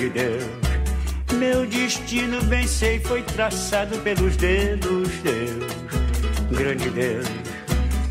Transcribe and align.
grande 0.00 0.08
Deus. 0.08 0.44
Meu 1.34 1.66
destino 1.66 2.42
bem 2.44 2.66
sei 2.66 2.98
foi 3.00 3.22
traçado 3.22 3.98
pelos 3.98 4.36
dedos, 4.36 5.08
Deus, 5.22 5.72
grande 6.50 6.88
Deus. 6.90 7.26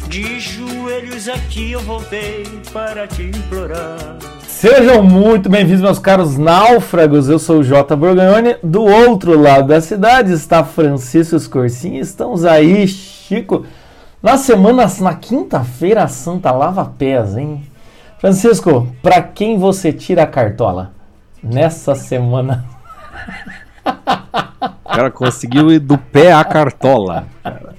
De 0.07 0.39
joelhos 0.39 1.27
aqui 1.27 1.71
eu 1.71 1.81
voltei 1.81 2.43
para 2.71 3.07
te 3.07 3.23
implorar. 3.23 4.17
Sejam 4.47 5.01
muito 5.01 5.49
bem-vindos, 5.49 5.81
meus 5.81 5.99
caros 5.99 6.37
náufragos. 6.37 7.29
Eu 7.29 7.39
sou 7.39 7.59
o 7.59 7.63
Jota 7.63 7.95
Borgonhoni. 7.95 8.55
Do 8.61 8.83
outro 8.83 9.39
lado 9.39 9.69
da 9.69 9.81
cidade 9.81 10.33
está 10.33 10.63
Francisco 10.63 11.39
Scorsin. 11.39 11.95
Estamos 11.95 12.45
aí, 12.45 12.87
Chico, 12.87 13.65
na 14.21 14.37
semana, 14.37 14.85
na 14.99 15.15
quinta-feira 15.15 16.07
Santa 16.07 16.51
Lava 16.51 16.85
Pés, 16.85 17.37
hein? 17.37 17.63
Francisco, 18.19 18.87
para 19.01 19.21
quem 19.21 19.57
você 19.57 19.93
tira 19.93 20.23
a 20.23 20.27
cartola 20.27 20.98
nessa 21.43 21.95
semana? 21.95 22.65
O 24.85 24.89
cara 24.89 25.11
conseguiu 25.11 25.71
ir 25.71 25.79
do 25.79 25.97
pé 25.97 26.33
à 26.33 26.43
cartola. 26.43 27.25
Cara. 27.43 27.75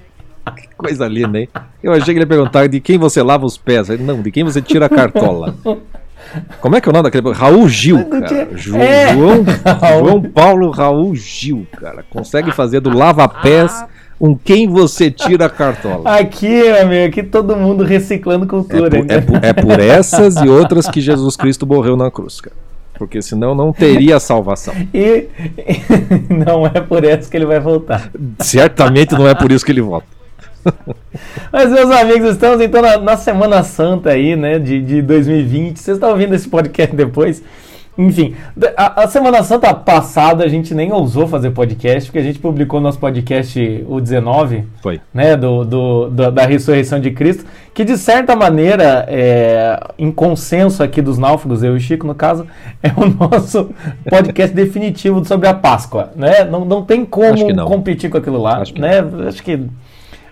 Que 0.57 0.69
coisa 0.77 1.07
linda, 1.07 1.39
hein? 1.39 1.49
Eu 1.83 1.93
achei 1.93 2.07
que 2.07 2.11
ele 2.13 2.21
ia 2.21 2.27
perguntar 2.27 2.67
de 2.67 2.81
quem 2.81 2.99
você 2.99 3.23
lava 3.23 3.45
os 3.47 3.57
pés. 3.57 3.89
Não, 4.01 4.21
de 4.21 4.31
quem 4.31 4.45
você 4.45 4.61
tira 4.61 4.87
a 4.87 4.89
cartola. 4.89 5.55
Como 6.61 6.77
é 6.77 6.81
que 6.81 6.89
é 6.89 6.91
o 6.91 6.93
nome 6.93 7.05
daquele? 7.05 7.33
Raul 7.33 7.69
Gil, 7.69 8.05
cara. 8.07 8.49
Jo 8.55 8.77
é. 8.77 9.13
João, 9.13 9.45
João 9.99 10.23
Paulo 10.23 10.71
Raul 10.71 11.15
Gil, 11.15 11.67
cara. 11.79 12.05
Consegue 12.09 12.53
fazer 12.53 12.81
do 12.81 12.97
lava-pés 12.97 13.85
um 14.21 14.35
quem 14.35 14.69
você 14.69 15.11
tira 15.11 15.47
a 15.47 15.51
cartola. 15.51 16.19
Aqui, 16.19 16.69
amigo, 16.69 17.09
aqui 17.09 17.23
todo 17.23 17.57
mundo 17.57 17.83
reciclando 17.83 18.47
cultura. 18.47 18.99
É 18.99 19.03
por, 19.03 19.13
é 19.13 19.21
por, 19.21 19.45
é 19.45 19.53
por 19.53 19.81
essas 19.81 20.37
e 20.37 20.49
outras 20.49 20.89
que 20.89 21.01
Jesus 21.01 21.37
Cristo 21.37 21.67
morreu 21.67 21.97
na 21.97 22.11
cruz, 22.11 22.41
cara 22.41 22.70
porque 23.01 23.23
senão 23.23 23.55
não 23.55 23.73
teria 23.73 24.21
salvação. 24.21 24.75
E, 24.93 25.29
não 26.29 26.67
é 26.67 26.81
por 26.83 27.03
isso 27.03 27.31
que 27.31 27.37
ele 27.37 27.47
vai 27.47 27.59
voltar. 27.59 28.11
Certamente 28.41 29.15
não 29.15 29.27
é 29.27 29.35
por 29.35 29.51
isso 29.51 29.65
que 29.65 29.73
ele 29.73 29.81
volta. 29.81 30.07
Mas, 31.51 31.71
meus 31.71 31.91
amigos, 31.91 32.33
estamos 32.33 32.61
então 32.61 32.83
na, 32.83 32.99
na 32.99 33.17
Semana 33.17 33.63
Santa 33.63 34.11
aí, 34.11 34.37
né, 34.37 34.59
de, 34.59 34.83
de 34.83 35.01
2020. 35.01 35.79
Vocês 35.79 35.97
estão 35.97 36.11
ouvindo 36.11 36.35
esse 36.35 36.47
podcast 36.47 36.95
depois. 36.95 37.43
Enfim, 37.99 38.35
a, 38.77 39.03
a, 39.03 39.09
Semana 39.09 39.43
Santa 39.43 39.75
passada 39.75 40.45
a 40.45 40.49
gente 40.49 40.75
nem 40.75 40.93
ousou 40.93 41.27
fazer 41.27 41.51
podcast, 41.51 42.09
porque 42.09 42.19
a 42.19 42.23
gente 42.23 42.39
publicou 42.39 42.81
nosso 42.81 42.99
podcast, 42.99 43.85
o 43.89 44.01
19, 44.01 44.65
Foi. 44.83 45.01
Né, 45.13 45.37
do, 45.37 45.65
do, 45.65 46.09
do 46.09 46.31
da 46.31 46.47
ressurreição 46.47 47.01
de 47.01 47.11
Cristo, 47.11 47.45
que 47.75 47.85
de 47.85 47.99
certa 47.99 48.35
maneira, 48.35 49.05
é, 49.09 49.79
em 49.99 50.11
consenso 50.11 50.83
aqui 50.83 51.03
dos 51.03 51.19
náufragos, 51.19 51.63
eu 51.63 51.75
e 51.75 51.77
o 51.77 51.81
Chico, 51.81 52.07
no 52.07 52.15
caso, 52.15 52.47
é 52.83 52.91
o 52.97 53.07
nosso 53.07 53.71
podcast 54.09 54.55
definitivo 54.55 55.25
sobre 55.25 55.49
a 55.49 55.55
Páscoa. 55.55 56.11
Né? 56.17 56.45
Não, 56.45 56.65
não 56.65 56.83
tem 56.83 57.05
como 57.05 57.53
não. 57.53 57.67
competir 57.67 58.09
com 58.09 58.19
aquilo 58.19 58.41
lá. 58.41 58.59
Acho 58.59 58.73
que, 58.73 58.81
né? 58.81 59.05
Acho 59.29 59.43
que 59.43 59.61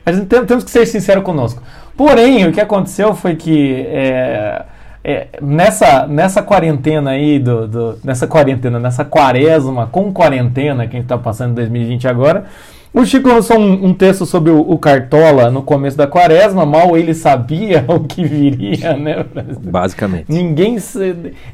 a 0.06 0.12
gente 0.12 0.26
tem, 0.26 0.42
temos 0.46 0.64
que 0.64 0.70
ser 0.70 0.86
sinceros 0.86 1.22
conosco. 1.22 1.62
Porém, 1.94 2.46
o 2.46 2.52
que 2.52 2.60
aconteceu 2.60 3.14
foi 3.14 3.36
que. 3.36 3.84
É, 3.88 4.62
é, 5.04 5.28
nessa, 5.40 6.06
nessa 6.06 6.42
quarentena 6.42 7.10
aí, 7.10 7.38
do, 7.38 7.66
do, 7.68 7.98
nessa 8.04 8.26
quarentena, 8.26 8.78
nessa 8.78 9.04
quaresma 9.04 9.86
com 9.86 10.12
quarentena 10.12 10.86
que 10.86 10.96
a 10.96 10.98
gente 10.98 11.04
está 11.04 11.16
passando 11.16 11.52
em 11.52 11.54
2020 11.54 12.08
agora, 12.08 12.44
o 12.92 13.04
Chico 13.04 13.28
lançou 13.28 13.58
um, 13.58 13.86
um 13.86 13.94
texto 13.94 14.26
sobre 14.26 14.50
o, 14.50 14.60
o, 14.60 14.78
Cartola 14.78 15.50
no 15.50 15.62
começo 15.62 15.96
da 15.96 16.06
quaresma, 16.06 16.64
mal 16.64 16.96
ele 16.96 17.14
sabia 17.14 17.84
o 17.88 18.00
que 18.00 18.24
viria, 18.24 18.96
né? 18.96 19.24
Basicamente. 19.60 20.24
Ninguém, 20.28 20.76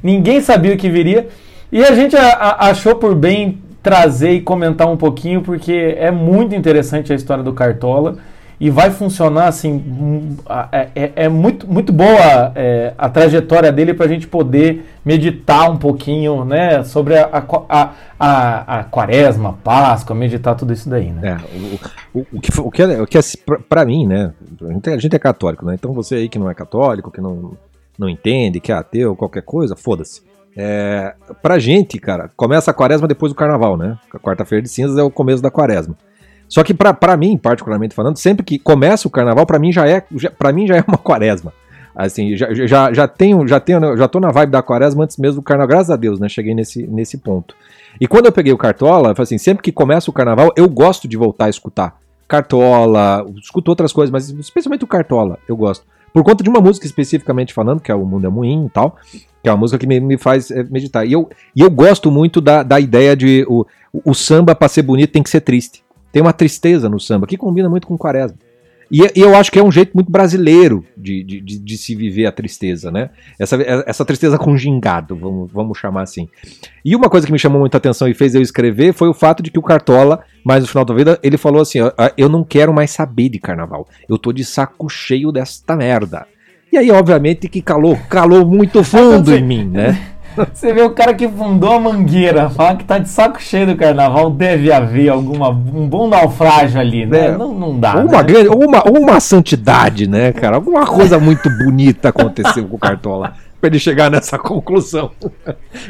ninguém 0.02 0.40
sabia 0.40 0.74
o 0.74 0.76
que 0.76 0.88
viria. 0.88 1.28
E 1.70 1.84
a 1.84 1.94
gente 1.94 2.16
a, 2.16 2.28
a, 2.28 2.70
achou 2.70 2.94
por 2.94 3.14
bem 3.14 3.58
trazer 3.82 4.30
e 4.30 4.40
comentar 4.40 4.88
um 4.88 4.96
pouquinho, 4.96 5.42
porque 5.42 5.94
é 5.98 6.10
muito 6.10 6.54
interessante 6.54 7.12
a 7.12 7.16
história 7.16 7.44
do 7.44 7.52
Cartola 7.52 8.16
e 8.58 8.70
vai 8.70 8.90
funcionar 8.90 9.48
assim. 9.48 10.36
É, 10.72 10.88
é, 10.94 11.12
é 11.16 11.28
muito, 11.28 11.66
muito 11.66 11.92
boa 11.92 12.52
é, 12.54 12.94
a 12.96 13.08
trajetória 13.08 13.72
dele 13.72 13.94
para 13.94 14.06
a 14.06 14.08
gente 14.08 14.26
poder 14.26 14.84
meditar 15.04 15.70
um 15.70 15.76
pouquinho 15.76 16.44
né, 16.44 16.82
sobre 16.84 17.18
a, 17.18 17.28
a, 17.68 17.90
a, 18.18 18.78
a 18.78 18.84
quaresma, 18.84 19.58
Páscoa, 19.62 20.14
meditar 20.14 20.54
tudo 20.54 20.72
isso 20.72 20.88
daí. 20.88 21.10
Né? 21.10 21.36
É, 21.36 22.18
o, 22.18 22.26
o, 22.32 22.40
que, 22.40 22.60
o 22.60 22.70
que 22.70 22.82
é, 22.82 23.02
o 23.02 23.06
que 23.06 23.18
é 23.18 23.20
para 23.68 23.84
mim, 23.84 24.06
né? 24.06 24.32
A 24.86 24.98
gente 24.98 25.14
é 25.14 25.18
católico, 25.18 25.64
né? 25.66 25.74
Então 25.74 25.92
você 25.92 26.16
aí 26.16 26.28
que 26.28 26.38
não 26.38 26.50
é 26.50 26.54
católico, 26.54 27.10
que 27.10 27.20
não, 27.20 27.52
não 27.98 28.08
entende, 28.08 28.60
que 28.60 28.72
é 28.72 28.74
ateu, 28.74 29.16
qualquer 29.16 29.42
coisa, 29.42 29.76
foda-se. 29.76 30.22
É, 30.56 31.14
pra 31.42 31.58
gente, 31.58 31.98
cara, 31.98 32.30
começa 32.36 32.70
a 32.70 32.74
quaresma 32.74 33.08
depois 33.08 33.32
do 33.32 33.36
carnaval, 33.36 33.76
né? 33.76 33.98
A 34.12 34.18
quarta-feira 34.18 34.62
de 34.62 34.68
cinzas 34.68 34.96
é 34.96 35.02
o 35.02 35.10
começo 35.10 35.42
da 35.42 35.50
quaresma. 35.50 35.96
Só 36.54 36.62
que 36.62 36.72
para 36.72 37.16
mim, 37.16 37.36
particularmente 37.36 37.96
falando, 37.96 38.16
sempre 38.16 38.46
que 38.46 38.60
começa 38.60 39.08
o 39.08 39.10
carnaval, 39.10 39.44
para 39.44 39.58
mim 39.58 39.72
já 39.72 39.88
é, 39.88 40.00
para 40.38 40.52
mim 40.52 40.68
já 40.68 40.76
é 40.76 40.84
uma 40.86 40.96
quaresma. 41.02 41.52
Assim, 41.96 42.36
já, 42.36 42.54
já, 42.54 42.92
já 42.92 43.08
tenho, 43.08 43.44
já 43.48 43.58
tenho, 43.58 43.96
já 43.96 44.06
tô 44.06 44.20
na 44.20 44.30
vibe 44.30 44.50
da 44.50 44.62
quaresma 44.62 45.02
antes 45.02 45.16
mesmo 45.16 45.40
do 45.40 45.42
carnaval, 45.42 45.66
graças 45.66 45.90
a 45.90 45.96
Deus, 45.96 46.20
né? 46.20 46.28
Cheguei 46.28 46.54
nesse, 46.54 46.86
nesse 46.86 47.18
ponto. 47.18 47.56
E 48.00 48.06
quando 48.06 48.26
eu 48.26 48.32
peguei 48.32 48.52
o 48.52 48.56
Cartola, 48.56 49.12
assim, 49.18 49.36
sempre 49.36 49.64
que 49.64 49.72
começa 49.72 50.08
o 50.08 50.12
carnaval, 50.12 50.52
eu 50.56 50.68
gosto 50.68 51.08
de 51.08 51.16
voltar 51.16 51.46
a 51.46 51.50
escutar. 51.50 51.96
Cartola, 52.28 53.26
escuto 53.42 53.72
outras 53.72 53.92
coisas, 53.92 54.12
mas 54.12 54.30
especialmente 54.30 54.84
o 54.84 54.86
Cartola, 54.88 55.40
eu 55.48 55.56
gosto. 55.56 55.84
Por 56.12 56.22
conta 56.22 56.44
de 56.44 56.50
uma 56.50 56.60
música 56.60 56.86
especificamente 56.86 57.52
falando, 57.52 57.80
que 57.80 57.90
é 57.90 57.94
o 57.96 58.04
Mundo 58.04 58.28
é 58.28 58.30
Moinho 58.30 58.66
e 58.66 58.70
tal, 58.70 58.96
que 59.42 59.48
é 59.48 59.50
uma 59.50 59.58
música 59.58 59.76
que 59.76 59.88
me, 59.88 59.98
me 59.98 60.16
faz 60.16 60.52
é, 60.52 60.62
meditar. 60.62 61.04
E 61.04 61.14
eu, 61.14 61.28
e 61.56 61.62
eu 61.62 61.70
gosto 61.70 62.12
muito 62.12 62.40
da, 62.40 62.62
da 62.62 62.78
ideia 62.78 63.16
de 63.16 63.44
o, 63.48 63.66
o 64.04 64.14
samba, 64.14 64.54
pra 64.54 64.68
ser 64.68 64.82
bonito, 64.82 65.10
tem 65.10 65.22
que 65.22 65.30
ser 65.30 65.40
triste. 65.40 65.83
Tem 66.14 66.22
uma 66.22 66.32
tristeza 66.32 66.88
no 66.88 67.00
samba 67.00 67.26
que 67.26 67.36
combina 67.36 67.68
muito 67.68 67.88
com 67.88 67.94
o 67.94 67.98
quaresma. 67.98 68.38
E, 68.88 69.00
e 69.16 69.20
eu 69.20 69.34
acho 69.34 69.50
que 69.50 69.58
é 69.58 69.64
um 69.64 69.72
jeito 69.72 69.90
muito 69.94 70.12
brasileiro 70.12 70.84
de, 70.96 71.24
de, 71.24 71.40
de, 71.40 71.58
de, 71.58 71.76
se 71.76 71.92
viver 71.92 72.26
a 72.26 72.30
tristeza, 72.30 72.88
né? 72.88 73.10
Essa, 73.36 73.56
essa 73.84 74.04
tristeza 74.04 74.38
com 74.38 74.56
gingado, 74.56 75.16
vamos, 75.16 75.50
vamos 75.50 75.76
chamar 75.76 76.02
assim. 76.02 76.28
E 76.84 76.94
uma 76.94 77.10
coisa 77.10 77.26
que 77.26 77.32
me 77.32 77.38
chamou 77.38 77.58
muita 77.58 77.78
atenção 77.78 78.06
e 78.06 78.14
fez 78.14 78.32
eu 78.32 78.40
escrever 78.40 78.92
foi 78.92 79.08
o 79.08 79.14
fato 79.14 79.42
de 79.42 79.50
que 79.50 79.58
o 79.58 79.62
Cartola, 79.62 80.22
mais 80.44 80.62
no 80.62 80.68
final 80.68 80.84
da 80.84 80.94
vida, 80.94 81.18
ele 81.20 81.36
falou 81.36 81.60
assim: 81.60 81.78
eu 82.16 82.28
não 82.28 82.44
quero 82.44 82.72
mais 82.72 82.92
saber 82.92 83.28
de 83.28 83.40
carnaval. 83.40 83.88
Eu 84.08 84.16
tô 84.16 84.32
de 84.32 84.44
saco 84.44 84.88
cheio 84.88 85.32
desta 85.32 85.74
merda. 85.74 86.28
E 86.72 86.78
aí, 86.78 86.92
obviamente, 86.92 87.48
que 87.48 87.60
calou, 87.60 87.98
calou 88.08 88.46
muito 88.46 88.84
fundo 88.84 89.34
em 89.34 89.42
mim, 89.42 89.64
né? 89.64 90.10
Você 90.52 90.72
vê 90.72 90.82
o 90.82 90.90
cara 90.90 91.14
que 91.14 91.28
fundou 91.28 91.72
a 91.72 91.80
mangueira, 91.80 92.50
fala 92.50 92.76
que 92.76 92.84
tá 92.84 92.98
de 92.98 93.08
saco 93.08 93.40
cheio 93.40 93.66
do 93.66 93.76
carnaval, 93.76 94.30
deve 94.30 94.72
haver 94.72 95.08
alguma, 95.08 95.48
um 95.50 95.88
bom 95.88 96.08
naufrágio 96.08 96.80
ali, 96.80 97.06
né? 97.06 97.26
É, 97.26 97.36
não, 97.36 97.54
não 97.54 97.78
dá. 97.78 97.96
Uma, 97.96 98.18
né? 98.18 98.22
grande, 98.22 98.48
uma, 98.48 98.82
uma 98.84 99.20
santidade, 99.20 100.08
né, 100.08 100.32
cara? 100.32 100.56
Alguma 100.56 100.86
coisa 100.86 101.18
muito 101.18 101.48
bonita 101.50 102.08
aconteceu 102.08 102.66
com 102.66 102.76
o 102.76 102.78
Cartola 102.78 103.34
para 103.60 103.68
ele 103.68 103.78
chegar 103.78 104.10
nessa 104.10 104.38
conclusão. 104.38 105.10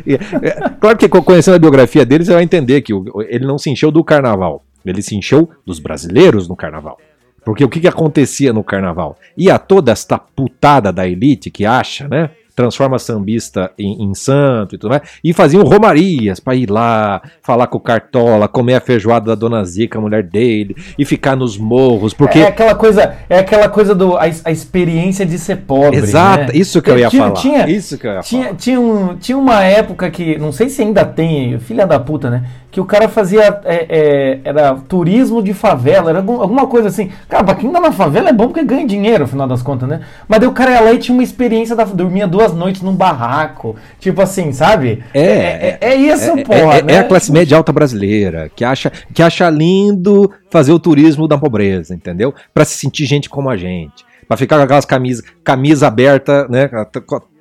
E, 0.06 0.14
é, 0.14 0.70
claro 0.80 0.96
que 0.96 1.08
conhecendo 1.08 1.54
a 1.54 1.58
biografia 1.58 2.04
dele, 2.04 2.24
você 2.24 2.32
vai 2.32 2.42
entender 2.42 2.82
que 2.82 2.92
ele 3.28 3.46
não 3.46 3.58
se 3.58 3.70
encheu 3.70 3.90
do 3.90 4.04
carnaval, 4.04 4.64
ele 4.84 5.02
se 5.02 5.16
encheu 5.16 5.50
dos 5.66 5.78
brasileiros 5.78 6.48
no 6.48 6.54
carnaval. 6.54 6.98
Porque 7.44 7.64
o 7.64 7.68
que, 7.68 7.80
que 7.80 7.88
acontecia 7.88 8.52
no 8.52 8.64
carnaval? 8.64 9.18
Ia 9.36 9.58
toda 9.58 9.92
esta 9.92 10.18
putada 10.18 10.92
da 10.92 11.06
elite 11.06 11.50
que 11.50 11.66
acha, 11.66 12.08
né? 12.08 12.30
Transforma 12.54 12.98
sambista 12.98 13.70
em, 13.78 14.04
em 14.04 14.14
santo 14.14 14.74
e 14.74 14.78
tudo 14.78 14.90
mais, 14.90 15.02
e 15.22 15.32
faziam 15.32 15.62
romarias 15.64 16.38
para 16.40 16.54
ir 16.54 16.70
lá, 16.70 17.20
falar 17.42 17.66
com 17.66 17.78
o 17.78 17.80
Cartola, 17.80 18.48
comer 18.48 18.74
a 18.74 18.80
feijoada 18.80 19.26
da 19.26 19.34
Dona 19.34 19.64
Zica, 19.64 19.98
a 19.98 20.00
mulher 20.00 20.22
dele, 20.22 20.76
e 20.98 21.04
ficar 21.04 21.36
nos 21.36 21.58
morros, 21.58 22.14
porque... 22.14 22.38
É 22.38 22.48
aquela 22.48 22.74
coisa, 22.74 23.14
é 23.28 23.38
aquela 23.38 23.68
coisa 23.68 23.94
do, 23.94 24.16
a, 24.16 24.22
a 24.22 24.50
experiência 24.50 25.26
de 25.26 25.38
ser 25.38 25.56
pobre, 25.58 25.98
Exato, 25.98 26.52
né? 26.52 26.58
isso 26.58 26.80
que 26.80 26.90
eu 26.90 26.98
ia 26.98 27.08
tinha, 27.08 27.22
falar, 27.22 27.34
tinha, 27.34 27.68
isso 27.68 27.98
que 27.98 28.06
eu 28.06 28.12
ia 28.12 28.20
tinha, 28.20 28.44
falar. 28.44 28.56
Tinha, 28.56 28.80
um, 28.80 29.16
tinha 29.16 29.38
uma 29.38 29.62
época 29.62 30.10
que, 30.10 30.38
não 30.38 30.52
sei 30.52 30.68
se 30.68 30.82
ainda 30.82 31.04
tem, 31.04 31.58
filha 31.58 31.86
da 31.86 31.98
puta, 31.98 32.30
né, 32.30 32.44
que 32.74 32.80
o 32.80 32.84
cara 32.84 33.08
fazia, 33.08 33.60
é, 33.64 33.86
é, 33.88 34.40
era 34.42 34.74
turismo 34.74 35.40
de 35.40 35.54
favela, 35.54 36.10
era 36.10 36.18
alguma 36.18 36.66
coisa 36.66 36.88
assim. 36.88 37.08
Cara, 37.28 37.44
pra 37.44 37.54
quem 37.54 37.70
tá 37.70 37.80
na 37.80 37.92
favela 37.92 38.30
é 38.30 38.32
bom 38.32 38.48
porque 38.48 38.64
ganha 38.64 38.84
dinheiro, 38.84 39.22
afinal 39.22 39.46
das 39.46 39.62
contas, 39.62 39.88
né? 39.88 40.00
Mas 40.26 40.40
daí 40.40 40.48
o 40.48 40.52
cara 40.52 40.72
ia 40.72 40.80
lá 40.80 40.92
e 40.92 40.98
tinha 40.98 41.16
uma 41.16 41.22
experiência 41.22 41.76
da. 41.76 41.84
dormia 41.84 42.26
duas 42.26 42.52
noites 42.52 42.82
num 42.82 42.92
barraco. 42.92 43.76
Tipo 44.00 44.22
assim, 44.22 44.50
sabe? 44.50 45.04
É, 45.14 45.22
é, 45.22 45.78
é, 45.80 45.88
é 45.92 45.94
isso, 45.94 46.32
é, 46.32 46.42
porra. 46.42 46.78
É, 46.78 46.82
né? 46.82 46.94
é, 46.94 46.98
a 46.98 47.04
classe 47.04 47.30
média 47.30 47.56
alta 47.56 47.72
brasileira, 47.72 48.50
que 48.56 48.64
acha, 48.64 48.90
que 48.90 49.22
acha 49.22 49.48
lindo 49.48 50.28
fazer 50.50 50.72
o 50.72 50.80
turismo 50.80 51.28
da 51.28 51.38
pobreza, 51.38 51.94
entendeu? 51.94 52.34
Para 52.52 52.64
se 52.64 52.76
sentir 52.76 53.06
gente 53.06 53.30
como 53.30 53.50
a 53.50 53.56
gente. 53.56 54.04
Pra 54.26 54.36
ficar 54.36 54.56
com 54.56 54.64
aquelas 54.64 54.84
camisas 54.84 55.24
camisa 55.44 55.86
aberta, 55.86 56.48
né? 56.48 56.68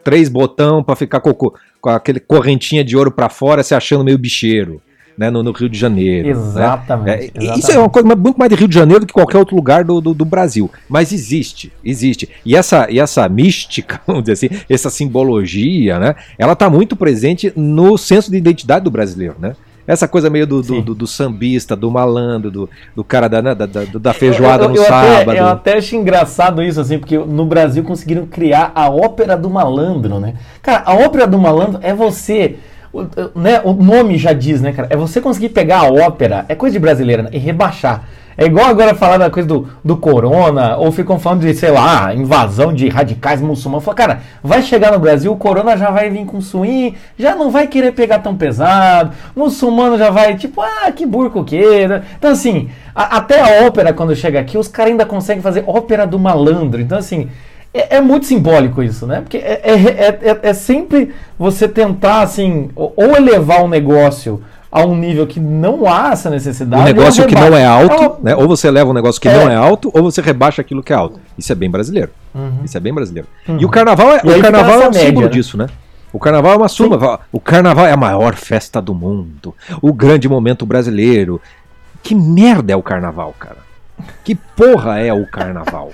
Três 0.04 0.30
botão 0.30 0.84
para 0.84 0.96
ficar 0.96 1.22
com, 1.22 1.34
com 1.34 1.90
aquele 1.90 2.20
correntinha 2.20 2.84
de 2.84 2.96
ouro 2.96 3.12
para 3.12 3.30
fora, 3.30 3.64
se 3.64 3.74
achando 3.74 4.04
meio 4.04 4.20
bicheiro 4.20 4.80
né, 5.18 5.30
no, 5.30 5.44
no 5.44 5.52
Rio 5.52 5.70
de 5.70 5.78
Janeiro. 5.78 6.28
Exatamente, 6.30 7.06
né? 7.06 7.14
É, 7.16 7.26
exatamente. 7.26 7.60
Isso 7.60 7.72
é 7.72 7.78
uma 7.80 7.90
coisa 7.90 8.16
muito 8.16 8.38
mais 8.38 8.50
de 8.50 8.56
Rio 8.56 8.68
de 8.68 8.76
Janeiro 8.76 9.02
do 9.02 9.08
que 9.08 9.14
qualquer 9.14 9.38
outro 9.38 9.56
lugar 9.56 9.84
do, 9.84 10.02
do, 10.02 10.14
do 10.14 10.26
Brasil. 10.26 10.70
Mas 10.90 11.12
existe, 11.14 11.72
existe. 11.84 12.30
E 12.46 12.56
essa, 12.56 12.88
e 12.90 13.00
essa 13.00 13.28
mística, 13.30 14.02
vamos 14.08 14.24
dizer 14.24 14.34
assim, 14.34 14.62
essa 14.70 14.90
simbologia, 14.90 16.00
né, 16.00 16.16
ela 16.38 16.54
está 16.54 16.70
muito 16.70 16.96
presente 16.96 17.52
no 17.56 17.98
senso 17.98 18.30
de 18.32 18.38
identidade 18.38 18.84
do 18.84 18.92
brasileiro, 18.92 19.36
né? 19.40 19.56
Essa 19.86 20.08
coisa 20.08 20.30
meio 20.30 20.48
do, 20.48 20.62
do, 20.62 20.82
do- 20.82 20.96
do 20.96 21.06
sambista, 21.06 21.76
do 21.76 21.92
malandro, 21.92 22.50
do, 22.50 22.70
do 22.96 23.04
cara 23.04 23.28
da, 23.28 23.42
né, 23.42 23.54
da, 23.54 23.66
da, 23.66 23.84
da 23.84 24.14
feijoada 24.14 24.64
Eu- 24.64 24.70
eu- 24.70 24.76
no 24.76 24.78
eu 24.78 24.84
até- 24.84 25.18
sábado. 25.18 25.38
eu 25.38 25.48
até 25.50 25.78
acho 25.78 25.96
engraçado 25.98 26.64
isso, 26.64 26.80
assim, 26.80 26.98
porque 26.98 27.18
no 27.18 27.46
Brasil 27.46 27.84
conseguiram 27.84 28.26
criar 28.26 28.72
a 28.74 28.90
ópera 28.90 29.36
do 29.36 29.50
malandro, 29.50 30.22
né? 30.22 30.36
Cara, 30.62 30.84
a 30.86 30.94
ópera 30.94 31.28
do 31.28 31.38
malandro 31.38 31.80
é 31.84 31.94
você. 31.94 32.56
O- 32.94 33.40
Né, 33.40 33.60
o 33.64 33.74
nome 33.74 34.18
já 34.18 34.32
diz, 34.34 34.62
né, 34.62 34.72
cara? 34.72 34.88
É 34.92 34.96
você 34.96 35.20
conseguir 35.20 35.50
pegar 35.50 35.80
a 35.80 35.92
ópera, 35.92 36.46
é 36.48 36.56
coisa 36.56 36.74
de 36.74 36.80
brasileira, 36.80 37.24
né? 37.24 37.30
E 37.34 37.38
rebaixar. 37.38 38.04
É 38.36 38.46
igual 38.46 38.66
agora 38.66 38.96
falar 38.96 39.18
da 39.18 39.30
coisa 39.30 39.48
do, 39.48 39.68
do 39.86 39.96
corona, 39.96 40.76
ou 40.78 40.92
ficam 40.92 41.20
falando 41.20 41.42
de, 41.42 41.54
sei 41.54 41.70
lá, 41.70 42.16
invasão 42.16 42.74
de 42.74 42.90
radicais 42.90 43.40
muçulmanos. 43.40 43.86
Fala, 43.86 43.96
cara, 43.96 44.20
vai 44.44 44.64
chegar 44.64 44.92
no 44.92 44.98
Brasil, 44.98 45.32
o 45.32 45.38
corona 45.38 45.78
já 45.78 45.92
vai 45.92 46.10
vir 46.10 46.26
com 46.26 46.42
swing, 46.42 46.96
já 47.16 47.36
não 47.36 47.52
vai 47.52 47.68
querer 47.68 47.92
pegar 47.92 48.20
tão 48.20 48.36
pesado, 48.36 49.12
muçulmano 49.36 50.00
já 50.00 50.10
vai, 50.10 50.36
tipo, 50.36 50.62
ah, 50.62 50.92
que 50.92 51.06
burco 51.06 51.44
que 51.44 51.58
é. 51.58 52.02
Então, 52.18 52.32
assim, 52.32 52.70
a- 52.96 53.18
até 53.18 53.40
a 53.40 53.68
ópera, 53.68 53.94
quando 53.94 54.16
chega 54.16 54.40
aqui, 54.40 54.58
os 54.58 54.68
caras 54.68 54.94
ainda 54.94 55.06
conseguem 55.06 55.44
fazer 55.44 55.64
ópera 55.68 56.08
do 56.08 56.18
malandro. 56.18 56.82
Então, 56.82 56.98
assim, 56.98 57.30
é, 57.74 57.98
é 57.98 58.02
muito 58.02 58.26
simbólico 58.26 58.82
isso, 58.84 59.06
né? 59.08 59.22
Porque 59.22 59.38
é, 59.38 59.62
é, 59.64 59.74
é, 59.74 60.20
é- 60.32 60.40
é 60.50 60.54
sempre 60.54 61.14
você 61.38 61.68
tentar, 61.68 62.22
assim, 62.22 62.70
ou 62.76 62.94
elevar 63.16 63.64
um 63.64 63.68
negócio 63.68 64.42
a 64.72 64.84
um 64.86 64.96
nível 64.96 65.28
que 65.28 65.40
não 65.40 65.86
há 65.88 66.12
essa 66.14 66.30
necessidade. 66.32 66.82
Um 66.82 66.86
negócio 66.86 67.28
que 67.28 67.36
não 67.36 67.56
é 67.56 67.64
alto, 67.66 67.96
uma- 67.96 68.18
né? 68.24 68.36
Ou 68.36 68.48
você 68.48 68.72
leva 68.72 68.90
um 68.90 68.94
negócio 68.94 69.22
que 69.22 69.28
É. 69.30 69.34
não 69.34 69.52
é 69.52 69.56
alto, 69.56 69.92
ou 69.94 70.02
você 70.04 70.20
rebaixa 70.22 70.62
aquilo 70.62 70.82
que 70.82 70.92
é 70.92 70.96
alto. 70.96 71.20
Isso 71.38 71.52
é 71.52 71.56
bem 71.56 71.70
brasileiro. 71.70 72.10
Isso 72.64 72.76
é 72.76 72.80
bem 72.80 72.94
brasileiro. 72.94 73.28
E 73.60 73.64
o 73.66 73.70
carnaval 73.70 74.08
é, 74.14 74.22
Uhum. 74.24 74.38
O 74.38 74.42
carnaval 74.42 74.82
é 74.82 74.88
um 74.88 74.92
média, 74.92 75.06
símbolo 75.08 75.26
né? 75.28 75.32
disso, 75.32 75.58
né? 75.58 75.68
O 76.12 76.20
carnaval 76.20 76.54
é 76.54 76.58
uma 76.58 76.68
suma. 76.68 77.20
O 77.32 77.40
carnaval 77.40 77.86
é 77.88 77.92
a 77.92 77.98
maior 77.98 78.36
festa 78.36 78.82
do 78.82 78.94
mundo. 78.96 79.54
O 79.82 79.92
grande 79.94 80.28
momento 80.30 80.66
brasileiro. 80.66 81.40
Que 82.02 82.14
merda 82.16 82.74
é 82.74 82.76
o 82.76 82.82
carnaval, 82.84 83.34
cara? 83.40 83.58
Que 84.24 84.36
porra 84.36 85.00
é 85.00 85.14
o 85.14 85.26
carnaval? 85.28 85.90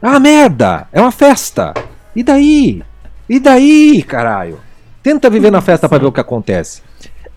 É 0.00 0.06
uma 0.06 0.20
merda! 0.20 0.86
É 0.92 1.00
uma 1.00 1.12
festa! 1.12 1.72
E 2.14 2.22
daí? 2.22 2.82
E 3.28 3.38
daí, 3.40 4.02
caralho? 4.02 4.58
Tenta 5.02 5.28
viver 5.30 5.50
na 5.50 5.60
festa 5.60 5.88
pra 5.88 5.98
ver 5.98 6.06
o 6.06 6.12
que 6.12 6.20
acontece. 6.20 6.82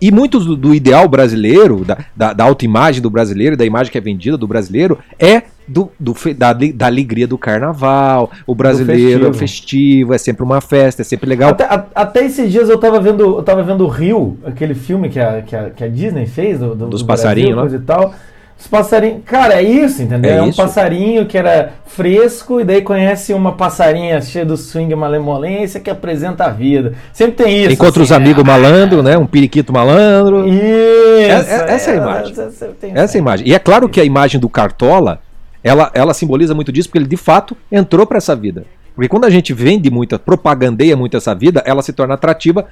E 0.00 0.12
muitos 0.12 0.44
do, 0.44 0.54
do 0.54 0.74
ideal 0.74 1.08
brasileiro, 1.08 1.82
da, 1.84 1.98
da, 2.14 2.32
da 2.34 2.44
autoimagem 2.44 3.00
do 3.00 3.08
brasileiro, 3.08 3.56
da 3.56 3.64
imagem 3.64 3.90
que 3.90 3.96
é 3.96 4.00
vendida 4.00 4.36
do 4.36 4.46
brasileiro, 4.46 4.98
é 5.18 5.42
do, 5.66 5.90
do 5.98 6.14
da, 6.36 6.52
da 6.52 6.86
alegria 6.86 7.26
do 7.26 7.38
carnaval. 7.38 8.30
O 8.46 8.54
brasileiro 8.54 9.22
é 9.28 9.32
festivo. 9.32 9.38
festivo, 9.38 10.14
é 10.14 10.18
sempre 10.18 10.42
uma 10.44 10.60
festa, 10.60 11.00
é 11.00 11.04
sempre 11.04 11.26
legal. 11.28 11.50
Até, 11.50 11.64
a- 11.64 11.86
até 11.94 12.24
esses 12.26 12.52
dias 12.52 12.68
eu 12.68 12.78
tava 12.78 13.00
vendo, 13.00 13.38
eu 13.38 13.42
tava 13.42 13.62
vendo 13.62 13.84
o 13.84 13.88
Rio, 13.88 14.38
aquele 14.44 14.74
filme 14.74 15.08
que 15.08 15.18
a, 15.18 15.40
que 15.40 15.56
a, 15.56 15.70
que 15.70 15.82
a 15.82 15.88
Disney 15.88 16.26
fez, 16.26 16.58
do, 16.58 16.74
do- 16.74 16.88
Dos 16.88 17.00
do 17.00 17.06
passarinhos 17.06 17.58
coisa 17.58 17.76
e 17.76 17.80
tal. 17.80 18.14
Os 18.58 18.66
passarinhos. 18.66 19.20
Cara, 19.26 19.54
é 19.54 19.62
isso, 19.62 20.02
entendeu? 20.02 20.30
É 20.30 20.36
É, 20.38 20.42
um 20.42 20.48
isso. 20.48 20.56
passarinho 20.56 21.26
que 21.26 21.36
era 21.36 21.74
fresco 21.86 22.58
e 22.60 22.64
daí 22.64 22.80
conhece 22.82 23.34
uma 23.34 23.52
passarinha 23.52 24.20
cheia 24.22 24.46
do 24.46 24.56
swing 24.56 24.94
malemolência 24.94 25.78
que 25.78 25.90
apresenta 25.90 26.44
a 26.46 26.50
vida. 26.50 26.94
Sempre 27.12 27.44
tem 27.44 27.62
isso. 27.64 27.72
Encontra 27.72 28.02
os 28.02 28.10
assim, 28.10 28.22
amigos 28.22 28.42
é, 28.42 28.46
malandro, 28.46 29.02
né? 29.02 29.16
Um 29.18 29.26
periquito 29.26 29.72
malandro. 29.72 30.48
Isso. 30.48 30.62
É- 30.62 31.28
é- 31.30 31.74
essa 31.74 31.90
é 31.90 31.94
a 31.94 31.96
imagem. 31.96 32.32
essa- 32.32 32.66
tem- 32.80 32.92
Essa 32.94 33.16
é 33.16 33.18
a 33.18 33.20
imagem. 33.20 33.46
E 33.48 33.54
é 33.54 33.58
claro 33.58 33.88
que 33.88 34.00
a 34.00 34.04
imagem 34.04 34.40
do 34.40 34.48
Cartola, 34.48 35.20
ela, 35.62 35.90
ela 35.92 36.14
simboliza 36.14 36.54
muito 36.54 36.72
disso, 36.72 36.88
porque 36.88 36.98
ele 36.98 37.06
de 37.08 37.16
fato 37.16 37.54
entrou 37.70 38.06
para 38.06 38.16
essa 38.18 38.34
vida. 38.34 38.64
Porque 38.94 39.08
quando 39.08 39.26
a 39.26 39.30
gente 39.30 39.52
vende 39.52 39.90
muito, 39.90 40.18
propagandeia 40.18 40.96
muito 40.96 41.14
essa 41.16 41.34
vida, 41.34 41.62
ela 41.66 41.82
se 41.82 41.92
torna 41.92 42.14
atrativa, 42.14 42.64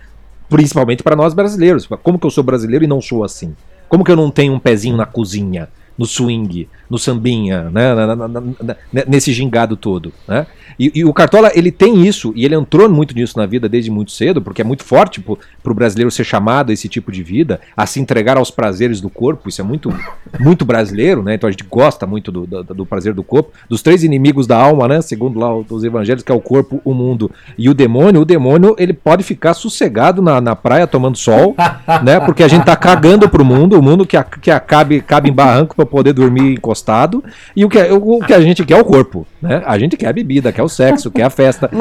principalmente 0.48 1.02
para 1.02 1.14
nós 1.14 1.34
brasileiros. 1.34 1.86
Como 2.02 2.18
que 2.18 2.26
eu 2.26 2.30
sou 2.30 2.42
brasileiro 2.42 2.84
e 2.84 2.88
não 2.88 3.00
sou 3.02 3.22
assim? 3.22 3.54
Como 3.88 4.04
que 4.04 4.10
eu 4.10 4.16
não 4.16 4.30
tenho 4.30 4.52
um 4.52 4.58
pezinho 4.58 4.96
na 4.96 5.06
cozinha, 5.06 5.68
no 5.96 6.06
swing, 6.06 6.68
no 6.94 6.98
sambinha, 6.98 7.70
né? 7.70 7.92
na- 7.94 8.14
na- 8.14 8.28
na- 8.28 8.40
na- 8.62 8.76
nesse 9.08 9.32
gingado 9.32 9.76
todo, 9.76 10.12
né? 10.28 10.46
E, 10.78 10.90
e 10.94 11.04
o 11.04 11.12
Cartola, 11.12 11.50
ele 11.54 11.70
tem 11.70 12.04
isso, 12.06 12.32
e 12.34 12.44
ele 12.44 12.54
entrou 12.54 12.88
muito 12.88 13.14
nisso 13.14 13.36
na 13.38 13.46
vida 13.46 13.68
desde 13.68 13.90
muito 13.90 14.10
cedo, 14.12 14.40
porque 14.42 14.60
é 14.62 14.64
muito 14.64 14.82
forte 14.84 15.20
para 15.20 15.72
o 15.72 15.74
brasileiro 15.74 16.10
ser 16.10 16.24
chamado 16.24 16.70
a 16.70 16.72
esse 16.72 16.88
tipo 16.88 17.12
de 17.12 17.22
vida, 17.22 17.60
a 17.76 17.86
se 17.86 18.00
entregar 18.00 18.36
aos 18.36 18.50
prazeres 18.50 19.00
do 19.00 19.08
corpo, 19.10 19.48
isso 19.48 19.60
é 19.60 19.64
muito, 19.64 19.92
muito 20.40 20.64
brasileiro, 20.64 21.22
né? 21.22 21.34
Então 21.34 21.48
a 21.48 21.50
gente 21.50 21.64
gosta 21.64 22.06
muito 22.06 22.30
do, 22.32 22.46
do, 22.46 22.62
do 22.62 22.86
prazer 22.86 23.12
do 23.14 23.22
corpo. 23.22 23.52
Dos 23.68 23.82
três 23.82 24.02
inimigos 24.04 24.46
da 24.46 24.56
alma, 24.56 24.86
né? 24.88 25.00
Segundo 25.00 25.38
lá 25.38 25.54
os 25.56 25.84
evangelhos, 25.84 26.22
que 26.22 26.30
é 26.32 26.34
o 26.34 26.40
corpo, 26.40 26.80
o 26.84 26.92
mundo 26.94 27.30
e 27.58 27.68
o 27.68 27.74
demônio, 27.74 28.20
o 28.20 28.24
demônio 28.24 28.74
ele 28.78 28.92
pode 28.92 29.22
ficar 29.22 29.54
sossegado 29.54 30.20
na, 30.22 30.40
na 30.40 30.56
praia 30.56 30.86
tomando 30.86 31.16
sol, 31.18 31.54
né? 32.04 32.18
Porque 32.20 32.42
a 32.42 32.48
gente 32.48 32.64
tá 32.64 32.76
cagando 32.76 33.28
pro 33.28 33.44
mundo, 33.44 33.78
o 33.78 33.82
mundo 33.82 34.04
que, 34.06 34.16
a, 34.16 34.24
que 34.24 34.50
acabe, 34.50 35.00
cabe 35.00 35.30
em 35.30 35.32
barranco 35.32 35.74
para 35.76 35.86
poder 35.86 36.12
dormir 36.12 36.54
encostado, 36.54 36.83
e 37.56 37.64
o 37.64 37.68
que, 37.68 37.78
o, 37.92 38.20
que 38.20 38.32
a 38.34 38.40
gente 38.40 38.64
quer 38.64 38.74
é 38.74 38.80
o 38.80 38.84
corpo, 38.84 39.26
né? 39.40 39.62
A 39.66 39.78
gente 39.78 39.96
quer 39.96 40.08
a 40.08 40.12
bebida, 40.12 40.52
quer 40.52 40.62
o 40.62 40.68
sexo, 40.68 41.10
quer 41.10 41.22
a 41.24 41.30
festa. 41.30 41.68
No 41.72 41.78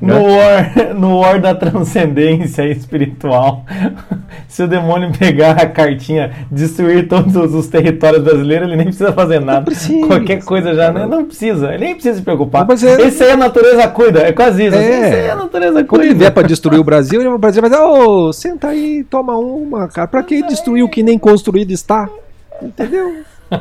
no 0.00 0.14
Né? 0.14 0.36
war, 0.36 0.94
no 0.94 1.18
war 1.20 1.40
da 1.40 1.54
transcendência 1.54 2.62
espiritual. 2.66 3.64
Se 4.48 4.62
o 4.62 4.68
demônio 4.68 5.10
pegar 5.16 5.52
a 5.52 5.66
cartinha, 5.66 6.32
destruir 6.50 7.06
todos 7.08 7.54
os 7.54 7.66
territórios 7.68 8.22
brasileiros, 8.22 8.66
ele 8.66 8.76
nem 8.76 8.86
precisa 8.86 9.12
fazer 9.12 9.40
nada. 9.40 9.62
precisa. 9.66 10.06
Qualquer 10.06 10.42
coisa 10.42 10.74
já 10.74 10.90
né? 10.92 11.06
não 11.06 11.24
precisa, 11.24 11.68
ele 11.74 11.84
nem 11.84 11.94
precisa 11.94 12.16
se 12.16 12.22
preocupar. 12.22 12.66
Mas 12.66 12.82
é- 12.82 13.00
Esse 13.02 13.22
aí 13.24 13.30
a 13.32 13.36
natureza 13.36 13.86
cuida, 13.88 14.20
é 14.20 14.32
quase 14.32 14.66
isso. 14.66 14.76
É. 14.76 15.00
Esse 15.08 15.14
aí 15.20 15.30
a 15.30 15.36
natureza 15.36 15.84
Quando 15.84 16.02
ele 16.02 16.10
cuida. 16.10 16.18
vier 16.18 16.32
pra 16.32 16.42
destruir 16.42 16.78
o 16.80 16.84
Brasil, 16.84 17.20
ele- 17.20 17.28
o 17.28 17.38
Brasil 17.38 17.60
vai 17.60 17.70
dizer, 17.70 17.82
ô, 17.82 18.32
senta 18.32 18.68
aí, 18.68 19.04
toma 19.08 19.36
uma, 19.36 19.86
cara. 19.88 20.08
Pra 20.08 20.22
que 20.22 20.42
destruir 20.42 20.82
o 20.82 20.88
que 20.88 21.02
nem 21.02 21.18
construído 21.18 21.70
está? 21.70 22.08
Entendeu? 22.62 23.16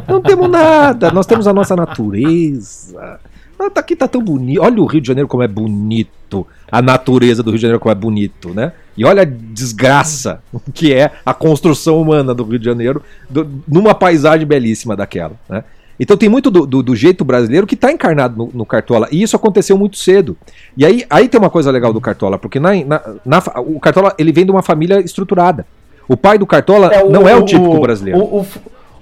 Não 0.07 0.21
temos 0.21 0.49
nada, 0.49 1.11
nós 1.11 1.25
temos 1.25 1.47
a 1.47 1.53
nossa 1.53 1.75
natureza. 1.75 3.19
Ah, 3.59 3.69
tá 3.69 3.79
aqui 3.81 3.95
tá 3.95 4.07
tão 4.07 4.21
bonito. 4.21 4.61
Olha 4.61 4.81
o 4.81 4.85
Rio 4.85 5.01
de 5.01 5.07
Janeiro 5.07 5.27
como 5.27 5.41
é 5.43 5.47
bonito. 5.47 6.45
A 6.71 6.81
natureza 6.81 7.41
do 7.41 7.49
Rio 7.51 7.57
de 7.57 7.61
Janeiro 7.63 7.79
como 7.79 7.91
é 7.91 7.95
bonito, 7.95 8.49
né? 8.53 8.73
E 8.95 9.03
olha 9.05 9.21
a 9.23 9.25
desgraça 9.25 10.41
que 10.73 10.93
é 10.93 11.11
a 11.25 11.33
construção 11.33 11.99
humana 12.01 12.33
do 12.35 12.43
Rio 12.43 12.59
de 12.59 12.65
Janeiro 12.65 13.01
do- 13.29 13.47
numa 13.67 13.95
paisagem 13.95 14.45
belíssima 14.45 14.95
daquela, 14.95 15.33
né? 15.49 15.63
Então 15.99 16.15
tem 16.15 16.29
muito 16.29 16.51
do, 16.51 16.67
do- 16.67 16.83
do 16.83 16.95
jeito 16.95 17.25
brasileiro 17.25 17.65
que 17.65 17.73
está 17.73 17.91
encarnado 17.91 18.37
no, 18.37 18.51
no 18.53 18.65
Cartola. 18.65 19.07
E 19.11 19.23
isso 19.23 19.35
aconteceu 19.35 19.75
muito 19.77 19.97
cedo. 19.97 20.37
E 20.77 20.85
aí, 20.85 21.03
aí 21.09 21.27
tem 21.27 21.39
uma 21.39 21.49
coisa 21.49 21.71
legal 21.71 21.91
do 21.91 21.99
Cartola, 22.01 22.37
porque 22.37 22.59
na, 22.59 22.75
na- 22.85 23.01
na 23.25 23.39
o 23.65 23.79
Cartola 23.79 24.13
ele 24.19 24.31
vem 24.31 24.45
de 24.45 24.51
uma 24.51 24.61
família 24.61 24.99
estruturada. 24.99 25.65
O 26.07 26.15
pai 26.15 26.37
do 26.37 26.45
Cartola 26.45 26.89
não 27.09 27.27
é 27.27 27.35
o 27.35 27.43
típico 27.45 27.79
brasileiro. 27.81 28.19
O, 28.19 28.45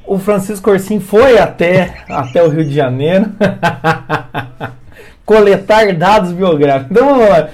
o- 0.08 0.18
Francisco 0.20 0.70
Orsim 0.72 1.00
foi 1.00 1.38
até, 1.38 1.96
até 2.10 2.44
o 2.44 2.50
Rio 2.50 2.64
de 2.66 2.74
Janeiro 2.74 3.32
coletar 5.26 5.92
dados 5.94 6.32
biográficos. 6.32 6.92
Então, 6.92 7.08
vamos 7.08 7.28
lá. 7.30 7.50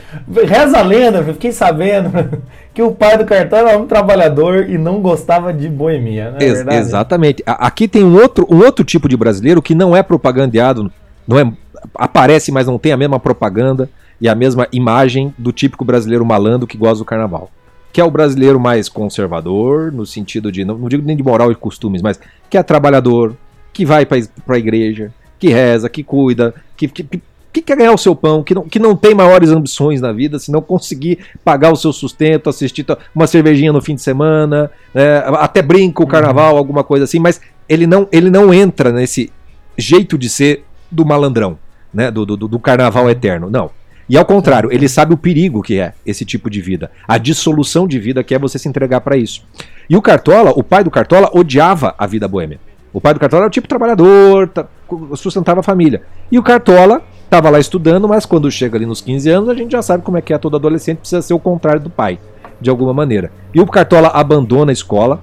reza 0.45 0.77
a 0.79 0.81
lenda, 0.81 1.23
fiquei 1.23 1.51
sabendo 1.51 2.41
que 2.73 2.81
o 2.81 2.91
pai 2.91 3.17
do 3.17 3.25
Cartola 3.25 3.69
era 3.71 3.79
um 3.79 3.87
trabalhador 3.87 4.69
e 4.69 4.77
não 4.77 4.99
gostava 5.01 5.53
de 5.53 5.69
boemia. 5.69 6.31
Não 6.31 6.37
é 6.39 6.43
Ex- 6.43 6.53
verdade? 6.57 6.77
exatamente. 6.77 7.43
Aqui 7.45 7.87
tem 7.87 8.03
um 8.03 8.15
outro, 8.15 8.45
um 8.49 8.57
outro 8.63 8.83
tipo 8.83 9.07
de 9.07 9.15
brasileiro 9.15 9.61
que 9.61 9.73
não 9.73 9.95
é 9.95 10.03
propagandeado, 10.03 10.91
não 11.27 11.39
é 11.39 11.51
aparece, 11.95 12.51
mas 12.51 12.67
não 12.67 12.77
tem 12.77 12.91
a 12.91 12.97
mesma 12.97 13.19
propaganda 13.19 13.89
e 14.19 14.27
a 14.29 14.35
mesma 14.35 14.67
imagem 14.71 15.33
do 15.37 15.51
típico 15.51 15.83
brasileiro 15.83 16.25
malandro 16.25 16.67
que 16.67 16.77
gosta 16.77 16.99
do 16.99 17.05
carnaval. 17.05 17.49
Que 17.91 17.99
é 17.99 18.03
o 18.03 18.11
brasileiro 18.11 18.59
mais 18.59 18.87
conservador, 18.87 19.91
no 19.91 20.05
sentido 20.05 20.51
de, 20.51 20.63
não, 20.63 20.77
não 20.77 20.87
digo 20.89 21.05
nem 21.05 21.15
de 21.17 21.23
moral 21.23 21.51
e 21.51 21.55
costumes, 21.55 22.01
mas 22.01 22.19
que 22.49 22.57
é 22.57 22.63
trabalhador, 22.63 23.35
que 23.73 23.85
vai 23.85 24.05
para 24.05 24.19
a 24.49 24.57
igreja, 24.57 25.13
que 25.37 25.49
reza, 25.49 25.89
que 25.89 26.03
cuida, 26.03 26.53
que, 26.77 26.87
que, 26.87 27.03
que- 27.03 27.21
que 27.53 27.61
quer 27.61 27.75
ganhar 27.75 27.91
o 27.91 27.97
seu 27.97 28.15
pão, 28.15 28.41
que 28.43 28.55
não, 28.55 28.63
que 28.63 28.79
não 28.79 28.95
tem 28.95 29.13
maiores 29.13 29.49
ambições 29.49 29.99
na 29.99 30.13
vida, 30.13 30.39
se 30.39 30.49
não 30.53 30.61
conseguir 30.61 31.19
pagar 31.43 31.69
o 31.69 31.75
seu 31.75 31.91
sustento, 31.91 32.49
assistir 32.49 32.85
uma 33.13 33.27
cervejinha 33.27 33.73
no 33.73 33.81
fim 33.81 33.93
de 33.93 34.01
semana, 34.01 34.71
né, 34.93 35.17
até 35.37 35.61
brinca 35.61 36.01
o 36.01 36.07
carnaval, 36.07 36.55
alguma 36.55 36.81
coisa 36.81 37.03
assim, 37.03 37.19
mas 37.19 37.41
ele 37.67 37.85
não, 37.85 38.07
ele 38.09 38.29
não 38.29 38.53
entra 38.53 38.89
nesse 38.93 39.29
jeito 39.77 40.17
de 40.17 40.29
ser 40.29 40.63
do 40.89 41.05
malandrão, 41.05 41.59
né, 41.93 42.09
do, 42.09 42.25
do, 42.25 42.37
do 42.37 42.57
carnaval 42.57 43.09
eterno, 43.09 43.49
não. 43.49 43.69
E 44.11 44.17
ao 44.17 44.25
contrário, 44.25 44.69
ele 44.73 44.89
sabe 44.89 45.13
o 45.13 45.17
perigo 45.17 45.61
que 45.61 45.79
é 45.79 45.93
esse 46.05 46.25
tipo 46.25 46.49
de 46.49 46.59
vida, 46.59 46.91
a 47.07 47.17
dissolução 47.17 47.87
de 47.87 47.97
vida 47.97 48.21
que 48.21 48.35
é 48.35 48.37
você 48.37 48.59
se 48.59 48.67
entregar 48.67 48.99
para 48.99 49.15
isso. 49.15 49.41
E 49.89 49.95
o 49.95 50.01
Cartola, 50.01 50.51
o 50.53 50.61
pai 50.61 50.83
do 50.83 50.91
Cartola, 50.91 51.29
odiava 51.33 51.95
a 51.97 52.05
vida 52.05 52.27
boêmia. 52.27 52.59
O 52.91 52.99
pai 52.99 53.13
do 53.13 53.21
Cartola 53.21 53.43
era 53.43 53.47
o 53.47 53.49
tipo 53.49 53.69
trabalhador, 53.69 54.49
ta- 54.49 54.67
sustentava 55.15 55.61
a 55.61 55.63
família. 55.63 56.01
E 56.29 56.37
o 56.37 56.43
Cartola 56.43 57.01
estava 57.23 57.49
lá 57.49 57.57
estudando, 57.57 58.05
mas 58.05 58.25
quando 58.25 58.51
chega 58.51 58.75
ali 58.77 58.85
nos 58.85 58.99
15 58.99 59.29
anos, 59.29 59.47
a 59.47 59.53
gente 59.53 59.71
já 59.71 59.81
sabe 59.81 60.03
como 60.03 60.17
é 60.17 60.21
que 60.21 60.33
é 60.33 60.37
todo 60.37 60.57
adolescente, 60.57 60.97
precisa 60.97 61.21
ser 61.21 61.33
o 61.33 61.39
contrário 61.39 61.79
do 61.79 61.89
pai, 61.89 62.19
de 62.59 62.69
alguma 62.69 62.93
maneira. 62.93 63.31
E 63.53 63.61
o 63.61 63.65
Cartola 63.65 64.09
abandona 64.09 64.71
a 64.71 64.73
escola, 64.73 65.21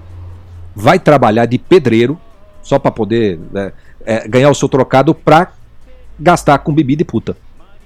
vai 0.75 0.99
trabalhar 0.99 1.45
de 1.45 1.59
pedreiro, 1.59 2.19
só 2.63 2.79
para 2.79 2.91
poder 2.91 3.39
né, 3.53 3.71
é, 4.07 4.27
ganhar 4.27 4.49
o 4.49 4.55
seu 4.55 4.67
trocado 4.67 5.15
para 5.15 5.53
gastar 6.19 6.57
com 6.61 6.73
bebida 6.73 7.03
e 7.03 7.05
puta. 7.05 7.37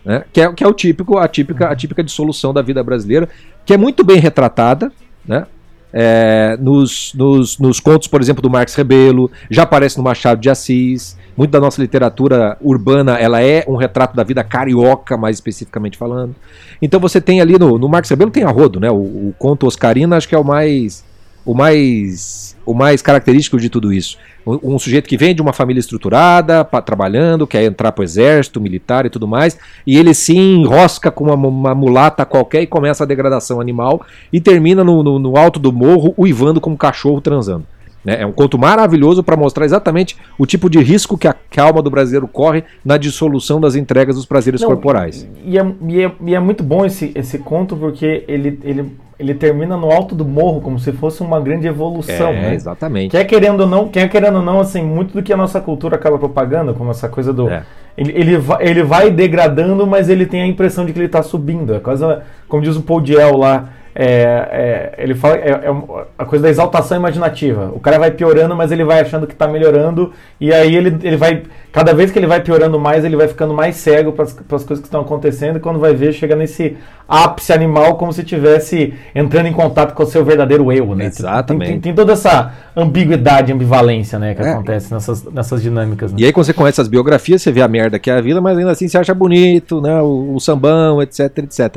Né? 0.04 0.24
Que, 0.32 0.40
é, 0.40 0.52
que 0.52 0.64
é 0.64 0.66
o 0.66 0.72
típico, 0.72 1.18
a 1.18 1.28
típica, 1.28 1.68
a 1.68 1.76
típica 1.76 2.02
dissolução 2.02 2.52
da 2.52 2.62
vida 2.62 2.82
brasileira, 2.82 3.28
que 3.64 3.72
é 3.72 3.76
muito 3.76 4.04
bem 4.04 4.18
retratada, 4.18 4.90
né? 5.24 5.46
É, 5.94 6.56
nos, 6.58 7.12
nos, 7.14 7.58
nos, 7.58 7.78
contos, 7.78 8.08
por 8.08 8.20
exemplo, 8.22 8.40
do 8.40 8.48
Marx 8.48 8.74
Rebelo, 8.74 9.30
já 9.50 9.64
aparece 9.64 9.98
no 9.98 10.02
Machado 10.02 10.40
de 10.40 10.48
Assis. 10.48 11.18
Muito 11.36 11.50
da 11.50 11.60
nossa 11.60 11.80
literatura 11.80 12.56
urbana 12.62 13.18
ela 13.18 13.42
é 13.42 13.64
um 13.68 13.76
retrato 13.76 14.16
da 14.16 14.24
vida 14.24 14.42
carioca, 14.42 15.18
mais 15.18 15.36
especificamente 15.36 15.98
falando. 15.98 16.34
Então 16.80 16.98
você 16.98 17.20
tem 17.20 17.40
ali 17.42 17.58
no, 17.58 17.78
no 17.78 17.88
Marx 17.88 18.08
Rebelo 18.08 18.30
tem 18.30 18.42
a 18.42 18.50
rodo, 18.50 18.80
né? 18.80 18.90
O, 18.90 18.94
o 18.94 19.34
conto 19.38 19.66
Oscarina 19.66 20.16
acho 20.16 20.28
que 20.28 20.34
é 20.34 20.38
o 20.38 20.44
mais 20.44 21.04
o 21.44 21.54
mais 21.54 22.56
o 22.64 22.74
mais 22.74 23.02
característico 23.02 23.58
de 23.58 23.68
tudo 23.68 23.92
isso. 23.92 24.16
Um, 24.46 24.74
um 24.74 24.78
sujeito 24.78 25.08
que 25.08 25.16
vem 25.16 25.34
de 25.34 25.42
uma 25.42 25.52
família 25.52 25.80
estruturada, 25.80 26.64
pra, 26.64 26.80
trabalhando, 26.80 27.46
quer 27.46 27.64
entrar 27.64 27.92
para 27.92 28.02
o 28.02 28.04
exército, 28.04 28.60
militar 28.60 29.04
e 29.04 29.10
tudo 29.10 29.26
mais, 29.26 29.58
e 29.86 29.96
ele 29.96 30.14
se 30.14 30.36
enrosca 30.36 31.10
com 31.10 31.24
uma, 31.24 31.34
uma, 31.34 31.74
mulata 31.74 32.24
qualquer 32.24 32.62
e 32.62 32.66
começa 32.66 33.02
a 33.04 33.06
degradação 33.06 33.60
animal 33.60 34.04
e 34.32 34.40
termina 34.40 34.84
no, 34.84 35.02
no, 35.02 35.18
no 35.18 35.36
alto 35.36 35.58
do 35.58 35.72
morro 35.72 36.14
uivando 36.16 36.60
como 36.60 36.74
um 36.74 36.78
cachorro 36.78 37.20
transando. 37.20 37.66
Né? 38.04 38.20
É 38.20 38.26
um 38.26 38.32
conto 38.32 38.58
maravilhoso 38.58 39.22
para 39.22 39.36
mostrar 39.36 39.64
exatamente 39.64 40.16
o 40.36 40.44
tipo 40.44 40.68
de 40.68 40.80
risco 40.80 41.16
que 41.16 41.28
a, 41.28 41.34
que 41.50 41.60
a, 41.60 41.64
alma 41.64 41.82
do 41.82 41.90
brasileiro 41.90 42.26
corre 42.26 42.64
na 42.84 42.96
dissolução 42.96 43.60
das 43.60 43.74
entregas 43.74 44.16
dos 44.16 44.26
prazeres 44.26 44.60
Não, 44.60 44.68
corporais. 44.68 45.28
E 45.44 45.56
é, 45.56 45.74
e, 45.88 46.02
é, 46.02 46.12
e 46.26 46.34
é, 46.34 46.40
muito 46.40 46.64
bom 46.64 46.84
esse, 46.84 47.12
esse 47.14 47.38
conto 47.38 47.76
porque 47.76 48.24
ele, 48.26 48.58
ele, 48.64 48.90
ele 49.22 49.34
termina 49.34 49.76
no 49.76 49.90
alto 49.90 50.16
do 50.16 50.24
morro 50.24 50.60
como 50.60 50.78
se 50.80 50.92
fosse 50.92 51.22
uma 51.22 51.40
grande 51.40 51.68
evolução. 51.68 52.30
É, 52.30 52.40
né? 52.42 52.54
exatamente. 52.54 53.12
Quer 53.12 53.24
querendo 53.24 53.60
ou 53.60 53.66
não, 53.68 53.88
quer 53.88 54.08
querendo 54.08 54.36
ou 54.36 54.42
não, 54.42 54.58
assim, 54.58 54.82
muito 54.82 55.14
do 55.14 55.22
que 55.22 55.32
a 55.32 55.36
nossa 55.36 55.60
cultura 55.60 55.94
acaba 55.94 56.18
propagando, 56.18 56.74
como 56.74 56.90
essa 56.90 57.08
coisa 57.08 57.32
do. 57.32 57.48
É. 57.48 57.62
Ele, 57.96 58.12
ele, 58.12 58.38
vai, 58.38 58.66
ele 58.66 58.82
vai 58.82 59.10
degradando, 59.10 59.86
mas 59.86 60.08
ele 60.08 60.26
tem 60.26 60.42
a 60.42 60.46
impressão 60.46 60.84
de 60.84 60.92
que 60.92 60.98
ele 60.98 61.06
está 61.06 61.22
subindo. 61.22 61.74
É 61.74 61.78
quase, 61.78 62.04
como 62.48 62.62
diz 62.62 62.76
o 62.76 62.82
Paul 62.82 63.00
Diel 63.00 63.36
lá 63.36 63.68
é, 63.94 64.04
é, 64.06 64.94
ele 64.98 65.14
fala 65.14 65.36
é, 65.36 65.50
é, 65.50 65.74
a 66.16 66.24
coisa 66.24 66.44
da 66.44 66.50
exaltação 66.50 66.96
imaginativa. 66.96 67.70
O 67.74 67.80
cara 67.80 67.98
vai 67.98 68.10
piorando, 68.10 68.56
mas 68.56 68.72
ele 68.72 68.84
vai 68.84 69.00
achando 69.00 69.26
que 69.26 69.34
está 69.34 69.46
melhorando, 69.46 70.12
e 70.40 70.52
aí 70.52 70.74
ele, 70.74 70.96
ele 71.02 71.16
vai. 71.16 71.42
Cada 71.70 71.94
vez 71.94 72.10
que 72.10 72.18
ele 72.18 72.26
vai 72.26 72.40
piorando 72.40 72.78
mais, 72.78 73.04
ele 73.04 73.16
vai 73.16 73.28
ficando 73.28 73.54
mais 73.54 73.76
cego 73.76 74.12
para 74.12 74.24
as 74.24 74.34
coisas 74.34 74.78
que 74.78 74.86
estão 74.86 75.02
acontecendo, 75.02 75.56
e 75.56 75.60
quando 75.60 75.78
vai 75.78 75.94
ver, 75.94 76.12
chega 76.12 76.34
nesse 76.34 76.76
ápice 77.08 77.52
animal 77.52 77.96
como 77.96 78.12
se 78.12 78.22
estivesse 78.22 78.94
entrando 79.14 79.46
em 79.46 79.52
contato 79.52 79.94
com 79.94 80.02
o 80.02 80.06
seu 80.06 80.24
verdadeiro 80.24 80.72
eu, 80.72 80.94
né? 80.94 81.06
Exatamente. 81.06 81.64
Tem, 81.64 81.72
tem, 81.72 81.80
tem 81.80 81.94
toda 81.94 82.14
essa 82.14 82.52
ambiguidade, 82.74 83.52
ambivalência, 83.52 84.18
né, 84.18 84.34
que 84.34 84.42
é. 84.42 84.52
acontece 84.52 84.92
nessas, 84.92 85.24
nessas 85.24 85.62
dinâmicas. 85.62 86.12
Né? 86.12 86.18
E 86.20 86.24
aí, 86.24 86.32
quando 86.32 86.46
você 86.46 86.54
conhece 86.54 86.80
as 86.80 86.88
biografias, 86.88 87.42
você 87.42 87.52
vê 87.52 87.60
a 87.60 87.68
merda 87.68 87.98
que 87.98 88.10
é 88.10 88.14
a 88.14 88.20
vida, 88.20 88.40
mas 88.40 88.56
ainda 88.56 88.70
assim 88.70 88.88
você 88.88 88.96
acha 88.96 89.14
bonito, 89.14 89.80
né? 89.80 90.00
O, 90.00 90.34
o 90.34 90.40
sambão, 90.40 91.02
etc, 91.02 91.38
etc. 91.38 91.76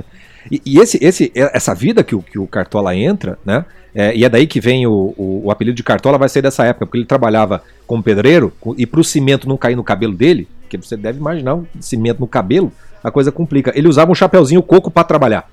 E, 0.51 0.61
e, 0.65 0.79
esse, 0.79 1.03
esse, 1.03 1.31
essa 1.35 1.73
vida 1.73 2.03
que 2.03 2.15
o, 2.15 2.21
que 2.21 2.37
o 2.37 2.47
Cartola 2.47 2.95
entra, 2.95 3.37
né? 3.45 3.65
É, 3.93 4.13
e 4.13 4.25
é 4.25 4.29
daí 4.29 4.45
que 4.45 4.59
vem 4.59 4.85
o, 4.85 5.13
o, 5.17 5.41
o, 5.45 5.51
apelido 5.51 5.75
de 5.75 5.83
Cartola, 5.83 6.17
vai 6.17 6.27
ser 6.27 6.41
dessa 6.41 6.65
época, 6.65 6.85
porque 6.85 6.97
ele 6.97 7.05
trabalhava 7.05 7.63
como 7.87 8.03
pedreiro 8.03 8.51
e 8.77 8.85
para 8.85 8.99
o 8.99 9.03
cimento 9.03 9.47
não 9.47 9.55
cair 9.55 9.75
no 9.75 9.85
cabelo 9.85 10.13
dele, 10.13 10.49
que 10.67 10.77
você 10.77 10.97
deve 10.97 11.17
imaginar 11.17 11.55
um 11.55 11.65
cimento 11.79 12.19
no 12.19 12.27
cabelo, 12.27 12.73
a 13.01 13.09
coisa 13.09 13.31
complica. 13.31 13.71
Ele 13.73 13.87
usava 13.87 14.11
um 14.11 14.15
chapeuzinho 14.15 14.61
coco 14.61 14.91
para 14.91 15.05
trabalhar. 15.05 15.49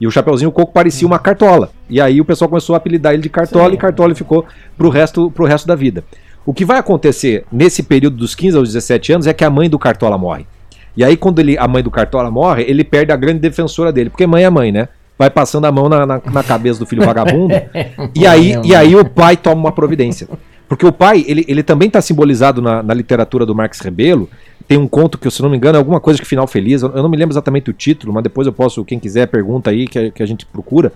E 0.00 0.06
o 0.06 0.10
chapeuzinho 0.10 0.50
coco 0.50 0.72
parecia 0.72 1.06
uma 1.06 1.18
cartola. 1.18 1.70
E 1.88 2.00
aí 2.00 2.20
o 2.20 2.24
pessoal 2.24 2.48
começou 2.48 2.74
a 2.74 2.78
apelidar 2.78 3.12
ele 3.12 3.22
de 3.22 3.28
cartola 3.28 3.68
Sim. 3.68 3.74
e 3.74 3.78
cartola 3.78 4.14
ficou 4.14 4.46
pro 4.78 4.88
resto, 4.88 5.30
pro 5.30 5.44
resto 5.44 5.66
da 5.66 5.74
vida. 5.74 6.02
O 6.46 6.52
que 6.52 6.64
vai 6.64 6.78
acontecer 6.78 7.44
nesse 7.50 7.82
período 7.82 8.16
dos 8.16 8.34
15 8.34 8.56
aos 8.56 8.68
17 8.72 9.12
anos 9.12 9.26
é 9.26 9.32
que 9.32 9.44
a 9.44 9.50
mãe 9.50 9.68
do 9.68 9.78
cartola 9.78 10.16
morre. 10.18 10.46
E 10.96 11.02
aí, 11.04 11.16
quando 11.16 11.38
ele, 11.40 11.58
a 11.58 11.66
mãe 11.66 11.82
do 11.82 11.90
Cartola 11.90 12.30
morre, 12.30 12.64
ele 12.64 12.84
perde 12.84 13.12
a 13.12 13.16
grande 13.16 13.40
defensora 13.40 13.92
dele, 13.92 14.10
porque 14.10 14.26
mãe 14.26 14.44
é 14.44 14.50
mãe, 14.50 14.70
né? 14.70 14.88
Vai 15.18 15.30
passando 15.30 15.64
a 15.64 15.72
mão 15.72 15.88
na, 15.88 16.06
na, 16.06 16.20
na 16.24 16.42
cabeça 16.42 16.78
do 16.78 16.86
filho 16.86 17.02
vagabundo. 17.06 17.54
e, 18.14 18.26
aí, 18.26 18.54
e 18.64 18.74
aí 18.74 18.94
o 18.94 19.04
pai 19.04 19.36
toma 19.36 19.60
uma 19.60 19.72
providência. 19.72 20.28
Porque 20.68 20.86
o 20.86 20.92
pai, 20.92 21.24
ele, 21.26 21.44
ele 21.46 21.62
também 21.62 21.88
está 21.88 22.00
simbolizado 22.00 22.62
na, 22.62 22.82
na, 22.82 22.94
literatura 22.94 23.44
do 23.44 23.54
Marx 23.54 23.80
Rebelo. 23.80 24.28
Tem 24.66 24.78
um 24.78 24.88
conto 24.88 25.18
que, 25.18 25.30
se 25.30 25.42
não 25.42 25.50
me 25.50 25.56
engano, 25.56 25.76
é 25.76 25.78
alguma 25.78 26.00
coisa 26.00 26.20
que 26.20 26.26
final 26.26 26.46
feliz. 26.46 26.82
Eu, 26.82 26.90
não 26.90 27.08
me 27.08 27.16
lembro 27.16 27.32
exatamente 27.32 27.70
o 27.70 27.72
título, 27.72 28.12
mas 28.12 28.22
depois 28.22 28.46
eu 28.46 28.52
posso, 28.52 28.84
quem 28.84 28.98
quiser, 28.98 29.26
pergunta 29.26 29.70
aí 29.70 29.86
que, 29.86 30.10
que 30.10 30.22
a 30.22 30.26
gente 30.26 30.46
procura. 30.46 30.92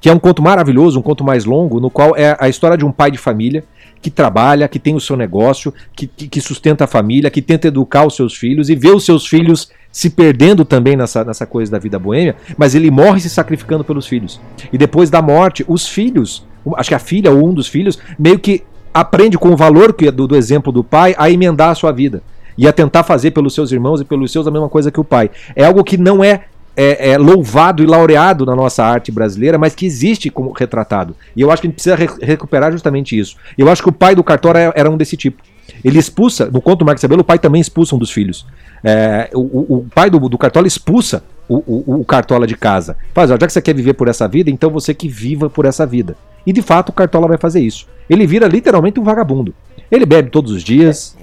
Que 0.00 0.08
é 0.08 0.12
um 0.12 0.18
conto 0.18 0.42
maravilhoso, 0.42 0.98
um 0.98 1.02
conto 1.02 1.24
mais 1.24 1.44
longo, 1.44 1.80
no 1.80 1.90
qual 1.90 2.16
é 2.16 2.36
a 2.38 2.48
história 2.48 2.76
de 2.76 2.84
um 2.84 2.92
pai 2.92 3.10
de 3.10 3.18
família 3.18 3.64
que 4.02 4.10
trabalha, 4.10 4.66
que 4.66 4.80
tem 4.80 4.96
o 4.96 5.00
seu 5.00 5.16
negócio, 5.16 5.72
que, 5.94 6.08
que, 6.08 6.26
que, 6.26 6.40
sustenta 6.40 6.84
a 6.84 6.86
família, 6.88 7.30
que 7.30 7.40
tenta 7.40 7.68
educar 7.68 8.04
os 8.04 8.16
seus 8.16 8.34
filhos 8.34 8.68
e 8.68 8.74
vê 8.74 8.90
os 8.90 9.04
seus 9.04 9.24
filhos 9.24 9.70
se 9.92 10.10
perdendo 10.10 10.64
também 10.64 10.96
nessa, 10.96 11.24
nessa 11.24 11.46
coisa 11.46 11.70
da 11.70 11.78
vida 11.78 11.98
boêmia, 11.98 12.34
mas 12.58 12.74
ele 12.74 12.90
morre 12.90 13.20
se 13.20 13.30
sacrificando 13.30 13.84
pelos 13.84 14.06
filhos. 14.06 14.40
E 14.72 14.76
depois 14.76 15.08
da 15.08 15.22
morte, 15.22 15.64
os 15.68 15.86
filhos, 15.86 16.44
acho 16.76 16.88
que 16.88 16.94
a 16.94 16.98
filha 16.98 17.30
ou 17.30 17.48
um 17.48 17.54
dos 17.54 17.68
filhos, 17.68 17.98
meio 18.18 18.38
que 18.40 18.64
aprende 18.92 19.38
com 19.38 19.50
o 19.50 19.56
valor 19.56 19.92
que 19.92 20.08
é 20.08 20.10
do, 20.10 20.26
do 20.26 20.36
exemplo 20.36 20.72
do 20.72 20.82
pai 20.82 21.14
a 21.16 21.30
emendar 21.30 21.70
a 21.70 21.74
sua 21.74 21.92
vida 21.92 22.22
e 22.58 22.66
a 22.66 22.72
tentar 22.72 23.02
fazer 23.02 23.30
pelos 23.30 23.54
seus 23.54 23.72
irmãos 23.72 24.00
e 24.00 24.04
pelos 24.04 24.30
seus 24.32 24.46
a 24.46 24.50
mesma 24.50 24.68
coisa 24.68 24.90
que 24.90 25.00
o 25.00 25.04
pai. 25.04 25.30
É 25.54 25.64
algo 25.64 25.84
que 25.84 25.96
não 25.96 26.22
é 26.22 26.44
é, 26.76 27.10
é, 27.10 27.18
louvado 27.18 27.82
e 27.82 27.86
laureado 27.86 28.46
na 28.46 28.56
nossa 28.56 28.84
arte 28.84 29.12
brasileira, 29.12 29.58
mas 29.58 29.74
que 29.74 29.86
existe 29.86 30.30
como 30.30 30.52
retratado. 30.52 31.14
E 31.36 31.40
eu 31.40 31.50
acho 31.50 31.62
que 31.62 31.68
a 31.68 31.70
gente 31.70 31.76
precisa 31.76 31.96
re 31.96 32.08
recuperar 32.20 32.72
justamente 32.72 33.18
isso. 33.18 33.36
Eu 33.56 33.68
acho 33.70 33.82
que 33.82 33.88
o 33.88 33.92
pai 33.92 34.14
do 34.14 34.24
Cartola 34.24 34.58
era, 34.58 34.72
era 34.76 34.90
um 34.90 34.96
desse 34.96 35.16
tipo. 35.16 35.42
Ele 35.84 35.98
expulsa, 35.98 36.46
no 36.46 36.60
conto 36.60 36.80
do 36.80 36.84
Marcos 36.84 37.00
Sabelo, 37.00 37.22
o 37.22 37.24
pai 37.24 37.38
também 37.38 37.60
expulsa 37.60 37.94
um 37.94 37.98
dos 37.98 38.10
filhos. 38.10 38.46
É, 38.84 39.30
o, 39.32 39.76
o, 39.76 39.86
pai 39.94 40.10
do, 40.10 40.18
do 40.28 40.38
Cartola 40.38 40.66
expulsa 40.66 41.22
o, 41.48 41.56
o, 41.56 42.00
o, 42.00 42.04
Cartola 42.04 42.46
de 42.46 42.56
casa. 42.56 42.96
Faz, 43.14 43.30
ó, 43.30 43.36
já 43.38 43.46
que 43.46 43.52
você 43.52 43.62
quer 43.62 43.74
viver 43.74 43.94
por 43.94 44.08
essa 44.08 44.26
vida, 44.26 44.50
então 44.50 44.70
você 44.70 44.92
que 44.92 45.08
viva 45.08 45.48
por 45.48 45.64
essa 45.64 45.86
vida. 45.86 46.16
E 46.46 46.52
de 46.52 46.62
fato 46.62 46.88
o 46.88 46.92
Cartola 46.92 47.28
vai 47.28 47.38
fazer 47.38 47.60
isso. 47.60 47.86
Ele 48.08 48.26
vira 48.26 48.46
literalmente 48.48 48.98
um 48.98 49.04
vagabundo. 49.04 49.54
Ele 49.90 50.04
bebe 50.04 50.30
todos 50.30 50.50
os 50.50 50.62
dias. 50.62 51.16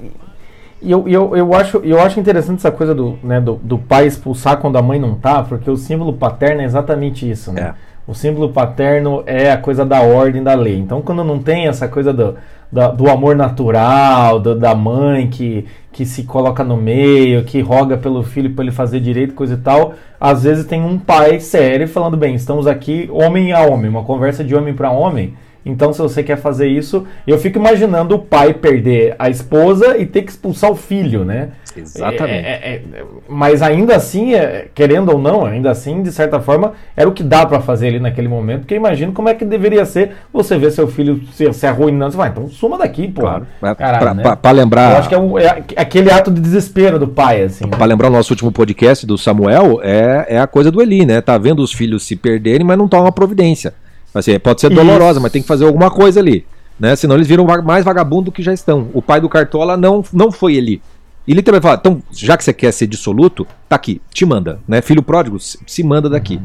E 0.81 0.91
eu, 0.91 1.07
eu, 1.07 1.35
eu, 1.35 1.53
acho, 1.53 1.77
eu 1.77 1.99
acho 1.99 2.19
interessante 2.19 2.59
essa 2.59 2.71
coisa 2.71 2.95
do, 2.95 3.19
né, 3.21 3.41
do, 3.41 3.55
do, 3.55 3.77
pai 3.77 4.07
expulsar 4.07 4.57
quando 4.57 4.77
a 4.77 4.81
mãe 4.81 4.97
não 4.97 5.15
tá, 5.15 5.43
porque 5.43 5.69
o 5.69 5.75
símbolo 5.75 6.13
paterno 6.13 6.61
é 6.61 6.65
exatamente 6.65 7.29
isso, 7.29 7.51
né? 7.51 7.61
É. 7.85 7.89
O 8.07 8.15
símbolo 8.15 8.49
paterno 8.49 9.21
é 9.27 9.51
a 9.51 9.57
coisa 9.57 9.85
da 9.85 10.01
ordem 10.01 10.41
da 10.41 10.55
lei. 10.55 10.79
Então, 10.79 10.99
quando 10.99 11.23
não 11.23 11.37
tem 11.37 11.67
essa 11.67 11.87
coisa 11.87 12.11
do, 12.11 12.35
do, 12.71 12.91
do 12.93 13.09
amor 13.09 13.35
natural, 13.35 14.39
do, 14.39 14.55
da 14.55 14.73
mãe 14.73 15.27
que, 15.27 15.65
que 15.91 16.05
se 16.05 16.23
coloca 16.23 16.63
no 16.63 16.75
meio, 16.75 17.43
que 17.43 17.61
roga 17.61 17.97
pelo 17.97 18.23
filho 18.23 18.51
para 18.51 18.63
ele 18.63 18.71
fazer 18.71 18.99
direito, 18.99 19.35
coisa 19.35 19.53
e 19.53 19.57
tal, 19.57 19.93
às 20.19 20.41
vezes 20.41 20.65
tem 20.65 20.81
um 20.81 20.97
pai 20.97 21.39
sério 21.39 21.87
falando: 21.87 22.17
bem, 22.17 22.33
estamos 22.33 22.65
aqui 22.65 23.07
homem 23.11 23.53
a 23.53 23.61
homem, 23.61 23.91
uma 23.91 24.03
conversa 24.03 24.43
de 24.43 24.55
homem 24.55 24.73
para 24.73 24.89
homem 24.89 25.35
então, 25.65 25.91
se 25.91 26.01
você 26.01 26.23
quer 26.23 26.37
fazer 26.37 26.67
isso, 26.67 27.05
eu 27.27 27.37
fico 27.37 27.59
imaginando 27.59 28.15
o 28.15 28.19
pai 28.19 28.53
perder 28.53 29.15
a 29.19 29.29
esposa 29.29 29.97
e 29.97 30.05
ter 30.05 30.21
que 30.21 30.31
expulsar 30.31 30.71
o 30.71 30.75
filho, 30.75 31.25
né? 31.25 31.49
Exatamente. 31.75 32.45
É, 32.45 32.51
é, 32.51 32.73
é, 32.75 33.03
mas 33.27 33.61
ainda 33.61 33.95
assim, 33.95 34.33
é, 34.33 34.67
querendo 34.73 35.11
ou 35.11 35.19
não, 35.19 35.45
ainda 35.45 35.69
assim, 35.69 36.01
de 36.01 36.11
certa 36.11 36.39
forma, 36.39 36.73
era 36.95 37.07
o 37.07 37.11
que 37.11 37.23
dá 37.23 37.45
para 37.45 37.59
fazer 37.59 37.87
ali 37.87 37.99
naquele 37.99 38.27
momento, 38.27 38.61
porque 38.61 38.75
imagino 38.75 39.11
como 39.11 39.29
é 39.29 39.33
que 39.33 39.45
deveria 39.45 39.85
ser 39.85 40.11
você 40.33 40.57
ver 40.57 40.71
seu 40.71 40.87
filho 40.87 41.21
se, 41.33 41.51
se 41.53 41.67
arruinando. 41.67 42.11
Você 42.11 42.17
vai, 42.17 42.29
então 42.29 42.47
suma 42.49 42.77
daqui, 42.77 43.07
pô. 43.07 43.21
Claro. 43.21 43.45
Caralho, 43.77 44.15
né? 44.15 44.23
Para 44.23 44.51
lembrar. 44.51 44.91
Eu 44.91 44.97
acho 44.97 45.09
que 45.09 45.15
é, 45.15 45.19
o, 45.19 45.37
é, 45.37 45.63
aquele 45.75 46.11
ato 46.11 46.31
de 46.31 46.41
desespero 46.41 46.97
do 46.97 47.07
pai, 47.07 47.43
assim. 47.43 47.67
Para 47.67 47.79
né? 47.79 47.85
lembrar 47.87 48.07
o 48.07 48.11
nosso 48.11 48.33
último 48.33 48.51
podcast 48.51 49.05
do 49.05 49.17
Samuel, 49.17 49.79
é, 49.83 50.25
é 50.29 50.39
a 50.39 50.47
coisa 50.47 50.71
do 50.71 50.81
Eli, 50.81 51.05
né? 51.05 51.21
Tá 51.21 51.37
vendo 51.37 51.61
os 51.61 51.71
filhos 51.71 52.03
se 52.03 52.15
perderem, 52.15 52.65
mas 52.65 52.77
não 52.77 52.87
toma 52.87 53.11
providência. 53.11 53.73
Assim, 54.13 54.37
pode 54.39 54.61
ser 54.61 54.69
dolorosa, 54.69 55.13
Isso. 55.13 55.21
mas 55.21 55.31
tem 55.31 55.41
que 55.41 55.47
fazer 55.47 55.65
alguma 55.65 55.91
coisa 55.91 56.19
ali. 56.19 56.45
Né? 56.79 56.95
Senão 56.95 57.15
eles 57.15 57.27
viram 57.27 57.45
mais 57.63 57.83
vagabundo 57.83 58.25
do 58.25 58.31
que 58.31 58.41
já 58.41 58.53
estão. 58.53 58.89
O 58.93 59.01
pai 59.01 59.19
do 59.19 59.29
Cartola 59.29 59.75
não, 59.75 60.03
não 60.13 60.31
foi 60.31 60.55
ele. 60.55 60.81
E 61.27 61.33
literalmente 61.33 61.63
fala: 61.63 61.77
então, 61.79 62.01
já 62.11 62.37
que 62.37 62.43
você 62.43 62.53
quer 62.53 62.71
ser 62.71 62.87
dissoluto, 62.87 63.45
tá 63.67 63.75
aqui, 63.75 64.01
te 64.11 64.25
manda. 64.25 64.59
Né? 64.67 64.81
Filho 64.81 65.03
pródigo, 65.03 65.37
se 65.39 65.83
manda 65.83 66.09
daqui. 66.09 66.39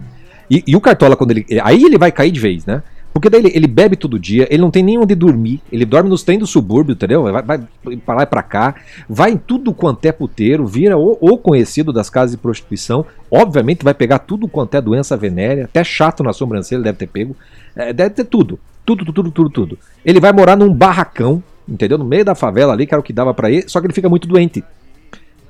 E, 0.51 0.63
e, 0.67 0.77
o 0.77 0.81
Cartola, 0.81 1.17
quando 1.17 1.31
ele. 1.31 1.47
Aí 1.63 1.83
ele 1.83 1.97
vai 1.97 2.13
cair 2.13 2.31
de 2.31 2.41
vez, 2.41 2.67
né? 2.67 2.83
Porque 3.15 3.31
daí 3.31 3.41
ele, 3.41 3.53
ele, 3.55 3.67
bebe 3.69 3.95
todo 3.95 4.19
dia, 4.19 4.49
ele 4.51 4.61
não 4.61 4.73
tem 4.73 4.83
nem 4.83 4.99
onde 4.99 5.15
dormir, 5.15 5.63
ele 5.71 5.85
dorme 5.85 6.11
nos 6.11 6.25
trem 6.25 6.37
do 6.37 6.49
subúrbio, 6.49 6.95
entendeu? 6.95 7.23
Vai, 7.23 7.43
vai 7.43 7.59
pra 8.05 8.15
lá 8.17 8.23
e 8.25 8.27
pra 8.27 8.43
cá, 8.43 8.75
vai 9.09 9.31
em 9.31 9.37
tudo 9.37 9.73
quanto 9.73 10.05
é 10.05 10.11
puteiro, 10.11 10.67
vira 10.67 10.99
o, 10.99 11.17
o, 11.21 11.39
conhecido 11.39 11.93
das 11.93 12.11
casas 12.11 12.33
de 12.33 12.39
prostituição, 12.39 13.07
obviamente 13.31 13.85
vai 13.85 13.95
pegar 13.95 14.19
tudo 14.19 14.49
quanto 14.49 14.75
é 14.75 14.81
doença 14.81 15.17
venérea, 15.17 15.67
até 15.67 15.85
chato 15.85 16.25
na 16.25 16.33
sobrancelha 16.33 16.83
deve 16.83 16.99
ter 16.99 17.07
pego, 17.07 17.37
é, 17.77 17.93
deve 17.93 18.11
ter 18.11 18.25
tudo, 18.25 18.59
tudo, 18.85 19.05
tudo, 19.05 19.31
tudo, 19.31 19.49
tudo. 19.49 19.79
Ele 20.05 20.19
vai 20.19 20.33
morar 20.33 20.57
num 20.57 20.75
barracão, 20.75 21.41
entendeu? 21.69 21.97
No 21.97 22.05
meio 22.05 22.25
da 22.25 22.35
favela 22.35 22.73
ali, 22.73 22.85
que 22.85 22.93
era 22.93 23.01
o 23.01 23.05
que 23.05 23.13
dava 23.13 23.33
para 23.33 23.49
ele, 23.49 23.69
só 23.69 23.81
que 23.81 23.87
ele 23.87 23.95
fica 23.95 24.09
muito 24.09 24.27
doente, 24.27 24.65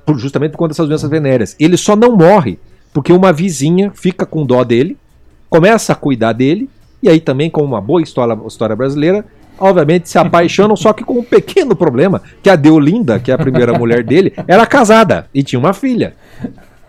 por, 0.05 0.19
justamente 0.19 0.51
por 0.51 0.59
conta 0.59 0.69
dessas 0.69 0.87
doenças 0.87 1.09
venéreas. 1.09 1.55
Ele 1.59 1.77
só 1.77 1.95
não 1.95 2.15
morre 2.15 2.59
porque 2.93 3.11
uma 3.11 3.33
vizinha 3.33 3.91
fica 3.95 4.23
com 4.23 4.45
dó 4.45 4.63
dele, 4.63 4.95
começa 5.49 5.93
a 5.93 5.95
cuidar 5.95 6.31
dele, 6.31 6.69
e 7.05 7.09
aí 7.09 7.19
também, 7.19 7.51
como 7.51 7.67
uma 7.67 7.81
boa 7.81 8.01
história, 8.01 8.35
história 8.47 8.75
brasileira, 8.75 9.23
obviamente 9.59 10.09
se 10.09 10.17
apaixonam, 10.17 10.75
só 10.75 10.91
que 10.91 11.03
com 11.03 11.19
um 11.19 11.23
pequeno 11.23 11.75
problema, 11.75 12.21
que 12.41 12.49
a 12.49 12.55
Deolinda, 12.55 13.19
que 13.19 13.31
é 13.31 13.35
a 13.35 13.37
primeira 13.37 13.73
mulher 13.77 14.03
dele, 14.03 14.33
era 14.47 14.65
casada 14.65 15.27
e 15.33 15.43
tinha 15.43 15.59
uma 15.59 15.71
filha. 15.71 16.13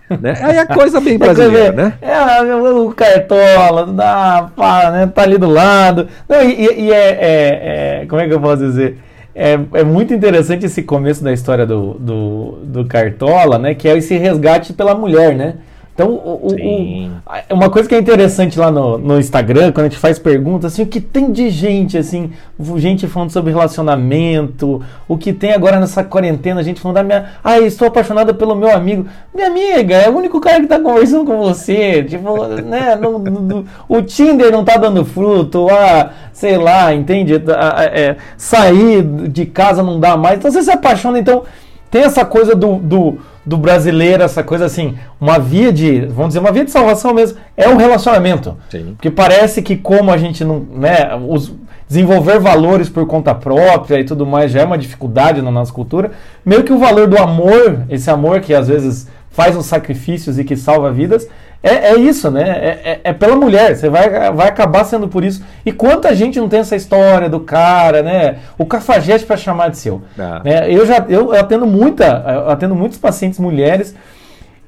Né? 0.08 0.34
Aí 0.40 0.58
a 0.58 0.66
coisa 0.66 1.00
bem 1.00 1.18
brasileira, 1.18 1.72
né? 1.72 1.92
É, 2.00 2.54
o 2.54 2.92
Cartola, 2.92 3.86
dá, 3.86 4.50
pá, 4.56 4.90
né? 4.90 5.06
tá 5.06 5.22
ali 5.22 5.36
do 5.36 5.50
lado. 5.50 6.08
Não, 6.26 6.42
e, 6.42 6.84
e 6.84 6.92
é, 6.92 7.08
é, 7.08 8.00
é, 8.02 8.06
Como 8.06 8.20
é 8.20 8.26
que 8.26 8.32
eu 8.32 8.40
posso 8.40 8.62
dizer? 8.62 8.98
É, 9.34 9.58
é 9.74 9.84
muito 9.84 10.14
interessante 10.14 10.64
esse 10.64 10.82
começo 10.82 11.22
da 11.22 11.32
história 11.32 11.66
do, 11.66 11.94
do, 11.94 12.58
do 12.62 12.84
Cartola, 12.86 13.58
né? 13.58 13.74
Que 13.74 13.86
é 13.86 13.98
esse 13.98 14.16
resgate 14.16 14.72
pela 14.72 14.94
mulher, 14.94 15.34
né? 15.34 15.56
Então, 15.96 16.10
o, 16.10 16.52
o, 16.52 17.54
uma 17.54 17.70
coisa 17.70 17.88
que 17.88 17.94
é 17.94 17.98
interessante 17.98 18.58
lá 18.58 18.70
no, 18.70 18.98
no 18.98 19.18
Instagram, 19.18 19.72
quando 19.72 19.86
a 19.86 19.88
gente 19.88 19.98
faz 19.98 20.18
perguntas, 20.18 20.74
assim, 20.74 20.82
o 20.82 20.86
que 20.86 21.00
tem 21.00 21.32
de 21.32 21.48
gente, 21.48 21.96
assim, 21.96 22.32
gente 22.76 23.08
falando 23.08 23.30
sobre 23.30 23.50
relacionamento, 23.50 24.82
o 25.08 25.16
que 25.16 25.32
tem 25.32 25.54
agora 25.54 25.80
nessa 25.80 26.04
quarentena, 26.04 26.62
gente 26.62 26.82
falando 26.82 26.96
da 26.96 27.02
minha. 27.02 27.30
Ah, 27.42 27.58
estou 27.60 27.88
apaixonada 27.88 28.34
pelo 28.34 28.54
meu 28.54 28.70
amigo. 28.70 29.06
Minha 29.34 29.46
amiga, 29.46 29.94
é 29.94 30.10
o 30.10 30.14
único 30.14 30.38
cara 30.38 30.58
que 30.58 30.64
está 30.64 30.78
conversando 30.78 31.24
com 31.24 31.38
você. 31.38 32.04
Tipo, 32.04 32.44
né? 32.46 32.94
No, 32.94 33.18
no, 33.18 33.64
o 33.88 34.02
Tinder 34.02 34.52
não 34.52 34.60
está 34.60 34.76
dando 34.76 35.02
fruto, 35.02 35.66
ah, 35.70 36.10
sei 36.30 36.58
lá, 36.58 36.92
entende? 36.92 37.42
É, 37.90 38.16
sair 38.36 39.02
de 39.02 39.46
casa 39.46 39.82
não 39.82 39.98
dá 39.98 40.14
mais. 40.14 40.36
Então 40.36 40.50
você 40.50 40.62
se 40.62 40.70
apaixona, 40.70 41.18
então 41.18 41.44
tem 41.90 42.02
essa 42.02 42.22
coisa 42.22 42.54
do, 42.54 42.76
do 42.76 43.18
do 43.46 43.56
brasileiro, 43.56 44.24
essa 44.24 44.42
coisa 44.42 44.64
assim, 44.64 44.96
uma 45.20 45.38
via 45.38 45.72
de, 45.72 46.00
vamos 46.06 46.28
dizer, 46.28 46.40
uma 46.40 46.50
via 46.50 46.64
de 46.64 46.70
salvação 46.72 47.14
mesmo, 47.14 47.38
é 47.56 47.68
o 47.68 47.76
relacionamento. 47.76 48.56
Sim. 48.68 48.94
Porque 48.96 49.10
parece 49.10 49.62
que 49.62 49.76
como 49.76 50.10
a 50.10 50.16
gente 50.16 50.44
não, 50.44 50.66
né, 50.74 51.16
os, 51.28 51.54
desenvolver 51.88 52.40
valores 52.40 52.88
por 52.88 53.06
conta 53.06 53.32
própria 53.34 54.00
e 54.00 54.04
tudo 54.04 54.26
mais 54.26 54.50
já 54.50 54.62
é 54.62 54.64
uma 54.64 54.76
dificuldade 54.76 55.40
na 55.40 55.50
nossa 55.50 55.72
cultura, 55.72 56.10
meio 56.44 56.64
que 56.64 56.72
o 56.72 56.78
valor 56.78 57.06
do 57.06 57.16
amor, 57.16 57.82
esse 57.88 58.10
amor 58.10 58.40
que 58.40 58.52
às 58.52 58.66
vezes 58.66 59.06
faz 59.30 59.56
os 59.56 59.66
sacrifícios 59.66 60.38
e 60.38 60.44
que 60.44 60.56
salva 60.56 60.90
vidas, 60.90 61.28
é, 61.62 61.92
é 61.92 61.96
isso, 61.96 62.30
né? 62.30 62.42
É, 62.42 62.80
é, 62.84 63.00
é, 63.04 63.12
pela 63.12 63.34
mulher, 63.34 63.74
você 63.74 63.88
vai, 63.88 64.08
vai 64.32 64.48
acabar 64.48 64.84
sendo 64.84 65.08
por 65.08 65.24
isso. 65.24 65.44
E 65.64 65.72
quanta 65.72 66.14
gente 66.14 66.38
não 66.38 66.48
tem 66.48 66.60
essa 66.60 66.76
história 66.76 67.28
do 67.28 67.40
cara, 67.40 68.02
né? 68.02 68.38
O 68.56 68.66
cafajeste 68.66 69.26
para 69.26 69.36
chamar 69.36 69.70
de 69.70 69.78
seu. 69.78 70.02
Ah. 70.18 70.42
Né? 70.44 70.72
Eu 70.72 70.86
já 70.86 71.04
eu 71.08 71.32
atendo 71.32 71.66
muita, 71.66 72.04
eu 72.26 72.50
atendo 72.50 72.74
muitos 72.74 72.98
pacientes 72.98 73.38
mulheres. 73.38 73.96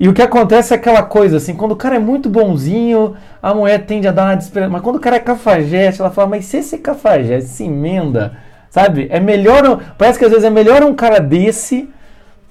E 0.01 0.09
o 0.09 0.13
que 0.13 0.23
acontece 0.23 0.73
é 0.73 0.77
aquela 0.77 1.03
coisa 1.03 1.39
assim, 1.39 1.55
quando 1.55 1.73
o 1.73 1.77
cara 1.77 1.97
é 1.97 1.99
muito 1.99 2.29
bonzinho, 2.29 3.17
a 3.43 3.53
mulher 3.53 3.85
tende 3.85 4.07
a 4.07 4.13
dar 4.13 4.27
uma 4.27 4.37
desesperada. 4.37 4.73
Mas 4.73 4.83
quando 4.83 4.97
o 4.97 5.01
cara 5.01 5.17
é 5.17 5.21
cafajeste, 5.21 6.01
ela 6.01 6.11
fala, 6.11 6.29
mas 6.29 6.45
se 6.45 6.59
esse 6.59 6.79
cafajeste 6.79 7.51
se 7.51 7.65
emenda, 7.65 8.37
sabe? 8.71 9.09
É 9.11 9.19
melhor. 9.19 9.81
Parece 9.99 10.19
que 10.19 10.25
às 10.25 10.31
vezes 10.31 10.45
é 10.45 10.51
melhor 10.51 10.83
um 10.83 10.95
cara 10.95 11.19
desse. 11.21 11.89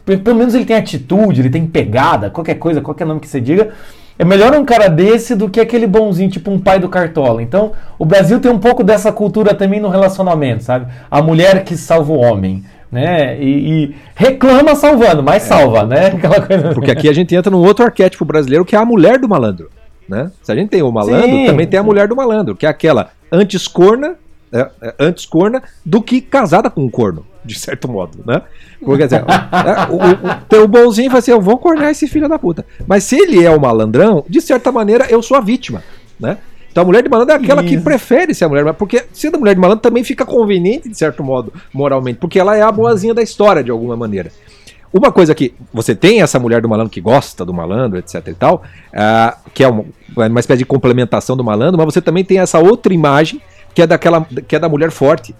Pelo 0.05 0.37
menos 0.37 0.55
ele 0.55 0.65
tem 0.65 0.77
atitude, 0.77 1.41
ele 1.41 1.49
tem 1.49 1.67
pegada, 1.67 2.29
qualquer 2.29 2.55
coisa, 2.55 2.79
qualquer 2.79 3.05
nome 3.05 3.19
que 3.19 3.27
você 3.27 3.41
diga 3.41 3.73
é 4.19 4.25
melhor 4.25 4.53
um 4.55 4.65
cara 4.65 4.87
desse 4.87 5.35
do 5.35 5.49
que 5.49 5.59
aquele 5.59 5.85
bonzinho, 5.85 6.29
tipo 6.29 6.49
um 6.49 6.59
pai 6.59 6.79
do 6.79 6.89
Cartola. 6.89 7.41
Então, 7.41 7.73
o 7.99 8.05
Brasil 8.05 8.39
tem 8.39 8.51
um 8.51 8.57
pouco 8.57 8.83
dessa 8.83 9.11
cultura 9.11 9.53
também 9.53 9.79
no 9.79 9.89
relacionamento, 9.89 10.63
sabe? 10.63 10.87
A 11.09 11.21
mulher 11.21 11.63
que 11.63 11.77
salva 11.77 12.11
o 12.11 12.17
homem. 12.17 12.63
Né? 12.91 13.37
E, 13.39 13.83
e 13.83 13.95
reclama 14.15 14.73
salvando, 14.73 15.21
mas 15.21 15.43
é. 15.43 15.47
salva, 15.47 15.83
né? 15.85 16.11
Coisa... 16.47 16.73
Porque 16.73 16.89
aqui 16.89 17.09
a 17.09 17.13
gente 17.13 17.35
entra 17.35 17.51
num 17.51 17.57
outro 17.57 17.83
arquétipo 17.83 18.23
brasileiro 18.23 18.63
que 18.63 18.75
é 18.75 18.79
a 18.79 18.85
mulher 18.85 19.19
do 19.19 19.27
malandro. 19.27 19.69
Né? 20.07 20.31
Se 20.41 20.51
a 20.51 20.55
gente 20.55 20.69
tem 20.69 20.81
o 20.81 20.91
malandro, 20.91 21.27
Sim. 21.27 21.45
também 21.45 21.67
tem 21.67 21.79
a 21.79 21.83
mulher 21.83 22.07
do 22.07 22.15
malandro, 22.15 22.55
que 22.55 22.65
é 22.65 22.69
aquela 22.69 23.09
antes 23.29 23.67
corna, 23.67 24.15
é, 24.57 24.71
é, 24.81 24.95
antes 24.99 25.25
corna 25.25 25.61
do 25.85 26.01
que 26.01 26.21
casada 26.21 26.69
com 26.69 26.83
um 26.83 26.89
corno 26.89 27.25
de 27.47 27.57
certo 27.57 27.89
modo, 27.89 28.19
né? 28.25 28.41
Porque, 28.83 29.05
dizer, 29.05 29.23
é, 29.23 30.55
o, 30.57 30.59
o, 30.59 30.63
o 30.63 30.67
bonzinho 30.67 31.09
vai 31.09 31.19
assim, 31.19 31.31
eu 31.31 31.39
vou 31.39 31.57
cornear 31.57 31.91
esse 31.91 32.05
filho 32.07 32.27
da 32.27 32.37
puta. 32.37 32.65
Mas 32.85 33.05
se 33.05 33.15
ele 33.15 33.43
é 33.43 33.49
o 33.49 33.59
malandrão, 33.59 34.25
de 34.27 34.41
certa 34.41 34.69
maneira 34.71 35.07
eu 35.09 35.23
sou 35.23 35.37
a 35.37 35.39
vítima, 35.39 35.81
né? 36.19 36.37
Então 36.69 36.83
a 36.83 36.85
mulher 36.85 37.01
de 37.01 37.09
malandro 37.09 37.33
é 37.33 37.37
aquela 37.37 37.63
Isso. 37.63 37.75
que 37.75 37.81
prefere 37.81 38.35
ser 38.35 38.45
a 38.45 38.49
mulher, 38.49 38.71
porque 38.73 39.05
sendo 39.11 39.35
a 39.35 39.39
mulher 39.39 39.55
de 39.55 39.61
malandro 39.61 39.81
também 39.81 40.03
fica 40.03 40.25
conveniente, 40.25 40.87
de 40.87 40.95
certo 40.95 41.23
modo, 41.23 41.51
moralmente, 41.73 42.19
porque 42.19 42.37
ela 42.37 42.55
é 42.55 42.61
a 42.61 42.71
boazinha 42.71 43.13
da 43.13 43.23
história, 43.23 43.63
de 43.63 43.71
alguma 43.71 43.95
maneira. 43.95 44.29
Uma 44.93 45.11
coisa 45.11 45.33
que 45.33 45.53
você 45.73 45.95
tem 45.95 46.21
essa 46.21 46.39
mulher 46.39 46.61
do 46.61 46.69
malandro 46.69 46.91
que 46.91 47.01
gosta 47.01 47.43
do 47.43 47.53
malandro, 47.53 47.97
etc 47.97 48.27
e 48.27 48.33
tal, 48.33 48.63
uh, 48.93 49.49
que 49.53 49.63
é 49.63 49.67
uma, 49.67 49.85
uma 50.15 50.39
espécie 50.39 50.59
de 50.59 50.65
complementação 50.65 51.35
do 51.35 51.43
malandro, 51.43 51.77
mas 51.77 51.85
você 51.85 52.01
também 52.01 52.23
tem 52.23 52.39
essa 52.39 52.59
outra 52.59 52.93
imagem 52.93 53.41
que 53.77 53.81
é 53.83 53.85
daquela 53.85 54.25
que 54.47 54.55
é 54.55 54.59
da 54.59 54.67
mulher 54.67 54.89
forte, 54.89 55.35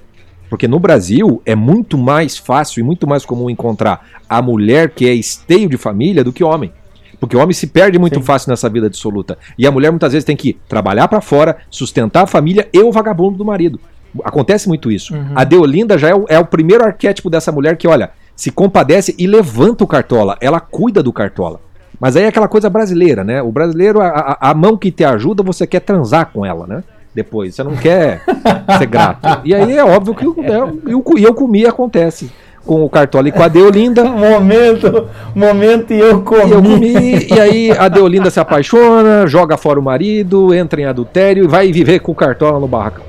porque 0.47 0.67
no 0.67 0.77
Brasil 0.77 1.41
é 1.43 1.55
muito 1.55 1.97
mais 1.97 2.37
fácil 2.37 2.81
e 2.81 2.83
muito 2.83 3.07
mais 3.07 3.25
comum 3.25 3.49
encontrar 3.49 4.07
a 4.29 4.43
mulher 4.43 4.91
que 4.91 5.09
é 5.09 5.13
esteio 5.15 5.67
de 5.67 5.75
família 5.75 6.23
do 6.23 6.31
que 6.31 6.43
o 6.43 6.47
homem. 6.47 6.71
Porque 7.19 7.35
o 7.35 7.39
homem 7.39 7.53
se 7.55 7.65
perde 7.65 7.97
muito 7.97 8.19
Sim. 8.19 8.21
fácil 8.21 8.51
nessa 8.51 8.69
vida 8.69 8.91
dissoluta. 8.91 9.39
E 9.57 9.65
a 9.65 9.71
mulher 9.71 9.89
muitas 9.89 10.13
vezes 10.13 10.23
tem 10.23 10.35
que 10.35 10.53
trabalhar 10.69 11.07
para 11.07 11.19
fora, 11.19 11.57
sustentar 11.67 12.25
a 12.25 12.27
família 12.27 12.69
e 12.71 12.79
o 12.79 12.91
vagabundo 12.91 13.39
do 13.39 13.43
marido. 13.43 13.79
Acontece 14.23 14.67
muito 14.67 14.91
isso. 14.91 15.15
Uhum. 15.15 15.33
A 15.33 15.43
Deolinda 15.43 15.97
já 15.97 16.09
é 16.09 16.13
o, 16.13 16.25
é 16.29 16.37
o 16.37 16.45
primeiro 16.45 16.85
arquétipo 16.85 17.31
dessa 17.31 17.51
mulher 17.51 17.75
que, 17.75 17.87
olha, 17.87 18.11
se 18.35 18.51
compadece 18.51 19.15
e 19.17 19.25
levanta 19.25 19.83
o 19.83 19.87
cartola. 19.87 20.37
Ela 20.39 20.59
cuida 20.59 21.01
do 21.01 21.11
cartola. 21.11 21.59
Mas 21.99 22.15
aí 22.15 22.25
é 22.25 22.27
aquela 22.27 22.47
coisa 22.47 22.69
brasileira, 22.69 23.23
né? 23.23 23.41
O 23.41 23.51
brasileiro, 23.51 23.99
a, 23.99 24.09
a, 24.09 24.51
a 24.51 24.53
mão 24.53 24.77
que 24.77 24.91
te 24.91 25.03
ajuda, 25.03 25.41
você 25.41 25.65
quer 25.65 25.79
transar 25.79 26.27
com 26.31 26.45
ela, 26.45 26.67
né? 26.67 26.83
Depois. 27.17 27.55
Você 27.55 27.63
não 27.63 27.75
quer 27.75 28.21
ser 28.77 28.85
grato. 28.85 29.41
E 29.43 29.53
aí 29.53 29.75
é 29.75 29.83
óbvio 29.83 30.13
que 30.13 30.23
eu, 30.23 30.35
eu, 30.87 31.03
eu 31.17 31.33
comi 31.33 31.65
acontece 31.65 32.31
com 32.63 32.83
o 32.83 32.89
Cartola 32.89 33.27
e 33.27 33.31
com 33.31 33.41
a 33.41 33.47
Deolinda. 33.47 34.03
momento, 34.05 35.09
momento 35.33 35.93
e 35.93 35.99
eu 35.99 36.21
comi. 36.21 36.45
E 36.45 36.51
eu 36.51 36.61
comi, 36.61 37.27
e 37.27 37.39
aí 37.39 37.71
a 37.71 37.87
Deolinda 37.87 38.29
se 38.29 38.39
apaixona, 38.39 39.25
joga 39.25 39.57
fora 39.57 39.79
o 39.79 39.83
marido, 39.83 40.53
entra 40.53 40.79
em 40.79 40.85
adultério 40.85 41.45
e 41.45 41.47
vai 41.47 41.71
viver 41.71 41.99
com 41.99 42.11
o 42.11 42.15
Cartola 42.15 42.59
no 42.59 42.67
barracão. 42.67 43.03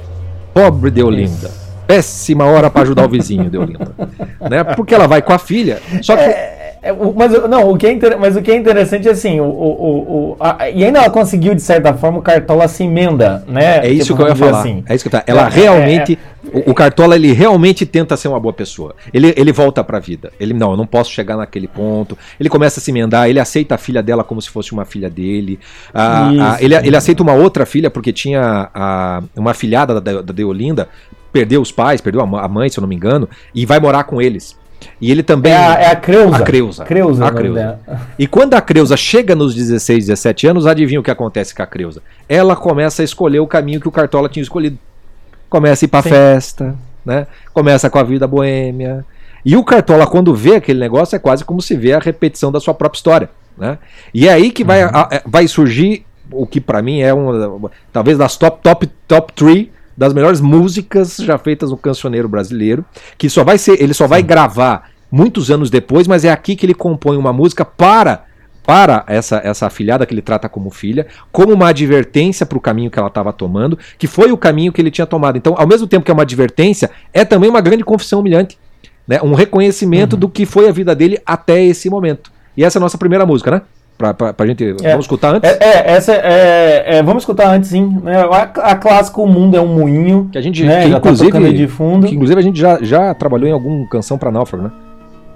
Pobre 0.54 0.90
Deolinda. 0.90 1.50
Péssima 1.86 2.44
hora 2.44 2.70
para 2.70 2.82
ajudar 2.82 3.06
o 3.06 3.08
vizinho, 3.08 3.50
Deolinda. 3.50 3.92
né? 4.48 4.64
Porque 4.64 4.94
ela 4.94 5.06
vai 5.06 5.20
com 5.20 5.32
a 5.32 5.38
filha. 5.38 5.80
Só 6.02 6.16
que. 6.16 6.22
É 6.22 6.57
é, 6.80 6.92
mas, 6.92 7.32
não, 7.48 7.70
o 7.70 7.76
que 7.76 7.86
é 7.86 7.92
inter, 7.92 8.18
mas 8.18 8.36
o 8.36 8.42
que 8.42 8.50
é 8.50 8.56
interessante 8.56 9.08
é 9.08 9.10
assim, 9.10 9.40
o, 9.40 9.44
o, 9.44 10.32
o 10.32 10.36
a, 10.38 10.70
e 10.70 10.84
ainda 10.84 11.00
ela 11.00 11.10
conseguiu, 11.10 11.54
de 11.54 11.62
certa 11.62 11.92
forma, 11.94 12.18
o 12.18 12.22
Cartola 12.22 12.68
se 12.68 12.84
emenda, 12.84 13.44
né? 13.48 13.86
É 13.86 13.90
isso 13.90 14.06
tipo, 14.06 14.16
que 14.18 14.22
eu 14.22 14.28
ia 14.28 14.36
falar. 14.36 14.60
Assim. 14.60 14.84
É 14.88 14.94
isso 14.94 15.04
que 15.04 15.10
tá. 15.10 15.22
Ela 15.26 15.46
é, 15.46 15.50
realmente. 15.50 16.18
É, 16.52 16.58
o, 16.58 16.70
o, 16.70 16.74
Cartola, 16.74 17.16
ele 17.16 17.32
realmente 17.32 17.84
tenta 17.84 18.16
ser 18.16 18.28
uma 18.28 18.38
boa 18.38 18.52
pessoa. 18.52 18.94
Ele, 19.12 19.34
ele 19.36 19.52
volta 19.52 19.82
pra 19.82 19.98
vida. 19.98 20.32
Ele, 20.38 20.54
não, 20.54 20.70
eu 20.70 20.76
não 20.76 20.86
posso 20.86 21.10
chegar 21.10 21.36
naquele 21.36 21.66
ponto. 21.66 22.16
Ele 22.38 22.48
começa 22.48 22.78
a 22.78 22.82
se 22.82 22.90
emendar, 22.90 23.28
ele 23.28 23.40
aceita 23.40 23.74
a 23.74 23.78
filha 23.78 24.02
dela 24.02 24.22
como 24.22 24.40
se 24.40 24.48
fosse 24.48 24.72
uma 24.72 24.84
filha 24.84 25.10
dele. 25.10 25.58
A, 25.92 26.54
a, 26.54 26.62
ele, 26.62 26.74
ele 26.76 26.96
aceita 26.96 27.22
uma 27.22 27.32
outra 27.32 27.66
filha, 27.66 27.90
porque 27.90 28.12
tinha 28.12 28.70
a, 28.72 29.22
uma 29.36 29.52
filhada 29.52 30.00
da, 30.00 30.22
da 30.22 30.32
Deolinda, 30.32 30.88
perdeu 31.32 31.60
os 31.60 31.72
pais, 31.72 32.00
perdeu 32.00 32.20
a 32.20 32.48
mãe, 32.48 32.68
se 32.68 32.78
eu 32.78 32.82
não 32.82 32.88
me 32.88 32.94
engano, 32.94 33.28
e 33.54 33.66
vai 33.66 33.80
morar 33.80 34.04
com 34.04 34.22
eles. 34.22 34.56
E 35.00 35.10
ele 35.10 35.22
também. 35.22 35.52
É 35.52 35.56
a, 35.56 35.74
é 35.74 35.86
a 35.90 35.96
Creuza. 35.96 36.36
A 36.36 36.42
Creuza. 36.42 36.84
Creuza, 36.84 37.26
a 37.26 37.30
Creuza. 37.30 37.78
E 38.18 38.26
quando 38.26 38.54
a 38.54 38.60
Creuza 38.60 38.96
chega 38.96 39.34
nos 39.34 39.54
16, 39.54 40.06
17 40.06 40.46
anos, 40.46 40.66
adivinha 40.66 41.00
o 41.00 41.02
que 41.02 41.10
acontece 41.10 41.54
com 41.54 41.62
a 41.62 41.66
Creuza? 41.66 42.02
Ela 42.28 42.56
começa 42.56 43.02
a 43.02 43.04
escolher 43.04 43.40
o 43.40 43.46
caminho 43.46 43.80
que 43.80 43.88
o 43.88 43.92
Cartola 43.92 44.28
tinha 44.28 44.42
escolhido. 44.42 44.78
Começa 45.48 45.84
a 45.84 45.86
ir 45.86 45.88
pra 45.88 46.02
Sim. 46.02 46.10
festa, 46.10 46.74
né? 47.04 47.26
Começa 47.52 47.88
com 47.88 47.98
a 47.98 48.02
vida 48.02 48.26
boêmia. 48.26 49.04
E 49.44 49.56
o 49.56 49.64
Cartola, 49.64 50.06
quando 50.06 50.34
vê 50.34 50.56
aquele 50.56 50.80
negócio, 50.80 51.16
é 51.16 51.18
quase 51.18 51.44
como 51.44 51.62
se 51.62 51.76
vê 51.76 51.92
a 51.92 51.98
repetição 51.98 52.52
da 52.52 52.60
sua 52.60 52.74
própria 52.74 52.98
história. 52.98 53.30
Né? 53.56 53.78
E 54.12 54.28
é 54.28 54.32
aí 54.32 54.50
que 54.50 54.64
vai, 54.64 54.84
uhum. 54.84 54.90
a, 54.92 55.08
é, 55.10 55.22
vai 55.24 55.48
surgir 55.48 56.04
o 56.30 56.46
que 56.46 56.60
para 56.60 56.82
mim 56.82 57.00
é 57.00 57.12
uma, 57.14 57.70
talvez 57.92 58.18
das 58.18 58.36
top, 58.36 58.60
top, 58.62 58.86
top 59.06 59.32
3 59.32 59.68
das 59.98 60.14
melhores 60.14 60.40
músicas 60.40 61.16
já 61.16 61.36
feitas 61.36 61.72
no 61.72 61.76
cancioneiro 61.76 62.28
brasileiro, 62.28 62.84
que 63.18 63.28
só 63.28 63.42
vai 63.42 63.58
ser, 63.58 63.82
ele 63.82 63.92
só 63.92 64.06
vai 64.06 64.22
gravar 64.22 64.90
muitos 65.10 65.50
anos 65.50 65.70
depois, 65.70 66.06
mas 66.06 66.24
é 66.24 66.30
aqui 66.30 66.54
que 66.54 66.64
ele 66.64 66.72
compõe 66.72 67.16
uma 67.16 67.32
música 67.32 67.64
para 67.64 68.24
para 68.64 69.02
essa, 69.08 69.40
essa 69.42 69.66
afilhada 69.66 70.04
que 70.04 70.12
ele 70.12 70.20
trata 70.20 70.46
como 70.46 70.70
filha, 70.70 71.06
como 71.32 71.54
uma 71.54 71.70
advertência 71.70 72.44
para 72.44 72.58
o 72.58 72.60
caminho 72.60 72.90
que 72.90 72.98
ela 72.98 73.08
estava 73.08 73.32
tomando, 73.32 73.78
que 73.96 74.06
foi 74.06 74.30
o 74.30 74.36
caminho 74.36 74.70
que 74.70 74.80
ele 74.80 74.90
tinha 74.90 75.06
tomado. 75.06 75.38
Então, 75.38 75.54
ao 75.56 75.66
mesmo 75.66 75.86
tempo 75.86 76.04
que 76.04 76.10
é 76.10 76.14
uma 76.14 76.22
advertência, 76.22 76.90
é 77.10 77.24
também 77.24 77.48
uma 77.48 77.62
grande 77.62 77.82
confissão 77.82 78.20
humilhante, 78.20 78.58
né? 79.06 79.20
um 79.22 79.32
reconhecimento 79.32 80.12
uhum. 80.12 80.20
do 80.20 80.28
que 80.28 80.44
foi 80.44 80.68
a 80.68 80.72
vida 80.72 80.94
dele 80.94 81.18
até 81.24 81.64
esse 81.64 81.88
momento. 81.88 82.30
E 82.54 82.62
essa 82.62 82.76
é 82.76 82.80
a 82.80 82.82
nossa 82.82 82.98
primeira 82.98 83.24
música, 83.24 83.50
né? 83.50 83.62
Pra, 83.98 84.14
pra, 84.14 84.32
pra 84.32 84.46
gente. 84.46 84.64
É, 84.64 84.90
vamos 84.90 85.06
escutar 85.06 85.34
antes? 85.34 85.50
É, 85.50 85.58
é 85.60 85.92
essa 85.92 86.12
é, 86.12 86.98
é, 86.98 87.02
Vamos 87.02 87.24
escutar 87.24 87.48
antes, 87.48 87.70
sim. 87.70 88.00
É, 88.06 88.14
a, 88.14 88.42
a 88.70 88.76
clássica 88.76 89.20
O 89.20 89.26
Mundo 89.26 89.56
é 89.56 89.60
um 89.60 89.66
Moinho. 89.66 90.28
Que 90.30 90.38
a 90.38 90.40
gente. 90.40 90.64
Né, 90.64 90.84
que, 90.84 90.90
tá 90.92 90.98
inclusive, 90.98 91.32
tá 91.32 91.40
de 91.40 91.66
fundo. 91.66 92.06
Que, 92.06 92.14
inclusive 92.14 92.38
a 92.38 92.42
gente 92.42 92.60
já, 92.60 92.78
já 92.80 93.12
trabalhou 93.12 93.48
em 93.48 93.52
alguma 93.52 93.88
canção 93.88 94.16
pra 94.16 94.30
Náufrago, 94.30 94.66
né? 94.66 94.70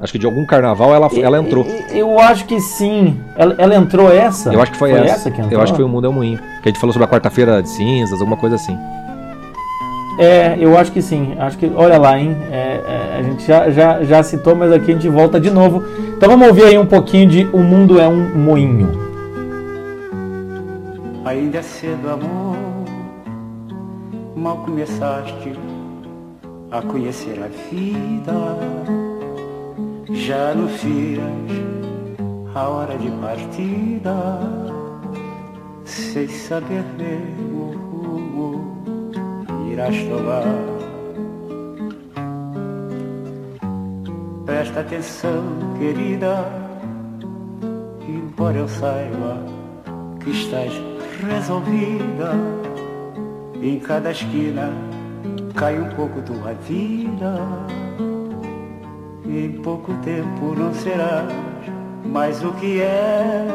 Acho 0.01 0.13
que 0.13 0.19
de 0.19 0.27
algum 0.27 0.47
carnaval 0.47 0.95
ela, 0.95 1.09
ela 1.17 1.39
entrou. 1.39 1.67
Eu 1.93 2.19
acho 2.19 2.45
que 2.45 2.61
sim. 2.61 3.17
Ela, 3.37 3.55
ela 3.59 3.75
entrou 3.75 4.13
essa? 4.13 4.53
Eu 4.53 4.61
acho 4.63 4.73
que 4.73 4.79
foi, 4.79 4.91
foi 4.91 5.01
essa. 5.01 5.15
essa 5.15 5.31
que 5.31 5.41
entrou? 5.41 5.53
Eu 5.53 5.61
acho 5.61 5.73
que 5.73 5.77
foi 5.77 5.85
o 5.85 5.89
Mundo 5.89 6.07
é 6.07 6.11
um 6.11 6.13
Moinho. 6.13 6.39
Que 6.63 6.69
a 6.69 6.73
gente 6.73 6.81
falou 6.81 6.93
sobre 6.93 7.07
a 7.07 7.11
quarta-feira 7.11 7.61
de 7.63 7.69
cinzas, 7.69 8.21
alguma 8.21 8.37
coisa 8.37 8.57
assim. 8.57 8.77
É, 10.19 10.57
eu 10.59 10.77
acho 10.77 10.93
que 10.93 11.01
sim. 11.01 11.35
Acho 11.39 11.59
que, 11.59 11.71
olha 11.75 11.99
lá, 11.99 12.19
hein? 12.19 12.37
É, 12.51 12.81
é, 12.87 13.19
a 13.19 13.23
gente 13.23 13.47
já, 13.47 13.71
já, 13.71 14.05
já 14.05 14.23
citou, 14.23 14.55
mas 14.55 14.73
aqui 14.73 14.91
a 14.91 14.95
gente 14.95 15.09
volta 15.09 15.41
de 15.41 15.51
novo. 15.51 15.83
Então 16.17 16.29
vamos 16.29 16.49
ouvir 16.49 16.65
aí 16.65 16.79
um 16.79 16.87
pouquinho 16.87 17.29
de 17.29 17.45
O 17.53 17.59
Mundo 17.59 17.99
é 17.99 18.07
um 18.07 18.37
Moinho. 18.37 18.91
Ainda 21.25 21.59
é 21.59 21.63
cedo, 21.63 22.11
amor. 22.11 22.57
Mal 24.37 24.59
começaste 24.59 25.53
a 26.71 26.83
conhecer 26.83 27.39
a 27.43 27.49
vida. 27.71 28.33
Já 30.11 30.51
anuncias 30.51 31.23
a 32.55 32.69
hora 32.69 32.99
de 32.99 33.11
partida. 33.13 34.15
Sem 35.85 36.29
saber 36.29 36.85
ver 36.99 37.35
o 37.53 37.73
rumo 37.77 38.72
irás 39.73 39.97
tomar. 40.05 40.45
Presta 44.45 44.81
atenção, 44.81 45.43
querida, 45.79 46.45
embora 48.07 48.59
eu 48.59 48.69
saiba 48.69 49.39
que 50.21 50.31
estás 50.31 50.73
resolvida. 51.27 52.33
Em 53.63 53.79
cada 53.79 54.11
esquina 54.11 54.71
cai 55.55 55.79
um 55.81 55.89
pouco 55.91 56.21
tua 56.23 56.53
vida. 56.55 57.39
Em 59.25 59.53
pouco 59.63 59.95
tempo 60.05 60.55
não 60.55 60.75
serás 60.75 61.33
mais 62.05 62.43
o 62.45 62.53
que 62.55 62.81
é. 62.83 63.47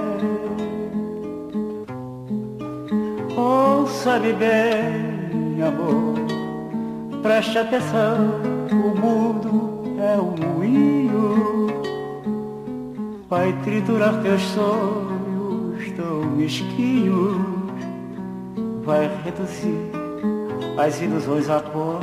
Ouça-me 3.35 4.33
bem, 4.33 5.16
amor, 5.61 6.15
preste 7.21 7.57
atenção, 7.57 8.41
o 8.71 8.99
mundo 8.99 9.83
é 9.99 10.15
um 10.19 10.35
moinho. 10.35 11.67
Vai 13.29 13.53
triturar 13.63 14.21
teus 14.21 14.41
sonhos 14.41 15.91
tão 15.95 16.25
mesquinhos, 16.35 17.35
vai 18.83 19.09
reduzir 19.23 19.91
as 20.77 21.01
ilusões 21.01 21.49
a 21.49 21.59
pó. 21.59 21.99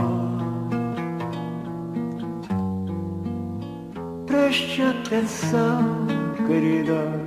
Preste 4.26 4.82
atenção, 4.82 6.06
querida, 6.46 7.20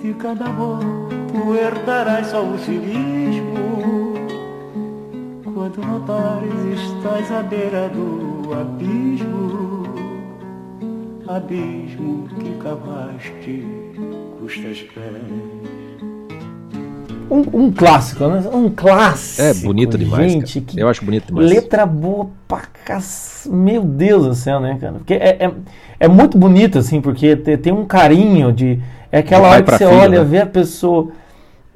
de 0.00 0.12
cada 0.14 0.46
amor 0.46 0.80
tu 1.32 1.54
herdarás 1.54 2.26
só 2.28 2.44
o 2.44 2.58
cinismo. 2.58 3.51
Quando 5.74 5.86
notares 5.86 6.80
estás 6.98 7.32
à 7.32 7.42
beira 7.42 7.88
do 7.88 8.52
abismo, 8.52 9.84
abismo 11.26 12.28
que 12.38 12.50
cavaste 12.62 13.64
custas 14.38 14.80
pés. 14.94 15.22
Um, 17.30 17.64
um 17.64 17.72
clássico, 17.72 18.26
né? 18.26 18.42
Um 18.52 18.68
clássico. 18.68 19.40
É 19.42 19.54
bonito 19.54 19.96
demais. 19.96 20.32
Gente, 20.32 20.60
cara. 20.60 20.72
que 20.72 20.80
Eu 20.80 20.88
acho 20.88 21.02
bonito 21.04 21.26
demais. 21.28 21.48
letra 21.48 21.86
boa 21.86 22.28
pra 22.46 22.62
cac... 22.84 23.02
Meu 23.48 23.82
Deus 23.82 24.26
do 24.26 24.34
céu, 24.34 24.60
né, 24.60 24.76
cara? 24.78 24.94
Porque 24.94 25.14
é, 25.14 25.46
é, 25.46 25.52
é 26.00 26.08
muito 26.08 26.36
bonito, 26.36 26.78
assim, 26.78 27.00
porque 27.00 27.34
te- 27.34 27.56
tem 27.56 27.72
um 27.72 27.86
carinho 27.86 28.52
de. 28.52 28.78
É 29.10 29.18
aquela 29.18 29.48
hora 29.48 29.62
que 29.62 29.70
você 29.70 29.86
filho, 29.86 29.98
olha, 29.98 30.18
né? 30.18 30.24
vê 30.24 30.40
a 30.40 30.46
pessoa. 30.46 31.08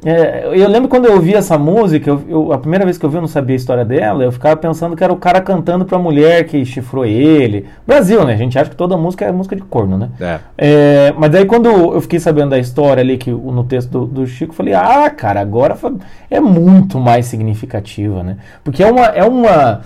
É, 0.04 0.46
eu 0.52 0.68
lembro 0.68 0.88
quando 0.90 1.06
eu 1.06 1.14
ouvi 1.14 1.34
essa 1.34 1.56
música, 1.56 2.10
eu, 2.10 2.22
eu- 2.28 2.52
a 2.52 2.58
primeira 2.58 2.84
vez 2.84 2.98
que 2.98 3.04
eu 3.04 3.08
vi, 3.08 3.16
eu 3.16 3.22
não 3.22 3.26
sabia 3.28 3.54
a 3.54 3.56
história 3.56 3.84
dela, 3.84 4.22
eu 4.22 4.30
ficava 4.30 4.54
pensando 4.54 4.94
que 4.94 5.02
era 5.02 5.12
o 5.12 5.16
cara 5.16 5.40
cantando 5.40 5.86
pra 5.86 5.98
mulher 5.98 6.44
que 6.44 6.64
chifrou 6.66 7.04
ele. 7.06 7.66
Brasil, 7.86 8.22
né? 8.24 8.34
A 8.34 8.36
gente 8.36 8.58
acha 8.58 8.68
que 8.68 8.76
toda 8.76 8.96
música 8.96 9.24
é 9.24 9.32
música 9.32 9.56
de 9.56 9.62
corno, 9.62 9.96
né? 9.96 10.10
É. 10.20 10.38
É, 10.58 11.14
mas 11.16 11.30
daí 11.30 11.46
quando 11.46 11.68
eu 11.68 12.00
fiquei 12.02 12.20
sabendo 12.20 12.50
da 12.50 12.58
história 12.58 13.00
ali 13.00 13.16
que 13.16 13.30
no 13.30 13.64
texto 13.64 13.90
do, 13.90 14.06
do 14.06 14.26
Chico, 14.26 14.52
eu 14.52 14.56
falei, 14.56 14.74
ah, 14.74 15.08
cara, 15.08 15.40
agora 15.40 15.74
é 16.30 16.40
muito 16.40 17.00
mais 17.00 17.26
significativa, 17.26 18.22
né? 18.22 18.36
Porque 18.62 18.82
é 18.82 18.90
uma. 18.90 19.06
É 19.06 19.24
uma 19.24 19.80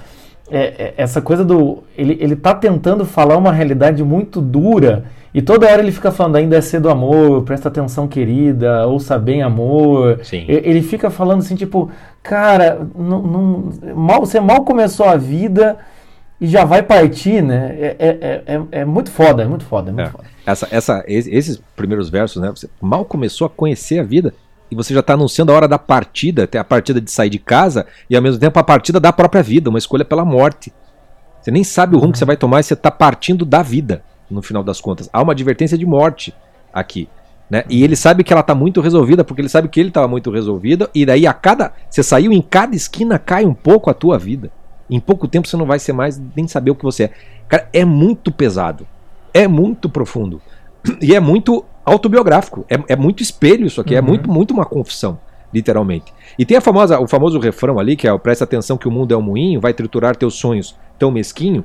é- 0.50 0.74
é- 0.86 0.94
essa 0.96 1.22
coisa 1.22 1.44
do. 1.44 1.84
Ele, 1.96 2.18
ele 2.20 2.34
tá 2.34 2.52
tentando 2.52 3.04
falar 3.04 3.36
uma 3.36 3.52
realidade 3.52 4.02
muito 4.02 4.40
dura. 4.40 5.04
E 5.32 5.40
toda 5.40 5.66
hora 5.70 5.80
ele 5.80 5.92
fica 5.92 6.10
falando, 6.10 6.36
ainda 6.36 6.56
é 6.56 6.60
cedo 6.60 6.88
amor, 6.90 7.42
presta 7.42 7.68
atenção, 7.68 8.08
querida, 8.08 8.86
ouça 8.86 9.16
bem, 9.18 9.42
amor. 9.42 10.18
Sim. 10.24 10.44
Ele 10.48 10.82
fica 10.82 11.08
falando 11.08 11.38
assim, 11.40 11.54
tipo, 11.54 11.88
cara, 12.22 12.80
não, 12.96 13.22
não- 13.22 13.72
mal, 13.94 14.20
você 14.20 14.40
mal 14.40 14.64
começou 14.64 15.06
a 15.06 15.16
vida 15.16 15.78
e 16.40 16.46
já 16.48 16.64
vai 16.64 16.82
partir, 16.82 17.42
né? 17.42 17.76
É, 17.78 17.96
é, 17.98 18.08
é, 18.08 18.54
é- 18.56 18.80
é 18.80 18.84
muito 18.84 19.10
foda, 19.10 19.42
é 19.42 19.46
muito 19.46 19.64
foda, 19.64 19.90
é 19.90 19.92
muito 19.92 20.08
É. 20.08 20.10
foda. 20.10 20.24
Essa, 20.44 20.68
essa, 20.70 21.04
es- 21.06 21.28
esses 21.28 21.62
primeiros 21.76 22.10
versos, 22.10 22.42
né? 22.42 22.50
Você 22.50 22.68
mal 22.80 23.04
começou 23.04 23.46
a 23.46 23.50
conhecer 23.50 24.00
a 24.00 24.02
vida 24.02 24.34
e 24.68 24.74
você 24.74 24.92
já 24.92 25.00
está 25.00 25.14
anunciando 25.14 25.52
a 25.52 25.54
hora 25.54 25.68
da 25.68 25.78
partida, 25.78 26.42
até 26.44 26.58
a 26.58 26.64
partida 26.64 27.00
de 27.00 27.10
sair 27.10 27.30
de 27.30 27.38
casa 27.38 27.86
e 28.08 28.16
ao 28.16 28.22
mesmo 28.22 28.40
tempo 28.40 28.58
a 28.58 28.64
partida 28.64 28.98
da 28.98 29.12
própria 29.12 29.42
vida, 29.44 29.70
uma 29.70 29.78
escolha 29.78 30.04
pela 30.04 30.24
morte. 30.24 30.72
Você 31.40 31.50
nem 31.52 31.62
sabe 31.62 31.94
o 31.94 31.98
rumo 32.00 32.12
que 32.12 32.18
você 32.18 32.24
vai 32.24 32.36
tomar 32.36 32.58
e 32.60 32.64
você 32.64 32.74
está 32.74 32.90
partindo 32.90 33.44
da 33.44 33.62
vida, 33.62 34.02
no 34.30 34.42
final 34.42 34.62
das 34.62 34.80
contas. 34.80 35.08
Há 35.12 35.22
uma 35.22 35.32
advertência 35.32 35.76
de 35.76 35.84
morte 35.86 36.34
aqui. 36.72 37.08
Né? 37.48 37.64
E 37.68 37.82
ele 37.82 37.96
sabe 37.96 38.22
que 38.22 38.32
ela 38.32 38.42
está 38.42 38.54
muito 38.54 38.80
resolvida, 38.80 39.24
porque 39.24 39.42
ele 39.42 39.48
sabe 39.48 39.68
que 39.68 39.80
ele 39.80 39.88
estava 39.88 40.06
muito 40.06 40.30
resolvido, 40.30 40.88
e 40.94 41.04
daí 41.04 41.26
a 41.26 41.32
cada. 41.32 41.72
Você 41.88 42.02
saiu 42.02 42.32
em 42.32 42.40
cada 42.40 42.76
esquina, 42.76 43.18
cai 43.18 43.44
um 43.44 43.54
pouco 43.54 43.90
a 43.90 43.94
tua 43.94 44.16
vida. 44.18 44.50
Em 44.88 45.00
pouco 45.00 45.26
tempo 45.26 45.48
você 45.48 45.56
não 45.56 45.66
vai 45.66 45.78
ser 45.78 45.92
mais 45.92 46.20
nem 46.36 46.46
saber 46.46 46.70
o 46.70 46.74
que 46.74 46.84
você 46.84 47.04
é. 47.04 47.10
Cara, 47.48 47.68
é 47.72 47.84
muito 47.84 48.30
pesado. 48.30 48.86
É 49.34 49.48
muito 49.48 49.88
profundo. 49.88 50.40
E 51.02 51.14
é 51.14 51.20
muito 51.20 51.64
autobiográfico. 51.84 52.64
É, 52.68 52.78
é 52.92 52.96
muito 52.96 53.22
espelho 53.22 53.66
isso 53.66 53.80
aqui. 53.80 53.94
É 53.94 54.00
Uhum. 54.00 54.06
muito, 54.06 54.30
muito 54.30 54.54
uma 54.54 54.64
confissão, 54.64 55.18
literalmente. 55.52 56.12
E 56.38 56.44
tem 56.44 56.56
a 56.56 56.60
famosa, 56.60 56.98
o 57.00 57.06
famoso 57.06 57.38
refrão 57.38 57.78
ali, 57.78 57.96
que 57.96 58.06
é 58.06 58.12
o 58.12 58.18
presta 58.18 58.44
atenção 58.44 58.76
que 58.78 58.88
o 58.88 58.90
mundo 58.90 59.12
é 59.12 59.16
um 59.16 59.22
moinho, 59.22 59.60
vai 59.60 59.74
triturar 59.74 60.16
teus 60.16 60.34
sonhos 60.34 60.76
tão 60.98 61.10
mesquinho. 61.10 61.64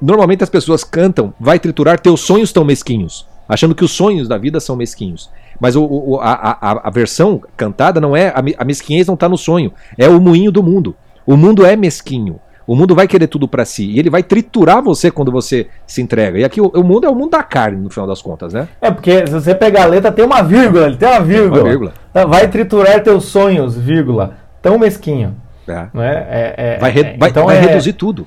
Normalmente 0.00 0.42
as 0.42 0.50
pessoas 0.50 0.82
cantam, 0.84 1.32
vai 1.38 1.58
triturar 1.58 1.98
teus 2.00 2.20
sonhos 2.20 2.52
tão 2.52 2.64
mesquinhos, 2.64 3.26
achando 3.48 3.74
que 3.74 3.84
os 3.84 3.90
sonhos 3.92 4.26
da 4.28 4.36
vida 4.36 4.58
são 4.60 4.74
mesquinhos. 4.76 5.30
Mas 5.60 5.76
o, 5.76 5.84
o- 5.84 6.20
a, 6.20 6.58
a- 6.60 6.80
a 6.84 6.90
versão 6.90 7.40
cantada 7.56 8.00
não 8.00 8.14
é, 8.16 8.32
a, 8.34 8.42
me- 8.42 8.54
a 8.58 8.64
mesquinhez 8.64 9.06
não 9.06 9.14
está 9.14 9.28
no 9.28 9.38
sonho, 9.38 9.72
é 9.96 10.08
o 10.08 10.20
moinho 10.20 10.50
do 10.50 10.62
mundo. 10.62 10.94
O 11.24 11.36
mundo 11.36 11.64
é 11.64 11.76
mesquinho. 11.76 12.38
O 12.66 12.74
mundo 12.74 12.96
vai 12.96 13.06
querer 13.06 13.28
tudo 13.28 13.46
para 13.46 13.64
si. 13.64 13.84
E 13.92 13.98
ele 14.00 14.10
vai 14.10 14.24
triturar 14.24 14.82
você 14.82 15.08
quando 15.08 15.30
você 15.30 15.68
se 15.86 16.02
entrega. 16.02 16.36
E 16.40 16.44
aqui 16.44 16.60
o, 16.60 16.66
o 16.66 16.82
mundo 16.82 17.06
é 17.06 17.08
o 17.08 17.14
mundo 17.14 17.30
da 17.30 17.42
carne, 17.44 17.80
no 17.80 17.88
final 17.88 18.08
das 18.08 18.20
contas, 18.20 18.52
né? 18.52 18.66
É 18.80 18.90
porque 18.90 19.24
se 19.24 19.32
você 19.32 19.54
pegar 19.54 19.84
a 19.84 19.86
letra, 19.86 20.10
tem 20.10 20.24
uma 20.24 20.42
vírgula, 20.42 20.86
ele 20.86 20.96
tem 20.96 21.08
uma 21.08 21.20
vírgula. 21.20 21.60
Uma 21.62 21.68
vírgula. 21.68 21.94
Tá, 22.12 22.26
Vai 22.26 22.48
triturar 22.48 23.00
teus 23.04 23.26
sonhos, 23.26 23.76
vírgula. 23.76 24.36
Tão 24.60 24.76
mesquinho. 24.80 25.36
É. 25.68 25.86
Não 25.94 26.02
é? 26.02 26.56
É- 26.56 26.78
Vai, 26.80 26.90
re- 26.90 27.00
é- 27.02 27.16
vai- 27.16 27.30
então 27.30 27.46
vai 27.46 27.56
é- 27.56 27.60
reduzir 27.60 27.92
tudo. 27.92 28.26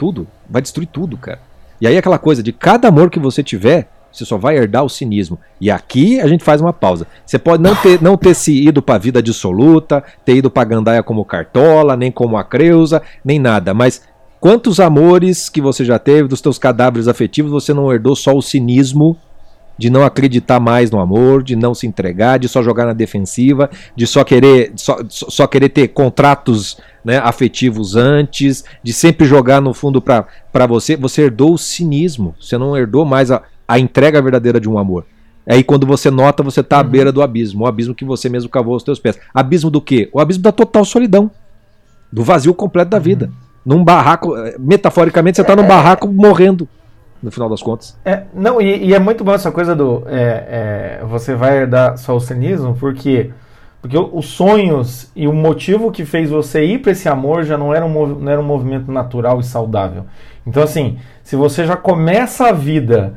Tudo. 0.00 0.26
Vai 0.48 0.62
destruir 0.62 0.86
tudo, 0.86 1.18
cara. 1.18 1.40
E 1.78 1.86
aí 1.86 1.98
aquela 1.98 2.18
coisa 2.18 2.42
de 2.42 2.54
cada 2.54 2.88
amor 2.88 3.10
que 3.10 3.18
você 3.18 3.42
tiver, 3.42 3.86
você 4.10 4.24
só 4.24 4.38
vai 4.38 4.56
herdar 4.56 4.82
o 4.82 4.88
cinismo. 4.88 5.38
E 5.60 5.70
aqui 5.70 6.18
a 6.22 6.26
gente 6.26 6.42
faz 6.42 6.58
uma 6.58 6.72
pausa. 6.72 7.06
Você 7.26 7.38
pode 7.38 7.62
não 7.62 7.76
ter, 7.76 8.00
não 8.00 8.16
ter 8.16 8.32
se 8.32 8.66
ido 8.66 8.80
pra 8.80 8.96
vida 8.96 9.22
dissoluta, 9.22 10.02
ter 10.24 10.36
ido 10.36 10.50
pra 10.50 10.64
Gandaia 10.64 11.02
como 11.02 11.22
Cartola, 11.22 11.98
nem 11.98 12.10
como 12.10 12.38
a 12.38 12.42
Creusa, 12.42 13.02
nem 13.22 13.38
nada. 13.38 13.74
Mas 13.74 14.00
quantos 14.40 14.80
amores 14.80 15.50
que 15.50 15.60
você 15.60 15.84
já 15.84 15.98
teve 15.98 16.28
dos 16.28 16.40
teus 16.40 16.56
cadáveres 16.56 17.06
afetivos, 17.06 17.52
você 17.52 17.74
não 17.74 17.92
herdou 17.92 18.16
só 18.16 18.34
o 18.34 18.40
cinismo 18.40 19.18
de 19.76 19.90
não 19.90 20.02
acreditar 20.02 20.60
mais 20.60 20.90
no 20.90 20.98
amor, 20.98 21.42
de 21.42 21.54
não 21.54 21.74
se 21.74 21.86
entregar, 21.86 22.38
de 22.38 22.48
só 22.48 22.62
jogar 22.62 22.86
na 22.86 22.94
defensiva, 22.94 23.68
de 23.94 24.06
só 24.06 24.24
querer, 24.24 24.72
só 24.76 24.96
só 25.08 25.46
querer 25.46 25.68
ter 25.68 25.88
contratos 25.88 26.78
né, 27.04 27.18
afetivos 27.18 27.96
antes, 27.96 28.64
de 28.82 28.92
sempre 28.92 29.26
jogar 29.26 29.60
no 29.60 29.72
fundo 29.74 30.00
pra 30.00 30.26
pra 30.52 30.66
você. 30.66 30.96
Você 30.96 31.22
herdou 31.22 31.54
o 31.54 31.58
cinismo, 31.58 32.34
você 32.40 32.58
não 32.58 32.76
herdou 32.76 33.04
mais 33.04 33.30
a, 33.30 33.42
a 33.66 33.78
entrega 33.78 34.20
verdadeira 34.20 34.60
de 34.60 34.68
um 34.68 34.78
amor. 34.78 35.04
Aí 35.48 35.64
quando 35.64 35.86
você 35.86 36.10
nota, 36.10 36.42
você 36.42 36.62
tá 36.62 36.78
à 36.78 36.82
beira 36.82 37.10
do 37.10 37.22
abismo, 37.22 37.64
o 37.64 37.66
abismo 37.66 37.94
que 37.94 38.04
você 38.04 38.28
mesmo 38.28 38.50
cavou 38.50 38.74
aos 38.74 38.82
teus 38.82 38.98
pés. 38.98 39.18
Abismo 39.34 39.70
do 39.70 39.80
quê? 39.80 40.08
O 40.12 40.20
abismo 40.20 40.42
da 40.42 40.52
total 40.52 40.84
solidão, 40.84 41.30
do 42.12 42.22
vazio 42.22 42.54
completo 42.54 42.90
da 42.90 42.98
vida. 42.98 43.30
Num 43.64 43.82
barraco, 43.84 44.36
eh, 44.36 44.56
metaforicamente, 44.58 45.36
você 45.36 45.44
tá 45.44 45.54
num 45.54 45.66
barraco 45.66 46.08
morrendo, 46.08 46.68
no 47.22 47.30
final 47.30 47.48
das 47.48 47.62
contas. 47.62 47.96
É, 48.04 48.22
não, 48.32 48.60
e, 48.60 48.86
e 48.86 48.94
é 48.94 48.98
muito 48.98 49.22
bom 49.22 49.32
essa 49.32 49.50
coisa 49.50 49.74
do. 49.74 50.02
é, 50.06 51.00
é, 51.00 51.04
você 51.04 51.34
vai 51.34 51.58
herdar 51.58 51.98
só 51.98 52.16
o 52.16 52.20
cinismo, 52.20 52.76
porque, 52.78 53.30
porque 53.80 53.96
os 53.96 54.26
sonhos 54.26 55.10
e 55.16 55.26
o 55.26 55.32
motivo 55.32 55.90
que 55.90 56.04
fez 56.04 56.30
você 56.30 56.64
ir 56.64 56.78
para 56.78 56.92
esse 56.92 57.08
amor 57.08 57.44
já 57.44 57.56
não 57.56 57.74
era, 57.74 57.84
um, 57.84 58.06
não 58.06 58.30
era 58.30 58.40
um 58.40 58.44
movimento 58.44 58.92
natural 58.92 59.40
e 59.40 59.44
saudável. 59.44 60.04
Então, 60.46 60.62
assim, 60.62 60.98
se 61.22 61.34
você 61.34 61.64
já 61.64 61.76
começa 61.76 62.48
a 62.48 62.52
vida 62.52 63.14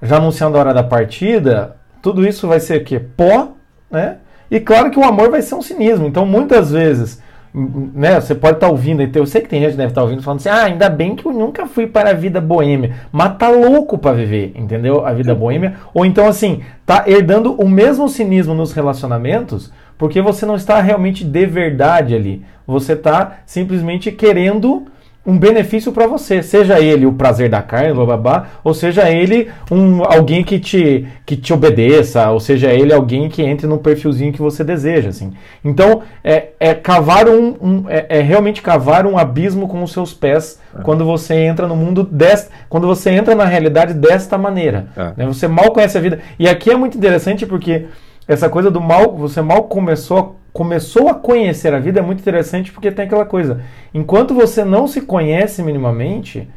já 0.00 0.16
anunciando 0.18 0.56
a 0.56 0.60
hora 0.60 0.74
da 0.74 0.84
partida, 0.84 1.76
tudo 2.00 2.26
isso 2.26 2.46
vai 2.46 2.60
ser 2.60 2.82
o 2.82 2.84
quê? 2.84 3.00
Pó, 3.00 3.52
né? 3.90 4.18
E 4.50 4.60
claro 4.60 4.90
que 4.90 4.98
o 4.98 5.04
amor 5.04 5.30
vai 5.30 5.42
ser 5.42 5.56
um 5.56 5.62
cinismo. 5.62 6.06
Então, 6.06 6.24
muitas 6.24 6.70
vezes, 6.70 7.20
né, 7.54 8.20
você 8.20 8.34
pode 8.34 8.56
estar 8.56 8.66
tá 8.66 8.72
ouvindo, 8.72 9.00
eu 9.02 9.26
sei 9.26 9.40
que 9.40 9.48
tem 9.48 9.60
gente 9.60 9.72
que 9.72 9.76
deve 9.76 9.90
estar 9.90 10.00
tá 10.00 10.04
ouvindo 10.04 10.22
falando 10.22 10.40
assim, 10.40 10.48
ah, 10.48 10.64
ainda 10.64 10.88
bem 10.88 11.14
que 11.14 11.24
eu 11.24 11.32
nunca 11.32 11.66
fui 11.66 11.86
para 11.86 12.10
a 12.10 12.14
vida 12.14 12.40
boêmia, 12.40 12.94
mas 13.10 13.36
tá 13.36 13.48
louco 13.48 13.96
para 13.96 14.12
viver, 14.12 14.52
entendeu? 14.56 15.06
A 15.06 15.12
vida 15.12 15.34
boêmia, 15.34 15.74
ou 15.94 16.04
então 16.04 16.26
assim, 16.26 16.62
tá 16.84 17.04
herdando 17.06 17.54
o 17.54 17.68
mesmo 17.68 18.08
cinismo 18.08 18.54
nos 18.54 18.72
relacionamentos, 18.72 19.72
porque 19.96 20.20
você 20.20 20.44
não 20.44 20.56
está 20.56 20.80
realmente 20.80 21.24
de 21.24 21.46
verdade 21.46 22.14
ali. 22.14 22.44
Você 22.66 22.94
está 22.94 23.38
simplesmente 23.46 24.10
querendo 24.10 24.86
um 25.26 25.38
benefício 25.38 25.90
para 25.90 26.06
você, 26.06 26.42
seja 26.42 26.78
ele 26.78 27.06
o 27.06 27.12
prazer 27.12 27.48
da 27.48 27.62
carne, 27.62 27.94
babá, 27.94 28.48
ou 28.62 28.74
seja 28.74 29.08
ele 29.08 29.50
um, 29.70 30.04
alguém 30.04 30.44
que 30.44 30.58
te, 30.58 31.06
que 31.24 31.34
te 31.34 31.52
obedeça, 31.52 32.30
ou 32.30 32.38
seja 32.38 32.70
ele 32.70 32.92
alguém 32.92 33.28
que 33.28 33.42
entre 33.42 33.66
no 33.66 33.78
perfilzinho 33.78 34.32
que 34.32 34.42
você 34.42 34.62
deseja, 34.62 35.08
assim. 35.08 35.32
Então 35.64 36.02
é, 36.22 36.48
é 36.60 36.74
cavar 36.74 37.26
um, 37.26 37.56
um 37.60 37.84
é, 37.88 38.18
é, 38.18 38.20
realmente 38.20 38.60
cavar 38.60 39.06
um 39.06 39.16
abismo 39.16 39.66
com 39.66 39.82
os 39.82 39.92
seus 39.92 40.12
pés 40.12 40.60
é. 40.78 40.82
quando 40.82 41.06
você 41.06 41.34
entra 41.34 41.66
no 41.66 41.74
mundo 41.74 42.02
desta, 42.02 42.50
quando 42.68 42.86
você 42.86 43.10
entra 43.10 43.34
na 43.34 43.46
realidade 43.46 43.94
desta 43.94 44.36
maneira. 44.36 44.88
É. 44.94 45.12
Né? 45.16 45.26
Você 45.26 45.48
mal 45.48 45.72
conhece 45.72 45.96
a 45.96 46.02
vida 46.02 46.18
e 46.38 46.46
aqui 46.46 46.70
é 46.70 46.76
muito 46.76 46.98
interessante 46.98 47.46
porque 47.46 47.86
essa 48.26 48.48
coisa 48.48 48.70
do 48.70 48.80
mal, 48.80 49.16
você 49.16 49.40
mal 49.42 49.64
começou 49.64 50.36
começou 50.52 51.08
a 51.08 51.14
conhecer 51.14 51.74
a 51.74 51.80
vida 51.80 51.98
é 51.98 52.02
muito 52.02 52.20
interessante 52.20 52.70
porque 52.70 52.92
tem 52.92 53.06
aquela 53.06 53.24
coisa. 53.24 53.60
Enquanto 53.92 54.32
você 54.32 54.64
não 54.64 54.86
se 54.86 55.00
conhece 55.00 55.60
minimamente, 55.64 56.48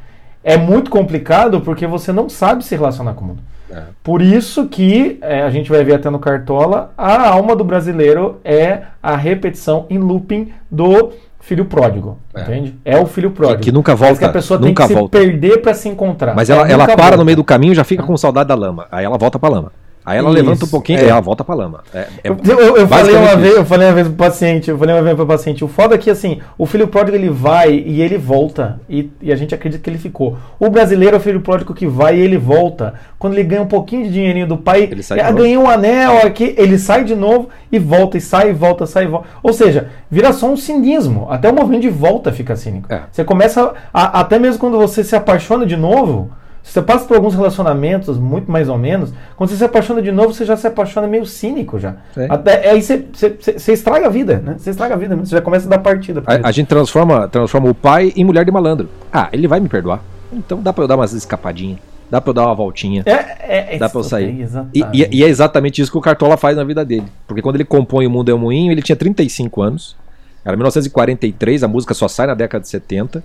é 0.43 0.55
muito 0.55 0.91
complicado 0.91 1.61
porque 1.61 1.87
você 1.87 2.11
não 2.11 2.29
sabe 2.29 2.63
se 2.63 2.75
relacionar 2.75 3.15
com 3.15 3.25
o 3.25 3.27
mundo. 3.29 3.41
É. 3.71 3.81
Por 4.03 4.21
isso 4.21 4.67
que 4.67 5.17
é, 5.19 5.41
a 5.41 5.49
gente 5.49 5.69
vai 5.69 5.83
ver 5.83 5.95
até 5.95 6.11
no 6.11 6.19
Cartola, 6.19 6.93
a 6.95 7.27
alma 7.27 7.55
do 7.55 7.63
brasileiro 7.63 8.39
é 8.45 8.83
a 9.01 9.17
repetição 9.17 9.87
em 9.89 9.97
looping 9.97 10.53
do 10.69 11.11
filho 11.39 11.65
pródigo, 11.65 12.19
é. 12.35 12.41
entende? 12.41 12.75
É 12.85 12.99
o 12.99 13.07
filho 13.07 13.31
pródigo. 13.31 13.59
Que, 13.59 13.65
que 13.65 13.71
nunca 13.71 13.95
volta. 13.95 14.19
que 14.19 14.25
a 14.25 14.29
pessoa 14.29 14.59
nunca 14.59 14.85
tem 14.85 14.95
que 14.95 15.01
volta. 15.01 15.17
se 15.17 15.25
perder 15.25 15.61
para 15.61 15.73
se 15.73 15.89
encontrar. 15.89 16.35
Mas 16.35 16.51
ela, 16.51 16.69
ela 16.69 16.85
para 16.85 16.95
volta. 16.95 17.17
no 17.17 17.25
meio 17.25 17.37
do 17.37 17.43
caminho 17.43 17.71
e 17.71 17.75
já 17.75 17.83
fica 17.83 18.03
com 18.03 18.15
saudade 18.15 18.47
da 18.47 18.55
lama. 18.55 18.85
Aí 18.91 19.03
ela 19.03 19.17
volta 19.17 19.39
pra 19.39 19.49
lama. 19.49 19.71
Aí 20.07 20.19
ela 20.19 20.29
Isso, 20.29 20.37
levanta 20.37 20.63
um 20.63 20.69
pouquinho 20.69 20.99
é. 20.99 21.03
e 21.03 21.09
ela 21.09 21.19
volta 21.19 21.43
pra 21.43 21.53
lama. 21.53 21.83
É, 21.93 22.07
é 22.23 22.29
eu, 22.29 22.77
eu 22.77 22.87
falei 22.87 23.13
uma 23.13 23.35
vez, 23.35 23.55
eu 23.57 23.65
falei 23.65 23.87
uma 23.89 23.93
vez 23.93 24.07
pro 24.07 24.15
paciente, 24.15 24.71
eu 24.71 24.77
falei 24.77 24.95
uma 24.95 25.01
vez 25.01 25.13
pro 25.17 25.25
paciente, 25.25 25.65
o 25.65 25.67
foda 25.67 25.95
é 25.95 25.97
que 25.97 26.09
assim, 26.09 26.39
o 26.57 26.65
filho 26.65 26.87
pródigo 26.87 27.17
ele 27.17 27.29
vai 27.29 27.73
e 27.73 28.01
ele 28.01 28.17
volta, 28.17 28.79
e, 28.89 29.11
e, 29.21 29.33
a 29.33 29.35
gente 29.35 29.53
acredita 29.53 29.83
que 29.83 29.89
ele 29.89 29.97
ficou. 29.97 30.37
O 30.57 30.69
brasileiro 30.69 31.17
é 31.17 31.19
o 31.19 31.21
filho 31.21 31.41
pródigo 31.41 31.73
que 31.73 31.85
vai 31.85 32.15
e 32.15 32.21
ele 32.21 32.37
volta. 32.37 32.93
Quando 33.19 33.33
ele 33.33 33.43
ganha 33.43 33.61
um 33.63 33.67
pouquinho 33.67 34.03
de 34.05 34.13
dinheirinho 34.13 34.47
do 34.47 34.55
pai, 34.55 34.83
ele 34.83 35.03
sai 35.03 35.19
ah, 35.19 35.29
ganhei 35.29 35.57
um 35.57 35.69
anel 35.69 36.25
aqui, 36.25 36.55
ele 36.57 36.79
sai 36.79 37.03
de 37.03 37.13
novo 37.13 37.49
e 37.69 37.77
volta, 37.77 38.17
e 38.17 38.21
sai, 38.21 38.51
e 38.51 38.53
volta, 38.53 38.85
sai 38.85 39.03
e 39.03 39.07
volta. 39.07 39.27
Ou 39.43 39.51
seja, 39.51 39.89
vira 40.09 40.31
só 40.31 40.49
um 40.49 40.55
cinismo. 40.55 41.27
Até 41.29 41.49
o 41.49 41.53
movimento 41.53 41.81
de 41.81 41.89
volta 41.89 42.31
fica 42.31 42.55
cínico. 42.55 42.93
É. 42.93 43.01
Você 43.11 43.25
começa, 43.25 43.73
a, 43.93 44.21
até 44.21 44.39
mesmo 44.39 44.57
quando 44.57 44.77
você 44.77 45.03
se 45.03 45.17
apaixona 45.17 45.65
de 45.65 45.75
novo, 45.75 46.31
você 46.67 46.81
passa 46.81 47.05
por 47.05 47.15
alguns 47.15 47.33
relacionamentos, 47.33 48.17
muito 48.17 48.51
mais 48.51 48.67
ou 48.67 48.77
menos, 48.77 49.13
quando 49.35 49.49
você 49.49 49.55
se 49.55 49.63
apaixona 49.63 50.01
de 50.01 50.11
novo, 50.11 50.33
você 50.33 50.45
já 50.45 50.57
se 50.57 50.67
apaixona 50.67 51.07
meio 51.07 51.25
cínico 51.25 51.79
já. 51.79 51.95
Até, 52.29 52.69
aí 52.69 52.81
você, 52.81 53.05
você, 53.11 53.29
você, 53.57 53.73
estraga 53.73 54.07
a 54.07 54.09
vida, 54.09 54.41
né? 54.43 54.55
Você 54.57 54.71
estraga 54.71 54.93
a 54.93 54.97
vida, 54.97 55.15
você 55.15 55.31
já 55.31 55.41
começa 55.41 55.65
a 55.65 55.69
dar 55.69 55.79
partida. 55.79 56.21
A, 56.25 56.49
a, 56.49 56.51
gente 56.51 56.67
transforma, 56.67 57.27
transforma 57.29 57.69
o 57.69 57.73
pai 57.73 58.11
em 58.15 58.23
mulher 58.25 58.43
de 58.43 58.51
malandro. 58.51 58.89
Ah, 59.11 59.29
ele 59.31 59.47
vai 59.47 59.61
me 59.61 59.69
perdoar. 59.69 60.01
Então 60.31 60.61
dá 60.61 60.73
pra 60.73 60.83
eu 60.83 60.87
dar 60.87 60.97
umas 60.97 61.13
escapadinhas. 61.13 61.79
Dá 62.11 62.21
pra 62.21 62.29
eu 62.29 62.33
dar 62.33 62.45
uma 62.45 62.55
voltinha. 62.55 63.03
É, 63.05 63.11
é, 63.11 63.75
é 63.75 63.77
dá 63.77 63.89
pra 63.89 63.99
eu 63.99 64.03
sair. 64.03 64.47
E, 64.73 64.81
e, 64.93 65.17
e, 65.19 65.23
é 65.23 65.27
exatamente 65.27 65.81
isso 65.81 65.91
que 65.91 65.97
o 65.97 66.01
Cartola 66.01 66.37
faz 66.37 66.55
na 66.57 66.63
vida 66.63 66.83
dele. 66.83 67.05
Porque 67.25 67.41
quando 67.41 67.55
ele 67.55 67.65
compõe 67.65 68.07
O 68.07 68.09
Mundo 68.09 68.29
é 68.29 68.33
um 68.33 68.37
Moinho, 68.37 68.71
ele 68.71 68.81
tinha 68.81 68.95
35 68.95 69.61
anos. 69.61 69.95
Era 70.43 70.55
1943, 70.55 71.63
a 71.63 71.67
música 71.67 71.93
só 71.93 72.07
sai 72.07 72.27
na 72.27 72.33
década 72.33 72.61
de 72.61 72.69
70. 72.69 73.23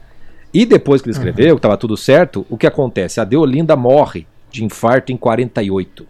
E 0.53 0.67
depois 0.67 1.01
que 1.01 1.09
ele 1.09 1.17
escreveu, 1.17 1.49
uhum. 1.49 1.55
que 1.55 1.59
estava 1.59 1.77
tudo 1.77 1.97
certo, 1.97 2.47
o 2.51 2.59
que 2.59 2.67
acontece? 2.67 3.21
A 3.21 3.25
Deolinda 3.25 3.75
morre 3.75 4.27
de 4.51 4.65
infarto 4.65 5.11
em 5.11 5.17
48. 5.17 6.07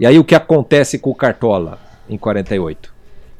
E 0.00 0.06
aí 0.06 0.18
o 0.18 0.24
que 0.24 0.34
acontece 0.34 0.98
com 0.98 1.10
o 1.10 1.14
Cartola 1.14 1.78
em 2.08 2.18
48? 2.18 2.91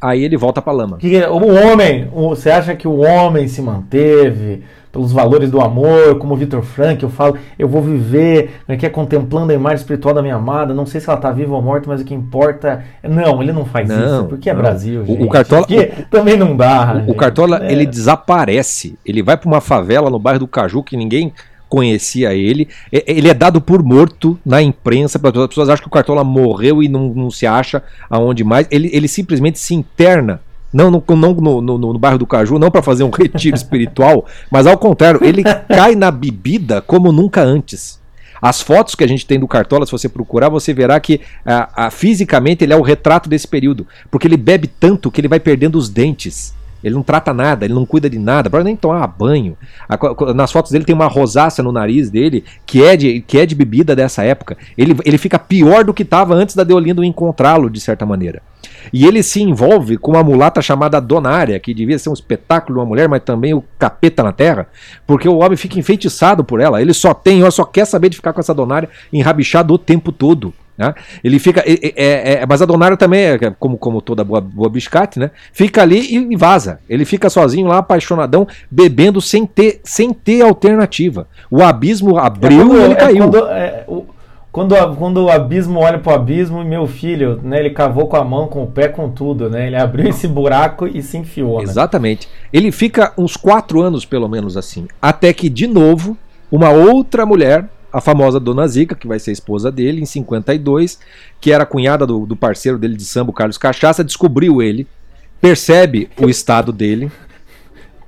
Aí 0.02 0.24
ele 0.24 0.36
volta 0.36 0.60
pra 0.60 0.72
lama. 0.72 0.96
Que, 0.98 1.22
o 1.22 1.46
homem, 1.46 2.08
o, 2.12 2.30
você 2.30 2.50
acha 2.50 2.74
que 2.74 2.88
o 2.88 2.98
homem 2.98 3.46
se 3.46 3.62
manteve 3.62 4.64
pelos 4.90 5.12
valores 5.12 5.48
do 5.48 5.60
amor, 5.60 6.18
como 6.18 6.34
o 6.34 6.36
Victor 6.36 6.60
Frank, 6.62 7.02
eu 7.02 7.08
falo, 7.08 7.38
eu 7.58 7.66
vou 7.66 7.80
viver 7.80 8.50
aqui 8.68 8.84
é, 8.84 8.90
contemplando 8.90 9.52
a 9.52 9.54
imagem 9.54 9.78
espiritual 9.78 10.12
da 10.12 10.20
minha 10.20 10.34
amada, 10.34 10.74
não 10.74 10.84
sei 10.84 11.00
se 11.00 11.08
ela 11.08 11.16
está 11.16 11.30
viva 11.30 11.54
ou 11.54 11.62
morta, 11.62 11.88
mas 11.88 12.02
o 12.02 12.04
que 12.04 12.12
importa. 12.12 12.84
É, 13.00 13.08
não, 13.08 13.40
ele 13.40 13.52
não 13.52 13.64
faz 13.64 13.88
não, 13.88 14.04
isso, 14.04 14.24
porque 14.24 14.50
é 14.50 14.54
Brasil. 14.54 15.06
Gente. 15.06 15.22
O, 15.22 15.28
Cartola. 15.28 15.66
também 16.10 16.36
não 16.36 16.54
dá. 16.54 17.04
O, 17.06 17.12
o 17.12 17.14
Cartola, 17.14 17.64
é. 17.64 17.72
ele 17.72 17.86
desaparece. 17.86 18.98
Ele 19.06 19.22
vai 19.22 19.36
para 19.36 19.48
uma 19.48 19.60
favela 19.60 20.10
no 20.10 20.18
bairro 20.18 20.40
do 20.40 20.48
Caju 20.48 20.82
que 20.82 20.96
ninguém 20.96 21.32
conhecia 21.72 22.34
ele. 22.34 22.68
Ele 22.92 23.30
é 23.30 23.32
dado 23.32 23.58
por 23.58 23.82
morto 23.82 24.38
na 24.44 24.60
imprensa, 24.60 25.18
as 25.18 25.46
pessoas 25.48 25.70
acham 25.70 25.82
que 25.82 25.88
o 25.88 25.90
Cartola 25.90 26.22
morreu 26.22 26.82
e 26.82 26.88
não, 26.88 27.08
não 27.14 27.30
se 27.30 27.46
acha 27.46 27.82
aonde 28.10 28.44
mais. 28.44 28.66
Ele, 28.70 28.90
ele 28.92 29.08
simplesmente 29.08 29.58
se 29.58 29.74
interna 29.74 30.42
não, 30.70 30.90
no, 30.90 31.02
não 31.08 31.32
no, 31.32 31.60
no, 31.62 31.78
no, 31.78 31.98
bairro 31.98 32.18
do 32.18 32.26
Caju, 32.26 32.58
não 32.58 32.70
para 32.70 32.82
fazer 32.82 33.04
um 33.04 33.08
retiro 33.16 33.56
espiritual, 33.56 34.26
mas 34.50 34.66
ao 34.66 34.76
contrário, 34.76 35.24
ele 35.24 35.42
cai 35.42 35.94
na 35.94 36.10
bebida 36.10 36.82
como 36.82 37.10
nunca 37.10 37.42
antes. 37.42 37.98
As 38.40 38.60
fotos 38.60 38.94
que 38.94 39.04
a 39.04 39.08
gente 39.08 39.24
tem 39.24 39.40
do 39.40 39.48
Cartola, 39.48 39.86
se 39.86 39.92
você 39.92 40.10
procurar, 40.10 40.50
você 40.50 40.74
verá 40.74 41.00
que 41.00 41.22
a, 41.46 41.86
a, 41.86 41.90
fisicamente 41.90 42.62
ele 42.64 42.74
é 42.74 42.76
o 42.76 42.82
retrato 42.82 43.30
desse 43.30 43.48
período, 43.48 43.86
porque 44.10 44.26
ele 44.26 44.36
bebe 44.36 44.66
tanto 44.66 45.10
que 45.10 45.22
ele 45.22 45.28
vai 45.28 45.40
perdendo 45.40 45.78
os 45.78 45.88
dentes. 45.88 46.52
Ele 46.82 46.94
não 46.94 47.02
trata 47.02 47.32
nada, 47.32 47.64
ele 47.64 47.74
não 47.74 47.86
cuida 47.86 48.08
de 48.08 48.18
nada, 48.18 48.50
para 48.50 48.64
nem 48.64 48.76
tomar 48.76 49.06
banho. 49.06 49.56
Nas 50.34 50.50
fotos 50.50 50.72
dele 50.72 50.84
tem 50.84 50.94
uma 50.94 51.06
rosácea 51.06 51.62
no 51.62 51.72
nariz 51.72 52.10
dele, 52.10 52.44
que 52.66 52.82
é 52.82 52.96
de, 52.96 53.20
que 53.20 53.38
é 53.38 53.46
de 53.46 53.54
bebida 53.54 53.94
dessa 53.94 54.24
época. 54.24 54.56
Ele, 54.76 54.96
ele 55.04 55.18
fica 55.18 55.38
pior 55.38 55.84
do 55.84 55.94
que 55.94 56.02
estava 56.02 56.34
antes 56.34 56.56
da 56.56 56.64
Deolindo 56.64 57.04
encontrá-lo, 57.04 57.70
de 57.70 57.80
certa 57.80 58.04
maneira. 58.04 58.42
E 58.92 59.06
ele 59.06 59.22
se 59.22 59.42
envolve 59.42 59.96
com 59.96 60.12
uma 60.12 60.22
mulata 60.22 60.60
chamada 60.62 61.00
Donária, 61.00 61.58
que 61.58 61.74
devia 61.74 61.98
ser 61.98 62.08
um 62.08 62.14
espetáculo 62.14 62.74
de 62.74 62.80
uma 62.80 62.86
mulher, 62.86 63.08
mas 63.08 63.22
também 63.22 63.54
o 63.54 63.64
capeta 63.78 64.22
na 64.22 64.32
terra, 64.32 64.66
porque 65.06 65.28
o 65.28 65.38
homem 65.38 65.56
fica 65.56 65.78
enfeitiçado 65.78 66.44
por 66.44 66.60
ela. 66.60 66.80
Ele 66.80 66.92
só 66.92 67.14
tem, 67.14 67.48
só 67.50 67.64
quer 67.64 67.84
saber 67.84 68.08
de 68.08 68.16
ficar 68.16 68.32
com 68.32 68.40
essa 68.40 68.54
Donária 68.54 68.88
enrabixado 69.12 69.74
o 69.74 69.78
tempo 69.78 70.10
todo. 70.10 70.52
Né? 70.82 70.94
Ele 71.22 71.38
fica. 71.38 71.62
É, 71.64 71.72
é, 71.72 72.32
é, 72.34 72.46
mas 72.46 72.60
a 72.60 72.66
Donário 72.66 72.96
também, 72.96 73.20
é, 73.20 73.38
como, 73.58 73.78
como 73.78 74.02
toda 74.02 74.24
boa, 74.24 74.40
boa 74.40 74.68
biscate, 74.68 75.18
né? 75.18 75.30
Fica 75.52 75.82
ali 75.82 76.00
e, 76.00 76.32
e, 76.32 76.36
vaza. 76.36 76.80
Ele 76.88 77.04
fica 77.04 77.30
sozinho 77.30 77.68
lá, 77.68 77.78
apaixonadão, 77.78 78.46
bebendo 78.70 79.20
sem 79.20 79.46
ter, 79.46 79.80
sem 79.84 80.12
ter 80.12 80.42
alternativa. 80.42 81.28
O 81.50 81.62
abismo 81.62 82.18
abriu 82.18 82.74
e 82.74 82.82
ele 82.82 82.94
é 82.94 82.96
caiu. 82.96 83.18
Quando, 83.18 83.48
é, 83.48 83.84
o, 83.86 84.06
quando, 84.50 84.96
quando 84.96 85.24
o 85.24 85.30
abismo 85.30 85.78
olha 85.78 85.98
para 85.98 86.12
o 86.12 86.16
abismo, 86.16 86.64
meu 86.64 86.86
filho, 86.86 87.40
né, 87.42 87.60
ele 87.60 87.70
cavou 87.70 88.08
com 88.08 88.16
a 88.16 88.24
mão, 88.24 88.48
com 88.48 88.64
o 88.64 88.66
pé, 88.66 88.88
com 88.88 89.08
tudo, 89.08 89.48
né? 89.48 89.68
Ele 89.68 89.76
abriu 89.76 90.08
esse 90.08 90.26
buraco 90.26 90.86
e 90.86 91.00
se 91.00 91.16
enfiou. 91.16 91.58
Né? 91.58 91.64
Exatamente. 91.64 92.28
Ele 92.52 92.72
fica 92.72 93.12
uns 93.16 93.36
quatro 93.36 93.80
anos, 93.80 94.04
pelo 94.04 94.28
menos 94.28 94.56
assim, 94.56 94.88
até 95.00 95.32
que 95.32 95.48
de 95.48 95.66
novo 95.66 96.16
uma 96.50 96.68
outra 96.68 97.24
mulher, 97.24 97.66
a 97.92 98.00
famosa 98.00 98.40
Dona 98.40 98.66
Zica, 98.66 98.94
que 98.94 99.06
vai 99.06 99.18
ser 99.18 99.32
esposa 99.32 99.70
dele 99.70 100.00
em 100.00 100.06
52, 100.06 100.98
que 101.40 101.52
era 101.52 101.66
cunhada 101.66 102.06
do, 102.06 102.24
do 102.24 102.34
parceiro 102.34 102.78
dele 102.78 102.96
de 102.96 103.04
samba, 103.04 103.32
Carlos 103.32 103.58
Cachaça, 103.58 104.02
descobriu 104.02 104.62
ele, 104.62 104.86
percebe 105.40 106.08
o 106.20 106.28
estado 106.28 106.72
dele. 106.72 107.10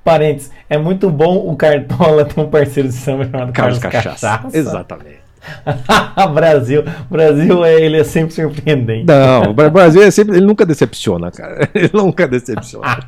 Parênteses, 0.02 0.50
é 0.68 0.78
muito 0.78 1.10
bom 1.10 1.50
o 1.50 1.56
Cartola 1.56 2.24
ter 2.24 2.40
um 2.40 2.48
parceiro 2.48 2.88
de 2.88 2.94
samba 2.94 3.24
chamado 3.24 3.52
Carlos, 3.52 3.78
Carlos 3.78 4.02
Cachaça. 4.04 4.28
Cachaça. 4.28 4.56
Exatamente. 4.56 5.23
Brasil, 6.35 6.85
Brasil 7.11 7.64
é, 7.64 7.80
ele 7.80 7.98
é 7.98 8.04
sempre 8.04 8.35
surpreendente. 8.35 9.07
Não, 9.07 9.50
o 9.50 9.70
Brasil 9.70 10.02
é 10.02 10.11
sempre, 10.11 10.37
ele 10.37 10.46
nunca 10.46 10.64
decepciona, 10.64 11.30
cara. 11.30 11.68
Ele 11.74 11.90
nunca 11.92 12.26
decepciona. 12.26 12.98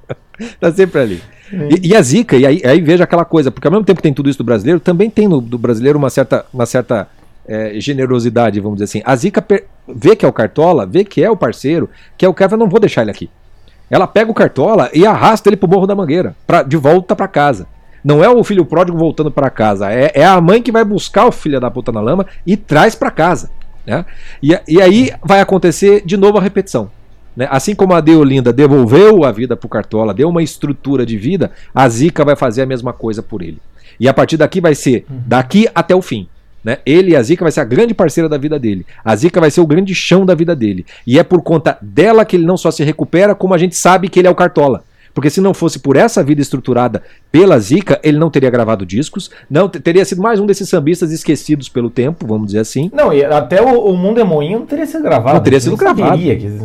tá 0.60 0.72
sempre 0.72 1.00
ali. 1.00 1.22
E, 1.52 1.88
e, 1.88 1.96
a 1.96 2.02
zica, 2.02 2.36
e 2.36 2.46
aí, 2.46 2.62
aí, 2.64 2.80
veja 2.80 3.04
aquela 3.04 3.24
coisa, 3.24 3.50
porque 3.50 3.66
ao 3.66 3.70
mesmo 3.70 3.84
tempo 3.84 3.98
que 3.98 4.02
tem 4.02 4.14
tudo 4.14 4.28
isso 4.28 4.38
do 4.38 4.44
brasileiro, 4.44 4.80
também 4.80 5.08
tem 5.08 5.28
no 5.28 5.40
do 5.40 5.58
brasileiro 5.58 5.98
uma 5.98 6.10
certa, 6.10 6.44
uma 6.52 6.66
certa 6.66 7.06
é, 7.46 7.78
generosidade, 7.78 8.60
vamos 8.60 8.76
dizer 8.78 8.84
assim. 8.84 9.02
A 9.04 9.14
zica 9.14 9.44
vê 9.86 10.16
que 10.16 10.24
é 10.24 10.28
o 10.28 10.32
cartola, 10.32 10.86
vê 10.86 11.04
que 11.04 11.22
é 11.22 11.30
o 11.30 11.36
parceiro, 11.36 11.88
que 12.16 12.24
é 12.24 12.28
o 12.28 12.34
cara, 12.34 12.56
não 12.56 12.68
vou 12.68 12.80
deixar 12.80 13.02
ele 13.02 13.10
aqui. 13.10 13.30
Ela 13.90 14.06
pega 14.06 14.30
o 14.30 14.34
cartola 14.34 14.90
e 14.92 15.06
arrasta 15.06 15.48
ele 15.48 15.56
pro 15.56 15.68
Morro 15.68 15.86
da 15.86 15.94
Mangueira, 15.94 16.34
pra, 16.46 16.62
de 16.62 16.76
volta 16.76 17.14
para 17.14 17.28
casa. 17.28 17.66
Não 18.04 18.22
é 18.22 18.28
o 18.28 18.44
filho 18.44 18.66
pródigo 18.66 18.98
voltando 18.98 19.30
para 19.30 19.48
casa, 19.48 19.90
é, 19.90 20.12
é, 20.14 20.24
a 20.24 20.38
mãe 20.40 20.60
que 20.60 20.70
vai 20.70 20.84
buscar 20.84 21.26
o 21.26 21.32
filho 21.32 21.58
da 21.58 21.70
puta 21.70 21.90
na 21.90 22.00
lama 22.00 22.26
e 22.46 22.56
traz 22.56 22.94
para 22.94 23.10
casa. 23.10 23.50
Né? 23.86 24.04
E, 24.42 24.58
e 24.68 24.82
aí 24.82 25.10
vai 25.22 25.40
acontecer 25.40 26.02
de 26.04 26.16
novo 26.16 26.36
a 26.36 26.42
repetição. 26.42 26.90
Né? 27.34 27.48
Assim 27.50 27.74
como 27.74 27.94
a 27.94 28.00
Deolinda 28.00 28.52
devolveu 28.52 29.24
a 29.24 29.32
vida 29.32 29.56
para 29.56 29.66
o 29.66 29.70
Cartola, 29.70 30.14
deu 30.14 30.28
uma 30.28 30.42
estrutura 30.42 31.06
de 31.06 31.16
vida, 31.16 31.50
a 31.74 31.88
Zica 31.88 32.24
vai 32.24 32.36
fazer 32.36 32.62
a 32.62 32.66
mesma 32.66 32.92
coisa 32.92 33.22
por 33.22 33.42
ele. 33.42 33.58
E 33.98 34.08
a 34.08 34.14
partir 34.14 34.36
daqui 34.36 34.60
vai 34.60 34.74
ser 34.74 35.06
uhum. 35.08 35.20
daqui 35.26 35.68
até 35.74 35.94
o 35.94 36.02
fim. 36.02 36.28
Né? 36.62 36.78
Ele 36.86 37.12
e 37.12 37.16
a 37.16 37.22
Zica 37.22 37.44
vai 37.44 37.52
ser 37.52 37.60
a 37.60 37.64
grande 37.64 37.92
parceira 37.92 38.28
da 38.28 38.38
vida 38.38 38.58
dele. 38.58 38.86
A 39.04 39.14
Zica 39.14 39.40
vai 39.40 39.50
ser 39.50 39.60
o 39.60 39.66
grande 39.66 39.94
chão 39.94 40.24
da 40.24 40.34
vida 40.34 40.56
dele. 40.56 40.86
E 41.06 41.18
é 41.18 41.22
por 41.22 41.42
conta 41.42 41.76
dela 41.80 42.24
que 42.24 42.36
ele 42.36 42.46
não 42.46 42.56
só 42.56 42.70
se 42.70 42.82
recupera, 42.82 43.34
como 43.34 43.52
a 43.52 43.58
gente 43.58 43.76
sabe 43.76 44.08
que 44.08 44.18
ele 44.18 44.28
é 44.28 44.30
o 44.30 44.34
Cartola. 44.34 44.82
Porque 45.14 45.30
se 45.30 45.40
não 45.40 45.54
fosse 45.54 45.78
por 45.78 45.96
essa 45.96 46.22
vida 46.24 46.42
estruturada 46.42 47.02
pela 47.30 47.58
Zica, 47.60 48.00
ele 48.02 48.18
não 48.18 48.28
teria 48.28 48.50
gravado 48.50 48.84
discos, 48.84 49.30
não 49.48 49.68
teria 49.68 50.04
sido 50.04 50.20
mais 50.20 50.40
um 50.40 50.46
desses 50.46 50.68
sambistas 50.68 51.12
esquecidos 51.12 51.68
pelo 51.68 51.88
tempo, 51.88 52.26
vamos 52.26 52.48
dizer 52.48 52.58
assim. 52.58 52.90
Não, 52.92 53.12
e 53.12 53.24
até 53.24 53.62
o, 53.62 53.86
o 53.86 53.96
Mundo 53.96 54.20
é 54.20 54.24
Moinho 54.24 54.58
não 54.58 54.66
teria 54.66 54.86
sido 54.86 55.04
gravado. 55.04 55.36
Não 55.36 55.42
teria 55.42 55.60
sido 55.60 55.76
gravado. 55.76 56.20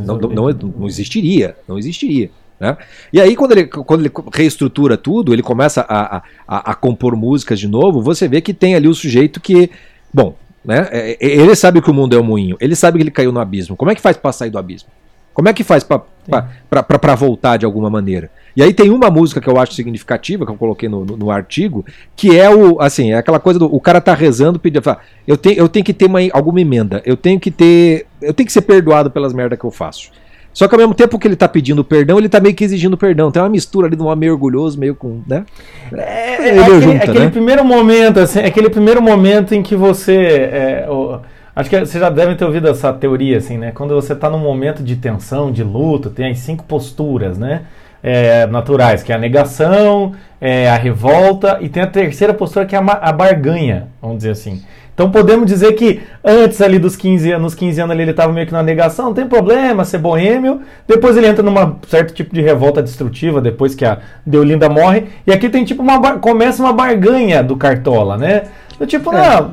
Não, 0.06 0.18
não, 0.18 0.30
não, 0.30 0.74
não 0.80 0.88
existiria, 0.88 1.56
não 1.68 1.78
existiria. 1.78 2.32
Né? 2.60 2.76
E 3.14 3.22
aí, 3.22 3.36
quando 3.36 3.52
ele, 3.54 3.68
quando 3.68 4.02
ele 4.02 4.12
reestrutura 4.34 4.98
tudo, 4.98 5.32
ele 5.32 5.44
começa 5.44 5.86
a, 5.88 6.18
a, 6.48 6.72
a, 6.72 6.76
compor 6.76 7.16
músicas 7.16 7.60
de 7.60 7.68
novo, 7.68 8.02
você 8.02 8.28
vê 8.28 8.42
que 8.42 8.54
tem 8.54 8.76
ali 8.76 8.88
o 8.88 8.94
sujeito 8.94 9.40
que. 9.40 9.70
Bom, 10.14 10.36
né? 10.66 10.88
É, 10.92 11.12
é, 11.12 11.18
ele 11.22 11.56
sabe 11.56 11.82
que 11.82 11.90
o 11.90 11.94
mundo 11.94 12.16
é 12.16 12.20
um 12.20 12.24
moinho, 12.24 12.58
ele 12.60 12.76
sabe 12.76 12.98
que 12.98 13.04
ele 13.04 13.12
caiu 13.12 13.32
no 13.32 13.40
abismo. 13.40 13.78
Como 13.78 13.92
é 13.92 13.96
que 13.96 14.02
faz 14.02 14.18
para 14.18 14.34
sair 14.34 14.50
do 14.50 14.58
abismo? 14.58 14.90
Como 15.40 15.48
é 15.48 15.54
que 15.54 15.64
faz 15.64 15.86
para 15.86 17.16
voltar 17.16 17.56
de 17.56 17.66
alguma 17.66 17.90
maneira? 17.90 18.30
E 18.58 18.62
aí 18.62 18.74
tem 18.74 18.90
uma 18.90 19.10
música 19.10 19.40
que 19.40 19.48
eu 19.48 19.58
acho 19.58 19.74
significativa, 19.74 20.46
que 20.46 20.52
eu 20.52 20.58
coloquei 20.58 20.90
no, 20.90 21.06
no, 21.06 21.16
no 21.16 21.32
artigo, 21.32 21.86
que 22.14 22.38
é 22.38 22.54
o 22.54 22.82
assim, 22.82 23.14
é 23.14 23.18
aquela 23.20 23.40
coisa 23.40 23.58
do 23.58 23.74
o 23.74 23.80
cara 23.80 24.02
tá 24.02 24.14
rezando, 24.14 24.60
pedir, 24.60 24.82
eu 25.26 25.38
tenho, 25.38 25.58
eu 25.58 25.70
tenho 25.70 25.86
que 25.86 25.94
ter 25.94 26.08
uma, 26.08 26.20
alguma 26.34 26.60
emenda, 26.60 27.02
eu 27.06 27.16
tenho 27.16 27.40
que 27.40 27.50
ter, 27.50 28.06
eu 28.22 28.34
tenho 28.34 28.48
que 28.48 28.52
ser 28.52 28.64
perdoado 28.64 29.10
pelas 29.10 29.32
merdas 29.32 29.58
que 29.58 29.64
eu 29.64 29.72
faço. 29.72 30.12
Só 30.52 30.68
que 30.68 30.76
ao 30.76 30.80
mesmo 30.80 30.94
tempo 30.94 31.18
que 31.18 31.26
ele 31.26 31.38
tá 31.38 31.48
pedindo 31.48 31.86
perdão, 31.86 32.18
ele 32.18 32.28
tá 32.28 32.42
meio 32.42 32.54
que 32.54 32.66
exigindo 32.66 32.98
perdão. 32.98 33.32
Tem 33.32 33.42
uma 33.42 33.48
mistura 33.48 33.88
ali 33.88 33.96
de 33.96 34.04
um 34.04 34.08
homem 34.08 34.20
meio 34.20 34.34
orgulhoso, 34.34 34.78
meio 34.78 34.94
com, 34.94 35.22
né? 35.26 35.46
É, 35.94 36.00
é, 36.02 36.58
é 36.58 36.60
aquele, 36.60 36.82
junta, 36.82 37.04
aquele 37.06 37.26
né? 37.26 37.30
primeiro 37.30 37.64
momento, 37.64 38.20
assim, 38.20 38.40
aquele 38.40 38.70
primeiro 38.70 39.02
momento 39.02 39.56
em 39.56 39.64
que 39.64 39.74
você. 39.74 40.18
É, 40.18 40.88
o, 40.90 41.22
acho 41.60 41.70
que 41.70 41.80
vocês 41.80 42.02
já 42.02 42.10
devem 42.10 42.36
ter 42.38 42.46
ouvido 42.46 42.70
essa 42.70 42.94
teoria, 42.94 43.38
assim, 43.38 43.58
né? 43.58 43.72
Quando 43.74 43.94
você 43.94 44.16
tá 44.16 44.30
num 44.30 44.40
momento 44.40 44.82
de 44.82 44.96
tensão, 44.96 45.52
de 45.52 45.62
luto, 45.62 46.10
tem 46.10 46.32
as 46.32 46.40
cinco 46.40 46.64
posturas, 46.64 47.38
né? 47.38 47.64
É, 48.02 48.48
naturais, 48.48 49.04
que 49.04 49.12
é 49.12 49.16
a 49.16 49.18
negação, 49.18 50.14
é, 50.40 50.70
a 50.70 50.78
revolta, 50.78 51.58
e 51.60 51.68
tem 51.68 51.84
a 51.84 51.88
terceira 51.88 52.34
postura 52.34 52.66
que 52.66 52.74
é 52.74 52.80
a, 52.80 52.82
a 52.82 53.12
barganha, 53.12 53.90
vamos 54.02 54.18
dizer 54.20 54.32
assim. 54.32 54.64
Então 54.94 55.12
podemos 55.12 55.46
dizer 55.46 55.74
que 55.74 56.02
antes 56.24 56.62
ali 56.62 56.80
dos 56.80 56.96
15 56.96 57.32
anos, 57.32 57.44
nos 57.44 57.56
15 57.56 57.82
anos 57.82 57.92
ali 57.92 58.04
ele 58.04 58.12
estava 58.12 58.34
meio 58.34 58.46
que 58.46 58.52
na 58.52 58.64
negação, 58.64 59.06
não 59.06 59.14
tem 59.14 59.28
problema, 59.28 59.86
ser 59.86 59.98
boêmio. 59.98 60.62
Depois 60.86 61.16
ele 61.16 61.28
entra 61.28 61.42
num 61.42 61.54
certo 61.88 62.14
tipo 62.14 62.34
de 62.34 62.42
revolta 62.42 62.82
destrutiva, 62.82 63.40
depois 63.40 63.76
que 63.76 63.86
a 63.86 64.00
Deolinda 64.26 64.68
morre. 64.68 65.06
E 65.26 65.32
aqui 65.32 65.48
tem 65.48 65.64
tipo 65.64 65.82
uma 65.82 66.18
começa 66.20 66.62
uma 66.62 66.74
barganha 66.74 67.42
do 67.42 67.56
Cartola, 67.56 68.18
né? 68.18 68.44
Do 68.80 68.88
tipo, 68.88 69.12
não, 69.12 69.52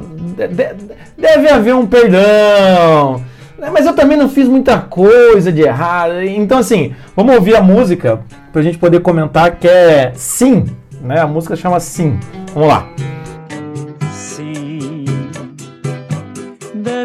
deve 1.16 1.48
haver 1.48 1.74
um 1.74 1.86
perdão. 1.86 3.22
Né? 3.58 3.70
Mas 3.72 3.84
eu 3.84 3.92
também 3.92 4.16
não 4.16 4.28
fiz 4.28 4.48
muita 4.48 4.78
coisa 4.78 5.50
de 5.50 5.62
errado. 5.62 6.22
Então, 6.22 6.58
assim, 6.58 6.94
vamos 7.16 7.34
ouvir 7.34 7.56
a 7.56 7.60
música 7.60 8.20
pra 8.52 8.62
gente 8.62 8.78
poder 8.78 9.00
comentar 9.00 9.56
que 9.56 9.66
é 9.66 10.12
Sim, 10.14 10.66
né? 11.00 11.20
A 11.20 11.26
música 11.26 11.56
chama 11.56 11.80
Sim. 11.80 12.18
Vamos 12.54 12.68
lá. 12.68 12.88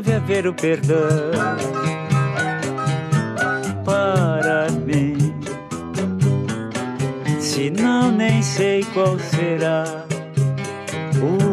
deve 0.01 0.13
haver 0.13 0.47
o 0.47 0.53
perdão 0.53 0.97
para 3.85 4.67
mim. 4.85 5.17
Se 7.39 7.69
não, 7.69 8.11
nem 8.11 8.41
sei 8.41 8.83
qual 8.93 9.19
será 9.19 9.83
o 11.21 11.50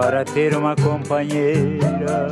Para 0.00 0.24
ter 0.24 0.54
uma 0.56 0.76
companheira, 0.76 2.30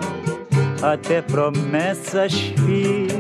até 0.83 1.22
promessas 1.22 2.33
fiz. 2.33 3.12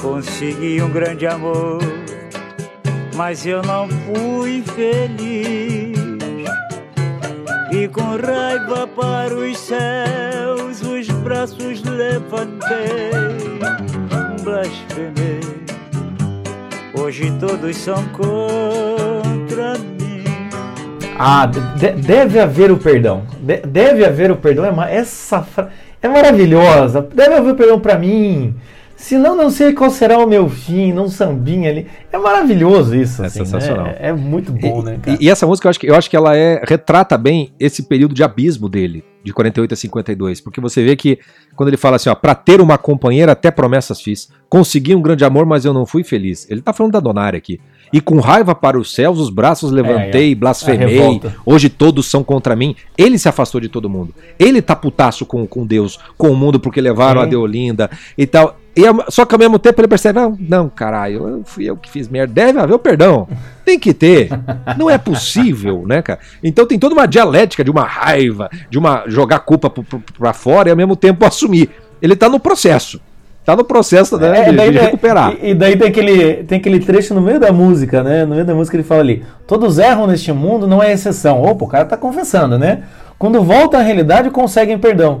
Consegui 0.00 0.80
um 0.80 0.90
grande 0.90 1.26
amor 1.26 1.80
mas 3.16 3.46
eu 3.46 3.62
não 3.62 3.88
fui 3.88 4.62
feliz. 4.62 5.96
E 7.72 7.88
com 7.88 8.16
raiva 8.16 8.86
para 8.86 9.34
os 9.34 9.58
céus, 9.58 10.82
os 10.82 11.08
braços 11.22 11.82
levantei, 11.82 13.10
blasfemei. 14.42 15.40
Hoje 16.94 17.32
todos 17.40 17.76
são 17.76 18.04
contra 18.10 19.78
mim. 19.78 19.95
Ah, 21.18 21.46
de 21.46 21.90
deve 21.92 22.38
haver 22.38 22.70
o 22.70 22.76
perdão. 22.76 23.22
De 23.40 23.58
deve 23.58 24.04
haver 24.04 24.30
o 24.30 24.36
perdão. 24.36 24.64
É 24.82 24.96
essa 24.96 25.46
é 26.02 26.08
maravilhosa. 26.08 27.06
Deve 27.14 27.34
haver 27.34 27.52
o 27.52 27.56
perdão 27.56 27.80
para 27.80 27.98
mim. 27.98 28.54
Senão 28.96 29.36
não 29.36 29.50
sei 29.50 29.74
qual 29.74 29.90
será 29.90 30.18
o 30.18 30.26
meu 30.26 30.48
fim, 30.48 30.90
num 30.90 31.08
sambinha 31.08 31.68
ali. 31.68 31.86
É 32.10 32.16
maravilhoso 32.16 32.96
isso. 32.96 33.22
É 33.22 33.26
assim, 33.26 33.40
né? 33.40 33.44
sensacional. 33.44 33.84
Né? 33.84 33.96
É, 34.00 34.12
muito 34.12 34.50
bom, 34.50 34.80
e, 34.80 34.84
né, 34.84 34.98
cara? 35.02 35.18
E, 35.20 35.28
essa 35.28 35.46
música 35.46 35.66
eu 35.66 35.70
acho, 35.70 35.80
que, 35.80 35.90
eu 35.90 35.94
acho 35.94 36.08
que 36.08 36.16
ela 36.16 36.34
é, 36.34 36.62
retrata 36.66 37.18
bem 37.18 37.52
esse 37.60 37.82
período 37.82 38.14
de 38.14 38.24
abismo 38.24 38.70
dele, 38.70 39.04
de 39.22 39.34
48 39.34 39.74
a 39.74 39.76
52. 39.76 40.40
Porque 40.40 40.62
você 40.62 40.82
vê 40.82 40.96
que 40.96 41.18
quando 41.54 41.68
ele 41.68 41.76
fala 41.76 41.96
assim, 41.96 42.08
ó, 42.08 42.14
pra 42.14 42.34
ter 42.34 42.58
uma 42.58 42.78
companheira 42.78 43.32
até 43.32 43.50
promessas 43.50 44.00
fiz. 44.00 44.30
Consegui 44.48 44.94
um 44.94 45.02
grande 45.02 45.26
amor, 45.26 45.44
mas 45.44 45.66
eu 45.66 45.74
não 45.74 45.84
fui 45.84 46.02
feliz. 46.02 46.50
Ele 46.50 46.62
tá 46.62 46.72
falando 46.72 46.92
da 46.92 47.00
Donária 47.00 47.36
aqui. 47.36 47.60
E 47.96 48.00
com 48.02 48.20
raiva 48.20 48.54
para 48.54 48.78
os 48.78 48.94
céus, 48.94 49.18
os 49.18 49.30
braços 49.30 49.70
levantei, 49.70 50.28
é, 50.28 50.32
é. 50.32 50.34
blasfemei. 50.34 51.18
Hoje 51.46 51.70
todos 51.70 52.04
são 52.04 52.22
contra 52.22 52.54
mim. 52.54 52.76
Ele 52.98 53.16
se 53.16 53.26
afastou 53.26 53.58
de 53.58 53.70
todo 53.70 53.88
mundo. 53.88 54.12
Ele 54.38 54.60
tá 54.60 54.76
putaço 54.76 55.24
com, 55.24 55.46
com 55.46 55.64
Deus, 55.64 55.98
com 56.18 56.28
o 56.28 56.36
mundo, 56.36 56.60
porque 56.60 56.78
levaram 56.78 57.22
a 57.22 57.24
Deolinda 57.24 57.90
e 58.18 58.26
tal. 58.26 58.58
E, 58.76 58.82
só 59.10 59.24
que 59.24 59.34
ao 59.34 59.38
mesmo 59.38 59.58
tempo 59.58 59.80
ele 59.80 59.88
percebe, 59.88 60.18
não, 60.18 60.36
não, 60.38 60.68
caralho, 60.68 61.26
eu 61.26 61.42
fui 61.46 61.64
eu 61.64 61.74
que 61.74 61.88
fiz 61.88 62.06
merda. 62.06 62.34
Deve 62.34 62.58
haver 62.58 62.74
o 62.74 62.78
perdão. 62.78 63.26
Tem 63.64 63.78
que 63.78 63.94
ter. 63.94 64.28
Não 64.76 64.90
é 64.90 64.98
possível, 64.98 65.86
né, 65.86 66.02
cara? 66.02 66.20
Então 66.44 66.66
tem 66.66 66.78
toda 66.78 66.94
uma 66.94 67.06
dialética 67.06 67.64
de 67.64 67.70
uma 67.70 67.84
raiva, 67.84 68.50
de 68.68 68.76
uma 68.76 69.04
jogar 69.06 69.38
culpa 69.38 69.72
pra 70.18 70.34
fora 70.34 70.68
e 70.68 70.70
ao 70.70 70.76
mesmo 70.76 70.96
tempo 70.96 71.24
assumir. 71.24 71.70
Ele 72.02 72.14
tá 72.14 72.28
no 72.28 72.38
processo. 72.38 73.00
Tá 73.46 73.54
no 73.54 73.62
processo 73.62 74.18
né, 74.18 74.40
é, 74.40 74.50
de, 74.50 74.72
de, 74.72 74.78
recuperar. 74.78 75.32
E, 75.40 75.50
e, 75.50 75.54
daí 75.54 75.76
tem 75.76 75.86
aquele, 75.86 76.34
tem 76.42 76.58
aquele 76.58 76.80
trecho 76.80 77.14
no 77.14 77.20
meio 77.20 77.38
da 77.38 77.52
música, 77.52 78.02
né? 78.02 78.24
No 78.24 78.34
meio 78.34 78.44
da 78.44 78.52
música 78.52 78.76
ele 78.76 78.82
fala 78.82 79.02
ali: 79.02 79.24
Todos 79.46 79.78
erram 79.78 80.08
neste 80.08 80.32
mundo, 80.32 80.66
não 80.66 80.82
é 80.82 80.92
exceção. 80.92 81.40
Opa, 81.40 81.64
o 81.64 81.68
cara 81.68 81.84
tá 81.84 81.96
confessando, 81.96 82.58
né? 82.58 82.82
Quando 83.16 83.40
volta 83.44 83.78
à 83.78 83.82
realidade, 83.82 84.30
conseguem 84.30 84.76
perdão. 84.76 85.20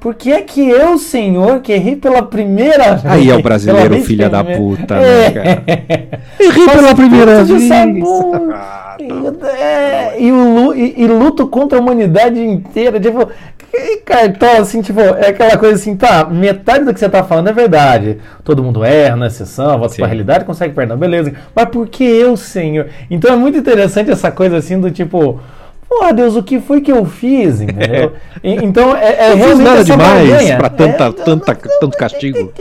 Por 0.00 0.14
que 0.14 0.30
é 0.30 0.42
que 0.42 0.68
eu, 0.68 0.96
senhor, 0.96 1.60
que 1.60 1.72
errei 1.72 1.96
pela 1.96 2.22
primeira 2.22 2.94
vez? 2.94 3.06
Aí 3.06 3.30
é 3.30 3.34
o 3.34 3.42
brasileiro 3.42 4.00
filha 4.02 4.30
da 4.30 4.44
puta, 4.44 4.94
né, 4.94 5.26
é. 5.26 5.30
cara? 5.30 5.64
Errei 6.38 6.68
pela 6.68 6.94
primeira 6.94 7.42
vez. 7.42 7.70
Ah, 8.52 8.96
tá. 8.96 9.48
é, 9.48 10.22
e, 10.22 10.30
o, 10.30 10.72
e, 10.72 11.02
e, 11.02 11.06
luto 11.08 11.48
contra 11.48 11.78
a 11.78 11.80
humanidade 11.80 12.40
inteira. 12.40 13.00
Tipo, 13.00 13.28
cartão, 14.04 14.60
assim, 14.60 14.82
tipo, 14.82 15.00
é 15.00 15.30
aquela 15.30 15.58
coisa 15.58 15.74
assim, 15.74 15.96
tá, 15.96 16.24
metade 16.24 16.84
do 16.84 16.94
que 16.94 17.00
você 17.00 17.08
tá 17.08 17.24
falando 17.24 17.48
é 17.48 17.52
verdade. 17.52 18.18
Todo 18.44 18.62
mundo 18.62 18.84
erra, 18.84 19.16
na 19.16 19.26
exceção, 19.26 19.80
volta 19.80 19.96
pra 19.96 20.06
realidade, 20.06 20.44
consegue 20.44 20.74
perdão, 20.74 20.96
beleza. 20.96 21.32
Mas 21.54 21.68
por 21.70 21.88
que 21.88 22.04
eu, 22.04 22.36
senhor? 22.36 22.86
Então 23.10 23.32
é 23.32 23.36
muito 23.36 23.58
interessante 23.58 24.12
essa 24.12 24.30
coisa 24.30 24.58
assim 24.58 24.80
do 24.80 24.92
tipo 24.92 25.40
Porra, 25.88 26.12
Deus, 26.12 26.36
o 26.36 26.42
que 26.42 26.60
foi 26.60 26.80
que 26.80 26.92
eu 26.92 27.04
fiz? 27.06 27.60
Entendeu? 27.62 28.12
É. 28.42 28.50
Então, 28.62 28.94
é, 28.94 29.30
é 29.30 29.36
fiz 29.36 29.58
nada 29.58 29.82
demais 29.82 30.50
para 30.56 30.68
tanta, 30.68 31.04
é, 31.04 31.12
tanta, 31.12 31.54
tanto 31.80 31.96
castigo. 31.96 32.52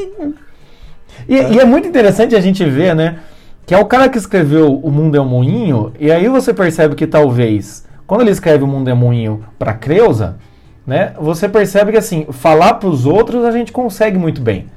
E, 1.28 1.36
e, 1.36 1.60
é 1.60 1.66
muito 1.66 1.88
interessante 1.88 2.36
a 2.36 2.40
gente 2.40 2.64
ver, 2.64 2.96
né? 2.96 3.20
Que 3.66 3.76
é 3.76 3.78
o 3.78 3.86
cara 3.86 4.08
que 4.08 4.18
escreveu 4.18 4.74
O 4.74 4.90
Mundo 4.90 5.18
é 5.18 5.22
um 5.22 5.26
Moinho, 5.26 5.92
e 6.00 6.10
aí 6.10 6.30
você 6.30 6.54
percebe 6.54 6.96
que 6.96 7.06
talvez, 7.06 7.86
quando 8.06 8.22
ele 8.22 8.32
escreve 8.32 8.64
O 8.64 8.68
Mundo 8.68 8.90
é 8.90 8.94
um 8.94 8.98
Moinho 8.98 9.44
para 9.60 9.74
Creusa, 9.74 10.38
né? 10.86 11.12
Você 11.20 11.50
percebe 11.50 11.92
que 11.92 11.98
assim, 11.98 12.26
falar 12.32 12.76
para 12.76 12.88
os 12.88 13.06
outros 13.06 13.44
a 13.44 13.52
gente 13.52 13.74
consegue 13.74 14.18
muito 14.18 14.42
bem. 14.42 14.68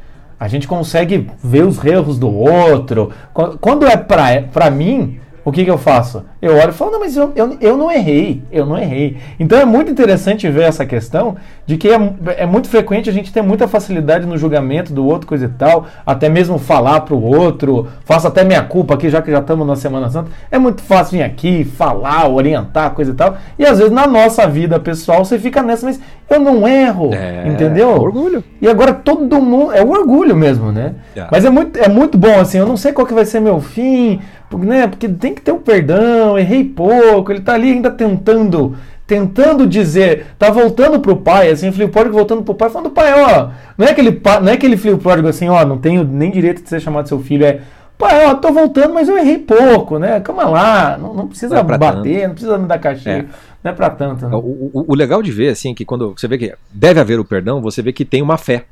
A 0.40 0.48
gente 0.48 0.66
consegue 0.66 1.30
ver 1.44 1.64
os 1.64 1.84
erros 1.84 2.18
do 2.18 2.34
outro. 2.34 3.12
Quando 3.60 3.86
é 3.86 3.96
para 3.96 4.70
mim, 4.70 5.19
o 5.44 5.50
que, 5.50 5.64
que 5.64 5.70
eu 5.70 5.78
faço? 5.78 6.24
Eu 6.40 6.56
olho 6.56 6.70
e 6.70 6.72
falo, 6.72 6.90
não, 6.90 7.00
mas 7.00 7.16
eu, 7.16 7.32
eu, 7.34 7.56
eu 7.60 7.76
não 7.76 7.90
errei, 7.90 8.42
eu 8.52 8.66
não 8.66 8.78
errei. 8.78 9.16
Então 9.38 9.58
é 9.58 9.64
muito 9.64 9.90
interessante 9.90 10.48
ver 10.48 10.64
essa 10.64 10.84
questão 10.84 11.36
de 11.66 11.76
que 11.76 11.88
é, 11.88 12.12
é 12.36 12.46
muito 12.46 12.68
frequente 12.68 13.08
a 13.08 13.12
gente 13.12 13.32
ter 13.32 13.42
muita 13.42 13.66
facilidade 13.68 14.26
no 14.26 14.36
julgamento 14.36 14.92
do 14.92 15.06
outro, 15.06 15.26
coisa 15.26 15.46
e 15.46 15.48
tal, 15.48 15.86
até 16.04 16.28
mesmo 16.28 16.58
falar 16.58 17.00
para 17.00 17.14
o 17.14 17.22
outro, 17.22 17.88
faço 18.04 18.26
até 18.26 18.44
minha 18.44 18.62
culpa 18.62 18.94
aqui, 18.94 19.08
já 19.08 19.22
que 19.22 19.30
já 19.30 19.38
estamos 19.38 19.66
na 19.66 19.76
Semana 19.76 20.10
Santa. 20.10 20.30
É 20.50 20.58
muito 20.58 20.82
fácil 20.82 21.18
vir 21.18 21.22
aqui, 21.22 21.64
falar, 21.64 22.28
orientar, 22.28 22.90
coisa 22.90 23.12
e 23.12 23.14
tal. 23.14 23.36
E 23.58 23.64
às 23.64 23.78
vezes 23.78 23.92
na 23.92 24.06
nossa 24.06 24.46
vida 24.46 24.78
pessoal 24.78 25.24
você 25.24 25.38
fica 25.38 25.62
nessa, 25.62 25.86
mas 25.86 26.00
eu 26.28 26.38
não 26.38 26.66
erro, 26.66 27.10
é, 27.12 27.48
entendeu? 27.48 27.90
É 27.90 27.94
orgulho. 27.94 28.44
E 28.60 28.68
agora 28.68 28.92
todo 28.92 29.40
mundo, 29.40 29.72
é 29.72 29.82
o 29.82 29.90
orgulho 29.90 30.36
mesmo, 30.36 30.70
né? 30.70 30.94
É. 31.16 31.26
Mas 31.30 31.44
é 31.44 31.50
muito, 31.50 31.78
é 31.78 31.88
muito 31.88 32.16
bom, 32.16 32.38
assim, 32.38 32.58
eu 32.58 32.66
não 32.66 32.76
sei 32.76 32.92
qual 32.92 33.06
que 33.06 33.14
vai 33.14 33.24
ser 33.24 33.40
meu 33.40 33.60
fim, 33.60 34.20
né? 34.58 34.86
Porque 34.86 35.08
tem 35.08 35.34
que 35.34 35.42
ter 35.42 35.52
o 35.52 35.56
um 35.56 35.60
perdão, 35.60 36.38
errei 36.38 36.64
pouco, 36.64 37.30
ele 37.30 37.40
está 37.40 37.54
ali 37.54 37.70
ainda 37.70 37.90
tentando 37.90 38.76
tentando 39.06 39.66
dizer, 39.66 40.26
tá 40.38 40.50
voltando 40.50 41.00
pro 41.00 41.16
pai, 41.16 41.50
assim, 41.50 41.72
filho 41.72 41.88
pródigo 41.88 42.14
voltando 42.14 42.44
pro 42.44 42.54
pai, 42.54 42.70
falando, 42.70 42.90
pai, 42.90 43.12
ó, 43.20 43.48
não 43.76 43.84
é 43.84 43.90
aquele, 43.90 44.22
não 44.40 44.48
é 44.48 44.52
aquele 44.52 44.76
filho 44.76 44.98
pródigo 44.98 45.26
assim, 45.26 45.48
ó, 45.48 45.64
não 45.64 45.78
tenho 45.78 46.04
nem 46.04 46.30
direito 46.30 46.62
de 46.62 46.68
ser 46.68 46.78
chamado 46.78 47.08
seu 47.08 47.18
filho, 47.18 47.44
é, 47.44 47.60
pai, 47.98 48.24
ó, 48.26 48.34
tô 48.34 48.52
voltando, 48.52 48.94
mas 48.94 49.08
eu 49.08 49.18
errei 49.18 49.38
pouco, 49.38 49.98
né, 49.98 50.20
calma 50.20 50.44
lá, 50.44 50.96
não, 50.96 51.12
não 51.12 51.26
precisa 51.26 51.56
não 51.56 51.74
é 51.74 51.76
bater, 51.76 52.20
tanto. 52.20 52.26
não 52.28 52.34
precisa 52.34 52.58
me 52.58 52.68
dar 52.68 52.78
cachê. 52.78 53.10
É. 53.10 53.24
Não 53.62 53.72
é 53.72 53.74
pra 53.74 53.90
tanto. 53.90 54.26
Né? 54.26 54.36
O, 54.36 54.38
o, 54.38 54.84
o, 54.88 54.94
legal 54.94 55.22
de 55.22 55.30
ver, 55.30 55.48
assim, 55.48 55.74
que 55.74 55.84
quando 55.84 56.14
você 56.16 56.26
vê 56.26 56.38
que 56.38 56.54
deve 56.72 57.00
haver 57.00 57.20
o 57.20 57.24
perdão, 57.24 57.60
você 57.60 57.82
vê 57.82 57.92
que 57.92 58.04
tem 58.04 58.22
uma 58.22 58.38
fé. 58.38 58.64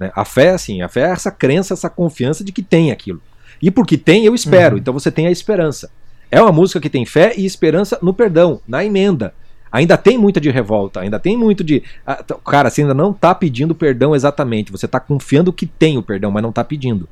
Né? 0.00 0.10
A 0.14 0.24
fé, 0.24 0.50
assim, 0.50 0.80
a 0.80 0.88
fé 0.88 1.02
é 1.02 1.10
essa 1.10 1.30
crença, 1.30 1.74
essa 1.74 1.90
confiança 1.90 2.42
de 2.42 2.50
que 2.50 2.62
tem 2.62 2.90
aquilo. 2.90 3.20
E 3.62 3.70
porque 3.70 3.96
tem, 3.96 4.26
eu 4.26 4.34
espero. 4.34 4.74
Uhum. 4.74 4.80
Então 4.80 4.92
você 4.92 5.10
tem 5.10 5.28
a 5.28 5.30
esperança. 5.30 5.88
É 6.30 6.42
uma 6.42 6.50
música 6.50 6.80
que 6.80 6.90
tem 6.90 7.06
fé 7.06 7.32
e 7.36 7.46
esperança 7.46 7.98
no 8.02 8.12
perdão, 8.12 8.60
na 8.66 8.84
emenda. 8.84 9.32
Ainda 9.70 9.96
tem 9.96 10.18
muita 10.18 10.38
de 10.38 10.50
revolta, 10.50 11.00
ainda 11.00 11.18
tem 11.18 11.36
muito 11.36 11.64
de. 11.64 11.82
Ah, 12.06 12.22
cara, 12.44 12.68
você 12.68 12.82
ainda 12.82 12.92
não 12.92 13.10
está 13.10 13.34
pedindo 13.34 13.74
perdão 13.74 14.14
exatamente. 14.14 14.72
Você 14.72 14.84
está 14.84 15.00
confiando 15.00 15.52
que 15.52 15.64
tem 15.64 15.96
o 15.96 16.02
perdão, 16.02 16.30
mas 16.30 16.42
não 16.42 16.50
está 16.50 16.62
pedindo. 16.64 17.08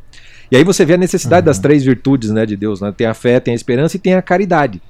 E 0.50 0.56
aí 0.56 0.64
você 0.64 0.84
vê 0.84 0.94
a 0.94 0.98
necessidade 0.98 1.44
uhum. 1.44 1.50
das 1.50 1.58
três 1.58 1.84
virtudes 1.84 2.30
né, 2.30 2.44
de 2.44 2.56
Deus. 2.56 2.80
Né? 2.80 2.92
Tem 2.94 3.06
a 3.06 3.14
fé, 3.14 3.38
tem 3.40 3.52
a 3.52 3.54
esperança 3.54 3.96
e 3.96 4.00
tem 4.00 4.14
a 4.14 4.20
caridade. 4.20 4.82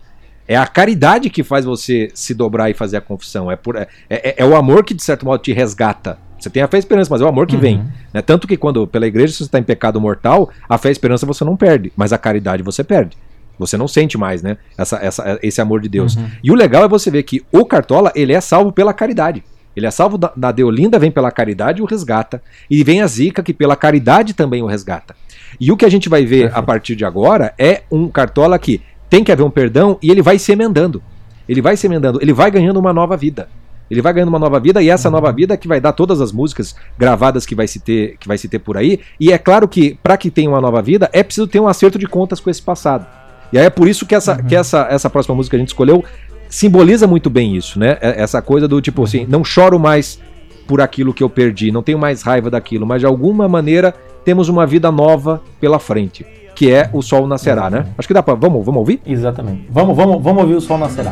É 0.48 0.56
a 0.56 0.66
caridade 0.66 1.30
que 1.30 1.44
faz 1.44 1.64
você 1.64 2.10
se 2.12 2.34
dobrar 2.34 2.70
e 2.70 2.74
fazer 2.74 2.96
a 2.96 3.00
confissão. 3.00 3.50
É, 3.50 3.54
por, 3.54 3.76
é, 3.76 3.86
é, 4.08 4.34
é 4.38 4.44
o 4.44 4.56
amor 4.56 4.82
que, 4.82 4.94
de 4.94 5.02
certo 5.02 5.24
modo, 5.24 5.40
te 5.40 5.52
resgata. 5.52 6.18
Você 6.40 6.50
tem 6.50 6.62
a 6.62 6.68
fé 6.68 6.76
e 6.76 6.78
a 6.78 6.80
esperança, 6.80 7.10
mas 7.10 7.20
é 7.20 7.24
o 7.24 7.28
amor 7.28 7.46
que 7.46 7.54
uhum. 7.54 7.60
vem. 7.60 7.84
Né? 8.12 8.22
Tanto 8.22 8.48
que 8.48 8.56
quando, 8.56 8.86
pela 8.86 9.06
igreja, 9.06 9.32
se 9.32 9.38
você 9.38 9.44
está 9.44 9.58
em 9.58 9.62
pecado 9.62 10.00
mortal, 10.00 10.50
a 10.68 10.78
fé 10.78 10.88
e 10.88 10.90
a 10.90 10.92
esperança 10.92 11.26
você 11.26 11.44
não 11.44 11.56
perde, 11.56 11.92
mas 11.96 12.12
a 12.12 12.18
caridade 12.18 12.62
você 12.62 12.82
perde. 12.82 13.16
Você 13.58 13.76
não 13.76 13.86
sente 13.86 14.16
mais, 14.16 14.42
né? 14.42 14.56
Essa, 14.76 14.96
essa, 14.96 15.38
esse 15.42 15.60
amor 15.60 15.82
de 15.82 15.88
Deus. 15.88 16.16
Uhum. 16.16 16.30
E 16.42 16.50
o 16.50 16.54
legal 16.54 16.82
é 16.82 16.88
você 16.88 17.10
ver 17.10 17.22
que 17.24 17.44
o 17.52 17.66
Cartola, 17.66 18.10
ele 18.14 18.32
é 18.32 18.40
salvo 18.40 18.72
pela 18.72 18.94
caridade. 18.94 19.44
Ele 19.76 19.86
é 19.86 19.90
salvo 19.90 20.16
da, 20.16 20.32
da 20.34 20.50
Deolinda, 20.50 20.98
vem 20.98 21.10
pela 21.10 21.30
caridade 21.30 21.80
e 21.80 21.82
o 21.82 21.84
resgata. 21.84 22.42
E 22.70 22.82
vem 22.82 23.02
a 23.02 23.06
Zica, 23.06 23.42
que 23.42 23.52
pela 23.52 23.76
caridade 23.76 24.32
também 24.32 24.62
o 24.62 24.66
resgata. 24.66 25.14
E 25.60 25.70
o 25.70 25.76
que 25.76 25.84
a 25.84 25.90
gente 25.90 26.08
vai 26.08 26.24
ver 26.24 26.50
a 26.54 26.62
partir 26.62 26.96
de 26.96 27.04
agora 27.04 27.52
é 27.58 27.82
um 27.90 28.08
Cartola 28.08 28.58
que 28.58 28.80
tem 29.10 29.22
que 29.22 29.30
haver 29.30 29.42
um 29.42 29.50
perdão 29.50 29.98
e 30.02 30.10
ele 30.10 30.22
vai 30.22 30.38
se 30.38 30.52
emendando. 30.52 31.02
Ele 31.48 31.60
vai 31.60 31.76
se 31.76 31.86
emendando, 31.86 32.18
ele 32.22 32.32
vai 32.32 32.50
ganhando 32.50 32.78
uma 32.78 32.92
nova 32.92 33.16
vida. 33.16 33.48
Ele 33.90 34.00
vai 34.00 34.12
ganhando 34.12 34.28
uma 34.28 34.38
nova 34.38 34.60
vida 34.60 34.80
e 34.80 34.88
essa 34.88 35.08
uhum. 35.08 35.14
nova 35.14 35.32
vida 35.32 35.56
que 35.56 35.66
vai 35.66 35.80
dar 35.80 35.92
todas 35.92 36.20
as 36.20 36.30
músicas 36.30 36.76
gravadas 36.96 37.44
que 37.44 37.54
vai 37.54 37.66
se 37.66 37.80
ter, 37.80 38.16
que 38.18 38.28
vai 38.28 38.38
se 38.38 38.48
ter 38.48 38.60
por 38.60 38.76
aí. 38.76 39.00
E 39.18 39.32
é 39.32 39.38
claro 39.38 39.66
que 39.66 39.98
para 40.02 40.16
que 40.16 40.30
tenha 40.30 40.48
uma 40.48 40.60
nova 40.60 40.80
vida 40.80 41.10
é 41.12 41.22
preciso 41.22 41.48
ter 41.48 41.58
um 41.58 41.66
acerto 41.66 41.98
de 41.98 42.06
contas 42.06 42.38
com 42.38 42.48
esse 42.48 42.62
passado. 42.62 43.06
E 43.52 43.58
aí 43.58 43.66
é 43.66 43.70
por 43.70 43.88
isso 43.88 44.06
que 44.06 44.14
essa, 44.14 44.36
uhum. 44.36 44.46
que 44.46 44.54
essa, 44.54 44.86
essa 44.88 45.10
próxima 45.10 45.34
música 45.34 45.56
que 45.56 45.56
a 45.56 45.58
gente 45.58 45.68
escolheu 45.68 46.04
simboliza 46.48 47.06
muito 47.06 47.30
bem 47.30 47.56
isso, 47.56 47.78
né? 47.78 47.96
É, 48.00 48.22
essa 48.22 48.40
coisa 48.42 48.68
do 48.68 48.80
tipo 48.80 49.02
assim, 49.04 49.26
não 49.28 49.44
choro 49.44 49.78
mais 49.78 50.20
por 50.66 50.80
aquilo 50.80 51.12
que 51.12 51.22
eu 51.22 51.30
perdi, 51.30 51.72
não 51.72 51.82
tenho 51.82 51.98
mais 51.98 52.22
raiva 52.22 52.50
daquilo, 52.50 52.86
mas 52.86 53.00
de 53.00 53.06
alguma 53.06 53.48
maneira 53.48 53.94
temos 54.24 54.48
uma 54.48 54.66
vida 54.66 54.90
nova 54.92 55.42
pela 55.60 55.78
frente, 55.78 56.24
que 56.54 56.70
é 56.70 56.90
o 56.92 57.02
sol 57.02 57.26
nascerá, 57.26 57.70
né? 57.70 57.86
Acho 57.96 58.06
que 58.06 58.14
dá 58.14 58.22
para 58.22 58.34
vamos, 58.34 58.64
vamos 58.64 58.78
ouvir? 58.78 59.00
Exatamente. 59.06 59.66
Vamos, 59.70 59.96
vamos, 59.96 60.22
vamos 60.22 60.42
ouvir 60.42 60.54
o 60.54 60.60
sol 60.60 60.78
nascerá. 60.78 61.10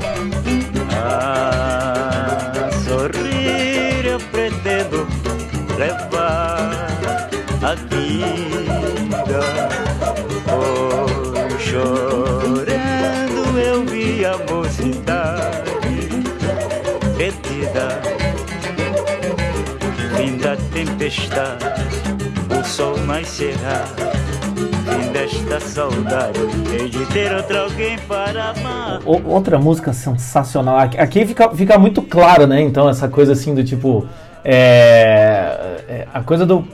O 22.51 22.65
sol. 22.65 22.99
Fim 22.99 25.13
desta 25.13 25.59
saudade, 25.59 26.39
de 26.91 27.07
ter 27.07 27.33
alguém 27.57 27.99
para 28.07 28.51
amar. 28.51 29.01
Outra 29.07 29.59
música 29.59 29.95
sensacional. 29.95 30.79
Aqui 30.79 31.25
fica, 31.25 31.49
fica 31.51 31.79
muito 31.79 32.03
claro, 32.03 32.47
né? 32.47 32.61
Então, 32.61 32.89
essa 32.89 33.09
coisa 33.09 33.33
assim 33.33 33.55
do 33.55 33.65
tipo. 33.65 34.07
É, 34.45 35.81
é, 35.89 36.07
a 36.13 36.23
coisa 36.23 36.45
do 36.45 36.67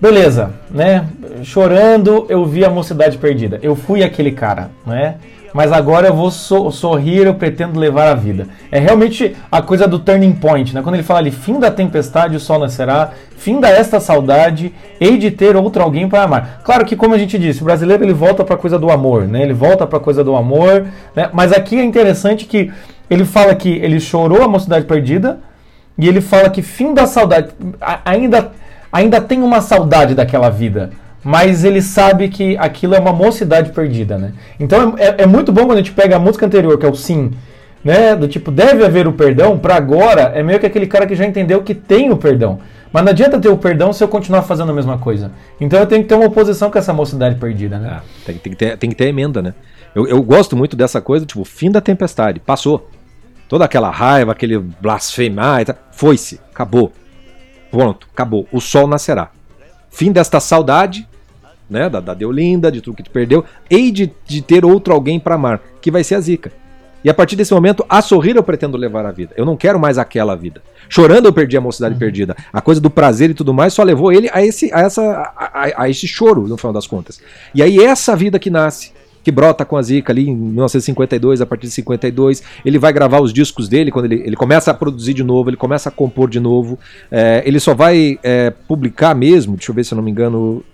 Beleza, 0.00 0.52
né? 0.70 1.08
Chorando, 1.42 2.26
eu 2.28 2.44
vi 2.44 2.64
a 2.64 2.70
mocidade 2.70 3.18
perdida. 3.18 3.58
Eu 3.62 3.74
fui 3.74 4.02
aquele 4.02 4.32
cara, 4.32 4.70
né? 4.84 5.16
Mas 5.52 5.72
agora 5.72 6.08
eu 6.08 6.14
vou 6.14 6.30
so 6.30 6.70
sorrir, 6.70 7.26
eu 7.26 7.34
pretendo 7.34 7.78
levar 7.78 8.08
a 8.08 8.14
vida. 8.14 8.48
É 8.70 8.78
realmente 8.78 9.34
a 9.50 9.62
coisa 9.62 9.86
do 9.86 9.98
turning 9.98 10.32
point, 10.32 10.74
né? 10.74 10.82
Quando 10.82 10.94
ele 10.94 11.04
fala 11.04 11.20
ali, 11.20 11.30
fim 11.30 11.58
da 11.58 11.70
tempestade, 11.70 12.36
o 12.36 12.40
sol 12.40 12.58
nascerá, 12.58 13.10
fim 13.36 13.60
da 13.60 13.68
esta 13.68 14.00
saudade, 14.00 14.74
hei 15.00 15.16
de 15.16 15.30
ter 15.30 15.56
outro 15.56 15.82
alguém 15.82 16.08
para 16.08 16.22
amar. 16.22 16.60
Claro 16.64 16.84
que, 16.84 16.96
como 16.96 17.14
a 17.14 17.18
gente 17.18 17.38
disse, 17.38 17.62
o 17.62 17.64
brasileiro 17.64 18.04
ele 18.04 18.12
volta 18.12 18.44
para 18.44 18.54
a 18.54 18.58
coisa 18.58 18.78
do 18.78 18.90
amor, 18.90 19.26
né? 19.26 19.42
Ele 19.42 19.54
volta 19.54 19.86
para 19.86 19.98
a 19.98 20.00
coisa 20.00 20.22
do 20.22 20.36
amor, 20.36 20.86
né? 21.14 21.30
Mas 21.32 21.52
aqui 21.52 21.78
é 21.78 21.84
interessante 21.84 22.44
que 22.44 22.70
ele 23.08 23.24
fala 23.24 23.54
que 23.54 23.68
ele 23.68 24.00
chorou 24.00 24.42
a 24.42 24.48
mocidade 24.48 24.84
perdida 24.84 25.38
e 25.98 26.08
ele 26.08 26.20
fala 26.20 26.50
que 26.50 26.60
fim 26.60 26.92
da 26.92 27.06
saudade 27.06 27.48
ainda 28.04 28.52
ainda 28.92 29.20
tem 29.20 29.42
uma 29.42 29.60
saudade 29.60 30.14
daquela 30.14 30.48
vida, 30.48 30.90
mas 31.26 31.64
ele 31.64 31.82
sabe 31.82 32.28
que 32.28 32.56
aquilo 32.56 32.94
é 32.94 33.00
uma 33.00 33.12
mocidade 33.12 33.72
perdida, 33.72 34.16
né? 34.16 34.32
Então 34.60 34.94
é, 34.96 35.24
é 35.24 35.26
muito 35.26 35.50
bom 35.50 35.66
quando 35.66 35.72
a 35.72 35.82
gente 35.82 35.90
pega 35.90 36.14
a 36.14 36.20
música 36.20 36.46
anterior, 36.46 36.78
que 36.78 36.86
é 36.86 36.88
o 36.88 36.94
Sim, 36.94 37.32
né? 37.82 38.14
Do 38.14 38.28
tipo, 38.28 38.52
deve 38.52 38.84
haver 38.84 39.08
o 39.08 39.12
perdão, 39.12 39.58
para 39.58 39.74
agora 39.74 40.30
é 40.36 40.40
meio 40.40 40.60
que 40.60 40.66
aquele 40.66 40.86
cara 40.86 41.04
que 41.04 41.16
já 41.16 41.26
entendeu 41.26 41.64
que 41.64 41.74
tem 41.74 42.12
o 42.12 42.16
perdão. 42.16 42.60
Mas 42.92 43.02
não 43.02 43.10
adianta 43.10 43.40
ter 43.40 43.48
o 43.48 43.58
perdão 43.58 43.92
se 43.92 44.04
eu 44.04 44.06
continuar 44.06 44.42
fazendo 44.42 44.70
a 44.70 44.72
mesma 44.72 44.98
coisa. 44.98 45.32
Então 45.60 45.80
eu 45.80 45.86
tenho 45.86 46.04
que 46.04 46.08
ter 46.08 46.14
uma 46.14 46.26
oposição 46.26 46.70
com 46.70 46.78
essa 46.78 46.92
mocidade 46.92 47.34
perdida, 47.40 47.76
né? 47.76 47.88
Ah, 47.96 48.02
tem, 48.24 48.36
tem, 48.36 48.52
que 48.52 48.58
ter, 48.58 48.78
tem 48.78 48.90
que 48.90 48.94
ter 48.94 49.08
emenda, 49.08 49.42
né? 49.42 49.52
Eu, 49.96 50.06
eu 50.06 50.22
gosto 50.22 50.56
muito 50.56 50.76
dessa 50.76 51.00
coisa, 51.00 51.26
tipo, 51.26 51.44
fim 51.44 51.72
da 51.72 51.80
tempestade, 51.80 52.38
passou. 52.38 52.88
Toda 53.48 53.64
aquela 53.64 53.90
raiva, 53.90 54.30
aquele 54.30 54.60
blasfemar, 54.60 55.64
foi-se, 55.90 56.40
acabou. 56.52 56.92
Pronto, 57.68 58.06
acabou. 58.14 58.46
O 58.52 58.60
sol 58.60 58.86
nascerá. 58.86 59.30
Fim 59.90 60.12
desta 60.12 60.38
saudade, 60.38 61.08
né? 61.68 61.88
Da, 61.88 62.00
da 62.00 62.14
Deolinda, 62.14 62.70
de 62.70 62.80
tudo 62.80 62.96
que 62.96 63.02
te 63.02 63.10
perdeu. 63.10 63.44
Hei 63.70 63.90
de, 63.90 64.12
de 64.26 64.42
ter 64.42 64.64
outro 64.64 64.94
alguém 64.94 65.18
para 65.18 65.34
amar, 65.34 65.60
que 65.80 65.90
vai 65.90 66.04
ser 66.04 66.14
a 66.14 66.20
Zica. 66.20 66.52
E 67.04 67.08
a 67.08 67.14
partir 67.14 67.36
desse 67.36 67.54
momento, 67.54 67.86
a 67.88 68.02
sorrir 68.02 68.34
eu 68.34 68.42
pretendo 68.42 68.76
levar 68.76 69.06
a 69.06 69.12
vida. 69.12 69.32
Eu 69.36 69.44
não 69.44 69.56
quero 69.56 69.78
mais 69.78 69.96
aquela 69.96 70.34
vida. 70.34 70.60
Chorando 70.88 71.26
eu 71.26 71.32
perdi 71.32 71.56
a 71.56 71.60
mocidade 71.60 71.94
uhum. 71.94 72.00
perdida. 72.00 72.36
A 72.52 72.60
coisa 72.60 72.80
do 72.80 72.90
prazer 72.90 73.30
e 73.30 73.34
tudo 73.34 73.54
mais 73.54 73.72
só 73.72 73.82
levou 73.82 74.12
ele 74.12 74.28
a 74.32 74.44
esse, 74.44 74.72
a 74.72 74.80
essa, 74.80 75.02
a, 75.36 75.82
a, 75.82 75.88
esse 75.88 76.08
choro, 76.08 76.48
no 76.48 76.56
final 76.56 76.72
das 76.72 76.86
contas. 76.86 77.20
E 77.54 77.62
aí 77.62 77.78
essa 77.78 78.16
vida 78.16 78.40
que 78.40 78.50
nasce, 78.50 78.92
que 79.22 79.30
brota 79.30 79.64
com 79.64 79.76
a 79.76 79.82
Zica 79.82 80.12
ali 80.12 80.28
em 80.28 80.34
1952, 80.34 81.40
a 81.40 81.46
partir 81.46 81.66
de 81.66 81.72
52. 81.74 82.42
Ele 82.64 82.78
vai 82.78 82.92
gravar 82.92 83.20
os 83.20 83.32
discos 83.32 83.68
dele, 83.68 83.90
quando 83.90 84.06
ele, 84.06 84.22
ele 84.24 84.36
começa 84.36 84.70
a 84.70 84.74
produzir 84.74 85.14
de 85.14 85.22
novo, 85.22 85.50
ele 85.50 85.56
começa 85.56 85.88
a 85.88 85.92
compor 85.92 86.28
de 86.28 86.40
novo. 86.40 86.78
É, 87.10 87.42
ele 87.44 87.60
só 87.60 87.74
vai 87.74 88.18
é, 88.22 88.50
publicar 88.50 89.14
mesmo, 89.14 89.56
deixa 89.56 89.70
eu 89.70 89.74
ver 89.74 89.84
se 89.84 89.92
eu 89.92 89.96
não 89.96 90.02
me 90.02 90.10
engano, 90.10 90.64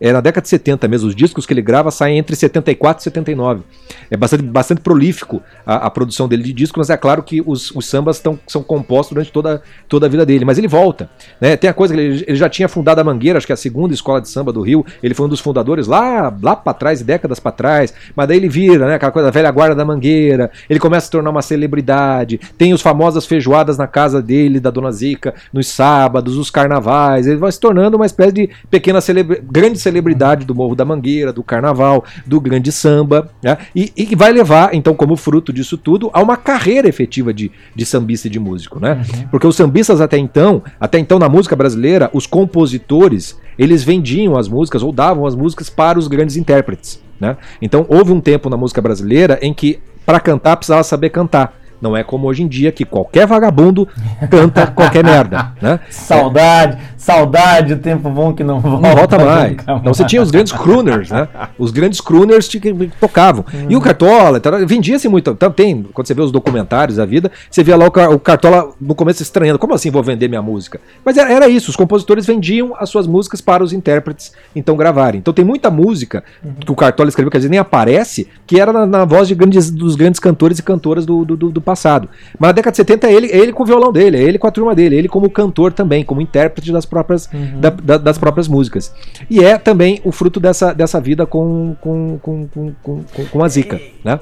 é 0.00 0.12
na 0.12 0.20
década 0.20 0.42
de 0.42 0.48
70 0.48 0.88
mesmo. 0.88 1.08
Os 1.08 1.14
discos 1.14 1.46
que 1.46 1.52
ele 1.52 1.62
grava 1.62 1.90
saem 1.90 2.18
entre 2.18 2.36
74 2.36 3.00
e 3.00 3.04
79. 3.04 3.62
É 4.10 4.16
bastante, 4.16 4.42
bastante 4.42 4.80
prolífico 4.80 5.42
a, 5.66 5.86
a 5.86 5.90
produção 5.90 6.28
dele 6.28 6.42
de 6.42 6.52
discos, 6.52 6.78
mas 6.78 6.90
é 6.90 6.96
claro 6.96 7.22
que 7.22 7.42
os, 7.44 7.70
os 7.72 7.86
sambas 7.86 8.20
tão, 8.20 8.38
são 8.46 8.62
compostos 8.62 9.14
durante 9.14 9.32
toda, 9.32 9.62
toda 9.88 10.06
a 10.06 10.08
vida 10.08 10.24
dele. 10.24 10.44
Mas 10.44 10.58
ele 10.58 10.68
volta. 10.68 11.10
Né? 11.40 11.56
Tem 11.56 11.68
a 11.68 11.74
coisa 11.74 11.94
que 11.94 12.00
ele, 12.00 12.24
ele, 12.26 12.36
já 12.36 12.48
tinha 12.48 12.68
fundado 12.68 13.00
a 13.00 13.04
Mangueira, 13.04 13.38
acho 13.38 13.46
que 13.46 13.52
é 13.52 13.54
a 13.54 13.56
segunda 13.56 13.92
escola 13.92 14.20
de 14.20 14.28
samba 14.28 14.52
do 14.52 14.62
Rio. 14.62 14.84
Ele 15.02 15.14
foi 15.14 15.26
um 15.26 15.28
dos 15.28 15.40
fundadores 15.40 15.86
lá, 15.86 16.34
lá 16.42 16.54
para 16.54 16.74
trás, 16.74 17.02
décadas 17.02 17.40
para 17.40 17.52
trás. 17.52 17.92
Mas 18.14 18.28
daí 18.28 18.36
ele 18.36 18.48
vira, 18.48 18.86
né? 18.86 18.94
Aquela 18.94 19.12
coisa 19.12 19.26
da 19.26 19.32
velha 19.32 19.50
guarda 19.50 19.74
da 19.74 19.84
Mangueira. 19.84 20.50
Ele 20.68 20.78
começa 20.78 21.04
a 21.04 21.06
se 21.06 21.10
tornar 21.10 21.30
uma 21.30 21.42
celebridade. 21.42 22.38
Tem 22.56 22.72
os 22.72 22.82
famosas 22.82 23.26
feijoadas 23.26 23.76
na 23.76 23.86
casa 23.86 24.22
dele, 24.22 24.60
da 24.60 24.70
Dona 24.70 24.92
Zica, 24.92 25.34
nos 25.52 25.66
sábados, 25.68 26.36
os 26.36 26.50
carnavais. 26.50 27.26
Ele 27.26 27.36
vai 27.36 27.50
se 27.50 27.58
tornando 27.60 27.96
uma 27.96 28.06
espécie 28.06 28.32
de 28.32 28.50
pequeno 28.70 28.91
pequena 28.92 29.00
celebre, 29.00 29.42
grande 29.50 29.78
celebridade 29.78 30.44
do 30.44 30.54
Morro 30.54 30.74
da 30.74 30.84
Mangueira, 30.84 31.32
do 31.32 31.42
Carnaval, 31.42 32.04
do 32.26 32.40
grande 32.40 32.70
samba, 32.70 33.30
né? 33.42 33.56
e, 33.74 33.92
e 33.96 34.14
vai 34.14 34.32
levar, 34.32 34.74
então, 34.74 34.94
como 34.94 35.16
fruto 35.16 35.52
disso 35.52 35.78
tudo, 35.78 36.10
a 36.12 36.20
uma 36.20 36.36
carreira 36.36 36.88
efetiva 36.88 37.32
de, 37.32 37.50
de 37.74 37.86
sambista 37.86 38.26
e 38.26 38.30
de 38.30 38.38
músico, 38.38 38.78
né? 38.78 38.94
Uhum. 39.14 39.28
Porque 39.28 39.46
os 39.46 39.56
sambistas 39.56 40.00
até 40.00 40.18
então, 40.18 40.62
até 40.78 40.98
então 40.98 41.18
na 41.18 41.28
música 41.28 41.56
brasileira, 41.56 42.10
os 42.12 42.26
compositores, 42.26 43.38
eles 43.58 43.82
vendiam 43.82 44.36
as 44.36 44.48
músicas 44.48 44.82
ou 44.82 44.92
davam 44.92 45.26
as 45.26 45.34
músicas 45.34 45.70
para 45.70 45.98
os 45.98 46.06
grandes 46.08 46.36
intérpretes, 46.36 47.02
né? 47.18 47.36
Então 47.60 47.86
houve 47.88 48.12
um 48.12 48.20
tempo 48.20 48.50
na 48.50 48.56
música 48.56 48.82
brasileira 48.82 49.38
em 49.40 49.54
que 49.54 49.80
para 50.04 50.20
cantar 50.20 50.56
precisava 50.56 50.82
saber 50.82 51.10
cantar 51.10 51.61
Não 51.82 51.96
é 51.96 52.04
como 52.04 52.28
hoje 52.28 52.44
em 52.44 52.48
dia 52.48 52.70
que 52.70 52.84
qualquer 52.84 53.26
vagabundo 53.26 53.88
canta 54.30 54.68
qualquer 54.68 55.04
merda, 55.04 55.52
né? 55.60 55.80
Saudade, 55.90 56.78
saudade, 56.96 57.72
o 57.72 57.78
tempo 57.78 58.08
bom 58.08 58.32
que 58.32 58.44
não 58.44 58.60
volta. 58.60 58.88
Não 58.88 58.96
volta 58.96 59.18
mais. 59.18 59.52
Então 59.52 59.92
você 59.92 60.04
tinha 60.04 60.22
os 60.22 60.30
grandes 60.30 60.52
crooners, 60.52 61.10
né? 61.10 61.28
Os 61.58 61.72
grandes 61.72 62.00
crooners 62.00 62.46
que 62.46 62.72
tocavam. 63.00 63.44
E 63.68 63.74
o 63.74 63.80
Cartola, 63.80 64.40
vendia-se 64.64 65.08
muito. 65.08 65.30
Então, 65.30 65.50
tem, 65.50 65.82
quando 65.92 66.06
você 66.06 66.14
vê 66.14 66.22
os 66.22 66.30
documentários 66.30 66.98
da 66.98 67.04
vida, 67.04 67.30
você 67.50 67.64
vê 67.64 67.74
lá 67.74 67.86
o 67.86 68.18
Cartola 68.20 68.70
no 68.80 68.94
começo 68.94 69.22
estranhando. 69.22 69.58
Como 69.58 69.74
assim 69.74 69.90
vou 69.90 70.02
vender 70.02 70.28
minha 70.28 70.42
música? 70.42 70.80
Mas 71.04 71.16
era, 71.16 71.32
era 71.32 71.48
isso, 71.48 71.70
os 71.70 71.76
compositores 71.76 72.24
vendiam 72.24 72.74
as 72.78 72.88
suas 72.88 73.06
músicas 73.06 73.40
para 73.40 73.64
os 73.64 73.72
intérpretes 73.72 74.32
então 74.54 74.76
gravarem. 74.76 75.18
Então 75.18 75.34
tem 75.34 75.44
muita 75.44 75.70
música 75.70 76.22
que 76.64 76.70
o 76.70 76.76
Cartola 76.76 77.08
escreveu, 77.08 77.30
que 77.30 77.36
às 77.36 77.42
vezes 77.42 77.50
nem 77.50 77.58
aparece, 77.58 78.28
que 78.46 78.60
era 78.60 78.72
na, 78.72 78.86
na 78.86 79.04
voz 79.04 79.26
de 79.26 79.34
grandes, 79.34 79.70
dos 79.70 79.96
grandes 79.96 80.20
cantores 80.20 80.58
e 80.58 80.62
cantoras 80.62 81.04
do, 81.04 81.24
do, 81.24 81.36
do, 81.36 81.60
passado. 81.72 82.08
Mas 82.38 82.48
na 82.48 82.52
década 82.52 82.72
de 82.72 82.76
70 82.76 83.06
é 83.06 83.12
ele, 83.12 83.26
é 83.28 83.38
ele 83.38 83.52
com 83.52 83.62
o 83.62 83.66
violão 83.66 83.92
dele, 83.92 84.18
é 84.18 84.22
ele 84.22 84.38
com 84.38 84.46
a 84.46 84.50
turma 84.50 84.74
dele, 84.74 84.96
é 84.96 84.98
ele 84.98 85.08
como 85.08 85.30
cantor 85.30 85.72
também, 85.72 86.04
como 86.04 86.20
intérprete 86.20 86.70
das 86.70 86.84
próprias, 86.84 87.28
uhum. 87.32 87.60
da, 87.60 87.70
da, 87.70 87.98
das 87.98 88.18
próprias 88.18 88.48
músicas. 88.48 88.94
E 89.30 89.42
é 89.42 89.58
também 89.58 90.00
o 90.04 90.12
fruto 90.12 90.38
dessa, 90.38 90.72
dessa 90.72 91.00
vida 91.00 91.26
com, 91.26 91.74
com, 91.80 92.18
com, 92.20 92.46
com, 92.48 92.72
com, 92.82 93.04
com 93.30 93.44
a 93.44 93.48
Zica, 93.48 93.80
né? 94.04 94.20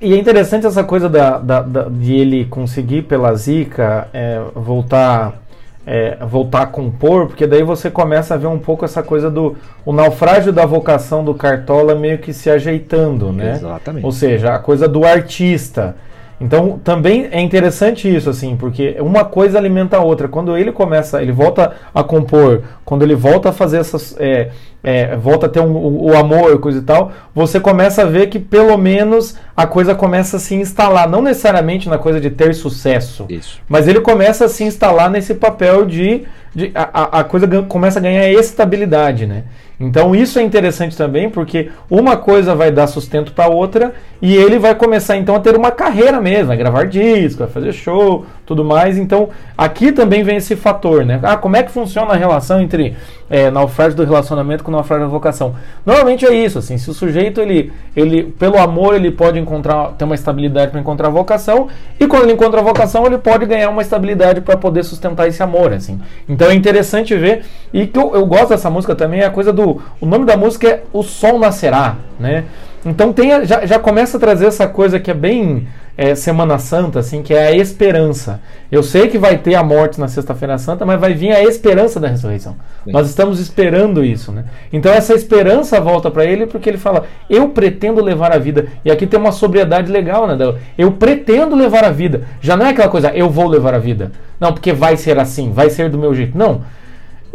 E 0.00 0.12
é 0.12 0.16
interessante 0.18 0.66
essa 0.66 0.84
coisa 0.84 1.08
da, 1.08 1.38
da, 1.38 1.62
da, 1.62 1.82
de 1.88 2.14
ele 2.14 2.44
conseguir 2.44 3.02
pela 3.02 3.34
Zica 3.34 4.08
é, 4.12 4.40
voltar 4.54 5.40
é, 5.86 6.16
voltar 6.26 6.62
a 6.62 6.66
compor, 6.66 7.28
porque 7.28 7.46
daí 7.46 7.62
você 7.62 7.88
começa 7.88 8.34
a 8.34 8.36
ver 8.36 8.48
um 8.48 8.58
pouco 8.58 8.84
essa 8.84 9.04
coisa 9.04 9.30
do 9.30 9.56
o 9.84 9.92
naufrágio 9.92 10.52
da 10.52 10.66
vocação 10.66 11.24
do 11.24 11.32
Cartola 11.32 11.94
meio 11.94 12.18
que 12.18 12.32
se 12.32 12.50
ajeitando, 12.50 13.32
né? 13.32 13.52
Exatamente. 13.52 14.04
Ou 14.04 14.10
seja, 14.10 14.54
a 14.54 14.58
coisa 14.58 14.88
do 14.88 15.04
artista. 15.04 15.96
Então 16.38 16.78
também 16.84 17.28
é 17.30 17.40
interessante 17.40 18.14
isso, 18.14 18.28
assim, 18.28 18.56
porque 18.56 18.96
uma 19.00 19.24
coisa 19.24 19.56
alimenta 19.56 19.96
a 19.96 20.00
outra. 20.00 20.28
Quando 20.28 20.56
ele 20.56 20.70
começa, 20.70 21.22
ele 21.22 21.32
volta 21.32 21.72
a 21.94 22.04
compor, 22.04 22.62
quando 22.84 23.02
ele 23.02 23.14
volta 23.14 23.48
a 23.48 23.52
fazer 23.52 23.78
essas. 23.78 24.14
É, 24.18 24.50
é, 24.84 25.16
volta 25.16 25.46
a 25.46 25.48
ter 25.48 25.60
um, 25.60 25.72
o, 25.72 26.10
o 26.10 26.16
amor, 26.16 26.60
coisa 26.60 26.78
e 26.78 26.82
tal, 26.82 27.10
você 27.34 27.58
começa 27.58 28.02
a 28.02 28.04
ver 28.04 28.28
que 28.28 28.38
pelo 28.38 28.76
menos 28.76 29.36
a 29.56 29.66
coisa 29.66 29.94
começa 29.94 30.36
a 30.36 30.40
se 30.40 30.54
instalar. 30.54 31.08
Não 31.08 31.22
necessariamente 31.22 31.88
na 31.88 31.98
coisa 31.98 32.20
de 32.20 32.30
ter 32.30 32.54
sucesso, 32.54 33.24
isso. 33.28 33.60
mas 33.68 33.88
ele 33.88 34.00
começa 34.00 34.44
a 34.44 34.48
se 34.48 34.62
instalar 34.62 35.10
nesse 35.10 35.34
papel 35.34 35.86
de. 35.86 36.24
de 36.54 36.70
a, 36.74 37.20
a 37.20 37.24
coisa 37.24 37.48
começa 37.62 37.98
a 37.98 38.02
ganhar 38.02 38.30
estabilidade, 38.30 39.26
né? 39.26 39.44
Então 39.78 40.14
isso 40.14 40.38
é 40.38 40.42
interessante 40.42 40.96
também, 40.96 41.28
porque 41.28 41.70
uma 41.90 42.16
coisa 42.16 42.54
vai 42.54 42.70
dar 42.70 42.86
sustento 42.86 43.32
para 43.32 43.48
outra 43.48 43.92
e 44.22 44.34
ele 44.34 44.58
vai 44.58 44.74
começar 44.74 45.16
então 45.18 45.34
a 45.34 45.40
ter 45.40 45.54
uma 45.54 45.70
carreira 45.70 46.18
mesmo, 46.18 46.46
vai 46.46 46.56
gravar 46.56 46.86
disco, 46.86 47.40
vai 47.40 47.48
fazer 47.48 47.72
show, 47.74 48.24
tudo 48.46 48.64
mais. 48.64 48.96
Então 48.96 49.28
aqui 49.56 49.92
também 49.92 50.22
vem 50.22 50.36
esse 50.36 50.56
fator, 50.56 51.04
né? 51.04 51.20
Ah, 51.22 51.36
como 51.36 51.56
é 51.56 51.62
que 51.62 51.70
funciona 51.70 52.14
a 52.14 52.16
relação 52.16 52.58
entre 52.60 52.96
é, 53.28 53.50
naufrágio 53.50 53.96
do 53.96 54.04
relacionamento 54.04 54.64
com 54.64 54.70
naufrágio 54.70 55.06
da 55.06 55.10
vocação? 55.10 55.54
Normalmente 55.84 56.24
é 56.24 56.32
isso, 56.32 56.58
assim, 56.58 56.78
se 56.78 56.90
o 56.90 56.94
sujeito 56.94 57.42
ele, 57.42 57.70
ele 57.94 58.22
pelo 58.22 58.58
amor 58.58 58.94
ele 58.94 59.10
pode 59.10 59.38
encontrar 59.38 59.88
ter 59.98 60.06
uma 60.06 60.14
estabilidade 60.14 60.70
para 60.70 60.80
encontrar 60.80 61.08
a 61.08 61.10
vocação 61.10 61.68
e 62.00 62.06
quando 62.06 62.22
ele 62.22 62.32
encontra 62.32 62.60
a 62.60 62.64
vocação 62.64 63.04
ele 63.04 63.18
pode 63.18 63.44
ganhar 63.44 63.68
uma 63.68 63.82
estabilidade 63.82 64.40
para 64.40 64.56
poder 64.56 64.84
sustentar 64.84 65.28
esse 65.28 65.42
amor, 65.42 65.74
assim. 65.74 66.00
Então 66.26 66.48
é 66.48 66.54
interessante 66.54 67.14
ver 67.14 67.42
e 67.74 67.86
que 67.86 67.98
eu, 67.98 68.14
eu 68.14 68.24
gosto 68.24 68.48
dessa 68.48 68.70
música 68.70 68.94
também 68.94 69.20
é 69.20 69.26
a 69.26 69.30
coisa 69.30 69.52
do 69.52 69.65
o 70.00 70.06
nome 70.06 70.24
da 70.24 70.36
música 70.36 70.68
é 70.68 70.82
O 70.92 71.02
Sol 71.02 71.38
Nascerá, 71.38 71.96
né? 72.18 72.44
Então 72.84 73.12
tem, 73.12 73.44
já, 73.44 73.66
já 73.66 73.78
começa 73.78 74.16
a 74.16 74.20
trazer 74.20 74.46
essa 74.46 74.68
coisa 74.68 75.00
que 75.00 75.10
é 75.10 75.14
bem 75.14 75.66
é, 75.96 76.14
Semana 76.14 76.58
Santa, 76.58 77.00
assim, 77.00 77.22
que 77.22 77.32
é 77.34 77.48
a 77.48 77.52
esperança. 77.52 78.40
Eu 78.70 78.82
sei 78.82 79.08
que 79.08 79.18
vai 79.18 79.38
ter 79.38 79.54
a 79.54 79.62
morte 79.62 79.98
na 79.98 80.06
Sexta-feira 80.06 80.58
Santa, 80.58 80.84
mas 80.84 81.00
vai 81.00 81.14
vir 81.14 81.32
a 81.32 81.42
esperança 81.42 81.98
da 81.98 82.06
ressurreição. 82.06 82.54
Sim. 82.84 82.92
Nós 82.92 83.08
estamos 83.08 83.40
esperando 83.40 84.04
isso, 84.04 84.30
né? 84.30 84.44
Então 84.72 84.92
essa 84.92 85.14
esperança 85.14 85.80
volta 85.80 86.10
para 86.10 86.24
ele 86.24 86.46
porque 86.46 86.68
ele 86.68 86.78
fala: 86.78 87.06
eu 87.28 87.48
pretendo 87.48 88.02
levar 88.02 88.32
a 88.32 88.38
vida. 88.38 88.66
E 88.84 88.90
aqui 88.90 89.06
tem 89.06 89.18
uma 89.18 89.32
sobriedade 89.32 89.90
legal, 89.90 90.26
né? 90.26 90.36
Eu 90.76 90.92
pretendo 90.92 91.56
levar 91.56 91.84
a 91.84 91.90
vida. 91.90 92.22
Já 92.40 92.56
não 92.56 92.66
é 92.66 92.70
aquela 92.70 92.88
coisa, 92.88 93.10
eu 93.10 93.30
vou 93.30 93.48
levar 93.48 93.74
a 93.74 93.78
vida. 93.78 94.12
Não, 94.38 94.52
porque 94.52 94.72
vai 94.72 94.96
ser 94.96 95.18
assim, 95.18 95.50
vai 95.50 95.70
ser 95.70 95.88
do 95.88 95.98
meu 95.98 96.14
jeito. 96.14 96.36
Não. 96.36 96.62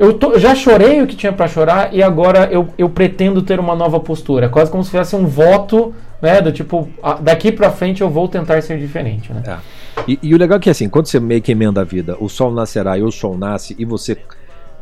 Eu 0.01 0.15
tô, 0.15 0.39
já 0.39 0.55
chorei 0.55 0.99
o 0.99 1.05
que 1.05 1.15
tinha 1.15 1.31
para 1.31 1.47
chorar 1.47 1.93
e 1.93 2.01
agora 2.01 2.49
eu, 2.51 2.67
eu 2.75 2.89
pretendo 2.89 3.39
ter 3.43 3.59
uma 3.59 3.75
nova 3.75 3.99
postura. 3.99 4.49
Quase 4.49 4.71
como 4.71 4.83
se 4.83 4.89
fosse 4.89 5.15
um 5.15 5.27
voto, 5.27 5.93
né? 6.19 6.41
Do 6.41 6.51
tipo, 6.51 6.89
daqui 7.21 7.51
para 7.51 7.69
frente 7.69 8.01
eu 8.01 8.09
vou 8.09 8.27
tentar 8.27 8.59
ser 8.63 8.79
diferente, 8.79 9.31
né? 9.31 9.43
É. 9.45 10.01
E, 10.07 10.17
e, 10.23 10.33
o 10.33 10.39
legal 10.39 10.57
é 10.57 10.59
que 10.59 10.71
assim, 10.71 10.89
quando 10.89 11.05
você 11.05 11.19
meio 11.19 11.39
que 11.39 11.51
emenda 11.51 11.81
a 11.81 11.83
vida, 11.83 12.17
o 12.19 12.27
sol 12.27 12.51
nascerá 12.51 12.97
e 12.97 13.03
o 13.03 13.11
sol 13.11 13.37
nasce, 13.37 13.75
e 13.77 13.85
você 13.85 14.17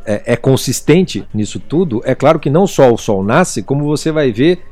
é, 0.06 0.22
é 0.32 0.36
consistente 0.36 1.22
nisso 1.34 1.60
tudo, 1.60 2.00
é 2.06 2.14
claro 2.14 2.40
que 2.40 2.48
não 2.48 2.66
só 2.66 2.90
o 2.90 2.96
sol 2.96 3.22
nasce, 3.22 3.62
como 3.62 3.84
você 3.84 4.10
vai 4.10 4.32
ver 4.32 4.62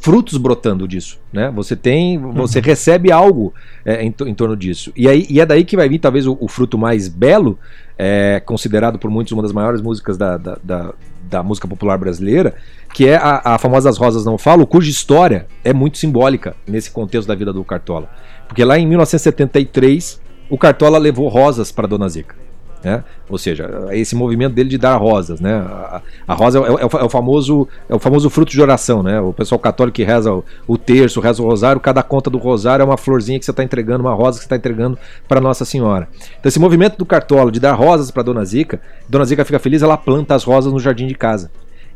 frutos 0.00 0.36
brotando 0.36 0.86
disso, 0.86 1.18
né? 1.32 1.50
Você 1.56 1.74
tem, 1.74 2.18
você 2.18 2.58
uhum. 2.58 2.64
recebe 2.64 3.10
algo 3.10 3.54
é, 3.84 4.04
em, 4.04 4.14
em, 4.26 4.34
torno 4.34 4.54
disso. 4.54 4.92
E, 4.94 5.08
aí, 5.08 5.26
e 5.28 5.40
é 5.40 5.46
daí 5.46 5.64
que 5.64 5.76
vai 5.76 5.88
vir 5.88 5.98
talvez 5.98 6.26
o, 6.26 6.36
o 6.38 6.46
fruto 6.46 6.76
mais 6.76 7.08
belo, 7.08 7.58
é, 7.98 8.40
considerado 8.40 8.98
por 8.98 9.10
muitos 9.10 9.32
uma 9.32 9.42
das 9.42 9.52
maiores 9.52 9.80
músicas 9.80 10.16
da, 10.16 10.36
da, 10.36 10.58
da, 10.62 10.94
da 11.22 11.42
música 11.42 11.66
popular 11.66 11.98
brasileira, 11.98 12.54
que 12.92 13.06
é 13.06 13.16
a, 13.16 13.54
a 13.54 13.58
famosa 13.58 13.88
As 13.88 13.96
Rosas 13.96 14.24
Não 14.24 14.38
Falam, 14.38 14.66
cuja 14.66 14.90
história 14.90 15.46
é 15.64 15.72
muito 15.72 15.98
simbólica 15.98 16.54
nesse 16.66 16.90
contexto 16.90 17.28
da 17.28 17.34
vida 17.34 17.52
do 17.52 17.64
Cartola. 17.64 18.08
Porque 18.46 18.64
lá 18.64 18.78
em 18.78 18.86
1973, 18.86 20.20
o 20.48 20.56
Cartola 20.56 20.98
levou 20.98 21.28
rosas 21.28 21.72
para 21.72 21.88
Dona 21.88 22.08
Zica. 22.08 22.45
Né? 22.86 23.02
Ou 23.28 23.36
seja, 23.36 23.68
esse 23.90 24.14
movimento 24.14 24.54
dele 24.54 24.68
de 24.68 24.78
dar 24.78 24.94
rosas, 24.94 25.40
né? 25.40 25.56
A, 25.56 26.00
a 26.28 26.34
rosa 26.34 26.60
é, 26.60 26.62
é, 26.62 26.82
é, 26.82 27.04
o 27.04 27.08
famoso 27.08 27.66
é 27.88 27.94
o 27.96 27.98
famoso 27.98 28.30
fruto 28.30 28.52
de 28.52 28.62
oração, 28.62 29.02
né? 29.02 29.20
O 29.20 29.32
pessoal 29.32 29.58
católico 29.58 29.96
que 29.96 30.04
reza 30.04 30.32
o, 30.32 30.44
o 30.68 30.78
terço, 30.78 31.18
reza 31.18 31.42
o 31.42 31.44
rosário, 31.44 31.80
cada 31.80 32.00
conta 32.04 32.30
do 32.30 32.38
rosário 32.38 32.84
é 32.84 32.86
uma 32.86 32.96
florzinha 32.96 33.40
que 33.40 33.44
você 33.44 33.50
está 33.50 33.64
entregando, 33.64 34.04
uma 34.04 34.14
rosa 34.14 34.38
que 34.38 34.44
você 34.44 34.46
está 34.46 34.54
entregando 34.54 34.96
para 35.26 35.40
Nossa 35.40 35.64
Senhora. 35.64 36.06
Então 36.38 36.48
esse 36.48 36.60
movimento 36.60 36.96
do 36.96 37.04
cartola 37.04 37.50
de 37.50 37.58
dar 37.58 37.72
rosas 37.72 38.12
para 38.12 38.22
Dona 38.22 38.44
Zica, 38.44 38.80
Dona 39.08 39.24
Zica 39.24 39.44
fica 39.44 39.58
feliz, 39.58 39.82
ela 39.82 39.96
planta 39.96 40.36
as 40.36 40.44
rosas 40.44 40.72
no 40.72 40.78
jardim 40.78 41.08
de 41.08 41.16
casa. 41.16 41.50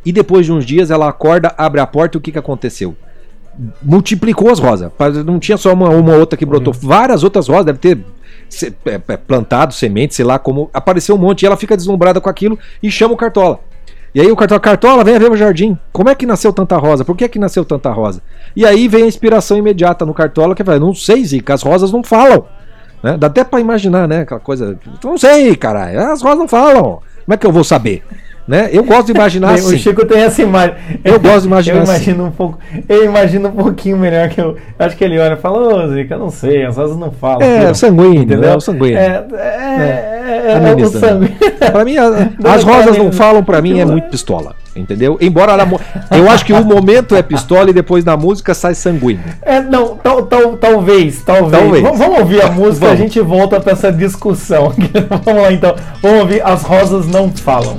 E 0.04 0.10
depois 0.10 0.44
de 0.44 0.50
uns 0.50 0.66
dias 0.66 0.90
ela 0.90 1.08
acorda, 1.08 1.54
abre 1.56 1.80
a 1.80 1.86
porta 1.86 2.16
e 2.16 2.18
o 2.18 2.20
que, 2.20 2.32
que 2.32 2.38
aconteceu? 2.38 2.96
multiplicou 3.80 4.50
as 4.50 4.58
rosas. 4.58 4.90
Não 5.24 5.38
tinha 5.38 5.56
só 5.56 5.72
uma, 5.72 5.90
uma 5.90 6.14
outra 6.14 6.36
que 6.36 6.46
brotou, 6.46 6.72
uhum. 6.72 6.88
várias 6.88 7.22
outras 7.22 7.46
rosas, 7.46 7.66
deve 7.66 7.78
ter 7.78 7.98
é, 7.98 7.98
é, 7.98 8.04
plantado, 9.26 9.72
semente, 9.74 10.14
sei 10.14 10.24
lá 10.24 10.38
como. 10.38 10.70
Apareceu 10.72 11.14
um 11.14 11.18
monte 11.18 11.42
e 11.42 11.46
ela 11.46 11.56
fica 11.56 11.76
deslumbrada 11.76 12.20
com 12.20 12.28
aquilo 12.28 12.58
e 12.82 12.90
chama 12.90 13.14
o 13.14 13.16
Cartola. 13.16 13.60
E 14.12 14.20
aí 14.20 14.30
o 14.30 14.36
Cartola, 14.36 14.60
Cartola, 14.60 15.04
vem 15.04 15.18
ver 15.18 15.30
o 15.30 15.36
jardim. 15.36 15.78
Como 15.92 16.08
é 16.08 16.14
que 16.14 16.26
nasceu 16.26 16.52
tanta 16.52 16.76
rosa? 16.76 17.04
Por 17.04 17.16
que, 17.16 17.28
que 17.28 17.38
nasceu 17.38 17.64
tanta 17.64 17.90
rosa? 17.90 18.20
E 18.56 18.66
aí 18.66 18.88
vem 18.88 19.04
a 19.04 19.06
inspiração 19.06 19.56
imediata 19.56 20.04
no 20.04 20.12
Cartola, 20.12 20.54
que 20.54 20.64
vai, 20.64 20.80
não 20.80 20.92
sei, 20.92 21.24
Zica, 21.24 21.54
as 21.54 21.62
rosas 21.62 21.92
não 21.92 22.02
falam. 22.02 22.44
Né? 23.02 23.16
Dá 23.16 23.28
até 23.28 23.44
para 23.44 23.60
imaginar, 23.60 24.08
né? 24.08 24.22
Aquela 24.22 24.40
coisa. 24.40 24.76
Não 25.02 25.16
sei, 25.16 25.54
caralho, 25.54 26.00
as 26.00 26.22
rosas 26.22 26.38
não 26.38 26.48
falam. 26.48 27.00
Como 27.24 27.34
é 27.34 27.36
que 27.36 27.46
eu 27.46 27.52
vou 27.52 27.62
saber? 27.62 28.02
Né? 28.46 28.68
Eu 28.72 28.82
gosto 28.82 29.06
de 29.06 29.12
imaginar 29.12 29.54
assim. 29.54 29.74
O 29.74 29.78
Chico 29.78 30.04
tem 30.04 30.22
essa 30.22 30.42
imagem. 30.42 30.74
Eu 31.04 31.20
gosto 31.20 31.42
de 31.42 31.46
imaginar 31.46 31.78
eu 31.78 31.84
imagino 31.84 32.24
assim. 32.24 32.28
Um 32.28 32.30
pouco, 32.30 32.58
eu 32.88 33.04
imagino 33.04 33.48
um 33.48 33.52
pouquinho 33.52 33.96
melhor 33.96 34.28
que 34.28 34.40
eu. 34.40 34.56
Acho 34.78 34.96
que 34.96 35.04
ele 35.04 35.18
olha 35.18 35.34
e 35.34 35.36
fala, 35.36 35.84
ô 35.84 35.88
Zica, 35.88 36.14
eu 36.14 36.18
não 36.18 36.30
sei, 36.30 36.64
as 36.64 36.78
asas 36.78 36.96
não 36.96 37.10
falam. 37.10 37.42
É, 37.42 37.60
filho. 37.60 37.74
sanguíneo, 37.74 38.22
entendeu? 38.22 38.52
É, 38.52 38.60
sanguíneo. 38.60 38.98
É, 38.98 39.24
é, 39.34 40.20
é, 40.30 40.52
é, 40.52 40.80
é 40.80 40.84
o 40.84 40.88
sangue. 40.88 41.36
Pra 41.70 41.84
mim, 41.84 41.96
a, 41.96 42.30
as 42.54 42.64
rosas 42.64 42.96
não 42.96 43.12
falam, 43.12 43.44
pra 43.44 43.60
mim, 43.60 43.78
é 43.78 43.84
muito 43.84 44.08
pistola. 44.08 44.54
Entendeu? 44.74 45.18
Embora 45.20 45.52
eu 46.16 46.30
acho 46.30 46.44
que 46.44 46.52
o 46.52 46.64
momento 46.64 47.16
é 47.16 47.22
pistola 47.22 47.70
e 47.70 47.72
depois 47.72 48.04
na 48.04 48.16
música 48.16 48.54
sai 48.54 48.74
sanguíneo. 48.74 49.22
É, 49.42 49.60
não, 49.60 49.96
tal, 49.96 50.22
tal, 50.22 50.56
talvez, 50.56 51.22
talvez. 51.22 51.50
talvez. 51.50 51.82
Vamos 51.82 52.18
ouvir 52.20 52.42
a 52.42 52.50
música 52.50 52.86
e 52.86 52.90
a 52.90 52.94
gente 52.94 53.20
volta 53.20 53.60
para 53.60 53.72
essa 53.72 53.92
discussão. 53.92 54.72
vamos 55.24 55.42
lá 55.42 55.52
então. 55.52 55.74
Vamos 56.00 56.20
ouvir 56.20 56.42
As 56.42 56.62
Rosas 56.62 57.06
Não 57.08 57.30
Falam 57.30 57.78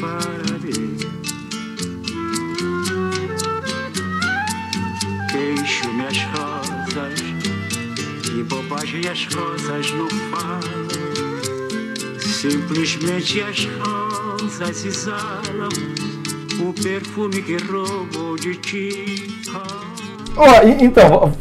para 0.00 0.58
ver. 0.58 0.96
Queixo-me 5.30 6.06
as 6.06 6.18
rosas 6.32 7.20
Que 8.22 8.42
bobagem 8.44 9.06
as 9.06 9.26
rosas 9.34 9.90
não 9.92 10.08
falam, 10.30 10.88
simplesmente 12.20 13.40
as 13.42 13.66
rosas 13.66 14.84
exalam 14.84 15.68
o 16.60 16.72
perfume 16.72 17.42
que 17.42 17.56
roubou 17.56 18.36
de 18.36 18.54
ti. 18.56 19.42
E- 20.64 20.84
então, 20.84 21.32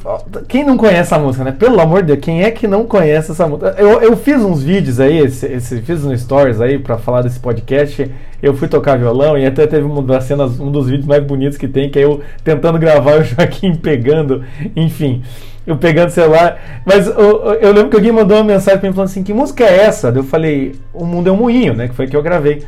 quem 0.48 0.64
não 0.66 0.76
conhece 0.78 1.14
a 1.14 1.20
música, 1.20 1.44
né? 1.44 1.52
Pelo 1.52 1.80
amor 1.80 2.02
de 2.02 2.08
Deus, 2.08 2.20
quem 2.20 2.44
é 2.44 2.52
que 2.52 2.68
não 2.68 2.86
conhece 2.86 3.32
essa 3.32 3.48
música? 3.48 3.76
Eu, 3.78 4.02
eu 4.02 4.18
fiz 4.18 4.42
uns 4.42 4.62
vídeos 4.64 5.00
aí, 5.00 5.20
esse, 5.20 5.46
esse- 5.46 5.82
fiz 5.82 6.04
uns 6.04 6.22
stories 6.22 6.60
aí 6.60 6.78
pra 6.80 6.98
falar 6.98 7.22
desse 7.22 7.40
podcast. 7.40 8.10
Eu 8.42 8.54
fui 8.54 8.68
tocar 8.68 8.98
violão 8.98 9.38
e 9.38 9.46
até 9.46 9.68
teve 9.68 9.84
uma 9.84 10.02
das 10.02 10.24
cenas, 10.24 10.60
um 10.60 10.72
dos 10.72 10.88
vídeos 10.88 11.06
mais 11.06 11.24
bonitos 11.24 11.58
que 11.58 11.68
tem, 11.68 11.90
que 11.90 12.00
é 12.00 12.04
eu 12.06 12.22
tentando 12.44 12.80
gravar 12.80 13.20
o 13.20 13.24
Joaquim 13.24 13.76
pegando, 13.76 14.44
enfim, 14.76 15.22
eu 15.68 15.78
pegando 15.78 16.10
celular. 16.10 16.82
Mas 16.86 17.08
eu, 17.08 17.54
eu 17.62 17.72
lembro 17.74 17.90
que 17.90 17.96
alguém 17.98 18.12
mandou 18.12 18.38
uma 18.38 18.44
mensagem 18.44 18.80
pra 18.80 18.90
mim 18.90 18.96
falando 18.96 19.10
assim: 19.10 19.24
que 19.24 19.34
música 19.34 19.64
é 19.66 19.82
essa? 19.86 20.10
Eu 20.10 20.24
falei: 20.24 20.74
O 20.94 21.06
Mundo 21.06 21.28
é 21.30 21.32
um 21.32 21.38
Moinho, 21.38 21.74
né? 21.74 21.88
Que 21.90 21.96
foi 21.96 22.08
que 22.08 22.16
eu 22.16 22.24
gravei. 22.24 22.64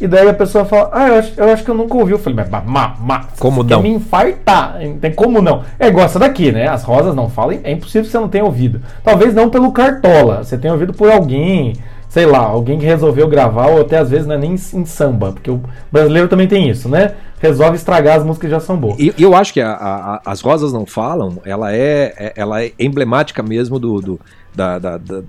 E 0.00 0.06
daí 0.08 0.28
a 0.28 0.34
pessoa 0.34 0.64
fala: 0.64 0.90
Ah, 0.92 1.08
eu 1.08 1.14
acho, 1.18 1.32
eu 1.36 1.52
acho 1.52 1.64
que 1.64 1.70
eu 1.70 1.74
nunca 1.74 1.96
ouvi. 1.96 2.12
Eu 2.12 2.18
falei: 2.18 2.44
Mas, 2.50 2.64
ma, 2.64 2.94
ma, 3.00 3.24
Como 3.38 3.62
não? 3.62 3.82
me 3.82 3.90
infartar. 3.90 4.78
Tem 5.00 5.12
como 5.12 5.40
não. 5.40 5.62
É 5.78 5.86
igual 5.88 6.04
essa 6.06 6.18
daqui, 6.18 6.50
né? 6.52 6.66
As 6.68 6.82
rosas 6.82 7.14
não 7.14 7.28
falam. 7.30 7.58
É 7.62 7.70
impossível 7.70 8.02
que 8.02 8.10
você 8.10 8.18
não 8.18 8.28
tenha 8.28 8.44
ouvido. 8.44 8.80
Talvez 9.02 9.32
não 9.34 9.48
pelo 9.48 9.70
Cartola. 9.72 10.42
Você 10.42 10.58
tenha 10.58 10.72
ouvido 10.74 10.92
por 10.92 11.10
alguém, 11.10 11.74
sei 12.08 12.26
lá, 12.26 12.38
alguém 12.40 12.78
que 12.78 12.84
resolveu 12.84 13.28
gravar, 13.28 13.68
ou 13.68 13.80
até 13.82 13.98
às 13.98 14.10
vezes 14.10 14.26
não 14.26 14.34
é 14.34 14.38
nem 14.38 14.52
em 14.54 14.84
samba. 14.84 15.32
Porque 15.32 15.50
o 15.50 15.60
brasileiro 15.92 16.28
também 16.28 16.48
tem 16.48 16.68
isso, 16.68 16.88
né? 16.88 17.12
Resolve 17.40 17.76
estragar 17.76 18.16
as 18.16 18.24
músicas 18.24 18.48
que 18.48 18.54
já 18.54 18.60
são 18.60 18.76
boas. 18.76 18.98
E 18.98 19.14
eu 19.18 19.34
acho 19.34 19.52
que 19.52 19.60
a- 19.60 19.70
a- 19.72 20.14
a- 20.16 20.20
as 20.26 20.40
rosas 20.40 20.72
não 20.72 20.86
falam, 20.86 21.38
ela 21.44 21.72
é, 21.72 22.12
é- 22.18 22.32
ela 22.36 22.62
é 22.64 22.72
emblemática 22.80 23.42
mesmo 23.42 23.78
do, 23.78 24.00
do, 24.00 24.20
da, 24.54 24.78
da- 24.78 24.96
da- 24.98 25.22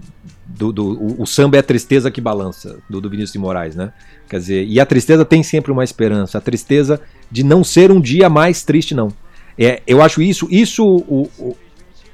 do, 0.46 0.72
do- 0.72 0.92
o, 0.94 1.22
o 1.24 1.26
samba 1.26 1.58
é 1.58 1.60
a 1.60 1.64
tristeza 1.64 2.12
que 2.12 2.22
balança, 2.22 2.78
do, 2.90 3.02
do 3.02 3.10
Vinícius 3.10 3.34
de 3.34 3.40
Moraes, 3.40 3.76
né? 3.76 3.92
Quer 4.30 4.40
dizer, 4.40 4.66
e 4.68 4.80
a 4.80 4.86
tristeza 4.86 5.26
tem 5.26 5.42
sempre 5.44 5.72
uma 5.72 5.84
esperança, 5.84 6.38
a 6.38 6.42
tristeza 6.42 7.00
de 7.32 7.44
não 7.44 7.64
ser 7.64 7.92
um 7.92 8.00
dia 8.00 8.30
mais 8.30 8.64
triste, 8.64 8.94
não. 8.94 9.10
É, 9.58 9.82
eu 9.88 10.02
acho 10.02 10.22
isso, 10.22 10.48
isso 10.52 10.86
o, 10.86 11.30
o- 11.40 11.56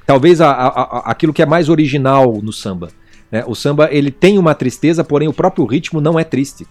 talvez 0.06 0.40
a- 0.40 0.50
a- 0.50 0.66
a- 0.68 1.02
aquilo 1.10 1.32
que 1.32 1.42
é 1.42 1.46
mais 1.46 1.68
original 1.68 2.40
no 2.42 2.52
samba. 2.52 2.88
né? 3.30 3.44
O 3.46 3.54
samba 3.54 3.88
ele 3.90 4.10
tem 4.10 4.38
uma 4.38 4.54
tristeza, 4.54 5.02
porém 5.02 5.28
o 5.28 5.32
próprio 5.32 5.64
ritmo 5.64 6.00
não 6.00 6.18
é 6.18 6.24
triste. 6.24 6.66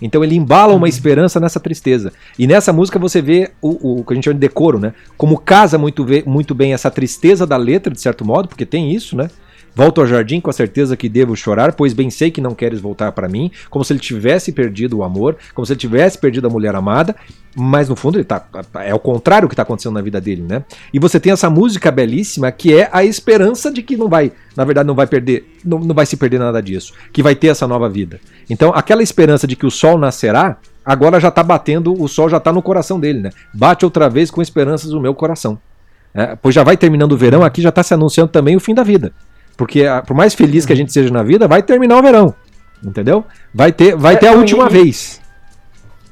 Então 0.00 0.24
ele 0.24 0.34
embala 0.34 0.74
uma 0.74 0.88
esperança 0.88 1.38
nessa 1.38 1.60
tristeza. 1.60 2.12
E 2.38 2.46
nessa 2.46 2.72
música 2.72 2.98
você 2.98 3.22
vê 3.22 3.52
o, 3.62 4.00
o 4.00 4.04
que 4.04 4.12
a 4.12 4.14
gente 4.16 4.24
chama 4.24 4.34
de 4.34 4.40
decoro, 4.40 4.78
né? 4.80 4.94
Como 5.16 5.38
casa 5.38 5.78
muito, 5.78 6.04
muito 6.26 6.54
bem 6.54 6.72
essa 6.74 6.90
tristeza 6.90 7.46
da 7.46 7.56
letra, 7.56 7.92
de 7.92 8.00
certo 8.00 8.24
modo, 8.24 8.48
porque 8.48 8.66
tem 8.66 8.92
isso, 8.92 9.16
né? 9.16 9.30
Volto 9.74 10.00
ao 10.00 10.06
jardim 10.06 10.40
com 10.40 10.50
a 10.50 10.52
certeza 10.52 10.96
que 10.96 11.08
devo 11.08 11.34
chorar, 11.34 11.72
pois 11.72 11.92
bem 11.92 12.10
sei 12.10 12.30
que 12.30 12.40
não 12.40 12.54
queres 12.54 12.80
voltar 12.80 13.12
para 13.12 13.28
mim, 13.28 13.50
como 13.70 13.84
se 13.84 13.92
ele 13.92 14.00
tivesse 14.00 14.52
perdido 14.52 14.98
o 14.98 15.04
amor, 15.04 15.36
como 15.54 15.64
se 15.64 15.72
ele 15.72 15.80
tivesse 15.80 16.18
perdido 16.18 16.46
a 16.46 16.50
mulher 16.50 16.74
amada, 16.74 17.16
mas 17.54 17.88
no 17.88 17.96
fundo 17.96 18.18
ele 18.18 18.24
tá 18.24 18.44
é 18.84 18.94
o 18.94 18.98
contrário 18.98 19.48
que 19.48 19.54
está 19.54 19.62
acontecendo 19.62 19.94
na 19.94 20.02
vida 20.02 20.20
dele, 20.20 20.42
né? 20.42 20.64
E 20.92 20.98
você 20.98 21.18
tem 21.18 21.32
essa 21.32 21.48
música 21.48 21.90
belíssima 21.90 22.50
que 22.52 22.74
é 22.74 22.88
a 22.92 23.04
esperança 23.04 23.70
de 23.70 23.82
que 23.82 23.96
não 23.96 24.08
vai, 24.08 24.32
na 24.56 24.64
verdade 24.64 24.86
não 24.86 24.94
vai 24.94 25.06
perder, 25.06 25.58
não, 25.64 25.78
não 25.78 25.94
vai 25.94 26.06
se 26.06 26.16
perder 26.16 26.38
nada 26.38 26.62
disso, 26.62 26.92
que 27.12 27.22
vai 27.22 27.34
ter 27.34 27.48
essa 27.48 27.66
nova 27.66 27.88
vida. 27.88 28.20
Então, 28.48 28.72
aquela 28.74 29.02
esperança 29.02 29.46
de 29.46 29.56
que 29.56 29.66
o 29.66 29.70
sol 29.70 29.96
nascerá, 29.96 30.58
agora 30.84 31.18
já 31.18 31.30
tá 31.30 31.42
batendo, 31.42 31.94
o 32.00 32.08
sol 32.08 32.28
já 32.28 32.40
tá 32.40 32.52
no 32.52 32.62
coração 32.62 33.00
dele, 33.00 33.20
né? 33.20 33.30
Bate 33.54 33.84
outra 33.84 34.08
vez 34.08 34.30
com 34.30 34.42
esperanças 34.42 34.90
no 34.90 35.00
meu 35.00 35.14
coração. 35.14 35.58
É, 36.14 36.36
pois 36.36 36.54
já 36.54 36.62
vai 36.62 36.76
terminando 36.76 37.12
o 37.12 37.16
verão, 37.16 37.42
aqui 37.42 37.62
já 37.62 37.70
está 37.70 37.82
se 37.82 37.94
anunciando 37.94 38.30
também 38.30 38.54
o 38.54 38.60
fim 38.60 38.74
da 38.74 38.82
vida. 38.82 39.12
Porque 39.62 39.86
ah, 39.86 40.02
por 40.04 40.12
mais 40.16 40.34
feliz 40.34 40.66
que 40.66 40.72
a 40.72 40.76
gente 40.76 40.92
seja 40.92 41.08
na 41.12 41.22
vida, 41.22 41.46
vai 41.46 41.62
terminar 41.62 41.96
o 41.96 42.02
verão. 42.02 42.34
Entendeu? 42.84 43.24
Vai 43.54 43.70
ter, 43.70 43.94
vai 43.94 44.14
É, 44.14 44.16
ter 44.16 44.26
a 44.26 44.32
última 44.32 44.66
e- 44.66 44.70
vez. 44.70 45.20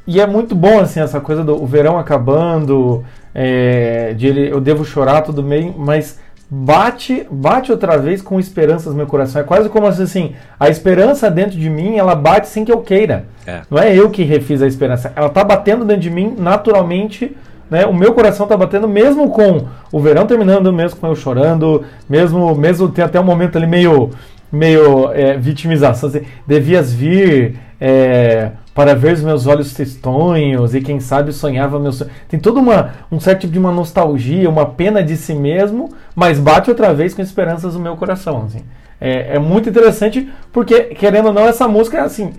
E 0.07 0.21
é 0.21 0.27
muito 0.27 0.55
bom, 0.55 0.79
assim, 0.79 1.01
essa 1.01 1.21
coisa 1.21 1.43
do 1.43 1.61
o 1.61 1.67
verão 1.67 1.99
acabando, 1.99 3.05
é, 3.35 4.15
de 4.17 4.29
ele, 4.29 4.49
eu 4.53 4.61
devo 4.61 4.85
chorar, 4.85 5.23
tudo 5.23 5.43
bem, 5.43 5.75
mas 5.77 6.21
bate, 6.49 7.27
bate 7.29 7.73
outra 7.73 7.99
vez 7.99 8.23
com 8.23 8.39
esperanças 8.39 8.87
no 8.93 8.95
meu 8.95 9.07
coração. 9.09 9.41
É 9.41 9.45
quase 9.45 9.69
como 9.69 9.89
assim, 9.89 10.35
a 10.59 10.69
esperança 10.69 11.29
dentro 11.29 11.59
de 11.59 11.69
mim, 11.69 11.97
ela 11.97 12.15
bate 12.15 12.47
sem 12.49 12.65
que 12.65 12.71
eu 12.71 12.79
queira. 12.83 13.25
É. 13.45 13.63
Não 13.69 13.79
é 13.83 13.93
eu 13.93 14.11
que 14.11 14.23
refiz 14.23 14.63
a 14.63 14.67
esperança. 14.69 15.13
Ela 15.17 15.29
tá 15.29 15.43
batendo 15.43 15.85
dentro 15.85 16.03
de 16.03 16.11
mim 16.11 16.37
naturalmente, 16.39 17.37
né? 17.71 17.87
O 17.87 17.95
meu 17.95 18.13
coração 18.13 18.47
tá 18.47 18.57
batendo 18.57 18.89
mesmo 18.89 19.31
com 19.31 19.67
o 19.93 20.01
verão 20.01 20.27
terminando, 20.27 20.73
mesmo 20.73 20.99
com 20.99 21.07
eu 21.07 21.15
chorando, 21.15 21.85
mesmo, 22.09 22.55
mesmo 22.55 22.89
tem 22.89 23.05
até 23.05 23.21
um 23.21 23.25
momento 23.25 23.57
ali 23.57 23.67
meio, 23.67 24.11
meio 24.51 25.11
é, 25.13 25.37
vitimização. 25.37 26.09
Assim, 26.09 26.23
devias 26.47 26.93
vir 26.93 27.57
é, 27.81 28.51
para 28.75 28.95
ver 28.95 29.15
os 29.15 29.23
meus 29.23 29.47
olhos 29.47 29.73
tristonhos 29.73 30.75
e 30.75 30.81
quem 30.81 31.01
sabe 31.01 31.33
sonhava 31.33 31.79
meu 31.79 31.93
sonho. 31.93 32.11
Tem 32.29 32.41
todo 32.41 32.59
uma, 32.59 32.91
um 33.11 33.21
certo 33.21 33.43
tipo 33.43 33.53
de 33.53 33.59
uma 33.59 33.73
nostalgia, 33.73 34.51
uma 34.51 34.67
pena 34.67 35.03
de 35.03 35.17
si 35.17 35.35
mesmo, 35.35 35.91
mas 36.15 36.39
bate 36.39 36.71
outra 36.71 36.93
vez 36.93 37.15
com 37.15 37.23
esperanças 37.23 37.75
no 37.75 37.81
meu 37.81 37.97
coração. 37.97 38.45
Assim. 38.47 38.65
É, 39.01 39.37
é 39.37 39.39
muito 39.39 39.69
interessante 39.69 40.29
porque, 40.53 40.95
querendo 40.95 41.27
ou 41.27 41.33
não, 41.33 41.47
essa 41.47 41.67
música 41.69 41.99
é 41.99 42.01
assim. 42.01 42.33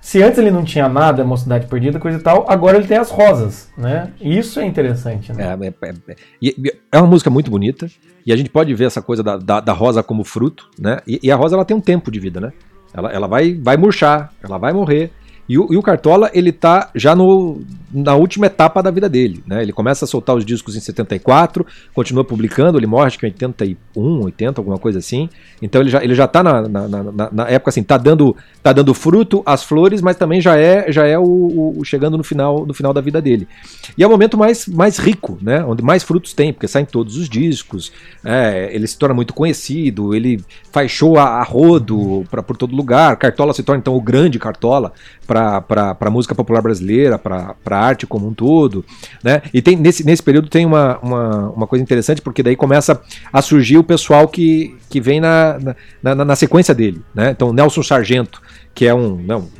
Se 0.00 0.22
antes 0.22 0.38
ele 0.38 0.50
não 0.50 0.64
tinha 0.64 0.88
nada, 0.88 1.24
Mocidade 1.24 1.66
Perdida, 1.66 1.98
coisa 1.98 2.18
e 2.18 2.22
tal, 2.22 2.46
agora 2.48 2.76
ele 2.78 2.86
tem 2.86 2.96
as 2.96 3.10
rosas, 3.10 3.68
né? 3.76 4.10
Isso 4.20 4.58
é 4.60 4.64
interessante, 4.64 5.32
né? 5.32 5.58
É, 5.60 5.66
é, 5.66 5.90
é, 6.08 6.16
e- 6.40 6.72
é 6.92 6.98
uma 6.98 7.06
música 7.06 7.28
muito 7.30 7.50
bonita. 7.50 7.88
E 8.24 8.32
a 8.32 8.36
gente 8.36 8.50
pode 8.50 8.74
ver 8.74 8.84
essa 8.84 9.00
coisa 9.02 9.22
da, 9.22 9.36
da, 9.36 9.60
da 9.60 9.72
rosa 9.72 10.02
como 10.02 10.24
fruto, 10.24 10.68
né? 10.78 10.98
E, 11.06 11.18
e 11.22 11.30
a 11.30 11.36
rosa 11.36 11.56
ela 11.56 11.64
tem 11.64 11.76
um 11.76 11.80
tempo 11.80 12.10
de 12.10 12.20
vida, 12.20 12.40
né? 12.40 12.52
Ela, 12.94 13.10
ela 13.12 13.26
vai, 13.26 13.54
vai 13.54 13.76
murchar, 13.76 14.32
ela 14.42 14.56
vai 14.58 14.72
morrer. 14.72 15.10
E 15.48 15.58
o, 15.58 15.72
e 15.72 15.76
o 15.76 15.82
Cartola, 15.82 16.30
ele 16.34 16.52
tá 16.52 16.90
já 16.94 17.16
no, 17.16 17.62
na 17.92 18.14
última 18.14 18.46
etapa 18.46 18.82
da 18.82 18.90
vida 18.90 19.08
dele, 19.08 19.42
né? 19.46 19.62
Ele 19.62 19.72
começa 19.72 20.04
a 20.04 20.08
soltar 20.08 20.36
os 20.36 20.44
discos 20.44 20.76
em 20.76 20.80
74, 20.80 21.66
continua 21.94 22.22
publicando, 22.22 22.78
ele 22.78 22.86
morre 22.86 23.06
acho 23.06 23.18
que 23.18 23.26
em 23.26 23.30
81, 23.30 24.24
80, 24.24 24.60
alguma 24.60 24.78
coisa 24.78 24.98
assim. 24.98 25.28
Então 25.62 25.80
ele 25.80 25.88
já, 25.90 26.04
ele 26.04 26.14
já 26.14 26.28
tá 26.28 26.42
na, 26.42 26.68
na, 26.68 26.88
na- 26.88 27.28
na 27.32 27.48
época 27.48 27.70
assim, 27.70 27.82
tá 27.82 27.96
dando, 27.96 28.36
tá 28.62 28.72
dando 28.72 28.92
fruto 28.92 29.42
as 29.46 29.62
flores, 29.64 30.02
mas 30.02 30.16
também 30.16 30.40
já 30.40 30.56
é, 30.56 30.92
já 30.92 31.06
é 31.06 31.18
o, 31.18 31.22
o- 31.78 31.84
chegando 31.84 32.18
no 32.18 32.22
final, 32.24 32.66
no 32.66 32.74
final 32.74 32.92
da 32.92 33.00
vida 33.00 33.20
dele. 33.22 33.48
E 33.96 34.02
é 34.02 34.06
o 34.06 34.10
momento 34.10 34.36
mais, 34.36 34.66
mais 34.66 34.98
rico, 34.98 35.38
né? 35.40 35.64
Onde 35.64 35.82
mais 35.82 36.02
frutos 36.02 36.34
tem, 36.34 36.52
porque 36.52 36.68
saem 36.68 36.84
todos 36.84 37.16
os 37.16 37.28
discos, 37.28 37.90
é, 38.22 38.68
ele 38.72 38.86
se 38.86 38.98
torna 38.98 39.14
muito 39.14 39.32
conhecido, 39.32 40.14
ele 40.14 40.42
faz 40.72 40.90
show 40.90 41.16
a, 41.18 41.24
a 41.40 41.42
rodo 41.42 42.24
pra, 42.30 42.42
por 42.42 42.56
todo 42.56 42.76
lugar. 42.76 43.16
Cartola 43.16 43.54
se 43.54 43.62
torna 43.62 43.80
então 43.80 43.96
o 43.96 44.00
grande 44.00 44.38
Cartola 44.38 44.92
a 45.38 46.10
música 46.10 46.34
popular 46.34 46.62
brasileira, 46.62 47.18
para 47.18 47.54
a 47.70 47.76
arte 47.76 48.06
como 48.06 48.26
um 48.26 48.34
todo. 48.34 48.84
Né? 49.22 49.42
E 49.52 49.62
tem, 49.62 49.76
nesse, 49.76 50.04
nesse 50.04 50.22
período 50.22 50.48
tem 50.48 50.66
uma, 50.66 50.98
uma, 50.98 51.50
uma 51.50 51.66
coisa 51.66 51.82
interessante, 51.82 52.20
porque 52.20 52.42
daí 52.42 52.56
começa 52.56 53.00
a 53.32 53.42
surgir 53.42 53.78
o 53.78 53.84
pessoal 53.84 54.28
que, 54.28 54.76
que 54.88 55.00
vem 55.00 55.20
na, 55.20 55.58
na, 56.02 56.14
na, 56.14 56.24
na 56.24 56.36
sequência 56.36 56.74
dele. 56.74 57.02
Né? 57.14 57.30
Então, 57.30 57.52
Nelson 57.52 57.82
Sargento, 57.82 58.42
que 58.78 58.86
é 58.86 58.94
um, 58.94 59.18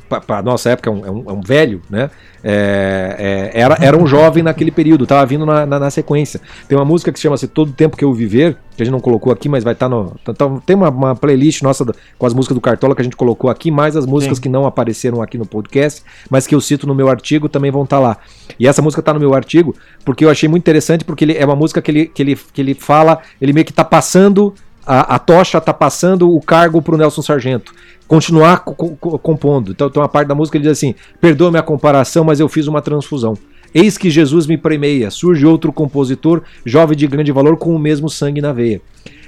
para 0.09 0.39
a 0.39 0.43
nossa 0.43 0.71
época, 0.71 0.89
é 0.89 0.93
um, 0.93 1.05
é 1.05 1.11
um, 1.11 1.25
é 1.31 1.33
um 1.33 1.41
velho, 1.41 1.83
né? 1.91 2.09
É, 2.45 3.51
é, 3.53 3.61
era, 3.61 3.77
era 3.81 3.99
um 3.99 4.07
jovem 4.07 4.45
naquele 4.45 4.71
período, 4.71 5.03
estava 5.03 5.27
vindo 5.27 5.45
na, 5.45 5.67
na, 5.67 5.81
na, 5.81 5.91
sequência. 5.91 6.41
Tem 6.69 6.79
uma 6.79 6.85
música 6.85 7.11
que 7.11 7.19
chama-se 7.19 7.49
Todo 7.49 7.73
Tempo 7.73 7.97
Que 7.97 8.05
Eu 8.05 8.15
Viver, 8.15 8.57
que 8.77 8.83
a 8.83 8.85
gente 8.85 8.93
não 8.93 9.01
colocou 9.01 9.33
aqui, 9.33 9.49
mas 9.49 9.65
vai 9.65 9.73
estar 9.73 9.89
tá 9.89 9.91
no. 9.91 10.15
Tá, 10.25 10.35
tem 10.65 10.77
uma, 10.77 10.89
uma, 10.89 11.17
playlist 11.17 11.63
nossa 11.63 11.85
com 12.17 12.27
as 12.27 12.33
músicas 12.33 12.55
do 12.55 12.61
Cartola 12.61 12.95
que 12.95 13.01
a 13.01 13.05
gente 13.05 13.17
colocou 13.17 13.51
aqui, 13.51 13.73
mais 13.73 13.97
as 13.97 14.07
músicas 14.07 14.39
Sim. 14.39 14.43
que 14.43 14.49
não 14.49 14.67
apareceram 14.67 15.21
aqui 15.21 15.37
no 15.37 15.45
podcast, 15.45 16.01
mas 16.31 16.47
que 16.47 16.55
eu 16.55 16.61
cito 16.61 16.87
no 16.87 16.95
meu 16.95 17.09
artigo 17.09 17.49
também 17.49 17.73
vão 17.73 17.83
estar 17.83 17.97
tá 17.97 18.01
lá. 18.01 18.19
E 18.57 18.69
essa 18.69 18.81
música 18.81 19.01
está 19.01 19.13
no 19.13 19.19
meu 19.19 19.35
artigo 19.35 19.75
porque 20.05 20.25
eu 20.25 20.31
achei 20.31 20.49
muito 20.49 20.63
interessante, 20.63 21.05
porque 21.05 21.25
ele, 21.25 21.37
é 21.37 21.45
uma 21.45 21.57
música 21.57 21.83
que 21.83 21.91
ele, 21.91 22.07
que 22.07 22.23
ele, 22.23 22.39
que 22.53 22.61
ele 22.61 22.75
fala, 22.75 23.19
ele 23.41 23.53
meio 23.53 23.65
que 23.65 23.73
está 23.73 23.85
passando 23.85 24.55
a, 24.89 25.17
a, 25.17 25.19
tocha 25.19 25.61
tá 25.61 25.75
passando 25.75 26.35
o 26.35 26.41
cargo 26.41 26.81
pro 26.81 26.97
Nelson 26.97 27.21
Sargento. 27.21 27.75
Continuar 28.07 28.61
co 28.61 28.75
co 28.75 29.19
compondo. 29.19 29.73
Então 29.73 29.91
tem 29.91 30.01
uma 30.01 30.09
parte 30.09 30.29
da 30.29 30.35
música 30.35 30.53
que 30.53 30.63
ele 30.63 30.69
diz 30.69 30.79
assim: 30.79 30.95
perdoa 31.21 31.51
minha 31.51 31.63
comparação, 31.63 32.25
mas 32.25 32.41
eu 32.41 32.49
fiz 32.49 32.67
uma 32.67 32.81
transfusão. 32.81 33.35
Eis 33.75 33.99
que 33.99 34.09
Jesus 34.09 34.47
me 34.47 34.57
premeia, 34.57 35.11
surge 35.11 35.45
outro 35.45 35.71
compositor, 35.71 36.43
jovem 36.65 36.97
de 36.97 37.07
grande 37.07 37.31
valor, 37.31 37.59
com 37.59 37.75
o 37.75 37.79
mesmo 37.79 38.09
sangue 38.09 38.41
na 38.41 38.51
veia. 38.51 38.81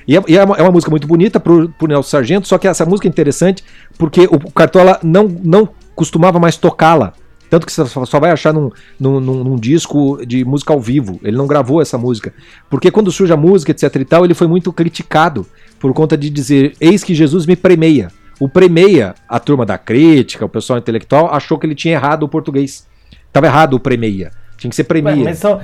E 0.09 0.17
é, 0.17 0.23
é, 0.29 0.45
uma, 0.45 0.57
é 0.57 0.63
uma, 0.63 0.73
música 0.73 0.91
muito 0.91 1.07
bonita 1.07 1.39
pro, 1.39 1.69
pro 1.69 1.87
Nelson 1.87 2.09
Sargento, 2.09 2.49
só 2.49 2.57
que 2.57 2.67
essa 2.67 2.87
música 2.87 3.07
é 3.07 3.11
interessante 3.11 3.63
porque 3.99 4.23
o 4.23 4.51
Cartola 4.51 4.99
não, 5.03 5.29
não 5.29 5.69
costumava 5.95 6.41
mais 6.41 6.57
tocá-la. 6.57 7.13
Tanto 7.51 7.67
que 7.67 7.73
você 7.73 7.85
só 7.85 8.21
vai 8.21 8.31
achar 8.31 8.55
num, 8.55 8.71
num, 8.99 9.21
num, 9.21 9.57
disco 9.57 10.25
de 10.25 10.45
música 10.45 10.73
ao 10.73 10.81
vivo. 10.81 11.19
Ele 11.23 11.37
não 11.37 11.49
gravou 11.49 11.83
essa 11.83 11.99
música. 11.99 12.33
Porque 12.71 12.93
quando 12.93 13.11
surge 13.11 13.33
a 13.33 13.37
música, 13.37 13.73
etc 13.73 13.97
e 13.97 14.05
tal, 14.05 14.25
ele 14.25 14.35
foi 14.35 14.47
muito 14.47 14.73
criticado 14.73 15.45
por 15.81 15.93
conta 15.93 16.17
de 16.17 16.31
dizer: 16.31 16.75
Eis 16.81 17.03
que 17.03 17.13
Jesus 17.13 17.47
me 17.47 17.57
premeia. 17.57 18.09
O 18.39 18.49
premeia, 18.49 19.15
a 19.29 19.41
turma 19.41 19.67
da 19.67 19.77
crítica, 19.77 20.47
o 20.47 20.49
pessoal 20.49 20.79
intelectual, 20.79 21.35
achou 21.35 21.59
que 21.59 21.67
ele 21.67 21.75
tinha 21.75 21.95
errado 21.95 22.23
o 22.23 22.29
português. 22.29 22.87
Tava 23.33 23.47
errado 23.47 23.75
o 23.75 23.81
premeia. 23.81 24.31
Tinha 24.57 24.71
que 24.71 24.77
ser 24.77 24.85
premia. 24.85 25.17
Mas 25.17 25.39
são, 25.39 25.61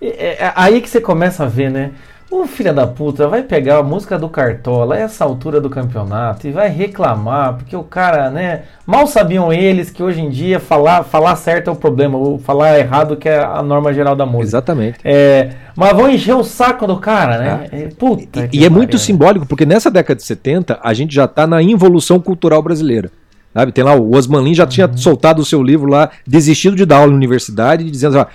é, 0.00 0.44
é, 0.44 0.52
aí 0.54 0.80
que 0.80 0.88
você 0.88 1.00
começa 1.00 1.44
a 1.44 1.48
ver, 1.48 1.70
né? 1.70 1.92
O 2.30 2.46
filho 2.46 2.72
da 2.72 2.86
puta 2.86 3.26
vai 3.26 3.42
pegar 3.42 3.78
a 3.78 3.82
música 3.82 4.16
do 4.16 4.28
Cartola, 4.28 4.96
essa 4.96 5.24
altura 5.24 5.60
do 5.60 5.68
campeonato, 5.68 6.46
e 6.46 6.52
vai 6.52 6.68
reclamar, 6.68 7.54
porque 7.54 7.74
o 7.74 7.82
cara, 7.82 8.30
né? 8.30 8.62
Mal 8.86 9.08
sabiam 9.08 9.52
eles 9.52 9.90
que 9.90 10.00
hoje 10.00 10.20
em 10.20 10.30
dia 10.30 10.60
falar, 10.60 11.02
falar 11.02 11.34
certo 11.34 11.70
é 11.70 11.72
o 11.72 11.76
problema, 11.76 12.16
ou 12.16 12.38
falar 12.38 12.78
errado 12.78 13.16
que 13.16 13.28
é 13.28 13.40
a 13.40 13.60
norma 13.64 13.92
geral 13.92 14.14
da 14.14 14.24
música. 14.24 14.58
Exatamente. 14.58 14.98
É, 15.02 15.50
mas 15.74 15.92
vão 15.92 16.08
encher 16.08 16.36
o 16.36 16.44
saco 16.44 16.86
do 16.86 16.98
cara, 16.98 17.36
né? 17.36 17.66
É, 17.72 17.88
puta. 17.88 18.48
E, 18.52 18.60
e 18.60 18.64
é 18.64 18.70
muito 18.70 18.96
simbólico, 18.96 19.44
porque 19.44 19.66
nessa 19.66 19.90
década 19.90 20.14
de 20.14 20.22
70 20.22 20.78
a 20.80 20.94
gente 20.94 21.12
já 21.12 21.24
está 21.24 21.48
na 21.48 21.60
involução 21.60 22.20
cultural 22.20 22.62
brasileira. 22.62 23.10
Sabe? 23.52 23.72
Tem 23.72 23.82
lá, 23.82 23.94
o 23.94 24.14
Osman 24.14 24.42
Lin 24.42 24.54
já 24.54 24.64
tinha 24.64 24.86
uhum. 24.86 24.96
soltado 24.96 25.42
o 25.42 25.44
seu 25.44 25.60
livro 25.60 25.90
lá, 25.90 26.10
desistido 26.24 26.76
de 26.76 26.86
dar 26.86 26.98
aula 26.98 27.10
na 27.10 27.16
universidade, 27.16 27.90
dizendo 27.90 28.18
ó, 28.18 28.26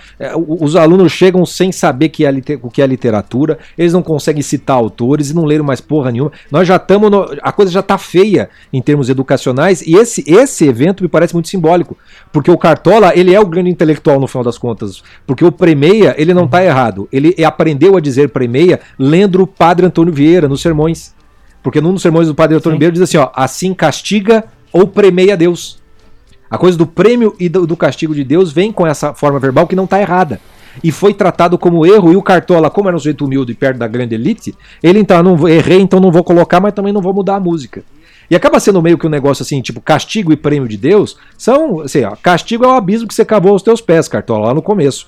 os 0.46 0.76
alunos 0.76 1.10
chegam 1.10 1.46
sem 1.46 1.72
saber 1.72 2.10
que 2.10 2.26
é 2.26 2.30
o 2.62 2.70
que 2.70 2.82
é 2.82 2.86
literatura, 2.86 3.58
eles 3.78 3.94
não 3.94 4.02
conseguem 4.02 4.42
citar 4.42 4.76
autores 4.76 5.30
e 5.30 5.34
não 5.34 5.44
leram 5.44 5.64
mais 5.64 5.80
porra 5.80 6.12
nenhuma. 6.12 6.32
Nós 6.50 6.68
já 6.68 6.76
estamos. 6.76 7.10
A 7.42 7.50
coisa 7.50 7.72
já 7.72 7.80
está 7.80 7.96
feia 7.96 8.50
em 8.70 8.82
termos 8.82 9.08
educacionais, 9.08 9.80
e 9.80 9.94
esse, 9.96 10.22
esse 10.26 10.66
evento 10.66 11.02
me 11.02 11.08
parece 11.08 11.32
muito 11.32 11.48
simbólico. 11.48 11.96
Porque 12.30 12.50
o 12.50 12.58
Cartola, 12.58 13.12
ele 13.16 13.34
é 13.34 13.40
o 13.40 13.46
grande 13.46 13.70
intelectual 13.70 14.20
no 14.20 14.26
final 14.26 14.44
das 14.44 14.58
contas. 14.58 15.02
Porque 15.26 15.44
o 15.44 15.50
Premeia, 15.50 16.14
ele 16.18 16.34
não 16.34 16.44
está 16.44 16.62
errado. 16.62 17.08
Ele 17.10 17.34
aprendeu 17.42 17.96
a 17.96 18.00
dizer 18.00 18.28
Premeia 18.28 18.80
lendo 18.98 19.42
o 19.42 19.46
padre 19.46 19.86
Antônio 19.86 20.12
Vieira 20.12 20.46
nos 20.46 20.60
sermões. 20.60 21.14
Porque 21.62 21.80
num 21.80 21.94
dos 21.94 22.02
sermões 22.02 22.28
do 22.28 22.34
padre 22.34 22.56
Antônio. 22.56 22.78
Vieira 22.78 22.92
diz 22.92 23.02
assim: 23.02 23.16
ó, 23.16 23.30
assim 23.34 23.72
castiga 23.72 24.44
ou 24.72 24.86
premeia 24.86 25.36
Deus. 25.36 25.78
A 26.50 26.56
coisa 26.56 26.78
do 26.78 26.86
prêmio 26.86 27.34
e 27.40 27.48
do, 27.48 27.66
do 27.66 27.76
castigo 27.76 28.14
de 28.14 28.22
Deus 28.22 28.52
vem 28.52 28.70
com 28.70 28.86
essa 28.86 29.12
forma 29.12 29.38
verbal 29.38 29.66
que 29.66 29.76
não 29.76 29.84
está 29.84 30.00
errada. 30.00 30.40
E 30.84 30.92
foi 30.92 31.14
tratado 31.14 31.58
como 31.58 31.86
erro, 31.86 32.12
e 32.12 32.16
o 32.16 32.22
Cartola, 32.22 32.70
como 32.70 32.88
era 32.88 32.96
um 32.96 33.00
sujeito 33.00 33.24
humilde 33.24 33.52
e 33.52 33.54
perto 33.54 33.78
da 33.78 33.88
grande 33.88 34.14
elite, 34.14 34.54
ele 34.82 34.98
então, 34.98 35.22
não 35.22 35.48
errei, 35.48 35.80
então 35.80 35.98
não 35.98 36.12
vou 36.12 36.22
colocar, 36.22 36.60
mas 36.60 36.74
também 36.74 36.92
não 36.92 37.00
vou 37.00 37.14
mudar 37.14 37.36
a 37.36 37.40
música. 37.40 37.82
E 38.30 38.34
acaba 38.34 38.60
sendo 38.60 38.82
meio 38.82 38.98
que 38.98 39.06
um 39.06 39.10
negócio 39.10 39.42
assim, 39.42 39.60
tipo, 39.62 39.80
castigo 39.80 40.32
e 40.32 40.36
prêmio 40.36 40.68
de 40.68 40.76
Deus, 40.76 41.16
são, 41.38 41.80
assim, 41.80 42.04
ó, 42.04 42.14
castigo 42.16 42.64
é 42.64 42.68
o 42.68 42.72
abismo 42.72 43.08
que 43.08 43.14
você 43.14 43.24
cavou 43.24 43.52
aos 43.52 43.62
teus 43.62 43.80
pés, 43.80 44.08
Cartola, 44.08 44.48
lá 44.48 44.54
no 44.54 44.62
começo. 44.62 45.06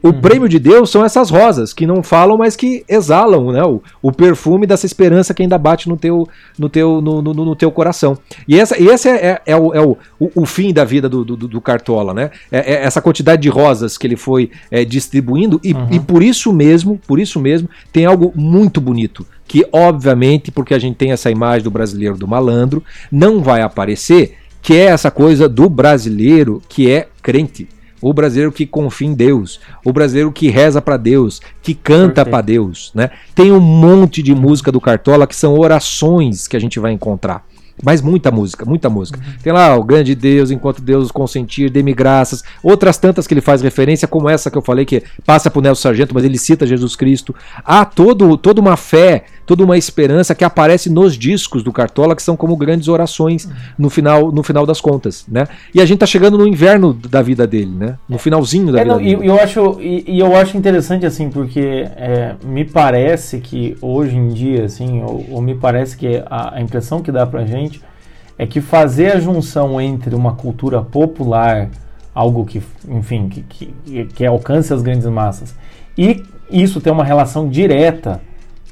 O 0.00 0.08
uhum. 0.08 0.20
prêmio 0.20 0.48
de 0.48 0.58
Deus 0.60 0.90
são 0.90 1.04
essas 1.04 1.28
rosas 1.28 1.72
que 1.72 1.86
não 1.86 2.02
falam, 2.02 2.38
mas 2.38 2.54
que 2.54 2.84
exalam 2.88 3.50
né, 3.50 3.62
o, 3.64 3.82
o 4.00 4.12
perfume 4.12 4.66
dessa 4.66 4.86
esperança 4.86 5.34
que 5.34 5.42
ainda 5.42 5.58
bate 5.58 5.88
no 5.88 5.96
teu, 5.96 6.28
no 6.56 6.68
teu, 6.68 7.00
no, 7.00 7.20
no, 7.20 7.34
no 7.34 7.56
teu 7.56 7.70
coração. 7.72 8.16
E, 8.46 8.58
essa, 8.58 8.80
e 8.80 8.86
esse 8.86 9.08
é, 9.08 9.26
é, 9.26 9.42
é, 9.46 9.56
o, 9.56 9.74
é 9.74 9.80
o, 9.80 9.96
o, 10.18 10.46
fim 10.46 10.72
da 10.72 10.84
vida 10.84 11.08
do, 11.08 11.24
do, 11.24 11.36
do 11.36 11.60
Cartola, 11.60 12.14
né? 12.14 12.30
É, 12.50 12.74
é, 12.74 12.84
essa 12.84 13.02
quantidade 13.02 13.42
de 13.42 13.48
rosas 13.48 13.98
que 13.98 14.06
ele 14.06 14.16
foi 14.16 14.50
é, 14.70 14.84
distribuindo, 14.84 15.60
e, 15.64 15.72
uhum. 15.72 15.88
e 15.90 15.98
por 15.98 16.22
isso 16.22 16.52
mesmo, 16.52 17.00
por 17.06 17.18
isso 17.18 17.40
mesmo, 17.40 17.68
tem 17.92 18.04
algo 18.06 18.32
muito 18.36 18.80
bonito. 18.80 19.26
Que, 19.48 19.66
obviamente, 19.72 20.52
porque 20.52 20.74
a 20.74 20.78
gente 20.78 20.96
tem 20.96 21.10
essa 21.10 21.30
imagem 21.30 21.64
do 21.64 21.70
brasileiro 21.70 22.16
do 22.16 22.28
malandro, 22.28 22.84
não 23.10 23.42
vai 23.42 23.62
aparecer, 23.62 24.36
que 24.62 24.74
é 24.74 24.84
essa 24.84 25.10
coisa 25.10 25.48
do 25.48 25.68
brasileiro 25.68 26.62
que 26.68 26.88
é 26.90 27.08
crente 27.20 27.66
o 28.00 28.12
brasileiro 28.12 28.52
que 28.52 28.66
confia 28.66 29.08
em 29.08 29.14
Deus, 29.14 29.60
o 29.84 29.92
brasileiro 29.92 30.32
que 30.32 30.48
reza 30.48 30.80
para 30.80 30.96
Deus, 30.96 31.40
que 31.62 31.74
canta 31.74 32.24
para 32.24 32.40
Deus, 32.40 32.92
né? 32.94 33.10
Tem 33.34 33.52
um 33.52 33.60
monte 33.60 34.22
de 34.22 34.34
música 34.34 34.70
do 34.70 34.80
Cartola 34.80 35.26
que 35.26 35.36
são 35.36 35.58
orações 35.58 36.46
que 36.46 36.56
a 36.56 36.60
gente 36.60 36.78
vai 36.78 36.92
encontrar. 36.92 37.44
Mas 37.82 38.02
muita 38.02 38.30
música, 38.30 38.64
muita 38.64 38.90
música. 38.90 39.18
Uhum. 39.18 39.34
Tem 39.42 39.52
lá 39.52 39.76
o 39.76 39.84
grande 39.84 40.14
Deus, 40.14 40.50
enquanto 40.50 40.82
Deus 40.82 41.12
consentir, 41.12 41.70
dê-me 41.70 41.94
graças. 41.94 42.42
Outras 42.62 42.98
tantas 42.98 43.26
que 43.26 43.34
ele 43.34 43.40
faz 43.40 43.62
referência, 43.62 44.08
como 44.08 44.28
essa 44.28 44.50
que 44.50 44.58
eu 44.58 44.62
falei, 44.62 44.84
que 44.84 45.02
passa 45.24 45.50
por 45.50 45.62
Nelson 45.62 45.82
Sargento, 45.82 46.14
mas 46.14 46.24
ele 46.24 46.38
cita 46.38 46.66
Jesus 46.66 46.96
Cristo. 46.96 47.34
Há 47.64 47.84
todo, 47.84 48.36
toda 48.36 48.60
uma 48.60 48.76
fé, 48.76 49.24
toda 49.48 49.64
uma 49.64 49.78
esperança 49.78 50.34
que 50.34 50.44
aparece 50.44 50.90
nos 50.90 51.16
discos 51.16 51.62
do 51.62 51.72
Cartola, 51.72 52.14
que 52.14 52.22
são 52.22 52.36
como 52.36 52.54
grandes 52.54 52.86
orações 52.86 53.46
uhum. 53.46 53.52
no 53.78 53.90
final, 53.90 54.30
no 54.30 54.42
final 54.42 54.66
das 54.66 54.78
contas, 54.78 55.24
né? 55.26 55.48
E 55.74 55.80
a 55.80 55.86
gente 55.86 56.00
tá 56.00 56.06
chegando 56.06 56.36
no 56.36 56.46
inverno 56.46 56.92
da 56.92 57.22
vida 57.22 57.46
dele, 57.46 57.74
né? 57.74 57.96
No 58.06 58.18
finalzinho 58.18 58.70
da 58.70 58.80
é, 58.80 58.82
vida 58.82 58.94
não, 58.94 59.02
dele. 59.02 59.24
E 59.24 59.26
eu 59.26 59.40
acho, 59.40 59.80
e, 59.80 60.04
e, 60.06 60.18
eu 60.20 60.36
acho 60.36 60.58
interessante, 60.58 61.06
assim, 61.06 61.30
porque 61.30 61.88
é, 61.96 62.34
me 62.44 62.62
parece 62.62 63.40
que 63.40 63.74
hoje 63.80 64.18
em 64.18 64.28
dia, 64.28 64.66
assim, 64.66 65.02
ou, 65.02 65.24
ou 65.30 65.40
me 65.40 65.54
parece 65.54 65.96
que 65.96 66.22
a, 66.26 66.56
a 66.56 66.60
impressão 66.60 67.00
que 67.00 67.10
dá 67.10 67.26
pra 67.26 67.46
gente 67.46 67.80
é 68.36 68.46
que 68.46 68.60
fazer 68.60 69.12
a 69.12 69.18
junção 69.18 69.80
entre 69.80 70.14
uma 70.14 70.34
cultura 70.34 70.82
popular, 70.82 71.70
algo 72.14 72.44
que, 72.44 72.62
enfim, 72.86 73.30
que, 73.30 73.40
que, 73.42 74.04
que 74.14 74.26
alcance 74.26 74.74
as 74.74 74.82
grandes 74.82 75.06
massas, 75.06 75.54
e 75.96 76.22
isso 76.50 76.82
tem 76.82 76.92
uma 76.92 77.04
relação 77.04 77.48
direta 77.48 78.27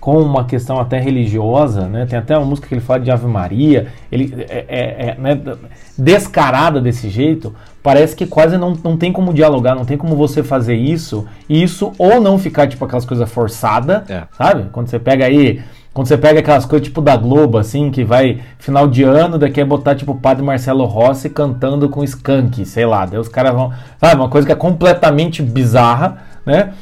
com 0.06 0.22
uma 0.22 0.44
questão 0.44 0.78
até 0.78 1.00
religiosa, 1.00 1.88
né? 1.88 2.06
Tem 2.06 2.16
até 2.16 2.38
uma 2.38 2.46
música 2.46 2.68
que 2.68 2.74
ele 2.74 2.80
fala 2.80 3.00
de 3.00 3.10
Ave 3.10 3.26
Maria, 3.26 3.88
ele 4.12 4.46
é, 4.48 4.64
é, 4.68 5.08
é 5.08 5.16
né? 5.18 5.56
descarada 5.98 6.80
desse 6.80 7.10
jeito, 7.10 7.52
parece 7.82 8.14
que 8.14 8.24
quase 8.24 8.56
não, 8.56 8.78
não 8.84 8.96
tem 8.96 9.10
como 9.10 9.34
dialogar, 9.34 9.74
não 9.74 9.84
tem 9.84 9.98
como 9.98 10.14
você 10.14 10.44
fazer 10.44 10.76
isso, 10.76 11.26
e 11.48 11.60
isso 11.60 11.92
ou 11.98 12.20
não 12.20 12.38
ficar 12.38 12.68
tipo 12.68 12.84
aquelas 12.84 13.04
coisas 13.04 13.28
forçadas, 13.28 14.08
é. 14.08 14.22
sabe? 14.38 14.68
Quando 14.70 14.86
você 14.86 15.00
pega 15.00 15.24
aí 15.24 15.60
quando 15.92 16.06
você 16.06 16.16
pega 16.16 16.38
aquelas 16.38 16.66
coisas 16.66 16.86
tipo 16.86 17.00
da 17.00 17.16
Globo, 17.16 17.58
assim, 17.58 17.90
que 17.90 18.04
vai 18.04 18.38
final 18.60 18.86
de 18.86 19.02
ano, 19.02 19.38
daqui 19.38 19.60
é 19.60 19.64
botar 19.64 19.96
tipo 19.96 20.12
o 20.12 20.20
Padre 20.20 20.44
Marcelo 20.44 20.84
Rossi 20.84 21.28
cantando 21.28 21.88
com 21.88 22.04
skunk, 22.04 22.64
sei 22.64 22.86
lá. 22.86 23.06
Daí 23.06 23.18
os 23.18 23.28
caras 23.28 23.54
vão. 23.54 23.72
Sabe, 23.98 24.20
uma 24.20 24.28
coisa 24.28 24.46
que 24.46 24.52
é 24.52 24.56
completamente 24.56 25.42
bizarra, 25.42 26.18
né? 26.44 26.74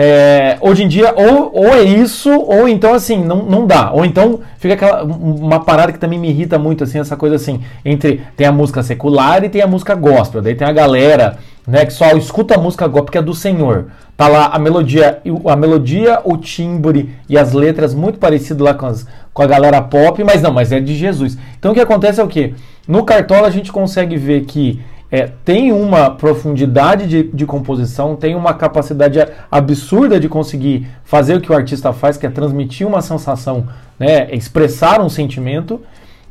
É, 0.00 0.58
hoje 0.60 0.84
em 0.84 0.86
dia, 0.86 1.12
ou, 1.16 1.50
ou 1.52 1.74
é 1.74 1.82
isso, 1.82 2.30
ou 2.30 2.68
então 2.68 2.94
assim, 2.94 3.20
não, 3.24 3.42
não 3.42 3.66
dá. 3.66 3.90
Ou 3.90 4.04
então 4.04 4.38
fica 4.56 4.74
aquela, 4.74 5.02
uma 5.02 5.58
parada 5.58 5.92
que 5.92 5.98
também 5.98 6.20
me 6.20 6.30
irrita 6.30 6.56
muito, 6.56 6.84
assim, 6.84 7.00
essa 7.00 7.16
coisa 7.16 7.34
assim, 7.34 7.62
entre 7.84 8.22
tem 8.36 8.46
a 8.46 8.52
música 8.52 8.80
secular 8.80 9.42
e 9.42 9.48
tem 9.48 9.60
a 9.60 9.66
música 9.66 9.96
gospel. 9.96 10.40
Daí 10.40 10.54
tem 10.54 10.68
a 10.68 10.72
galera, 10.72 11.38
né, 11.66 11.84
que 11.84 11.92
só 11.92 12.16
escuta 12.16 12.54
a 12.54 12.58
música 12.58 12.86
gospel 12.86 13.06
porque 13.06 13.18
é 13.18 13.22
do 13.22 13.34
Senhor. 13.34 13.86
Tá 14.16 14.28
lá 14.28 14.46
a 14.46 14.58
melodia, 14.60 15.20
a 15.44 15.56
melodia, 15.56 16.20
o 16.22 16.36
timbre 16.36 17.16
e 17.28 17.36
as 17.36 17.52
letras 17.52 17.92
muito 17.92 18.20
parecido 18.20 18.62
lá 18.62 18.74
com, 18.74 18.86
as, 18.86 19.04
com 19.34 19.42
a 19.42 19.46
galera 19.48 19.82
pop, 19.82 20.22
mas 20.22 20.40
não, 20.40 20.52
mas 20.52 20.70
é 20.70 20.78
de 20.78 20.94
Jesus. 20.94 21.36
Então 21.58 21.72
o 21.72 21.74
que 21.74 21.80
acontece 21.80 22.20
é 22.20 22.22
o 22.22 22.28
que? 22.28 22.54
No 22.86 23.02
Cartola 23.02 23.48
a 23.48 23.50
gente 23.50 23.72
consegue 23.72 24.16
ver 24.16 24.42
que 24.44 24.80
é, 25.10 25.30
tem 25.44 25.72
uma 25.72 26.10
profundidade 26.10 27.06
de, 27.06 27.22
de 27.24 27.46
composição, 27.46 28.14
tem 28.14 28.34
uma 28.34 28.54
capacidade 28.54 29.18
absurda 29.50 30.20
de 30.20 30.28
conseguir 30.28 30.86
fazer 31.04 31.34
o 31.34 31.40
que 31.40 31.50
o 31.50 31.54
artista 31.54 31.92
faz, 31.92 32.16
que 32.16 32.26
é 32.26 32.30
transmitir 32.30 32.86
uma 32.86 33.00
sensação, 33.00 33.66
né, 33.98 34.28
expressar 34.34 35.00
um 35.00 35.08
sentimento, 35.08 35.80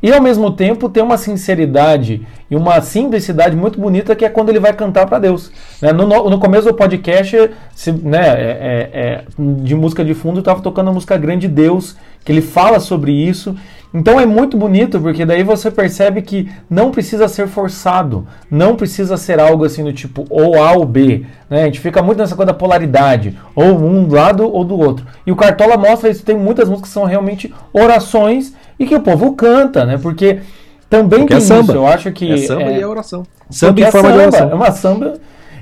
e 0.00 0.12
ao 0.12 0.22
mesmo 0.22 0.52
tempo 0.52 0.88
tem 0.88 1.02
uma 1.02 1.18
sinceridade 1.18 2.24
e 2.48 2.54
uma 2.54 2.80
simplicidade 2.80 3.56
muito 3.56 3.80
bonita 3.80 4.14
que 4.14 4.24
é 4.24 4.28
quando 4.28 4.48
ele 4.48 4.60
vai 4.60 4.72
cantar 4.72 5.06
para 5.06 5.18
Deus. 5.18 5.50
Né? 5.82 5.92
No, 5.92 6.06
no, 6.06 6.38
começo 6.38 6.68
do 6.68 6.74
podcast, 6.74 7.50
se, 7.74 7.90
né, 7.90 8.28
é, 8.28 8.90
é, 8.92 9.00
é 9.00 9.24
de 9.38 9.74
música 9.74 10.04
de 10.04 10.14
fundo, 10.14 10.38
estava 10.38 10.60
tocando 10.62 10.90
a 10.90 10.92
música 10.92 11.16
Grande 11.16 11.48
Deus, 11.48 11.96
que 12.24 12.30
ele 12.30 12.42
fala 12.42 12.78
sobre 12.78 13.10
isso. 13.10 13.56
Então 13.92 14.20
é 14.20 14.26
muito 14.26 14.56
bonito, 14.56 15.00
porque 15.00 15.24
daí 15.24 15.42
você 15.42 15.70
percebe 15.70 16.20
que 16.20 16.50
não 16.68 16.90
precisa 16.90 17.26
ser 17.26 17.48
forçado, 17.48 18.26
não 18.50 18.76
precisa 18.76 19.16
ser 19.16 19.40
algo 19.40 19.64
assim 19.64 19.82
do 19.82 19.92
tipo 19.92 20.26
ou 20.28 20.62
A 20.62 20.72
ou 20.72 20.84
B. 20.84 21.24
Né? 21.48 21.62
A 21.62 21.64
gente 21.64 21.80
fica 21.80 22.02
muito 22.02 22.18
nessa 22.18 22.36
coisa 22.36 22.52
da 22.52 22.58
polaridade, 22.58 23.36
ou 23.54 23.78
um 23.78 24.06
lado 24.12 24.50
ou 24.50 24.62
do 24.62 24.78
outro. 24.78 25.06
E 25.26 25.32
o 25.32 25.36
Cartola 25.36 25.76
mostra 25.76 26.10
isso, 26.10 26.22
tem 26.22 26.36
muitas 26.36 26.68
músicas 26.68 26.90
que 26.90 26.94
são 26.94 27.04
realmente 27.04 27.52
orações 27.72 28.52
e 28.78 28.86
que 28.86 28.94
o 28.94 29.00
povo 29.00 29.32
canta, 29.32 29.84
né? 29.86 29.96
Porque 29.96 30.40
também 30.90 31.20
Porque 31.20 31.34
é 31.34 31.36
tem 31.36 31.44
é 31.44 31.48
samba. 31.48 31.62
isso, 31.62 31.72
eu 31.72 31.86
acho 31.86 32.12
que. 32.12 32.32
É 32.32 32.36
samba 32.38 32.62
é... 32.62 32.78
e 32.78 32.80
é 32.80 32.86
oração. 32.86 33.22
Samba 33.50 33.80
em 33.80 33.84
é 33.84 33.90
forma 33.90 34.08
samba, 34.08 34.20
de 34.20 34.26
oração. 34.26 34.50
É 34.50 34.54
uma 34.54 34.70
samba. 34.70 35.14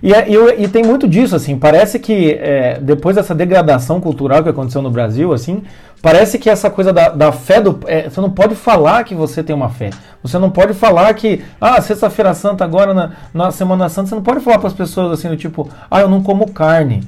E, 0.03 0.13
é, 0.13 0.29
e, 0.29 0.65
e, 0.65 0.69
tem 0.69 0.83
muito 0.85 1.09
disso, 1.09 1.35
assim, 1.35 1.59
parece 1.59 1.99
que 1.99 2.33
é, 2.33 2.79
depois 2.81 3.17
dessa 3.17 3.35
degradação 3.35 4.01
cultural 4.01 4.43
que 4.43 4.49
aconteceu 4.49 4.83
no 4.83 4.91
Brasil, 4.91 5.33
assim, 5.33 5.63
parece 6.03 6.39
que 6.39 6.51
essa 6.51 6.71
coisa 6.71 6.93
da, 6.93 7.09
da 7.09 7.33
fé, 7.33 7.61
do, 7.61 7.81
é, 7.87 8.09
você 8.09 8.21
não 8.21 8.31
pode 8.31 8.55
falar 8.55 9.05
que 9.05 9.15
você 9.15 9.43
tem 9.43 9.55
uma 9.55 9.69
fé. 9.69 9.91
Você 10.23 10.39
não 10.39 10.51
pode 10.51 10.75
falar 10.75 11.13
que, 11.15 11.43
ah, 11.61 11.81
sexta-feira 11.81 12.35
santa 12.35 12.65
agora, 12.65 12.93
na, 12.93 13.13
na 13.33 13.51
Semana 13.51 13.89
Santa, 13.89 14.09
você 14.09 14.15
não 14.15 14.23
pode 14.23 14.41
falar 14.41 14.59
para 14.59 14.69
as 14.69 14.75
pessoas 14.75 15.13
assim, 15.13 15.29
do 15.29 15.37
tipo, 15.37 15.69
ah, 15.91 16.01
eu 16.01 16.09
não 16.09 16.23
como 16.23 16.51
carne. 16.53 17.03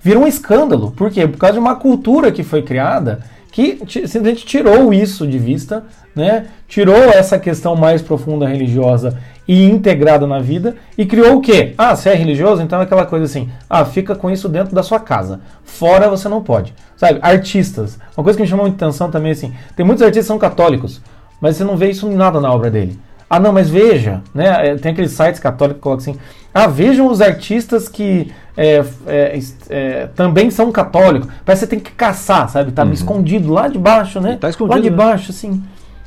Vira 0.00 0.18
um 0.18 0.26
escândalo. 0.26 0.90
Por 0.90 1.10
quê? 1.10 1.26
Por 1.26 1.38
causa 1.38 1.54
de 1.54 1.58
uma 1.58 1.76
cultura 1.76 2.30
que 2.30 2.42
foi 2.42 2.62
criada 2.62 3.20
que 3.52 3.80
simplesmente 3.88 4.46
tirou 4.46 4.92
isso 4.92 5.26
de 5.26 5.38
vista, 5.38 5.84
né? 6.14 6.46
tirou 6.66 6.96
essa 6.96 7.38
questão 7.38 7.74
mais 7.76 8.02
profunda 8.02 8.46
religiosa 8.46 9.18
e 9.46 9.64
integrada 9.68 10.26
na 10.26 10.38
vida 10.38 10.76
e 10.96 11.04
criou 11.04 11.36
o 11.36 11.40
quê? 11.40 11.74
Ah, 11.76 11.96
você 11.96 12.10
é 12.10 12.14
religioso? 12.14 12.62
Então 12.62 12.80
é 12.80 12.84
aquela 12.84 13.04
coisa 13.04 13.24
assim, 13.24 13.48
ah, 13.68 13.84
fica 13.84 14.14
com 14.14 14.30
isso 14.30 14.48
dentro 14.48 14.74
da 14.74 14.82
sua 14.82 15.00
casa. 15.00 15.40
Fora 15.64 16.08
você 16.08 16.28
não 16.28 16.42
pode. 16.42 16.74
Sabe, 16.96 17.18
artistas. 17.22 17.98
Uma 18.16 18.22
coisa 18.22 18.36
que 18.36 18.42
me 18.42 18.48
chamou 18.48 18.66
muita 18.66 18.84
atenção 18.84 19.10
também 19.10 19.32
assim, 19.32 19.52
tem 19.74 19.84
muitos 19.84 20.02
artistas 20.02 20.24
que 20.24 20.28
são 20.28 20.38
católicos, 20.38 21.00
mas 21.40 21.56
você 21.56 21.64
não 21.64 21.76
vê 21.76 21.90
isso 21.90 22.08
em 22.08 22.14
nada 22.14 22.40
na 22.40 22.52
obra 22.52 22.70
dele. 22.70 22.98
Ah, 23.28 23.38
não, 23.38 23.52
mas 23.52 23.70
veja, 23.70 24.22
né? 24.34 24.70
É, 24.70 24.74
tem 24.74 24.90
aqueles 24.90 25.12
sites 25.12 25.38
católicos 25.38 25.78
que 25.78 25.82
colocam 25.82 26.02
assim, 26.02 26.20
ah, 26.52 26.66
vejam 26.66 27.06
os 27.06 27.20
artistas 27.20 27.88
que 27.88 28.32
é, 28.56 28.84
é, 29.06 29.38
é, 29.68 30.06
também 30.16 30.50
são 30.50 30.72
católicos. 30.72 31.28
Parece 31.44 31.64
que 31.64 31.70
você 31.70 31.76
tem 31.76 31.80
que 31.80 31.92
caçar, 31.92 32.48
sabe? 32.48 32.72
Tá 32.72 32.84
escondido 32.86 33.52
lá 33.52 33.68
de 33.68 33.78
baixo, 33.78 34.20
né? 34.20 34.36
Tá 34.40 34.50
escondido, 34.50 34.74
lá 34.74 34.82
de 34.82 34.90
né? 34.90 34.96
baixo, 34.96 35.30
assim. 35.30 35.62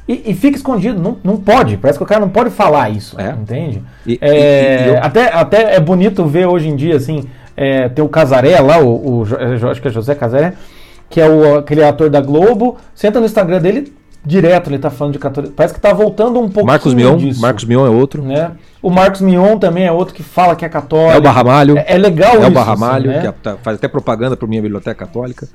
E, 0.08 0.32
e 0.32 0.34
fica 0.34 0.58
escondido, 0.58 1.02
não, 1.02 1.18
não 1.24 1.38
pode. 1.38 1.78
Parece 1.78 1.98
que 1.98 2.04
o 2.04 2.08
cara 2.08 2.20
não 2.22 2.30
pode 2.30 2.50
falar 2.50 2.90
isso, 2.90 3.20
É. 3.20 3.30
entende? 3.32 3.82
E- 4.06 4.18
É, 4.22 4.86
e- 4.86 4.90
eu- 4.90 4.98
até, 5.04 5.34
até 5.34 5.76
é 5.76 5.80
bonito 5.80 6.26
ver 6.26 6.46
hoje 6.46 6.68
em 6.68 6.76
dia, 6.76 6.96
assim, 6.98 7.24
é, 7.56 7.88
tem 7.88 8.04
o 8.04 8.10
Casaré 8.10 8.60
lá, 8.60 8.80
o, 8.80 9.22
o 9.22 9.28
é, 9.40 9.72
acho 9.72 9.82
que 9.82 9.88
é 9.88 9.92
José 9.92 10.14
Casaré, 10.14 10.54
que 11.10 11.22
é 11.22 11.30
o, 11.30 11.60
aquele 11.60 11.84
ator 11.84 12.10
da 12.10 12.20
Globo. 12.20 12.78
Entra 13.02 13.20
no 13.22 13.26
Instagram 13.26 13.62
dele, 13.62 13.94
direto 14.26 14.70
ele 14.70 14.80
tá 14.80 14.90
falando 14.90 15.14
de 15.14 15.20
católico. 15.20 15.54
Parece 15.56 15.74
que 15.74 15.80
tá 15.80 15.94
voltando 15.94 16.38
um 16.40 16.46
pouquinho 16.46 16.66
Marcos 16.66 16.94
Mion, 16.94 17.16
disso. 17.18 17.42
Marcos 17.42 17.64
Mion 17.64 17.86
é 17.86 17.90
outro. 17.90 18.22
né? 18.24 18.52
O 18.82 18.90
Marcos 18.90 19.22
Mion 19.22 19.58
também 19.58 19.86
é 19.86 19.92
outro 19.92 20.14
que 20.14 20.24
fala 20.24 20.56
que 20.56 20.66
é 20.66 20.70
católico. 20.70 21.14
É 21.14 21.18
o 21.18 21.22
Barramalho. 21.22 21.78
É, 21.78 21.86
é 21.94 21.98
legal 21.98 22.36
É 22.36 22.40
isso. 22.40 22.48
o 22.48 22.52
Barramalho, 22.52 23.10
assim, 23.10 23.16
né? 23.20 23.22
que 23.22 23.28
é- 23.28 23.32
tá- 23.42 23.58
faz 23.64 23.78
até 23.78 23.88
propaganda 23.88 24.36
para 24.36 24.48
minha 24.50 24.62
biblioteca 24.62 24.96
católica. 25.06 25.48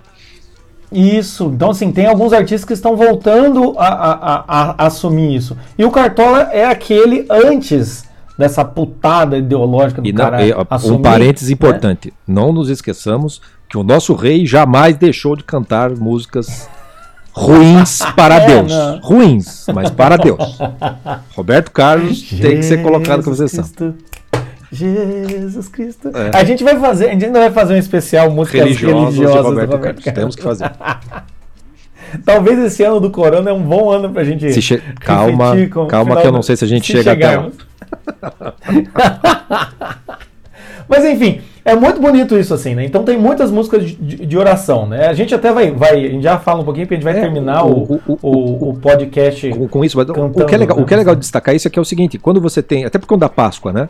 Isso. 0.90 1.50
Então, 1.54 1.70
assim, 1.70 1.92
tem 1.92 2.06
alguns 2.06 2.32
artistas 2.32 2.64
que 2.64 2.72
estão 2.72 2.96
voltando 2.96 3.74
a, 3.78 3.86
a- 3.88 4.44
a- 4.48 4.74
a 4.78 4.86
assumir 4.86 5.34
isso. 5.36 5.56
E 5.76 5.84
o 5.84 5.90
Cartola 5.90 6.48
é 6.52 6.64
aquele 6.64 7.26
antes 7.30 8.04
dessa 8.38 8.64
putada 8.64 9.36
ideológica 9.36 10.00
do 10.00 10.08
E 10.08 10.12
não, 10.12 10.24
cara 10.24 10.46
e, 10.46 10.54
assumir, 10.70 10.96
um 10.96 11.02
parênteses 11.02 11.48
né? 11.48 11.52
importante: 11.54 12.12
não 12.26 12.52
nos 12.52 12.68
esqueçamos 12.70 13.40
que 13.68 13.76
o 13.76 13.82
nosso 13.82 14.14
rei 14.14 14.46
jamais 14.46 14.96
deixou 14.96 15.36
de 15.36 15.44
cantar 15.44 15.90
músicas 15.90 16.68
ruins 17.32 18.00
para 18.16 18.36
É, 18.36 18.46
Deus. 18.46 18.72
não. 18.72 18.98
Ruins, 19.00 19.66
mas 19.74 19.90
para 19.90 20.16
Deus. 20.16 20.58
Roberto 21.36 21.70
Carlos 21.70 22.22
tem 22.22 22.56
que 22.56 22.62
ser 22.62 22.82
colocado 22.82 23.22
com 23.22 23.30
Jesus 23.30 23.52
exceção. 23.52 23.92
Cristo. 23.92 24.17
Jesus 24.70 25.68
Cristo. 25.68 26.10
É. 26.14 26.36
A 26.36 26.44
gente 26.44 26.62
vai 26.62 26.78
fazer, 26.78 27.08
a 27.08 27.12
gente 27.12 27.24
ainda 27.24 27.40
vai 27.40 27.50
fazer 27.50 27.74
um 27.74 27.78
especial 27.78 28.30
músicas 28.30 28.60
Religiosos 28.62 29.14
de 29.14 29.20
religiosas 29.20 29.42
do 29.44 29.48
Roberto 29.48 29.70
Carlos. 29.80 30.04
Carlos. 30.04 30.20
Temos 30.20 30.36
que 30.36 30.42
fazer. 30.42 30.70
Talvez 32.24 32.58
esse 32.60 32.82
ano 32.82 33.00
do 33.00 33.10
Corona 33.10 33.50
é 33.50 33.52
um 33.52 33.62
bom 33.62 33.90
ano 33.90 34.10
pra 34.10 34.24
gente. 34.24 34.50
Se 34.52 34.78
Calma, 35.00 35.54
calma 35.88 36.16
que 36.20 36.26
eu 36.26 36.32
não 36.32 36.42
sei 36.42 36.56
se 36.56 36.64
a 36.64 36.68
gente 36.68 36.86
se 36.86 36.92
chega 37.02 37.12
até 37.12 37.26
chegarmos. 37.26 37.54
Mas 40.88 41.04
enfim, 41.04 41.42
é 41.66 41.76
muito 41.76 42.00
bonito 42.00 42.38
isso 42.38 42.54
assim, 42.54 42.74
né? 42.74 42.82
Então 42.84 43.04
tem 43.04 43.18
muitas 43.18 43.50
músicas 43.50 43.84
de, 43.84 43.94
de- 43.94 44.24
de 44.26 44.38
oração, 44.38 44.86
né? 44.86 45.06
A 45.08 45.12
gente 45.12 45.34
até 45.34 45.52
vai, 45.52 45.70
vai, 45.70 46.06
a 46.06 46.08
gente 46.08 46.22
já 46.22 46.38
fala 46.38 46.62
um 46.62 46.64
pouquinho, 46.64 46.86
porque 46.86 46.94
a 46.94 46.96
gente 46.96 47.04
vai 47.04 47.18
É, 47.18 47.20
terminar 47.20 47.66
o- 47.66 48.00
o, 48.08 48.18
o- 48.22 48.70
o, 48.70 48.74
podcast. 48.78 49.50
com, 49.50 49.68
com 49.68 49.84
isso, 49.84 49.98
mas 49.98 50.08
o 50.08 50.14
Cantando, 50.14 50.46
que 50.46 50.54
é 50.54 50.58
legal, 50.58 50.78
o 50.78 50.86
que 50.86 50.94
é 50.94 50.96
né? 50.96 51.00
legal 51.02 51.14
de 51.14 51.20
destacar 51.20 51.54
isso 51.54 51.68
é 51.68 51.70
que 51.70 51.78
é 51.78 51.82
o 51.82 51.84
seguinte, 51.84 52.18
quando 52.18 52.40
você 52.40 52.62
tem, 52.62 52.86
até 52.86 52.98
por 52.98 53.06
conta 53.06 53.20
da 53.20 53.28
Páscoa, 53.28 53.70
né? 53.70 53.88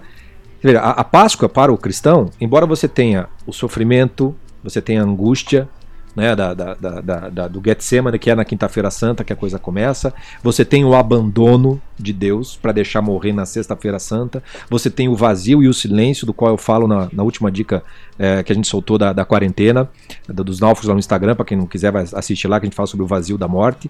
A, 0.81 0.91
a 0.91 1.05
Páscoa 1.05 1.49
para 1.49 1.73
o 1.73 1.79
cristão, 1.79 2.31
embora 2.41 2.67
você 2.67 2.89
tenha 2.89 3.29
o 3.47 3.53
sofrimento, 3.53 4.35
você 4.63 4.81
tenha 4.83 5.01
a 5.03 5.05
angústia, 5.05 5.69
né, 6.17 6.35
da, 6.35 6.53
da, 6.53 6.75
da, 6.75 7.29
da- 7.31 7.47
do 7.49 7.63
Getsemane, 7.65 8.19
que 8.19 8.29
é 8.29 8.35
na 8.35 8.45
quinta-feira 8.45 8.91
santa 8.91 9.23
que 9.23 9.33
a 9.33 9.37
coisa 9.37 9.57
começa, 9.57 10.13
você 10.43 10.65
tem 10.65 10.85
o 10.85 10.97
abandono 10.97 11.81
de 11.97 12.13
Deus 12.13 12.57
para 12.61 12.73
deixar 12.73 13.01
morrer 13.01 13.33
na 13.33 13.47
sexta-feira 13.47 14.01
santa, 14.01 14.43
você 14.69 14.91
tem 14.91 15.09
o 15.09 15.15
vazio 15.15 15.63
e 15.63 15.69
o 15.69 15.75
silêncio, 15.75 16.27
do 16.27 16.33
qual 16.35 16.51
eu 16.51 16.57
falo 16.57 16.89
na, 16.89 17.09
na 17.13 17.23
última 17.23 17.53
dica 17.53 17.85
eh, 18.19 18.43
que 18.43 18.51
a 18.51 18.55
gente 18.55 18.67
soltou 18.67 18.99
da, 18.99 19.25
quarentena, 19.25 19.89
dos 20.29 20.59
náufragos 20.59 20.89
lá 20.89 20.95
no 20.95 20.99
Instagram, 20.99 21.37
para 21.37 21.45
quem 21.45 21.57
não 21.57 21.67
quiser 21.67 21.95
assistir 21.97 22.49
lá, 22.49 22.59
que 22.59 22.67
a 22.67 22.69
gente 22.69 22.77
fala 22.77 22.89
sobre 22.89 23.05
o 23.05 23.07
vazio 23.07 23.39
da 23.39 23.47
morte. 23.47 23.89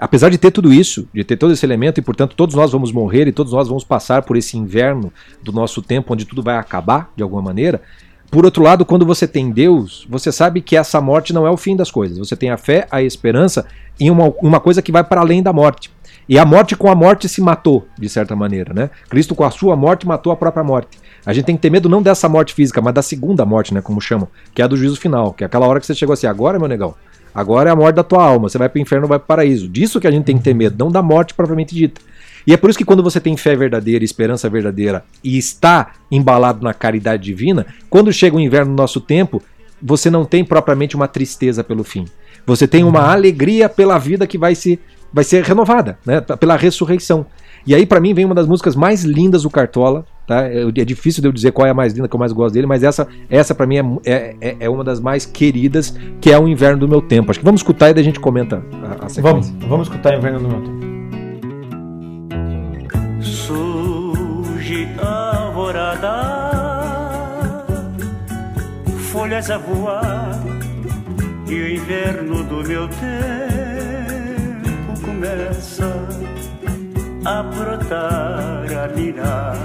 Apesar 0.00 0.30
de 0.30 0.38
ter 0.38 0.50
tudo 0.50 0.72
isso, 0.72 1.06
de 1.12 1.22
ter 1.22 1.36
todo 1.36 1.52
esse 1.52 1.64
elemento, 1.64 2.00
e 2.00 2.02
portanto 2.02 2.34
todos 2.34 2.54
nós 2.54 2.72
vamos 2.72 2.90
morrer 2.90 3.28
e 3.28 3.32
todos 3.32 3.52
nós 3.52 3.68
vamos 3.68 3.84
passar 3.84 4.22
por 4.22 4.34
esse 4.34 4.56
inverno 4.56 5.12
do 5.42 5.52
nosso 5.52 5.82
tempo, 5.82 6.14
onde 6.14 6.24
tudo 6.24 6.42
vai 6.42 6.56
acabar 6.56 7.12
de 7.14 7.22
alguma 7.22 7.42
maneira. 7.42 7.82
Por 8.30 8.46
outro 8.46 8.62
lado, 8.62 8.84
quando 8.86 9.04
você 9.04 9.28
tem 9.28 9.50
Deus, 9.50 10.06
você 10.08 10.32
sabe 10.32 10.62
que 10.62 10.74
essa 10.74 11.00
morte 11.00 11.34
não 11.34 11.46
é 11.46 11.50
o 11.50 11.56
fim 11.56 11.76
das 11.76 11.90
coisas. 11.90 12.16
Você 12.16 12.34
tem 12.34 12.50
a 12.50 12.56
fé, 12.56 12.86
a 12.90 13.02
esperança 13.02 13.66
em 13.98 14.08
uma, 14.08 14.32
uma 14.40 14.58
coisa 14.58 14.80
que 14.80 14.90
vai 14.90 15.04
para 15.04 15.20
além 15.20 15.42
da 15.42 15.52
morte. 15.52 15.90
E 16.26 16.38
a 16.38 16.44
morte 16.46 16.76
com 16.76 16.88
a 16.88 16.94
morte 16.94 17.28
se 17.28 17.40
matou, 17.40 17.86
de 17.98 18.08
certa 18.08 18.34
maneira, 18.34 18.72
né? 18.72 18.88
Cristo 19.08 19.34
com 19.34 19.44
a 19.44 19.50
sua 19.50 19.74
morte 19.76 20.06
matou 20.06 20.32
a 20.32 20.36
própria 20.36 20.62
morte. 20.62 20.96
A 21.26 21.32
gente 21.32 21.44
tem 21.44 21.56
que 21.56 21.62
ter 21.62 21.70
medo 21.70 21.88
não 21.88 22.00
dessa 22.00 22.28
morte 22.28 22.54
física, 22.54 22.80
mas 22.80 22.94
da 22.94 23.02
segunda 23.02 23.44
morte, 23.44 23.74
né? 23.74 23.82
Como 23.82 24.00
chamam, 24.00 24.28
que 24.54 24.62
é 24.62 24.64
a 24.64 24.68
do 24.68 24.76
juízo 24.76 24.96
final, 24.96 25.32
que 25.32 25.42
é 25.42 25.46
aquela 25.46 25.66
hora 25.66 25.80
que 25.80 25.86
você 25.86 25.94
chegou 25.94 26.12
assim, 26.12 26.28
agora, 26.28 26.58
meu 26.58 26.68
negão, 26.68 26.94
agora 27.34 27.70
é 27.70 27.72
a 27.72 27.76
morte 27.76 27.96
da 27.96 28.02
tua 28.02 28.24
alma, 28.24 28.48
você 28.48 28.58
vai 28.58 28.68
para 28.68 28.78
o 28.78 28.82
inferno 28.82 29.06
vai 29.06 29.18
para 29.18 29.24
o 29.24 29.28
paraíso. 29.28 29.68
Disso 29.68 30.00
que 30.00 30.06
a 30.06 30.10
gente 30.10 30.24
tem 30.24 30.38
que 30.38 30.44
ter 30.44 30.54
medo, 30.54 30.76
não 30.78 30.90
da 30.90 31.02
morte 31.02 31.34
propriamente 31.34 31.74
dita. 31.74 32.00
E 32.46 32.52
é 32.52 32.56
por 32.56 32.70
isso 32.70 32.78
que 32.78 32.84
quando 32.84 33.02
você 33.02 33.20
tem 33.20 33.36
fé 33.36 33.54
verdadeira, 33.54 34.04
esperança 34.04 34.48
verdadeira 34.48 35.04
e 35.22 35.36
está 35.36 35.92
embalado 36.10 36.64
na 36.64 36.72
caridade 36.72 37.22
divina, 37.22 37.66
quando 37.88 38.12
chega 38.12 38.36
o 38.36 38.40
inverno 38.40 38.70
no 38.70 38.76
nosso 38.76 39.00
tempo, 39.00 39.42
você 39.80 40.10
não 40.10 40.24
tem 40.24 40.44
propriamente 40.44 40.96
uma 40.96 41.08
tristeza 41.08 41.62
pelo 41.62 41.84
fim. 41.84 42.06
Você 42.46 42.66
tem 42.66 42.84
uma 42.84 43.12
alegria 43.12 43.68
pela 43.68 43.98
vida 43.98 44.26
que 44.26 44.38
vai 44.38 44.54
se 44.54 44.78
vai 45.12 45.24
ser 45.24 45.42
renovada, 45.42 45.98
né? 46.06 46.20
Pela 46.20 46.56
ressurreição. 46.56 47.26
E 47.66 47.74
aí 47.74 47.84
para 47.86 48.00
mim 48.00 48.14
vem 48.14 48.24
uma 48.24 48.34
das 48.34 48.46
músicas 48.46 48.74
mais 48.76 49.02
lindas 49.04 49.42
do 49.42 49.50
Cartola, 49.50 50.04
tá? 50.26 50.46
É 50.46 50.62
é 50.62 50.84
difícil 50.84 51.20
de 51.20 51.28
eu 51.28 51.32
dizer 51.32 51.52
qual 51.52 51.66
é 51.66 51.70
a 51.70 51.74
mais 51.74 51.92
linda 51.92 52.08
que 52.08 52.14
eu 52.14 52.18
mais 52.20 52.32
gosto 52.32 52.54
dele, 52.54 52.66
mas 52.66 52.82
essa 52.82 53.06
essa 53.28 53.54
para 53.54 53.66
mim 53.66 53.76
é, 53.76 53.84
é, 54.04 54.36
é- 54.40 54.56
é 54.60 54.70
uma 54.70 54.82
das 54.84 55.00
mais 55.00 55.26
queridas, 55.26 55.94
que 56.20 56.30
é 56.30 56.38
o 56.38 56.48
Inverno 56.48 56.78
do 56.80 56.88
Meu 56.88 57.02
Tempo. 57.02 57.30
Acho 57.30 57.40
que 57.40 57.44
vamos 57.44 57.60
escutar 57.60 57.90
e 57.90 57.94
daí 57.94 58.02
a 58.02 58.04
gente 58.04 58.20
comenta 58.20 58.56
a, 58.56 58.60
a 59.04 59.06
Vamos, 59.08 59.12
sequência. 59.12 59.54
vamos 59.68 59.88
escutar 59.88 60.16
Inverno 60.16 60.38
do 60.40 60.48
Meu 60.48 60.60
Tempo. 60.60 60.80
Surge 63.22 64.88
alvorada, 65.02 66.14
folhas 69.12 69.50
a 69.50 69.58
voar, 69.58 70.40
e 71.48 71.54
o 71.54 71.68
inverno 71.74 72.44
do 72.44 72.66
meu 72.68 72.88
tempo 72.88 73.00
começa 75.04 75.86
brotar, 77.42 78.66
a 78.84 78.88
mirar, 78.94 79.56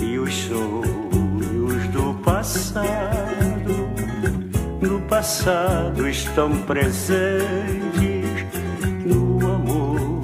e 0.00 0.18
os 0.18 0.32
sonhos 0.34 1.88
do 1.88 2.14
passado, 2.22 2.84
no 4.80 5.00
passado 5.08 6.08
estão 6.08 6.50
presentes 6.62 7.44
no 9.04 9.54
amor 9.54 10.22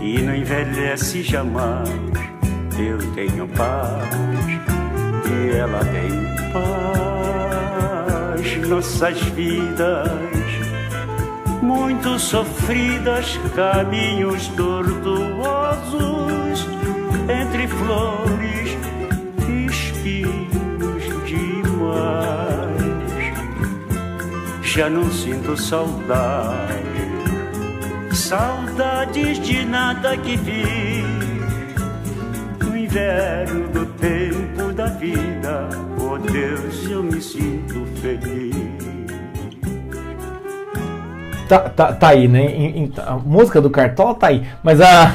e 0.00 0.22
não 0.22 0.34
envelhece 0.34 1.22
jamais. 1.22 1.88
Eu 2.78 2.98
tenho 3.14 3.46
paz 3.48 4.08
e 5.30 5.56
ela 5.56 5.80
tem 5.84 6.10
paz. 6.52 6.96
Nossas 8.68 9.20
vidas 9.20 10.45
muito 11.66 12.18
sofridas, 12.18 13.38
caminhos 13.56 14.46
tortuosos 14.48 15.96
entre 17.28 17.66
flores 17.66 18.78
e 19.48 19.66
espinhos 19.66 21.02
demais. 21.26 22.36
Já 24.62 24.88
não 24.88 25.10
sinto 25.10 25.56
saudade 25.56 26.86
Saudades 28.12 29.40
de 29.40 29.64
nada 29.64 30.16
que 30.18 30.36
vi 30.36 31.02
No 32.60 32.76
inverno 32.76 33.68
do 33.68 33.86
tempo 33.86 34.72
da 34.72 34.86
vida 34.86 35.68
Oh 35.98 36.18
Deus, 36.18 36.90
eu 36.90 37.02
me 37.02 37.20
sinto 37.22 37.86
feliz 38.00 38.65
Tá, 41.48 41.58
tá, 41.60 41.92
tá 41.92 42.08
aí, 42.08 42.26
né? 42.28 42.44
Em- 42.44 42.84
em- 42.84 42.92
a 43.06 43.12
música 43.16 43.60
do 43.60 43.70
Cartola 43.70 44.14
tá 44.14 44.26
aí. 44.28 44.42
Mas 44.62 44.80
a. 44.80 45.12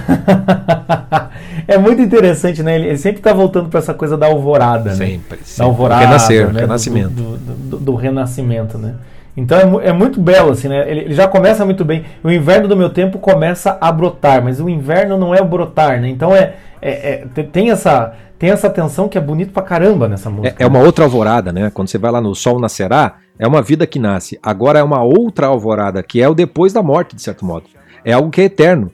é 1.67 1.77
muito 1.77 2.01
interessante, 2.01 2.63
né? 2.63 2.75
Ele, 2.75 2.87
ele 2.87 2.97
sempre 2.97 3.21
tá 3.21 3.33
voltando 3.33 3.69
pra 3.69 3.79
essa 3.79 3.93
coisa 3.93 4.17
da 4.17 4.27
alvorada, 4.27 4.91
né? 4.91 4.95
Sempre, 4.95 5.37
Da 5.39 5.43
sempre. 5.45 5.63
alvorada. 5.63 6.01
Renascer, 6.05 6.47
né? 6.47 6.53
Do- 6.53 6.59
renascimento. 6.59 7.09
Do, 7.09 7.37
do- 7.37 7.55
do- 7.55 7.77
do 7.77 7.95
renascimento, 7.95 8.77
né? 8.77 8.93
Então 9.35 9.79
é, 9.79 9.87
é 9.89 9.93
muito 9.93 10.19
belo, 10.19 10.51
assim, 10.51 10.67
né? 10.67 10.89
Ele, 10.89 11.01
ele 11.01 11.13
já 11.13 11.27
começa 11.27 11.63
muito 11.65 11.85
bem. 11.85 12.03
O 12.23 12.29
inverno 12.29 12.67
do 12.67 12.75
meu 12.75 12.89
tempo 12.89 13.17
começa 13.19 13.77
a 13.79 13.91
brotar, 13.91 14.43
mas 14.43 14.59
o 14.59 14.67
inverno 14.69 15.17
não 15.17 15.33
é 15.33 15.41
o 15.41 15.45
brotar, 15.45 16.01
né? 16.01 16.09
Então 16.09 16.35
é, 16.35 16.55
é- 16.81 17.11
é- 17.11 17.25
te- 17.33 17.43
tem, 17.43 17.71
essa, 17.71 18.13
tem 18.37 18.49
essa 18.49 18.69
tensão 18.69 19.07
que 19.07 19.17
é 19.17 19.21
bonito 19.21 19.53
pra 19.53 19.63
caramba 19.63 20.07
nessa 20.09 20.29
música. 20.29 20.55
É, 20.59 20.63
é 20.63 20.67
uma 20.67 20.79
outra 20.79 21.05
alvorada, 21.05 21.51
né? 21.53 21.71
Quando 21.73 21.87
você 21.87 21.97
vai 21.97 22.11
lá 22.11 22.19
no 22.19 22.35
Sol 22.35 22.59
Nascerá, 22.59 23.15
é 23.39 23.47
uma 23.47 23.61
vida 23.61 23.87
que 23.87 23.97
nasce. 23.99 24.37
Agora 24.43 24.79
é 24.79 24.83
uma 24.83 25.01
outra 25.01 25.47
alvorada, 25.47 26.03
que 26.03 26.21
é 26.21 26.27
o 26.27 26.33
depois 26.35 26.73
da 26.73 26.83
morte, 26.83 27.15
de 27.15 27.21
certo 27.21 27.45
modo. 27.45 27.65
É 28.03 28.11
algo 28.13 28.29
que 28.29 28.41
é 28.41 28.45
eterno. 28.45 28.91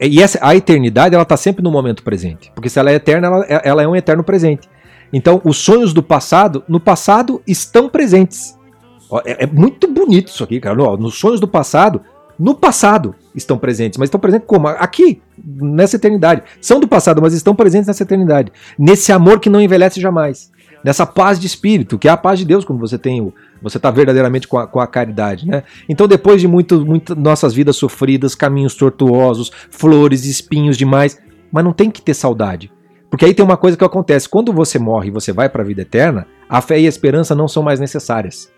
E 0.00 0.20
essa, 0.20 0.40
a 0.42 0.56
eternidade, 0.56 1.14
ela 1.14 1.22
está 1.22 1.36
sempre 1.36 1.62
no 1.62 1.70
momento 1.70 2.02
presente. 2.02 2.50
Porque 2.52 2.68
se 2.68 2.80
ela 2.80 2.90
é 2.90 2.94
eterna, 2.94 3.28
ela, 3.28 3.44
ela 3.46 3.82
é 3.82 3.86
um 3.86 3.94
eterno 3.94 4.24
presente. 4.24 4.68
Então, 5.12 5.40
os 5.44 5.56
sonhos 5.56 5.94
do 5.94 6.02
passado, 6.02 6.64
no 6.68 6.80
passado, 6.80 7.40
estão 7.46 7.88
presentes. 7.88 8.57
É, 9.24 9.44
é 9.44 9.46
muito 9.46 9.88
bonito 9.88 10.28
isso 10.28 10.44
aqui, 10.44 10.60
cara. 10.60 10.80
Ó, 10.82 10.96
Nos 10.96 11.18
sonhos 11.18 11.40
do 11.40 11.48
passado, 11.48 12.00
no 12.38 12.54
passado, 12.54 13.14
estão 13.34 13.58
presentes, 13.58 13.98
mas 13.98 14.06
estão 14.06 14.20
presentes 14.20 14.46
como? 14.46 14.68
Aqui, 14.68 15.20
nessa 15.44 15.96
eternidade. 15.96 16.42
São 16.60 16.78
do 16.78 16.86
passado, 16.86 17.20
mas 17.20 17.32
estão 17.32 17.54
presentes 17.54 17.88
nessa 17.88 18.04
eternidade. 18.04 18.52
Nesse 18.78 19.10
amor 19.10 19.40
que 19.40 19.50
não 19.50 19.60
envelhece 19.60 20.00
jamais. 20.00 20.50
Nessa 20.84 21.04
paz 21.04 21.40
de 21.40 21.46
espírito, 21.48 21.98
que 21.98 22.06
é 22.06 22.10
a 22.10 22.16
paz 22.16 22.38
de 22.38 22.44
Deus 22.44 22.64
quando 22.64 22.78
você 22.78 22.96
tem 22.96 23.20
o, 23.20 23.34
você 23.60 23.78
está 23.78 23.90
verdadeiramente 23.90 24.46
com 24.46 24.58
a, 24.58 24.66
com 24.68 24.78
a, 24.78 24.86
caridade, 24.86 25.44
né? 25.48 25.64
Então, 25.88 26.06
depois 26.06 26.40
de 26.40 26.46
muito, 26.46 26.86
muito 26.86 27.16
nossas 27.16 27.52
vidas 27.52 27.74
sofridas, 27.74 28.36
caminhos 28.36 28.76
tortuosos, 28.76 29.50
flores, 29.70 30.24
espinhos 30.24 30.76
demais, 30.76 31.18
mas 31.50 31.64
não 31.64 31.72
tem 31.72 31.90
que 31.90 32.00
ter 32.00 32.14
saudade. 32.14 32.70
Porque 33.10 33.24
aí 33.24 33.34
tem 33.34 33.44
uma 33.44 33.56
coisa 33.56 33.76
que 33.76 33.84
acontece: 33.84 34.28
quando 34.28 34.52
você 34.52 34.78
morre 34.78 35.08
e 35.08 35.12
você 35.12 35.32
vai 35.32 35.48
para 35.48 35.62
a 35.62 35.66
vida 35.66 35.82
eterna, 35.82 36.28
a 36.48 36.60
fé 36.60 36.78
e 36.78 36.86
a 36.86 36.88
esperança 36.88 37.34
não 37.34 37.48
são 37.48 37.64
mais 37.64 37.80
necessárias. 37.80 38.48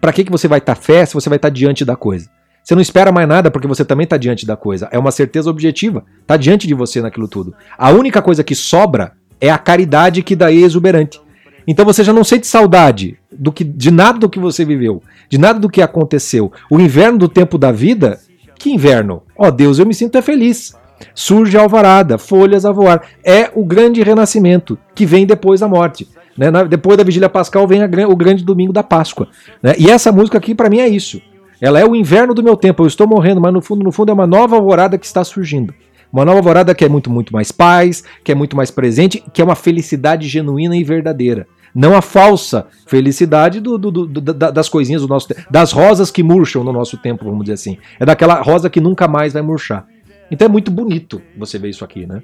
Para 0.00 0.12
que, 0.12 0.24
que 0.24 0.30
você 0.30 0.48
vai 0.48 0.58
estar 0.58 0.74
tá 0.74 0.80
fé 0.80 1.04
se 1.04 1.14
você 1.14 1.28
vai 1.28 1.36
estar 1.36 1.48
tá 1.48 1.54
diante 1.54 1.84
da 1.84 1.96
coisa? 1.96 2.28
Você 2.62 2.74
não 2.74 2.80
espera 2.80 3.12
mais 3.12 3.28
nada 3.28 3.50
porque 3.50 3.68
você 3.68 3.84
também 3.84 4.04
está 4.04 4.16
diante 4.16 4.46
da 4.46 4.56
coisa. 4.56 4.88
É 4.90 4.98
uma 4.98 5.10
certeza 5.10 5.50
objetiva. 5.50 6.04
Está 6.22 6.36
diante 6.36 6.66
de 6.66 6.72
você 6.72 7.02
naquilo 7.02 7.28
tudo. 7.28 7.54
A 7.76 7.90
única 7.90 8.22
coisa 8.22 8.42
que 8.42 8.54
sobra 8.54 9.12
é 9.38 9.50
a 9.50 9.58
caridade 9.58 10.22
que 10.22 10.34
daí 10.34 10.62
é 10.62 10.66
exuberante. 10.66 11.20
Então 11.66 11.84
você 11.84 12.02
já 12.02 12.12
não 12.12 12.24
sente 12.24 12.46
saudade 12.46 13.18
do 13.30 13.52
que, 13.52 13.64
de 13.64 13.90
nada 13.90 14.18
do 14.18 14.28
que 14.28 14.38
você 14.38 14.64
viveu, 14.64 15.02
de 15.28 15.38
nada 15.38 15.58
do 15.58 15.68
que 15.68 15.82
aconteceu. 15.82 16.52
O 16.70 16.80
inverno 16.80 17.18
do 17.18 17.28
tempo 17.28 17.58
da 17.58 17.72
vida, 17.72 18.18
que 18.58 18.70
inverno? 18.70 19.22
Ó 19.36 19.48
oh, 19.48 19.50
Deus, 19.50 19.78
eu 19.78 19.86
me 19.86 19.94
sinto 19.94 20.16
é 20.16 20.22
feliz. 20.22 20.74
Surge 21.14 21.56
a 21.58 21.62
alvarada, 21.62 22.18
folhas 22.18 22.64
a 22.64 22.72
voar. 22.72 23.02
É 23.22 23.50
o 23.54 23.64
grande 23.64 24.02
renascimento 24.02 24.78
que 24.94 25.04
vem 25.04 25.26
depois 25.26 25.60
da 25.60 25.68
morte. 25.68 26.08
Né? 26.36 26.50
depois 26.64 26.96
da 26.96 27.04
vigília 27.04 27.28
pascal 27.28 27.66
vem 27.66 27.82
a, 27.82 28.08
o 28.08 28.16
grande 28.16 28.44
domingo 28.44 28.72
da 28.72 28.82
Páscoa. 28.82 29.28
Né? 29.62 29.74
E 29.78 29.90
essa 29.90 30.10
música 30.10 30.38
aqui 30.38 30.54
para 30.54 30.68
mim 30.68 30.80
é 30.80 30.88
isso. 30.88 31.20
Ela 31.60 31.78
é 31.78 31.84
o 31.84 31.94
inverno 31.94 32.34
do 32.34 32.42
meu 32.42 32.56
tempo. 32.56 32.82
Eu 32.82 32.86
estou 32.86 33.06
morrendo, 33.06 33.40
mas 33.40 33.52
no 33.52 33.62
fundo, 33.62 33.84
no 33.84 33.92
fundo 33.92 34.10
é 34.10 34.12
uma 34.12 34.26
nova 34.26 34.56
alvorada 34.56 34.98
que 34.98 35.06
está 35.06 35.22
surgindo. 35.22 35.72
Uma 36.12 36.24
nova 36.24 36.38
alvorada 36.38 36.74
que 36.74 36.84
é 36.84 36.88
muito, 36.88 37.10
muito 37.10 37.32
mais 37.32 37.50
paz, 37.50 38.04
que 38.22 38.30
é 38.30 38.34
muito 38.34 38.56
mais 38.56 38.70
presente, 38.70 39.22
que 39.32 39.40
é 39.40 39.44
uma 39.44 39.54
felicidade 39.54 40.28
genuína 40.28 40.76
e 40.76 40.84
verdadeira. 40.84 41.46
Não 41.74 41.96
a 41.96 42.00
falsa 42.00 42.68
felicidade 42.86 43.58
do, 43.58 43.76
do, 43.76 43.90
do, 43.90 44.20
das 44.32 44.68
coisinhas 44.68 45.02
do 45.02 45.08
nosso 45.08 45.28
das 45.50 45.72
rosas 45.72 46.10
que 46.10 46.22
murcham 46.22 46.62
no 46.62 46.72
nosso 46.72 46.96
tempo, 46.96 47.24
vamos 47.24 47.44
dizer 47.44 47.54
assim. 47.54 47.78
É 47.98 48.06
daquela 48.06 48.40
rosa 48.40 48.70
que 48.70 48.80
nunca 48.80 49.08
mais 49.08 49.32
vai 49.32 49.42
murchar. 49.42 49.84
Então 50.30 50.46
é 50.46 50.48
muito 50.48 50.70
bonito 50.70 51.20
você 51.36 51.58
ver 51.58 51.70
isso 51.70 51.84
aqui, 51.84 52.06
né? 52.06 52.22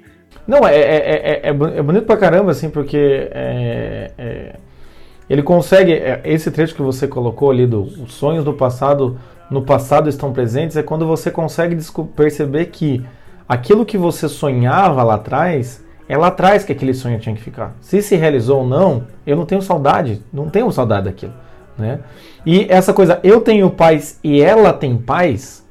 Não, 0.51 0.67
é, 0.67 0.75
é, 0.75 1.41
é, 1.43 1.49
é 1.49 1.81
bonito 1.81 2.05
pra 2.05 2.17
caramba, 2.17 2.51
assim, 2.51 2.69
porque 2.69 3.31
ele 5.29 5.41
consegue. 5.41 5.93
esse 6.25 6.51
trecho 6.51 6.75
que 6.75 6.81
você 6.81 7.07
colocou 7.07 7.49
ali 7.49 7.65
do 7.65 7.83
os 7.83 8.13
sonhos 8.13 8.43
do 8.43 8.51
passado 8.51 9.17
no 9.49 9.61
passado 9.61 10.09
estão 10.09 10.33
presentes 10.33 10.75
é 10.75 10.83
quando 10.83 11.07
você 11.07 11.31
consegue 11.31 11.77
perceber 12.15 12.65
que 12.65 13.01
aquilo 13.47 13.85
que 13.85 13.97
você 13.97 14.27
sonhava 14.27 15.03
lá 15.03 15.15
atrás 15.15 15.81
é 16.09 16.17
lá 16.17 16.27
atrás 16.27 16.65
que 16.65 16.73
aquele 16.73 16.93
sonho 16.93 17.17
tinha 17.17 17.33
que 17.33 17.41
ficar. 17.41 17.73
Se 17.79 18.01
se 18.01 18.17
realizou 18.17 18.59
ou 18.59 18.67
não, 18.67 19.07
eu 19.25 19.37
não 19.37 19.45
tenho 19.45 19.61
saudade, 19.61 20.21
não 20.33 20.49
tenho 20.49 20.69
saudade 20.69 21.05
daquilo. 21.05 21.33
Né? 21.77 21.99
E 22.45 22.65
essa 22.69 22.93
coisa, 22.93 23.21
eu 23.23 23.39
tenho 23.39 23.69
paz 23.69 24.19
e 24.21 24.41
ela 24.41 24.73
tem 24.73 24.97
paz, 24.97 25.65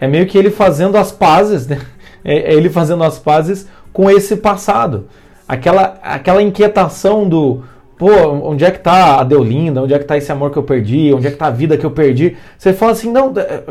é 0.00 0.08
meio 0.08 0.26
que 0.26 0.38
ele 0.38 0.50
fazendo 0.50 0.96
as 0.96 1.12
pazes, 1.12 1.66
né? 1.66 1.78
É, 2.26 2.54
é 2.54 2.54
ele 2.54 2.70
fazendo 2.70 3.04
as 3.04 3.18
pazes 3.18 3.68
com 3.94 4.10
esse 4.10 4.36
passado. 4.36 5.06
Aquela, 5.48 5.98
aquela 6.02 6.42
inquietação 6.42 7.26
do 7.26 7.62
pô, 7.96 8.10
onde 8.42 8.64
é 8.64 8.70
que 8.70 8.80
tá 8.80 9.20
a 9.20 9.24
Deolinda? 9.24 9.82
Onde 9.82 9.94
é 9.94 9.98
que 9.98 10.04
tá 10.04 10.16
esse 10.16 10.30
amor 10.32 10.50
que 10.50 10.56
eu 10.56 10.62
perdi? 10.62 11.12
Onde 11.14 11.28
é 11.28 11.30
que 11.30 11.36
tá 11.36 11.46
a 11.46 11.50
vida 11.50 11.76
que 11.76 11.86
eu 11.86 11.90
perdi? 11.90 12.36
Você 12.58 12.72
fala 12.72 12.92
assim, 12.92 13.10
não, 13.10 13.32
é, 13.36 13.62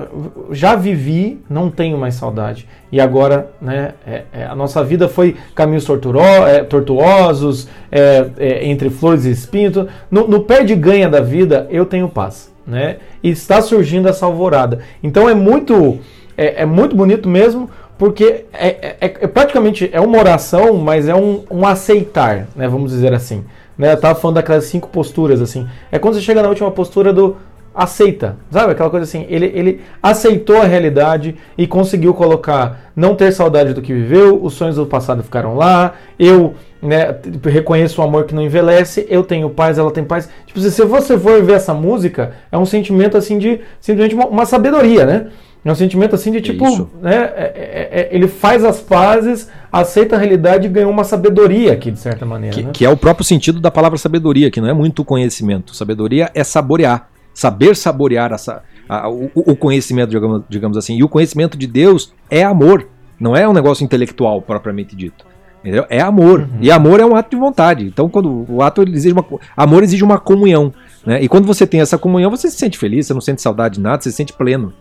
já 0.51 0.75
vivi, 0.75 1.41
não 1.49 1.69
tenho 1.69 1.97
mais 1.97 2.15
saudade. 2.15 2.67
E 2.91 3.01
agora, 3.01 3.51
né, 3.61 3.93
é, 4.07 4.23
é, 4.31 4.45
a 4.45 4.55
nossa 4.55 4.83
vida 4.83 5.09
foi 5.09 5.35
caminhos 5.53 5.83
torturo, 5.83 6.19
é, 6.21 6.63
tortuosos, 6.63 7.67
é, 7.91 8.25
é, 8.37 8.65
entre 8.67 8.89
flores 8.89 9.25
e 9.25 9.31
espinhos. 9.31 9.87
No, 10.09 10.27
no 10.27 10.41
perde-ganha 10.41 11.09
da 11.09 11.19
vida, 11.19 11.67
eu 11.69 11.85
tenho 11.85 12.07
paz, 12.07 12.51
né? 12.65 12.97
E 13.21 13.29
está 13.29 13.61
surgindo 13.61 14.07
essa 14.07 14.25
alvorada. 14.25 14.79
Então 15.03 15.29
é 15.29 15.35
muito, 15.35 15.99
é, 16.37 16.65
muito 16.65 16.95
bonito 16.95 17.27
mesmo, 17.27 17.69
porque 18.03 18.43
é, 18.51 18.97
é, 18.99 19.07
praticamente 19.27 19.89
é 19.93 20.01
uma 20.01 20.17
oração, 20.17 20.73
mas 20.73 21.07
é 21.07 21.15
um, 21.15 21.45
um 21.49 21.65
aceitar, 21.65 22.49
né, 22.53 22.67
vamos 22.67 22.91
dizer 22.91 23.13
assim. 23.13 23.45
Né? 23.77 23.93
Eu 23.93 23.97
tava 23.97 24.19
falando 24.19 24.35
daquelas 24.35 24.65
cinco 24.65 24.89
posturas, 24.89 25.41
assim. 25.41 25.65
É 25.89 25.97
quando 25.97 26.15
você 26.15 26.19
chega 26.19 26.41
na 26.41 26.49
última 26.49 26.69
postura 26.69 27.13
do 27.13 27.37
aceita, 27.73 28.35
sabe? 28.51 28.73
Aquela 28.73 28.89
coisa 28.89 29.05
assim, 29.05 29.25
ele, 29.29 29.45
ele 29.55 29.81
aceitou 30.01 30.57
a 30.57 30.65
realidade 30.65 31.37
e 31.57 31.65
conseguiu 31.65 32.13
colocar, 32.13 32.91
não 32.93 33.15
ter 33.15 33.31
saudade 33.31 33.73
do 33.73 33.81
que 33.81 33.93
viveu, 33.93 34.37
os 34.43 34.53
sonhos 34.53 34.75
do 34.75 34.85
passado 34.85 35.23
ficaram 35.23 35.55
lá, 35.55 35.93
eu 36.19 36.55
né, 36.81 37.15
reconheço 37.45 38.01
o 38.01 38.03
amor 38.03 38.25
que 38.25 38.35
não 38.35 38.43
envelhece, 38.43 39.07
eu 39.09 39.23
tenho 39.23 39.49
paz, 39.49 39.77
ela 39.77 39.91
tem 39.91 40.03
paz. 40.03 40.27
Tipo, 40.45 40.59
se 40.59 40.83
você 40.83 41.17
for 41.17 41.41
ver 41.41 41.53
essa 41.53 41.73
música, 41.73 42.33
é 42.51 42.57
um 42.57 42.65
sentimento 42.65 43.15
assim 43.15 43.37
de 43.37 43.61
simplesmente 43.79 44.13
uma, 44.13 44.25
uma 44.25 44.45
sabedoria, 44.45 45.05
né? 45.05 45.27
É 45.65 45.71
um 45.71 45.75
sentimento 45.75 46.13
assim 46.13 46.29
de 46.29 46.41
tipo, 46.41 46.89
né, 47.01 47.15
é, 47.15 47.53
é, 47.55 47.89
é, 48.01 48.09
ele 48.11 48.27
faz 48.27 48.65
as 48.65 48.81
pazes, 48.81 49.49
aceita 49.71 50.15
a 50.15 50.19
realidade 50.19 50.67
e 50.67 50.69
ganhou 50.69 50.91
uma 50.91 51.05
sabedoria 51.05 51.71
aqui, 51.71 51.89
de 51.89 51.99
certa 51.99 52.25
maneira. 52.25 52.53
Que, 52.53 52.63
né? 52.63 52.71
que 52.73 52.85
é 52.85 52.89
o 52.89 52.97
próprio 52.97 53.23
sentido 53.23 53.61
da 53.61 53.71
palavra 53.71 53.97
sabedoria, 53.97 54.51
que 54.51 54.59
não 54.59 54.67
é 54.67 54.73
muito 54.73 55.05
conhecimento. 55.05 55.73
Sabedoria 55.73 56.29
é 56.35 56.43
saborear, 56.43 57.07
saber 57.33 57.77
saborear 57.77 58.33
essa, 58.33 58.61
a, 58.89 59.09
o, 59.09 59.31
o, 59.33 59.55
conhecimento, 59.55 60.09
digamos, 60.09 60.41
digamos 60.49 60.77
assim. 60.77 60.97
E 60.97 61.03
o 61.03 61.07
conhecimento 61.07 61.57
de 61.57 61.65
Deus 61.65 62.13
é 62.29 62.43
amor, 62.43 62.87
não 63.17 63.33
é 63.33 63.47
um 63.47 63.53
negócio 63.53 63.85
intelectual 63.85 64.41
propriamente 64.41 64.97
dito. 64.97 65.25
Entendeu? 65.61 65.85
É 65.89 66.01
amor. 66.01 66.41
Uhum. 66.41 66.57
E 66.59 66.69
amor 66.69 66.99
é 66.99 67.05
um 67.05 67.15
ato 67.15 67.29
de 67.29 67.37
vontade. 67.37 67.85
Então, 67.85 68.09
quando 68.09 68.45
o 68.49 68.61
ato 68.61 68.83
exige 68.83 69.13
uma. 69.13 69.25
Amor 69.55 69.81
exige 69.81 70.03
uma 70.03 70.19
comunhão. 70.19 70.73
Né? 71.05 71.23
E 71.23 71.29
quando 71.29 71.47
você 71.47 71.65
tem 71.65 71.79
essa 71.79 71.97
comunhão, 71.97 72.29
você 72.29 72.51
se 72.51 72.57
sente 72.57 72.77
feliz, 72.77 73.07
você 73.07 73.13
não 73.13 73.21
sente 73.21 73.41
saudade 73.41 73.75
de 73.75 73.81
nada, 73.81 74.01
você 74.01 74.11
se 74.11 74.17
sente 74.17 74.33
pleno. 74.33 74.73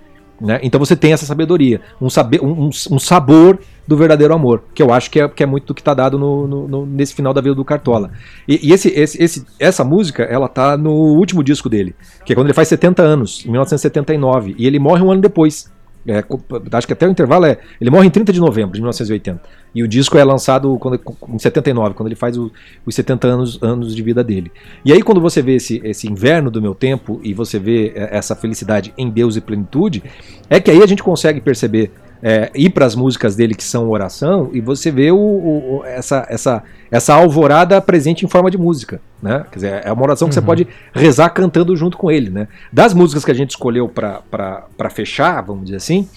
Né? 0.42 0.58
Então 0.60 0.80
você 0.80 0.96
tem 0.96 1.12
essa 1.12 1.24
sabedoria, 1.24 1.80
um, 2.00 2.10
saber, 2.10 2.42
um, 2.42 2.68
um, 2.68 2.98
sabor 2.98 3.60
do 3.86 3.96
verdadeiro 3.96 4.34
amor, 4.34 4.64
que 4.74 4.82
eu 4.82 4.92
acho 4.92 5.08
que 5.08 5.20
é, 5.20 5.28
que 5.28 5.40
é 5.40 5.46
muito 5.46 5.66
do 5.66 5.74
que 5.74 5.80
está 5.80 5.94
dado 5.94 6.18
no, 6.18 6.48
no, 6.48 6.68
no, 6.68 6.86
nesse 6.86 7.14
final 7.14 7.32
da 7.32 7.40
vida 7.40 7.54
do 7.54 7.64
Cartola. 7.64 8.10
E, 8.48 8.68
e 8.68 8.72
esse, 8.72 8.88
esse, 8.88 9.22
esse, 9.22 9.46
essa 9.56 9.84
música, 9.84 10.24
ela 10.24 10.48
tá 10.48 10.76
no 10.76 10.90
último 10.90 11.44
disco 11.44 11.68
dele, 11.68 11.94
que 12.24 12.32
é 12.32 12.34
quando 12.34 12.48
ele 12.48 12.54
faz 12.54 12.66
70 12.66 13.02
anos, 13.02 13.44
em 13.46 13.50
1979, 13.50 14.56
e 14.58 14.66
ele 14.66 14.80
morre 14.80 15.00
um 15.00 15.12
ano 15.12 15.20
depois. 15.20 15.70
É, 16.06 16.24
acho 16.72 16.86
que 16.86 16.92
até 16.92 17.06
o 17.06 17.10
intervalo 17.10 17.46
é. 17.46 17.58
Ele 17.80 17.90
morre 17.90 18.06
em 18.06 18.10
30 18.10 18.32
de 18.32 18.40
novembro 18.40 18.72
de 18.72 18.80
1980. 18.80 19.40
E 19.74 19.82
o 19.82 19.88
disco 19.88 20.18
é 20.18 20.24
lançado 20.24 20.76
quando, 20.78 21.00
em 21.28 21.38
79, 21.38 21.94
quando 21.94 22.08
ele 22.08 22.16
faz 22.16 22.36
o, 22.36 22.50
os 22.84 22.94
70 22.94 23.26
anos, 23.26 23.62
anos 23.62 23.94
de 23.94 24.02
vida 24.02 24.22
dele. 24.22 24.50
E 24.84 24.92
aí, 24.92 25.02
quando 25.02 25.20
você 25.20 25.40
vê 25.40 25.54
esse, 25.54 25.80
esse 25.84 26.06
inverno 26.06 26.50
do 26.50 26.60
meu 26.60 26.74
tempo 26.74 27.20
e 27.22 27.32
você 27.32 27.58
vê 27.58 27.92
é, 27.94 28.16
essa 28.16 28.34
felicidade 28.34 28.92
em 28.98 29.08
Deus 29.08 29.36
e 29.36 29.40
plenitude, 29.40 30.02
é 30.50 30.60
que 30.60 30.70
aí 30.70 30.82
a 30.82 30.86
gente 30.86 31.02
consegue 31.02 31.40
perceber 31.40 31.90
é, 32.22 32.50
ir 32.54 32.70
para 32.70 32.86
as 32.86 32.94
músicas 32.94 33.34
dele 33.34 33.54
que 33.54 33.64
são 33.64 33.90
oração 33.90 34.48
e 34.52 34.60
você 34.60 34.92
vê 34.92 35.10
o, 35.10 35.16
o, 35.16 35.82
essa, 35.84 36.24
essa, 36.30 36.62
essa 36.90 37.14
alvorada 37.14 37.80
presente 37.80 38.24
em 38.24 38.28
forma 38.28 38.48
de 38.48 38.56
música. 38.56 39.00
Né? 39.20 39.44
Quer 39.50 39.56
dizer, 39.56 39.82
é 39.84 39.92
uma 39.92 40.02
oração 40.02 40.28
que 40.28 40.34
uhum. 40.36 40.40
você 40.40 40.46
pode 40.46 40.68
rezar 40.94 41.30
cantando 41.30 41.74
junto 41.74 41.98
com 41.98 42.10
ele. 42.10 42.30
Né? 42.30 42.46
Das 42.72 42.94
músicas 42.94 43.24
que 43.24 43.30
a 43.32 43.34
gente 43.34 43.50
escolheu 43.50 43.88
para 43.88 44.90
fechar, 44.90 45.42
vamos 45.42 45.64
dizer 45.64 45.78
assim, 45.78 46.08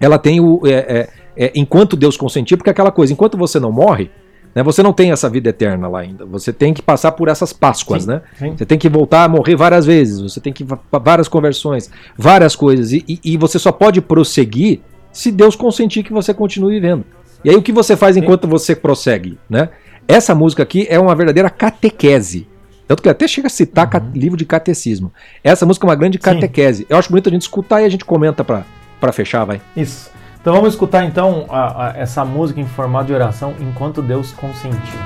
ela 0.00 0.18
tem 0.18 0.40
o. 0.40 0.62
É, 0.64 0.70
é, 0.70 1.08
é, 1.36 1.52
enquanto 1.54 1.96
Deus 1.96 2.16
consentir, 2.16 2.56
porque 2.56 2.70
é 2.70 2.72
aquela 2.72 2.90
coisa, 2.90 3.12
enquanto 3.12 3.36
você 3.36 3.60
não 3.60 3.70
morre, 3.70 4.10
né, 4.54 4.62
você 4.62 4.82
não 4.82 4.94
tem 4.94 5.12
essa 5.12 5.28
vida 5.28 5.50
eterna 5.50 5.86
lá 5.86 6.00
ainda. 6.00 6.24
Você 6.24 6.50
tem 6.50 6.72
que 6.72 6.80
passar 6.80 7.12
por 7.12 7.28
essas 7.28 7.52
Páscoas, 7.52 8.04
sim, 8.04 8.08
né? 8.08 8.22
Sim. 8.38 8.56
Você 8.56 8.64
tem 8.64 8.78
que 8.78 8.88
voltar 8.88 9.24
a 9.24 9.28
morrer 9.28 9.54
várias 9.54 9.84
vezes, 9.84 10.18
você 10.18 10.40
tem 10.40 10.50
que 10.50 10.66
várias 10.90 11.28
conversões, 11.28 11.90
várias 12.16 12.56
coisas. 12.56 12.90
E, 12.92 13.04
e, 13.06 13.20
e 13.22 13.36
você 13.36 13.58
só 13.58 13.70
pode 13.70 14.00
prosseguir 14.00 14.80
se 15.16 15.32
Deus 15.32 15.56
consentir 15.56 16.02
que 16.02 16.12
você 16.12 16.34
continue 16.34 16.74
vivendo. 16.74 17.04
E 17.42 17.48
aí 17.48 17.56
o 17.56 17.62
que 17.62 17.72
você 17.72 17.96
faz 17.96 18.16
enquanto 18.16 18.46
você 18.46 18.76
prossegue, 18.76 19.38
né? 19.48 19.70
Essa 20.06 20.34
música 20.34 20.62
aqui 20.62 20.86
é 20.90 20.98
uma 20.98 21.14
verdadeira 21.14 21.48
catequese. 21.48 22.46
Tanto 22.86 23.02
que 23.02 23.08
até 23.08 23.26
chega 23.26 23.46
a 23.46 23.50
citar 23.50 23.90
uhum. 23.92 24.10
livro 24.14 24.36
de 24.36 24.44
catecismo. 24.44 25.12
Essa 25.42 25.64
música 25.64 25.86
é 25.86 25.88
uma 25.88 25.96
grande 25.96 26.18
catequese. 26.18 26.82
Sim. 26.82 26.86
Eu 26.88 26.98
acho 26.98 27.08
bonito 27.08 27.28
a 27.28 27.32
gente 27.32 27.42
escutar 27.42 27.80
e 27.80 27.86
a 27.86 27.88
gente 27.88 28.04
comenta 28.04 28.44
para 28.44 29.12
fechar, 29.12 29.44
vai. 29.44 29.60
Isso. 29.74 30.10
Então 30.40 30.54
vamos 30.54 30.74
escutar 30.74 31.04
então 31.04 31.46
a, 31.48 31.88
a, 31.88 31.96
essa 31.96 32.24
música 32.24 32.60
em 32.60 32.66
formato 32.66 33.06
de 33.06 33.14
oração 33.14 33.54
enquanto 33.58 34.02
Deus 34.02 34.32
consentiu. 34.32 35.00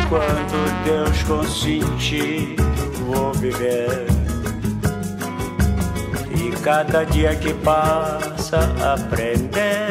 Enquanto 0.00 0.84
Deus 0.84 1.22
consentir, 1.22 2.56
vou 3.06 3.32
viver 3.34 4.17
cada 6.68 7.02
dia 7.04 7.34
que 7.34 7.54
passa 7.54 8.58
aprender 8.92 9.88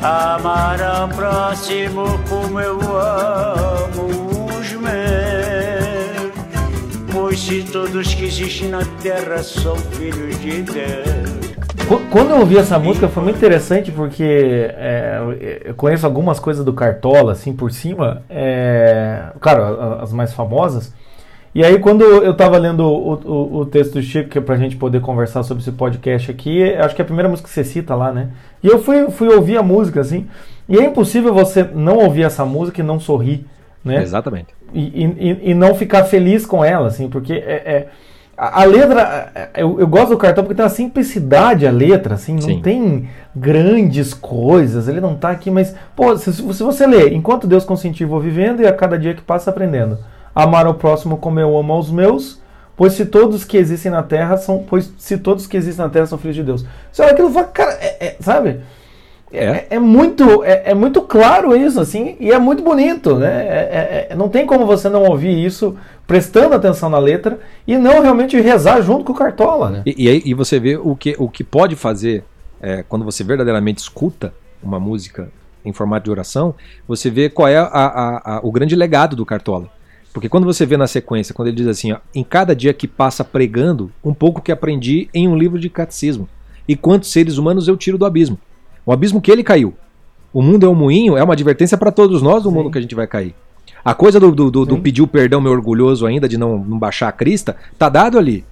a 0.00 0.36
amar 0.36 0.80
ao 0.80 1.08
próximo 1.08 2.04
como 2.28 2.60
eu 2.60 2.78
amo 2.96 4.46
os 4.60 4.72
meus. 4.74 6.32
Pois 7.12 7.40
se 7.40 7.64
todos 7.64 8.14
que 8.14 8.26
existem 8.26 8.68
na 8.68 8.84
terra 9.02 9.42
são 9.42 9.74
filhos 9.74 10.40
de 10.40 10.62
Deus. 10.62 11.56
Quando 12.12 12.30
eu 12.30 12.38
ouvi 12.38 12.58
essa 12.58 12.78
música 12.78 13.08
foi 13.08 13.24
muito 13.24 13.36
interessante 13.36 13.90
porque 13.90 14.70
é, 14.72 15.18
eu 15.64 15.74
conheço 15.74 16.06
algumas 16.06 16.38
coisas 16.38 16.64
do 16.64 16.72
Cartola, 16.72 17.32
assim, 17.32 17.52
por 17.52 17.72
cima. 17.72 18.22
É, 18.30 19.32
claro, 19.40 20.00
as 20.00 20.12
mais 20.12 20.32
famosas. 20.32 20.94
E 21.56 21.64
aí, 21.64 21.78
quando 21.78 22.04
eu 22.04 22.32
estava 22.32 22.58
lendo 22.58 22.80
o, 22.80 23.14
o, 23.14 23.56
o, 23.60 23.64
texto 23.64 23.94
do 23.94 24.02
Chico, 24.02 24.28
que 24.28 24.36
é 24.36 24.42
pra 24.42 24.58
gente 24.58 24.76
poder 24.76 25.00
conversar 25.00 25.42
sobre 25.42 25.62
esse 25.62 25.72
podcast 25.72 26.30
aqui, 26.30 26.62
acho 26.74 26.94
que 26.94 27.00
é 27.00 27.02
a 27.02 27.06
primeira 27.06 27.30
música 27.30 27.48
que 27.48 27.54
você 27.54 27.64
cita 27.64 27.94
lá, 27.94 28.12
né? 28.12 28.28
E 28.62 28.66
eu 28.66 28.78
fui, 28.78 29.10
fui 29.10 29.28
ouvir 29.28 29.56
a 29.56 29.62
música, 29.62 30.02
assim, 30.02 30.26
e 30.68 30.76
é 30.76 30.84
impossível 30.84 31.32
você 31.32 31.62
não 31.64 31.96
ouvir 31.96 32.24
essa 32.24 32.44
música 32.44 32.82
e 32.82 32.84
não 32.84 33.00
sorrir, 33.00 33.46
né? 33.82 34.02
Exatamente. 34.02 34.48
E, 34.74 35.06
e, 35.06 35.50
e 35.50 35.54
não 35.54 35.74
ficar 35.74 36.04
feliz 36.04 36.44
com 36.44 36.62
ela, 36.62 36.88
assim, 36.88 37.08
porque 37.08 37.32
é, 37.32 37.38
é 37.38 37.88
a, 38.36 38.60
a, 38.60 38.64
letra, 38.66 39.50
eu, 39.56 39.80
eu, 39.80 39.88
gosto 39.88 40.10
do 40.10 40.18
cartão 40.18 40.44
porque 40.44 40.56
tem 40.56 40.62
uma 40.62 40.68
simplicidade 40.68 41.66
a 41.66 41.70
letra, 41.70 42.16
assim, 42.16 42.34
não 42.34 42.42
Sim. 42.42 42.60
tem 42.60 43.08
grandes 43.34 44.12
coisas, 44.12 44.88
ele 44.88 45.00
não 45.00 45.14
tá 45.14 45.30
aqui, 45.30 45.50
mas, 45.50 45.74
pô, 45.96 46.18
se, 46.18 46.34
se 46.34 46.62
você 46.62 46.86
ler, 46.86 47.14
enquanto 47.14 47.46
Deus 47.46 47.64
consentir, 47.64 48.04
vou 48.04 48.20
vivendo 48.20 48.60
e 48.60 48.66
a 48.66 48.74
cada 48.74 48.98
dia 48.98 49.14
que 49.14 49.22
passa 49.22 49.48
aprendendo 49.48 49.96
amar 50.36 50.66
o 50.66 50.74
próximo 50.74 51.16
como 51.16 51.40
eu 51.40 51.56
amo 51.56 51.72
aos 51.72 51.90
meus, 51.90 52.42
pois 52.76 52.92
se 52.92 53.06
todos 53.06 53.42
que 53.42 53.56
existem 53.56 53.90
na 53.90 54.02
terra 54.02 54.36
são, 54.36 54.62
pois 54.68 54.92
se 54.98 55.16
todos 55.16 55.46
que 55.46 55.56
existem 55.56 55.82
na 55.82 55.90
terra 55.90 56.04
são 56.04 56.18
filhos 56.18 56.36
de 56.36 56.42
Deus. 56.42 56.66
Você 56.92 57.00
olha 57.00 57.12
aquilo 57.12 57.30
e 57.30 57.32
fala, 57.32 57.46
cara, 57.46 57.72
é, 57.80 58.06
é, 58.06 58.16
sabe? 58.20 58.60
É, 59.32 59.44
é, 59.44 59.66
é 59.70 59.78
muito, 59.78 60.44
é, 60.44 60.62
é, 60.66 60.74
muito 60.74 61.00
claro 61.00 61.56
isso, 61.56 61.80
assim, 61.80 62.16
e 62.20 62.30
é 62.30 62.38
muito 62.38 62.62
bonito, 62.62 63.16
né? 63.16 63.46
É, 64.10 64.14
não 64.14 64.28
tem 64.28 64.44
como 64.44 64.66
você 64.66 64.90
não 64.90 65.04
ouvir 65.04 65.42
isso 65.42 65.74
prestando 66.06 66.54
atenção 66.54 66.90
na 66.90 66.98
letra 66.98 67.40
e 67.66 67.78
não 67.78 68.02
realmente 68.02 68.38
rezar 68.38 68.82
junto 68.82 69.04
com 69.04 69.12
o 69.12 69.16
Cartola, 69.16 69.70
né? 69.70 69.82
E, 69.86 70.04
e, 70.04 70.08
aí, 70.08 70.22
e 70.22 70.34
você 70.34 70.60
vê 70.60 70.76
o 70.76 70.94
que, 70.94 71.16
o 71.18 71.30
que 71.30 71.42
pode 71.42 71.74
fazer 71.74 72.24
quando 72.88 73.04
você 73.04 73.22
verdadeiramente 73.22 73.78
escuta 73.78 74.34
uma 74.60 74.80
música 74.80 75.28
em 75.64 75.72
formato 75.72 76.04
de 76.04 76.10
oração, 76.10 76.54
você 76.88 77.10
vê 77.10 77.28
qual 77.28 77.46
é 77.46 77.58
a, 77.58 77.64
a, 77.64 78.36
a, 78.36 78.40
o 78.42 78.50
grande 78.50 78.74
legado 78.74 79.14
do 79.14 79.24
Cartola. 79.24 79.68
Porque 80.16 80.30
quando 80.30 80.46
você 80.46 80.64
vê 80.64 80.78
na 80.78 80.86
sequência, 80.86 81.34
quando 81.34 81.48
ele 81.48 81.58
diz 81.58 81.66
assim, 81.66 81.92
ó, 81.92 81.98
em 82.14 82.24
cada 82.24 82.56
dia 82.56 82.72
que 82.72 82.88
passa 82.88 83.22
pregando, 83.22 83.92
um 84.02 84.14
pouco 84.14 84.40
que 84.40 84.50
aprendi 84.50 85.10
em 85.12 85.28
um 85.28 85.36
livro 85.36 85.60
de 85.60 85.68
catecismo. 85.68 86.26
E 86.66 86.74
quantos 86.74 87.12
seres 87.12 87.36
humanos 87.36 87.68
eu 87.68 87.76
tiro 87.76 87.98
do 87.98 88.06
abismo? 88.06 88.38
O 88.86 88.92
abismo 88.92 89.20
que 89.20 89.30
ele 89.30 89.42
caiu. 89.42 89.74
O 90.32 90.40
mundo 90.40 90.64
é 90.64 90.68
um 90.70 90.74
moinho, 90.74 91.18
é 91.18 91.22
uma 91.22 91.34
advertência 91.34 91.76
para 91.76 91.92
todos 91.92 92.22
nós 92.22 92.44
do 92.44 92.48
Sim. 92.48 92.54
mundo 92.54 92.70
que 92.70 92.78
a 92.78 92.80
gente 92.80 92.94
vai 92.94 93.06
cair. 93.06 93.34
A 93.84 93.92
coisa 93.92 94.18
do, 94.18 94.32
do, 94.34 94.50
do, 94.50 94.64
do 94.64 94.78
pedir 94.78 95.02
o 95.02 95.06
perdão, 95.06 95.38
meu 95.38 95.52
orgulhoso 95.52 96.06
ainda, 96.06 96.26
de 96.26 96.38
não, 96.38 96.56
não 96.60 96.78
baixar 96.78 97.08
a 97.08 97.12
crista, 97.12 97.54
tá 97.78 97.90
dado 97.90 98.18
ali. 98.18 98.42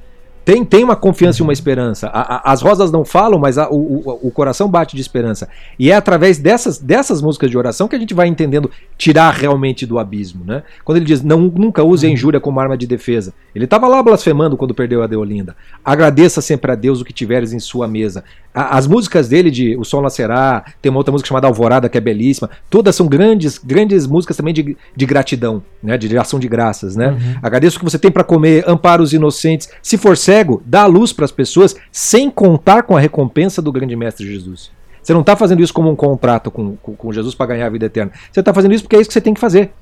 Tem, 0.45 0.65
tem 0.65 0.85
uma 0.85 0.95
confiança 0.95 1.41
e 1.41 1.43
uma 1.43 1.53
esperança. 1.53 2.09
A, 2.09 2.37
a, 2.37 2.53
as 2.53 2.61
rosas 2.61 2.93
não 2.93 3.05
falam, 3.05 3.39
mas 3.39 3.57
a, 3.57 3.69
o, 3.71 4.19
o, 4.23 4.31
coração 4.31 4.69
bate 4.69 4.95
de 4.95 5.01
esperança. 5.01 5.49
E 5.79 5.91
é 5.91 5.95
através 5.95 6.39
dessas, 6.39 6.79
dessas 6.79 7.23
músicas 7.23 7.51
de 7.51 7.57
oração 7.57 7.89
que 7.89 7.97
a 7.97 7.99
gente 7.99 8.13
vai 8.13 8.29
entendendo 8.29 8.71
tirar 8.99 9.33
realmente 9.33 9.87
do 9.87 9.99
abismo. 9.99 10.45
Né? 10.45 10.63
Quando 10.85 10.99
ele 10.99 11.07
diz, 11.07 11.23
não, 11.23 11.41
nunca 11.41 11.83
use 11.83 12.07
a 12.07 12.11
injúria 12.11 12.41
como 12.41 12.61
arma 12.61 12.77
de 12.77 12.87
defesa. 12.87 13.33
Ele 13.55 13.65
estava 13.65 13.89
lá 13.89 14.03
blasfemando 14.03 14.57
quando 14.57 14.75
perdeu 14.75 15.03
a 15.03 15.07
Deolinda. 15.07 15.57
Agradeça 15.83 16.43
sempre 16.43 16.71
a 16.73 16.75
Deus 16.75 17.01
o 17.01 17.05
que 17.05 17.13
tiveres 17.13 17.55
em 17.55 17.59
sua 17.59 17.89
mesa. 17.89 18.23
As 18.55 18.87
músicas 18.87 19.29
dele 19.29 19.51
de 19.51 19.77
O 19.77 19.85
Sol 19.85 20.01
Nascerá, 20.01 20.65
tem 20.81 20.89
uma 20.89 20.99
outra 20.99 21.11
música 21.11 21.27
chamada 21.27 21.49
Alvorada, 21.49 21.89
que 21.89 21.99
é 21.99 22.01
belíssima. 22.01 22.49
Todas 22.71 22.95
são 22.95 23.09
grandes, 23.09 23.59
grandes 23.59 24.07
músicas 24.07 24.37
também 24.37 24.55
de, 24.55 24.77
de 24.95 25.07
gratidão, 25.07 25.61
né? 25.83 25.99
de 25.99 26.17
ação 26.17 26.39
de 26.39 26.47
graças. 26.47 26.95
Né? 26.95 27.09
Uhum. 27.09 27.35
Agradeço 27.43 27.77
o 27.77 27.81
que 27.81 27.85
você 27.85 27.99
tem 27.99 28.13
para 28.13 28.23
comer, 28.23 28.63
ampara 28.69 29.03
os 29.03 29.13
inocentes. 29.13 29.69
Se 29.83 29.99
for 29.99 30.17
cego 30.17 30.63
dá 30.65 30.87
luz 30.87 31.13
para 31.13 31.25
as 31.25 31.33
pessoas 31.33 31.75
sem 31.91 32.31
contar 32.31 32.85
com 32.85 32.97
a 32.97 33.01
recompensa 33.01 33.61
do 33.61 33.73
grande 33.73 33.97
mestre 33.97 34.25
Jesus. 34.25 34.71
Você 35.03 35.13
não 35.13 35.21
está 35.21 35.35
fazendo 35.35 35.61
isso 35.61 35.75
como 35.75 35.91
um 35.91 35.97
contrato 35.97 36.51
com, 36.51 36.77
com, 36.77 36.95
com 36.95 37.13
Jesus 37.13 37.35
para 37.35 37.47
ganhar 37.47 37.67
a 37.67 37.71
vida 37.71 37.87
eterna. 37.87 38.13
Você 38.31 38.39
está 38.39 38.55
fazendo 38.55 38.73
isso 38.73 38.85
porque 38.85 38.97
é 38.97 39.01
isso 39.01 39.11
que 39.11 39.15
você 39.15 39.21
tem 39.21 39.35
que 39.35 39.41
fazer. 39.41 39.73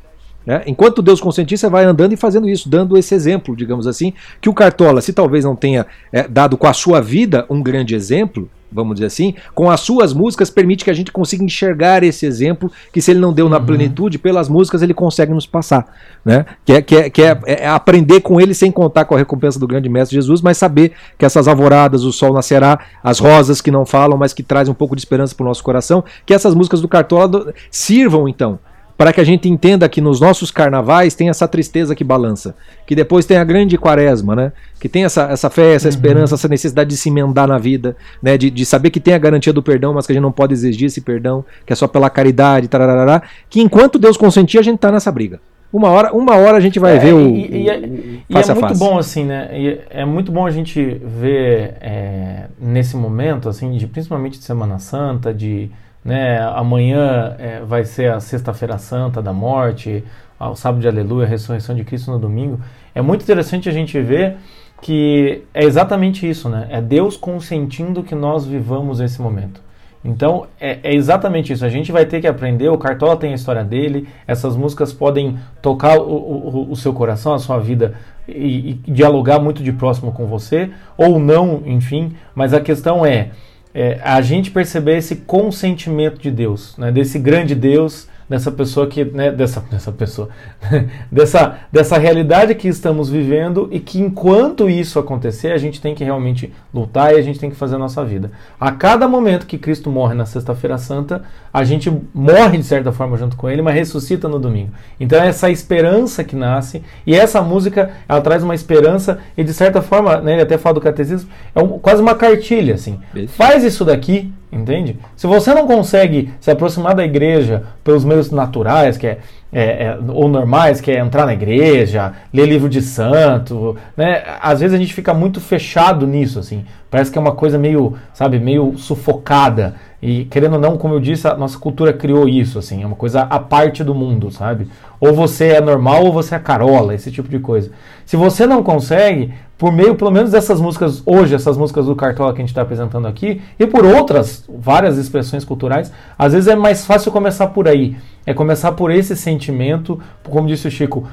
Né? 0.46 0.62
Enquanto 0.66 1.02
Deus 1.02 1.20
consentir, 1.20 1.56
você 1.56 1.68
vai 1.68 1.84
andando 1.84 2.12
e 2.12 2.16
fazendo 2.16 2.48
isso, 2.48 2.68
dando 2.68 2.96
esse 2.96 3.14
exemplo, 3.14 3.54
digamos 3.54 3.86
assim, 3.86 4.12
que 4.40 4.48
o 4.48 4.54
Cartola, 4.54 5.00
se 5.00 5.12
talvez 5.12 5.44
não 5.44 5.54
tenha 5.54 5.86
é, 6.12 6.26
dado 6.26 6.56
com 6.56 6.66
a 6.66 6.72
sua 6.72 7.00
vida 7.00 7.46
um 7.48 7.62
grande 7.62 7.94
exemplo, 7.94 8.50
vamos 8.72 8.94
dizer 8.94 9.06
assim, 9.06 9.34
com 9.54 9.70
as 9.70 9.80
suas 9.80 10.12
músicas 10.12 10.50
permite 10.50 10.84
que 10.84 10.90
a 10.90 10.94
gente 10.94 11.12
consiga 11.12 11.44
enxergar 11.44 12.02
esse 12.02 12.24
exemplo 12.26 12.70
que 12.92 13.00
se 13.00 13.10
ele 13.10 13.20
não 13.20 13.32
deu 13.32 13.48
na 13.48 13.58
uhum. 13.58 13.66
plenitude, 13.66 14.18
pelas 14.18 14.48
músicas 14.48 14.82
ele 14.82 14.94
consegue 14.94 15.32
nos 15.32 15.46
passar, 15.46 15.86
né? 16.24 16.46
Que 16.64 16.72
é, 16.72 16.82
que, 16.82 16.96
é, 16.96 17.10
que 17.10 17.22
é, 17.22 17.38
é, 17.46 17.68
aprender 17.68 18.20
com 18.20 18.40
ele 18.40 18.54
sem 18.54 18.70
contar 18.70 19.04
com 19.04 19.14
a 19.14 19.18
recompensa 19.18 19.58
do 19.58 19.66
grande 19.66 19.88
mestre 19.88 20.16
Jesus, 20.16 20.40
mas 20.40 20.56
saber 20.56 20.92
que 21.18 21.24
essas 21.24 21.46
alvoradas, 21.46 22.04
o 22.04 22.12
sol 22.12 22.32
nascerá, 22.32 22.78
as 23.02 23.18
rosas 23.18 23.60
que 23.60 23.70
não 23.70 23.84
falam, 23.84 24.16
mas 24.16 24.32
que 24.32 24.42
trazem 24.42 24.72
um 24.72 24.74
pouco 24.74 24.96
de 24.96 25.00
esperança 25.00 25.34
para 25.34 25.44
o 25.44 25.48
nosso 25.48 25.62
coração, 25.62 26.02
que 26.24 26.34
essas 26.34 26.54
músicas 26.54 26.80
do 26.80 26.88
Cartola 26.88 27.52
sirvam 27.70 28.28
então 28.28 28.58
para 28.96 29.12
que 29.12 29.20
a 29.20 29.24
gente 29.24 29.48
entenda 29.48 29.88
que 29.88 30.00
nos 30.00 30.20
nossos 30.20 30.50
carnavais 30.50 31.14
tem 31.14 31.28
essa 31.28 31.48
tristeza 31.48 31.94
que 31.94 32.04
balança, 32.04 32.54
que 32.86 32.94
depois 32.94 33.24
tem 33.24 33.36
a 33.36 33.44
grande 33.44 33.76
quaresma, 33.78 34.36
né? 34.36 34.52
Que 34.78 34.88
tem 34.88 35.04
essa, 35.04 35.24
essa 35.30 35.50
fé, 35.50 35.74
essa 35.74 35.88
uhum. 35.88 35.94
esperança, 35.94 36.34
essa 36.34 36.48
necessidade 36.48 36.90
de 36.90 36.96
se 36.96 37.08
emendar 37.08 37.48
na 37.48 37.58
vida, 37.58 37.96
né? 38.22 38.36
De, 38.36 38.50
de 38.50 38.64
saber 38.64 38.90
que 38.90 39.00
tem 39.00 39.14
a 39.14 39.18
garantia 39.18 39.52
do 39.52 39.62
perdão, 39.62 39.94
mas 39.94 40.06
que 40.06 40.12
a 40.12 40.14
gente 40.14 40.22
não 40.22 40.32
pode 40.32 40.52
exigir 40.52 40.86
esse 40.86 41.00
perdão, 41.00 41.44
que 41.66 41.72
é 41.72 41.76
só 41.76 41.88
pela 41.88 42.10
caridade, 42.10 42.68
tararará, 42.68 43.22
que 43.48 43.60
enquanto 43.60 43.98
Deus 43.98 44.16
consentir, 44.16 44.58
a 44.58 44.62
gente 44.62 44.78
tá 44.78 44.92
nessa 44.92 45.10
briga. 45.10 45.40
Uma 45.72 45.88
hora, 45.88 46.12
uma 46.12 46.36
hora 46.36 46.58
a 46.58 46.60
gente 46.60 46.78
vai 46.78 46.96
é, 46.96 46.98
ver 46.98 47.14
o. 47.14 47.20
E, 47.34 47.62
e, 47.62 47.70
é, 47.70 47.80
e 48.28 48.36
é 48.36 48.54
muito 48.54 48.74
bom, 48.74 48.98
assim, 48.98 49.24
né? 49.24 49.48
E 49.52 49.80
é 49.88 50.04
muito 50.04 50.30
bom 50.30 50.46
a 50.46 50.50
gente 50.50 51.00
ver 51.02 51.76
é, 51.80 52.44
nesse 52.60 52.94
momento, 52.94 53.48
assim, 53.48 53.72
de, 53.72 53.86
principalmente 53.86 54.38
de 54.38 54.44
Semana 54.44 54.78
Santa, 54.78 55.32
de 55.32 55.70
né? 56.04 56.40
Amanhã 56.54 57.36
é, 57.38 57.60
vai 57.60 57.84
ser 57.84 58.12
a 58.12 58.20
Sexta-feira 58.20 58.78
Santa 58.78 59.22
da 59.22 59.32
Morte, 59.32 60.04
o 60.38 60.56
Sábado 60.56 60.80
de 60.80 60.88
Aleluia, 60.88 61.26
a 61.26 61.28
ressurreição 61.28 61.74
de 61.74 61.84
Cristo 61.84 62.10
no 62.10 62.18
domingo. 62.18 62.60
É 62.94 63.00
muito 63.00 63.22
interessante 63.22 63.68
a 63.68 63.72
gente 63.72 64.00
ver 64.00 64.36
que 64.80 65.44
é 65.54 65.64
exatamente 65.64 66.28
isso, 66.28 66.48
né? 66.48 66.66
É 66.68 66.80
Deus 66.80 67.16
consentindo 67.16 68.02
que 68.02 68.14
nós 68.14 68.44
vivamos 68.44 69.00
esse 69.00 69.22
momento. 69.22 69.60
Então 70.04 70.48
é, 70.60 70.80
é, 70.82 70.94
exatamente 70.94 71.52
isso. 71.52 71.64
A 71.64 71.68
gente 71.68 71.92
vai 71.92 72.04
ter 72.04 72.20
que 72.20 72.26
aprender. 72.26 72.68
O 72.68 72.76
Cartola 72.76 73.16
tem 73.16 73.30
a 73.30 73.36
história 73.36 73.62
dele. 73.62 74.08
Essas 74.26 74.56
músicas 74.56 74.92
podem 74.92 75.38
tocar 75.60 75.96
o, 75.98 76.02
o, 76.02 76.72
o 76.72 76.76
seu 76.76 76.92
coração, 76.92 77.32
a 77.32 77.38
sua 77.38 77.58
vida 77.58 77.94
e, 78.26 78.70
e, 78.70 78.90
dialogar 78.90 79.38
muito 79.38 79.62
de 79.62 79.72
próximo 79.72 80.12
com 80.12 80.26
você, 80.26 80.70
ou 80.96 81.20
não, 81.20 81.62
enfim. 81.64 82.16
Mas 82.34 82.52
a 82.52 82.60
questão 82.60 83.06
é 83.06 83.30
é, 83.74 83.98
a 84.02 84.20
gente 84.20 84.50
perceber 84.50 84.98
esse 84.98 85.16
consentimento 85.16 86.20
de 86.20 86.30
Deus, 86.30 86.76
né, 86.76 86.92
desse 86.92 87.18
grande 87.18 87.54
Deus 87.54 88.06
dessa 88.32 88.50
pessoa 88.50 88.86
que, 88.86 89.04
né, 89.04 89.30
dessa, 89.30 89.60
dessa 89.70 89.92
pessoa, 89.92 90.30
dessa, 91.12 91.58
dessa 91.70 91.98
realidade 91.98 92.54
que 92.54 92.66
estamos 92.66 93.10
vivendo 93.10 93.68
e 93.70 93.78
que 93.78 94.00
enquanto 94.00 94.70
isso 94.70 94.98
acontecer, 94.98 95.52
a 95.52 95.58
gente 95.58 95.82
tem 95.82 95.94
que 95.94 96.02
realmente 96.02 96.50
lutar 96.72 97.12
e 97.12 97.18
a 97.18 97.20
gente 97.20 97.38
tem 97.38 97.50
que 97.50 97.56
fazer 97.56 97.74
a 97.74 97.78
nossa 97.78 98.02
vida. 98.02 98.32
A 98.58 98.72
cada 98.72 99.06
momento 99.06 99.44
que 99.44 99.58
Cristo 99.58 99.90
morre 99.90 100.14
na 100.14 100.24
Sexta-feira 100.24 100.78
Santa, 100.78 101.22
a 101.52 101.62
gente 101.62 101.92
morre 102.14 102.56
de 102.56 102.64
certa 102.64 102.90
forma 102.90 103.18
junto 103.18 103.36
com 103.36 103.50
ele, 103.50 103.60
mas 103.60 103.74
ressuscita 103.74 104.30
no 104.30 104.38
domingo. 104.38 104.70
Então 104.98 105.22
é 105.22 105.28
essa 105.28 105.50
esperança 105.50 106.24
que 106.24 106.34
nasce 106.34 106.82
e 107.06 107.14
essa 107.14 107.42
música, 107.42 107.90
ela 108.08 108.22
traz 108.22 108.42
uma 108.42 108.54
esperança 108.54 109.18
e 109.36 109.44
de 109.44 109.52
certa 109.52 109.82
forma, 109.82 110.22
né, 110.22 110.32
ele 110.32 110.42
até 110.42 110.56
fala 110.56 110.76
do 110.76 110.80
catecismo, 110.80 111.28
é 111.54 111.62
um, 111.62 111.78
quase 111.78 112.00
uma 112.00 112.14
cartilha 112.14 112.76
assim. 112.76 112.98
Faz 113.28 113.62
isso 113.62 113.84
daqui, 113.84 114.32
Entende? 114.52 114.98
Se 115.16 115.26
você 115.26 115.54
não 115.54 115.66
consegue 115.66 116.30
se 116.38 116.50
aproximar 116.50 116.94
da 116.94 117.02
igreja 117.02 117.62
pelos 117.82 118.04
meios 118.04 118.30
naturais, 118.30 118.98
que 118.98 119.06
é, 119.06 119.18
é, 119.50 119.62
é, 119.62 119.98
ou 120.08 120.28
normais, 120.28 120.78
que 120.78 120.90
é 120.90 120.98
entrar 120.98 121.24
na 121.24 121.32
igreja, 121.32 122.12
ler 122.30 122.46
livro 122.46 122.68
de 122.68 122.82
santo, 122.82 123.78
né? 123.96 124.22
Às 124.42 124.60
vezes 124.60 124.74
a 124.74 124.78
gente 124.78 124.92
fica 124.92 125.14
muito 125.14 125.40
fechado 125.40 126.06
nisso, 126.06 126.38
assim. 126.38 126.66
Parece 126.90 127.10
que 127.10 127.16
é 127.16 127.20
uma 127.20 127.32
coisa 127.32 127.58
meio, 127.58 127.94
sabe, 128.12 128.38
meio 128.38 128.74
sufocada. 128.76 129.74
E 130.02 130.26
querendo 130.26 130.54
ou 130.54 130.60
não, 130.60 130.76
como 130.76 130.92
eu 130.92 131.00
disse, 131.00 131.26
a 131.26 131.34
nossa 131.34 131.58
cultura 131.58 131.90
criou 131.92 132.28
isso, 132.28 132.58
assim, 132.58 132.82
é 132.82 132.86
uma 132.86 132.96
coisa 132.96 133.22
à 133.22 133.38
parte 133.38 133.82
do 133.82 133.94
mundo, 133.94 134.30
sabe? 134.30 134.68
Ou 135.00 135.14
você 135.14 135.48
é 135.48 135.60
normal 135.62 136.04
ou 136.04 136.12
você 136.12 136.34
é 136.34 136.38
carola, 136.38 136.94
esse 136.94 137.10
tipo 137.10 137.28
de 137.30 137.38
coisa. 137.38 137.70
Se 138.04 138.16
você 138.16 138.46
não 138.46 138.62
consegue, 138.62 139.32
por 139.62 139.70
meio, 139.70 139.94
pelo 139.94 140.10
menos 140.10 140.32
dessas 140.32 140.60
músicas, 140.60 141.04
hoje, 141.06 141.36
essas 141.36 141.56
músicas 141.56 141.86
do 141.86 141.94
Cartola 141.94 142.32
que 142.32 142.38
a 142.38 142.42
gente 142.42 142.48
está 142.48 142.62
apresentando 142.62 143.06
aqui, 143.06 143.40
e 143.56 143.64
por 143.64 143.86
outras, 143.86 144.44
várias 144.52 144.98
expressões 144.98 145.44
culturais, 145.44 145.92
às 146.18 146.32
vezes 146.32 146.48
é 146.48 146.56
mais 146.56 146.84
fácil 146.84 147.12
começar 147.12 147.46
por 147.46 147.68
aí. 147.68 147.96
É 148.26 148.34
começar 148.34 148.72
por 148.72 148.90
esse 148.90 149.14
sentimento, 149.14 150.00
como 150.28 150.48
disse 150.48 150.66
o 150.66 150.70
Chico, 150.70 151.06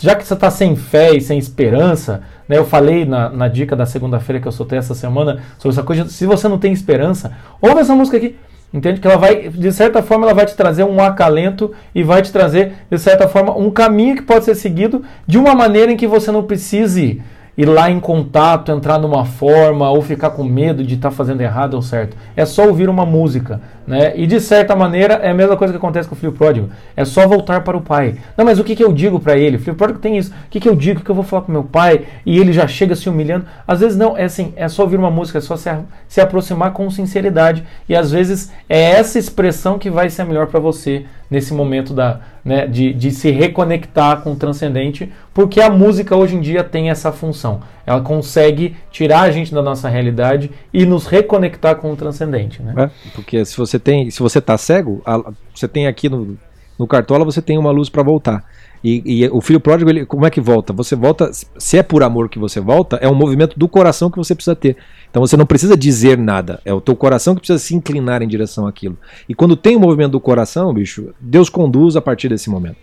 já 0.00 0.14
que 0.14 0.26
você 0.26 0.32
está 0.32 0.50
sem 0.50 0.74
fé 0.74 1.14
e 1.14 1.20
sem 1.20 1.38
esperança, 1.38 2.22
né, 2.48 2.56
eu 2.56 2.64
falei 2.64 3.04
na, 3.04 3.28
na 3.28 3.46
dica 3.46 3.76
da 3.76 3.84
segunda-feira 3.84 4.40
que 4.40 4.48
eu 4.48 4.52
soltei 4.52 4.78
essa 4.78 4.94
semana 4.94 5.42
sobre 5.58 5.74
essa 5.74 5.82
coisa, 5.82 6.08
se 6.08 6.24
você 6.24 6.48
não 6.48 6.56
tem 6.56 6.72
esperança, 6.72 7.32
ouve 7.60 7.82
essa 7.82 7.94
música 7.94 8.16
aqui. 8.16 8.36
Entende? 8.72 9.02
Que 9.02 9.06
ela 9.06 9.18
vai, 9.18 9.50
de 9.50 9.70
certa 9.70 10.02
forma, 10.02 10.24
ela 10.24 10.32
vai 10.32 10.46
te 10.46 10.56
trazer 10.56 10.82
um 10.84 10.98
acalento 10.98 11.72
e 11.94 12.02
vai 12.02 12.22
te 12.22 12.32
trazer, 12.32 12.72
de 12.90 12.98
certa 12.98 13.28
forma, 13.28 13.54
um 13.54 13.70
caminho 13.70 14.16
que 14.16 14.22
pode 14.22 14.46
ser 14.46 14.54
seguido 14.54 15.02
de 15.26 15.36
uma 15.36 15.54
maneira 15.54 15.92
em 15.92 15.96
que 15.98 16.06
você 16.06 16.32
não 16.32 16.42
precise 16.42 17.20
ir 17.56 17.66
lá 17.66 17.90
em 17.90 18.00
contato, 18.00 18.72
entrar 18.72 18.98
numa 18.98 19.24
forma 19.24 19.90
ou 19.90 20.00
ficar 20.00 20.30
com 20.30 20.42
medo 20.42 20.82
de 20.82 20.94
estar 20.94 21.10
tá 21.10 21.14
fazendo 21.14 21.40
errado 21.40 21.74
ou 21.74 21.82
certo. 21.82 22.16
É 22.34 22.46
só 22.46 22.66
ouvir 22.66 22.88
uma 22.88 23.04
música, 23.04 23.60
né? 23.86 24.12
E 24.16 24.26
de 24.26 24.40
certa 24.40 24.74
maneira 24.74 25.14
é 25.14 25.30
a 25.30 25.34
mesma 25.34 25.56
coisa 25.56 25.72
que 25.72 25.76
acontece 25.76 26.08
com 26.08 26.14
o 26.14 26.18
filho 26.18 26.32
pródigo. 26.32 26.70
É 26.96 27.04
só 27.04 27.26
voltar 27.26 27.62
para 27.62 27.76
o 27.76 27.80
pai. 27.80 28.16
Não, 28.36 28.44
mas 28.44 28.58
o 28.58 28.64
que, 28.64 28.74
que 28.74 28.82
eu 28.82 28.92
digo 28.92 29.20
para 29.20 29.36
ele? 29.36 29.56
O 29.56 29.60
filho 29.60 29.76
pródigo 29.76 29.98
tem 29.98 30.16
isso. 30.16 30.30
O 30.30 30.50
que, 30.50 30.60
que 30.60 30.68
eu 30.68 30.74
digo? 30.74 31.00
O 31.00 31.04
que 31.04 31.10
eu 31.10 31.14
vou 31.14 31.24
falar 31.24 31.42
com 31.42 31.52
meu 31.52 31.64
pai? 31.64 32.06
E 32.24 32.38
ele 32.38 32.52
já 32.52 32.66
chega 32.66 32.96
se 32.96 33.08
humilhando. 33.08 33.44
Às 33.66 33.80
vezes 33.80 33.98
não, 33.98 34.16
é 34.16 34.24
assim, 34.24 34.52
é 34.56 34.68
só 34.68 34.82
ouvir 34.82 34.96
uma 34.96 35.10
música, 35.10 35.38
é 35.38 35.40
só 35.40 35.56
se, 35.56 35.70
se 36.08 36.20
aproximar 36.20 36.72
com 36.72 36.90
sinceridade. 36.90 37.64
E 37.88 37.94
às 37.94 38.10
vezes 38.10 38.50
é 38.68 38.92
essa 38.92 39.18
expressão 39.18 39.78
que 39.78 39.90
vai 39.90 40.08
ser 40.08 40.24
melhor 40.24 40.46
para 40.46 40.60
você 40.60 41.04
nesse 41.32 41.54
momento 41.54 41.94
da, 41.94 42.20
né, 42.44 42.66
de, 42.66 42.92
de 42.92 43.10
se 43.10 43.30
reconectar 43.30 44.20
com 44.20 44.32
o 44.32 44.36
transcendente, 44.36 45.10
porque 45.32 45.62
a 45.62 45.70
música 45.70 46.14
hoje 46.14 46.36
em 46.36 46.42
dia 46.42 46.62
tem 46.62 46.90
essa 46.90 47.10
função. 47.10 47.62
Ela 47.86 48.02
consegue 48.02 48.76
tirar 48.90 49.22
a 49.22 49.30
gente 49.30 49.54
da 49.54 49.62
nossa 49.62 49.88
realidade 49.88 50.50
e 50.74 50.84
nos 50.84 51.06
reconectar 51.06 51.76
com 51.76 51.90
o 51.90 51.96
transcendente. 51.96 52.62
Né? 52.62 52.74
É, 52.76 52.90
porque 53.14 53.46
se 53.46 53.56
você 53.56 53.78
tem, 53.78 54.10
se 54.10 54.20
você 54.20 54.40
está 54.40 54.58
cego, 54.58 55.00
a, 55.06 55.32
você 55.54 55.66
tem 55.66 55.86
aqui 55.86 56.06
no, 56.06 56.36
no 56.78 56.86
cartola 56.86 57.24
você 57.24 57.40
tem 57.40 57.56
uma 57.56 57.70
luz 57.70 57.88
para 57.88 58.02
voltar. 58.02 58.44
E, 58.84 59.22
e, 59.22 59.28
o 59.28 59.40
filho 59.40 59.60
pródigo, 59.60 59.88
ele, 59.88 60.04
como 60.04 60.26
é 60.26 60.30
que 60.30 60.40
volta? 60.40 60.72
Você 60.74 60.94
volta, 60.94 61.30
se 61.32 61.78
é 61.78 61.82
por 61.82 62.02
amor 62.02 62.28
que 62.28 62.38
você 62.38 62.60
volta, 62.60 62.96
é 62.96 63.08
um 63.08 63.14
movimento 63.14 63.58
do 63.58 63.68
coração 63.68 64.10
que 64.10 64.18
você 64.18 64.34
precisa 64.34 64.56
ter. 64.56 64.76
Então 65.12 65.20
você 65.20 65.36
não 65.36 65.44
precisa 65.44 65.76
dizer 65.76 66.16
nada, 66.16 66.58
é 66.64 66.72
o 66.72 66.80
teu 66.80 66.96
coração 66.96 67.34
que 67.34 67.42
precisa 67.42 67.58
se 67.58 67.76
inclinar 67.76 68.22
em 68.22 68.26
direção 68.26 68.66
àquilo. 68.66 68.96
E 69.28 69.34
quando 69.34 69.54
tem 69.54 69.76
o 69.76 69.78
um 69.78 69.82
movimento 69.82 70.12
do 70.12 70.20
coração, 70.20 70.72
bicho, 70.72 71.12
Deus 71.20 71.50
conduz 71.50 71.96
a 71.96 72.00
partir 72.00 72.30
desse 72.30 72.48
momento. 72.48 72.78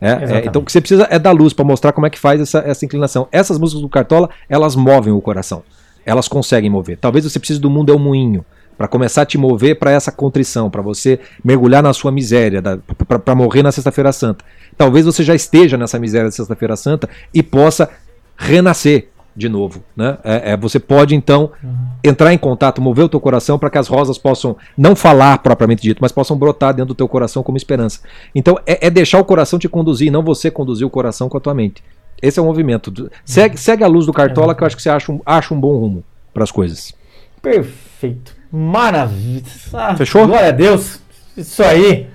É, 0.00 0.10
é, 0.10 0.46
então 0.46 0.62
o 0.62 0.64
que 0.64 0.70
você 0.70 0.80
precisa 0.80 1.08
é 1.10 1.18
da 1.18 1.32
luz 1.32 1.52
para 1.52 1.64
mostrar 1.64 1.92
como 1.92 2.06
é 2.06 2.10
que 2.10 2.20
faz 2.20 2.40
essa, 2.40 2.60
essa 2.60 2.84
inclinação. 2.84 3.26
Essas 3.32 3.58
músicas 3.58 3.82
do 3.82 3.88
Cartola, 3.88 4.30
elas 4.48 4.76
movem 4.76 5.12
o 5.12 5.20
coração. 5.20 5.64
Elas 6.06 6.28
conseguem 6.28 6.70
mover. 6.70 6.98
Talvez 6.98 7.24
você 7.24 7.40
precise 7.40 7.60
do 7.60 7.68
mundo 7.68 7.92
é 7.92 7.96
um 7.96 7.98
moinho 7.98 8.44
para 8.78 8.86
começar 8.86 9.22
a 9.22 9.26
te 9.26 9.36
mover 9.36 9.78
para 9.78 9.90
essa 9.90 10.12
contrição, 10.12 10.70
para 10.70 10.82
você 10.82 11.18
mergulhar 11.44 11.82
na 11.82 11.92
sua 11.92 12.12
miséria, 12.12 12.62
para 13.06 13.34
morrer 13.34 13.62
na 13.62 13.72
Sexta-feira 13.72 14.12
Santa. 14.12 14.44
Talvez 14.76 15.04
você 15.04 15.24
já 15.24 15.34
esteja 15.34 15.76
nessa 15.76 15.98
miséria 15.98 16.26
da 16.26 16.32
Sexta-feira 16.32 16.76
Santa 16.76 17.08
e 17.34 17.42
possa 17.42 17.90
renascer, 18.36 19.08
de 19.34 19.48
novo. 19.48 19.82
Né? 19.96 20.18
É, 20.22 20.52
é, 20.52 20.56
você 20.56 20.78
pode 20.78 21.14
então 21.14 21.50
uhum. 21.62 21.74
entrar 22.04 22.32
em 22.32 22.38
contato, 22.38 22.80
mover 22.80 23.04
o 23.04 23.08
teu 23.08 23.20
coração 23.20 23.58
para 23.58 23.70
que 23.70 23.78
as 23.78 23.88
rosas 23.88 24.18
possam 24.18 24.56
não 24.76 24.94
falar 24.94 25.38
propriamente 25.38 25.82
dito, 25.82 25.98
mas 26.00 26.12
possam 26.12 26.36
brotar 26.36 26.74
dentro 26.74 26.88
do 26.88 26.94
teu 26.94 27.08
coração 27.08 27.42
como 27.42 27.56
esperança. 27.56 28.00
Então 28.34 28.58
é, 28.66 28.86
é 28.86 28.90
deixar 28.90 29.18
o 29.18 29.24
coração 29.24 29.58
te 29.58 29.68
conduzir, 29.68 30.10
não 30.10 30.22
você 30.22 30.50
conduzir 30.50 30.86
o 30.86 30.90
coração 30.90 31.28
com 31.28 31.38
a 31.38 31.40
tua 31.40 31.54
mente. 31.54 31.82
Esse 32.20 32.38
é 32.38 32.42
o 32.42 32.44
movimento. 32.44 33.10
Segue, 33.24 33.56
uhum. 33.56 33.60
segue 33.60 33.84
a 33.84 33.88
luz 33.88 34.06
do 34.06 34.12
cartola 34.12 34.54
que 34.54 34.62
eu 34.62 34.66
acho 34.66 34.76
que 34.76 34.82
você 34.82 34.90
acha 34.90 35.10
um, 35.10 35.20
acha 35.26 35.52
um 35.52 35.60
bom 35.60 35.76
rumo 35.76 36.04
para 36.32 36.44
as 36.44 36.50
coisas. 36.50 36.94
Perfeito. 37.40 38.36
Maravilha. 38.50 39.42
Ah, 39.72 39.96
Fechou? 39.96 40.26
Glória 40.26 40.48
a 40.48 40.52
Deus. 40.52 41.00
Isso 41.36 41.62
aí. 41.62 42.08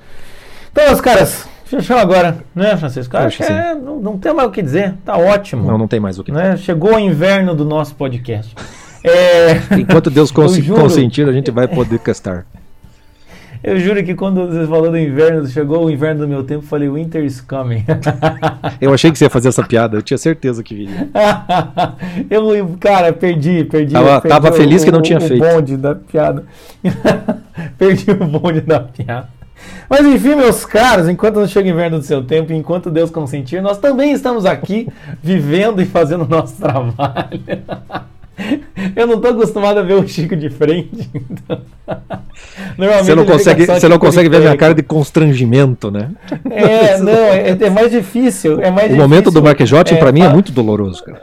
Então, 0.72 0.86
meus 0.86 1.02
caras, 1.02 1.48
Fechou 1.68 1.98
agora, 1.98 2.38
né, 2.56 2.78
Francisco? 2.78 3.16
Acho, 3.18 3.38
que 3.38 3.44
é, 3.44 3.76
não, 3.76 4.00
não, 4.00 4.18
tem 4.18 4.34
mais 4.34 4.48
o 4.48 4.52
que 4.52 4.62
dizer, 4.62 4.94
tá 5.04 5.18
ótimo. 5.18 5.70
Não, 5.70 5.78
não 5.78 5.88
tem 5.88 6.00
mais 6.00 6.18
o 6.18 6.24
que 6.24 6.32
né? 6.32 6.54
dizer. 6.54 6.64
Chegou 6.64 6.96
o 6.96 7.00
inverno 7.00 7.54
do 7.54 7.66
nosso 7.66 7.96
podcast. 7.96 8.56
É... 9.04 9.80
Enquanto 9.80 10.10
Deus 10.10 10.32
cons 10.32 10.56
juro, 10.56 10.82
consentir, 10.82 11.30
a 11.30 11.32
gente 11.32 11.50
vai 11.50 11.66
poder 11.66 12.00
castar. 12.00 12.46
Eu 13.64 13.80
juro 13.80 14.04
que 14.04 14.14
quando 14.16 14.48
você 14.48 14.68
falou 14.68 14.92
do 14.92 14.98
inverno, 14.98 15.48
chegou 15.48 15.86
o 15.86 15.90
inverno 15.90 16.22
do 16.22 16.28
meu 16.28 16.44
tempo, 16.44 16.64
eu 16.64 16.68
falei 16.68 16.90
Winter 16.90 17.24
is 17.24 17.40
coming. 17.40 17.86
eu 18.82 18.94
achei 18.94 19.12
que 19.12 19.18
você 19.18 19.26
ia 19.26 19.30
fazer 19.30 19.50
essa 19.50 19.64
piada, 19.64 19.98
eu 19.98 20.02
tinha 20.02 20.18
certeza 20.18 20.62
que 20.62 20.76
viria. 20.76 21.10
eu, 22.30 22.76
cara, 22.80 23.14
perdi, 23.14 23.64
perdi. 23.66 23.94
Tava, 23.94 24.22
perdi 24.22 24.30
tava 24.30 24.52
feliz 24.52 24.84
que 24.84 24.92
não 24.92 25.02
tinha 25.02 25.20
o 25.20 25.22
feito. 25.22 25.44
O 25.44 25.48
bonde 25.48 25.78
da 25.78 25.96
piada. 25.96 26.44
perdi 27.78 28.12
o 28.12 28.26
bonde 28.26 28.62
da 28.62 28.80
piada. 28.80 29.37
Mas 29.90 30.06
enfim, 30.06 30.36
meus 30.36 30.66
caros, 30.66 31.08
enquanto 31.08 31.40
não 31.40 31.48
chega 31.48 31.68
o 31.68 31.72
inverno 31.72 32.00
do 32.00 32.06
seu 32.06 32.24
tempo, 32.24 32.52
enquanto 32.54 32.92
Deus 32.92 33.10
consentir, 33.10 33.62
nós 33.62 33.78
também 33.78 34.12
estamos 34.12 34.46
aqui 34.46 34.88
vivendo 35.24 35.82
e 35.82 35.86
fazendo 35.86 36.26
o 36.26 36.28
nosso 36.28 36.58
trabalho. 36.58 37.42
Eu 38.96 39.08
não 39.08 39.16
estou 39.16 39.32
acostumado 39.32 39.80
a 39.80 39.82
ver 39.84 39.96
o 39.96 40.08
Chico 40.08 40.36
de 40.36 40.50
frente. 40.50 41.10
Então... 41.16 41.62
Você 43.00 43.16
não 43.16 43.26
consegue, 43.26 43.66
você 43.66 43.88
não 43.88 43.98
consegue 43.98 44.30
ver 44.30 44.38
a 44.38 44.40
minha 44.42 44.58
cara 44.58 44.76
de 44.76 44.84
constrangimento, 44.84 45.90
né? 45.90 46.12
É, 46.50 46.98
não, 47.02 47.12
é, 47.12 47.50
é 47.50 47.70
mais 47.70 47.92
difícil. 47.92 48.62
É 48.62 48.70
mais 48.70 48.86
o 48.86 48.90
difícil. 48.90 48.98
momento 48.98 49.32
do 49.32 49.42
Marquejote, 49.42 49.96
é, 49.96 49.98
para 49.98 50.12
mim, 50.12 50.22
é 50.22 50.30
muito 50.30 50.52
doloroso, 50.52 51.04
cara. 51.04 51.22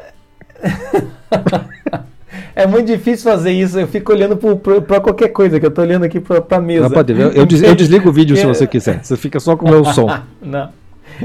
É 2.57 2.67
muito 2.67 2.87
difícil 2.87 3.31
fazer 3.31 3.51
isso. 3.51 3.79
Eu 3.79 3.87
fico 3.87 4.13
olhando 4.13 4.37
para 4.37 5.01
qualquer 5.01 5.29
coisa, 5.29 5.59
que 5.59 5.67
eu 5.67 5.71
estou 5.71 5.85
olhando 5.85 6.05
aqui 6.05 6.21
para 6.21 6.43
a 6.51 6.61
mesa. 6.61 6.85
Não, 6.85 6.91
pode 6.91 7.13
ver. 7.13 7.37
Eu, 7.37 7.45
des, 7.45 7.63
eu 7.63 7.75
desligo 7.75 8.09
o 8.09 8.13
vídeo 8.13 8.37
se 8.37 8.47
você 8.47 8.67
quiser. 8.67 9.01
Você 9.03 9.17
fica 9.17 9.41
só 9.41 9.57
com 9.57 9.67
o 9.67 9.71
meu 9.71 9.85
som. 9.93 10.09
não. 10.43 10.69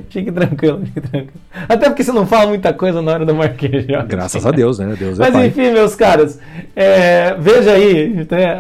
Fique 0.09 0.31
tranquilo, 0.31 0.81
fique 0.85 1.01
tranquilo. 1.01 1.41
Até 1.67 1.89
porque 1.89 2.03
você 2.03 2.11
não 2.11 2.25
fala 2.25 2.47
muita 2.47 2.71
coisa 2.73 3.01
na 3.01 3.11
hora 3.11 3.25
do 3.25 3.33
marquês. 3.33 3.85
Graças 4.07 4.45
a 4.45 4.51
Deus, 4.51 4.77
né? 4.77 4.95
Deus 4.97 5.19
é 5.19 5.31
Mas 5.31 5.45
enfim, 5.47 5.71
meus 5.71 5.95
caras, 5.95 6.39
é, 6.75 7.35
veja 7.39 7.71
aí, 7.71 8.27
né, 8.29 8.55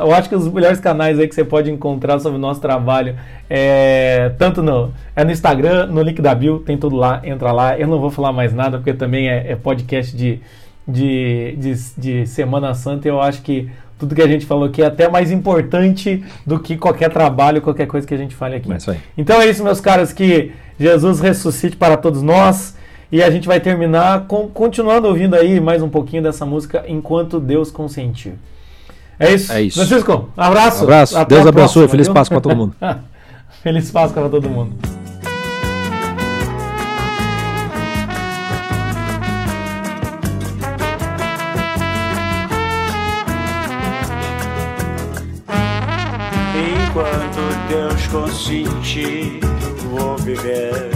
eu 0.00 0.12
acho 0.12 0.28
que 0.28 0.34
os 0.34 0.50
melhores 0.52 0.80
canais 0.80 1.18
aí 1.18 1.28
que 1.28 1.34
você 1.34 1.44
pode 1.44 1.70
encontrar 1.70 2.18
sobre 2.18 2.36
o 2.38 2.40
nosso 2.40 2.60
trabalho, 2.60 3.14
é, 3.48 4.32
tanto 4.38 4.62
no, 4.62 4.92
é 5.14 5.24
no 5.24 5.30
Instagram, 5.30 5.86
no 5.86 6.02
link 6.02 6.20
da 6.20 6.34
Bill, 6.34 6.58
tem 6.58 6.76
tudo 6.76 6.96
lá, 6.96 7.20
entra 7.22 7.52
lá. 7.52 7.78
Eu 7.78 7.86
não 7.86 8.00
vou 8.00 8.10
falar 8.10 8.32
mais 8.32 8.52
nada, 8.52 8.78
porque 8.78 8.92
também 8.92 9.28
é, 9.28 9.52
é 9.52 9.56
podcast 9.56 10.16
de 10.16 10.40
de, 10.86 11.56
de, 11.56 11.74
de 11.96 12.26
Semana 12.26 12.74
Santa, 12.74 13.08
eu 13.08 13.20
acho 13.20 13.42
que 13.42 13.70
tudo 13.98 14.14
que 14.14 14.22
a 14.22 14.26
gente 14.26 14.44
falou 14.44 14.64
aqui 14.64 14.82
é 14.82 14.86
até 14.86 15.08
mais 15.08 15.30
importante 15.30 16.24
do 16.44 16.58
que 16.58 16.76
qualquer 16.76 17.10
trabalho, 17.10 17.62
qualquer 17.62 17.86
coisa 17.86 18.06
que 18.06 18.12
a 18.12 18.16
gente 18.18 18.34
fale 18.34 18.56
aqui. 18.56 18.72
É 18.72 18.96
então 19.16 19.40
é 19.40 19.46
isso, 19.48 19.62
meus 19.62 19.80
caros, 19.80 20.12
que 20.12 20.52
Jesus 20.78 21.20
ressuscite 21.20 21.76
para 21.76 21.96
todos 21.96 22.22
nós. 22.22 22.76
E 23.12 23.22
a 23.22 23.30
gente 23.30 23.46
vai 23.46 23.60
terminar 23.60 24.26
com, 24.26 24.48
continuando 24.48 25.06
ouvindo 25.06 25.34
aí 25.36 25.60
mais 25.60 25.82
um 25.82 25.88
pouquinho 25.88 26.22
dessa 26.22 26.46
música 26.46 26.82
enquanto 26.88 27.38
Deus 27.38 27.70
consentir. 27.70 28.32
É 29.18 29.34
isso. 29.34 29.52
É 29.52 29.62
isso. 29.62 29.76
Francisco, 29.76 30.30
abraço. 30.36 30.80
Um 30.80 30.84
abraço. 30.84 31.18
Até 31.18 31.34
Deus 31.34 31.46
abençoe. 31.46 31.86
Feliz 31.88 32.08
Páscoa 32.08 32.40
para 32.40 32.50
todo 32.50 32.56
mundo. 32.56 32.74
Feliz 33.62 33.90
Páscoa 33.90 34.22
para 34.22 34.30
todo 34.30 34.48
mundo. 34.48 34.91
Consentir, 48.42 49.38
vou 49.88 50.16
viver. 50.18 50.90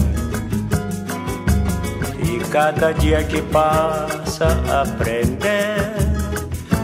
E 2.19 2.41
cada 2.51 2.91
dia 2.91 3.23
que 3.23 3.41
passa, 3.41 4.49
aprender 4.83 5.77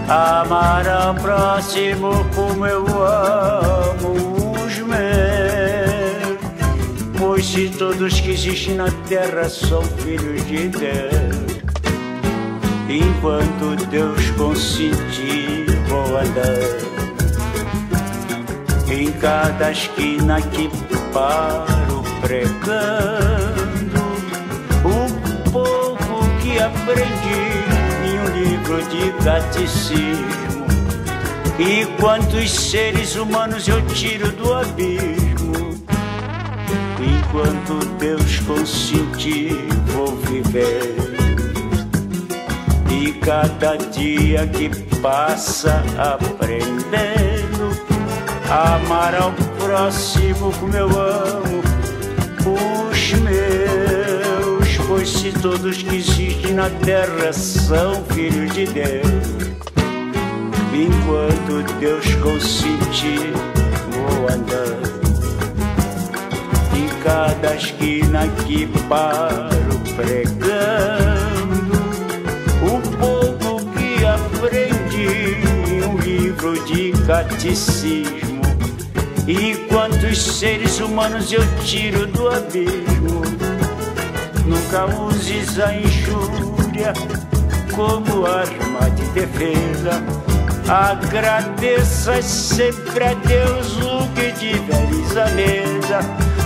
a 0.09 0.43
amar 0.43 0.89
ao 0.89 1.15
próximo 1.17 2.11
como 2.37 2.65
eu 2.65 2.85
amo 3.03 4.63
os 4.65 4.79
meus. 4.79 6.39
Pois 7.19 7.45
se 7.45 7.69
todos 7.71 8.21
que 8.21 8.31
existem 8.31 8.77
na 8.77 8.91
terra 9.09 9.49
são 9.49 9.83
filhos 9.83 10.47
de 10.47 10.69
Deus, 10.69 11.61
enquanto 12.89 13.85
Deus 13.87 14.31
consentir, 14.37 15.67
vou 15.89 16.17
andar 16.17 16.92
em 18.93 19.11
cada 19.13 19.71
esquina 19.71 20.41
que 20.41 20.69
paro 21.13 22.03
pregando. 22.21 24.03
O 24.85 25.51
povo 25.51 26.29
que 26.41 26.59
aprendi 26.59 27.43
em 28.05 28.19
um 28.21 28.27
livro 28.45 28.83
de 28.89 29.11
catecismo. 29.25 30.67
E 31.59 31.87
quantos 32.01 32.51
seres 32.51 33.17
humanos 33.17 33.67
eu 33.67 33.81
tiro 33.87 34.31
do 34.33 34.53
abismo. 34.53 35.73
Enquanto 37.01 37.85
Deus 37.99 38.41
consentir 38.41 39.57
vou 39.87 40.15
viver 40.17 40.95
e 42.91 43.13
cada 43.15 43.77
dia 43.77 44.47
que 44.47 44.69
passa 45.01 45.83
aprendendo 45.99 47.32
amar 48.53 49.15
ao 49.15 49.33
próximo 49.59 50.53
como 50.61 50.77
eu 50.77 50.89
amo. 50.89 51.63
Os 52.45 53.13
meus, 53.21 54.77
pois 54.87 55.09
se 55.09 55.33
todos 55.33 55.83
que 55.83 55.97
existem 55.97 56.53
na 56.53 56.69
terra 56.69 57.33
são 57.33 58.05
filhos 58.07 58.53
de 58.53 58.67
Deus, 58.67 59.07
enquanto 60.75 61.73
Deus 61.81 62.15
consentir, 62.17 63.33
vou 63.91 64.29
andando. 64.29 64.93
Em 66.77 66.89
cada 67.03 67.55
esquina 67.55 68.29
que 68.45 68.67
paro 68.89 69.81
pregando 69.97 71.73
o 72.63 72.81
povo 72.99 73.61
que 73.73 74.05
aprende 74.05 75.37
um 75.87 75.97
livro 75.99 76.63
de 76.67 76.93
catecismo 77.07 78.32
e 79.27 79.55
quantos 79.69 80.23
seres 80.23 80.81
humanos 80.81 81.33
eu 81.33 81.43
tiro 81.65 82.07
do 82.07 82.29
abismo 82.29 83.23
nunca 84.47 84.87
uses 85.05 85.59
a 85.61 85.75
injúria 85.75 86.93
como 87.75 88.27
arma 88.27 88.91
de 88.91 89.05
defesa 89.11 90.03
Agradeça 90.69 92.23
sempre 92.23 93.05
a 93.05 93.15
Deus 93.15 93.77
o 93.79 94.09
que 94.15 94.33
tiveres 94.33 95.17
à 95.17 95.27
mesa. 95.33 95.99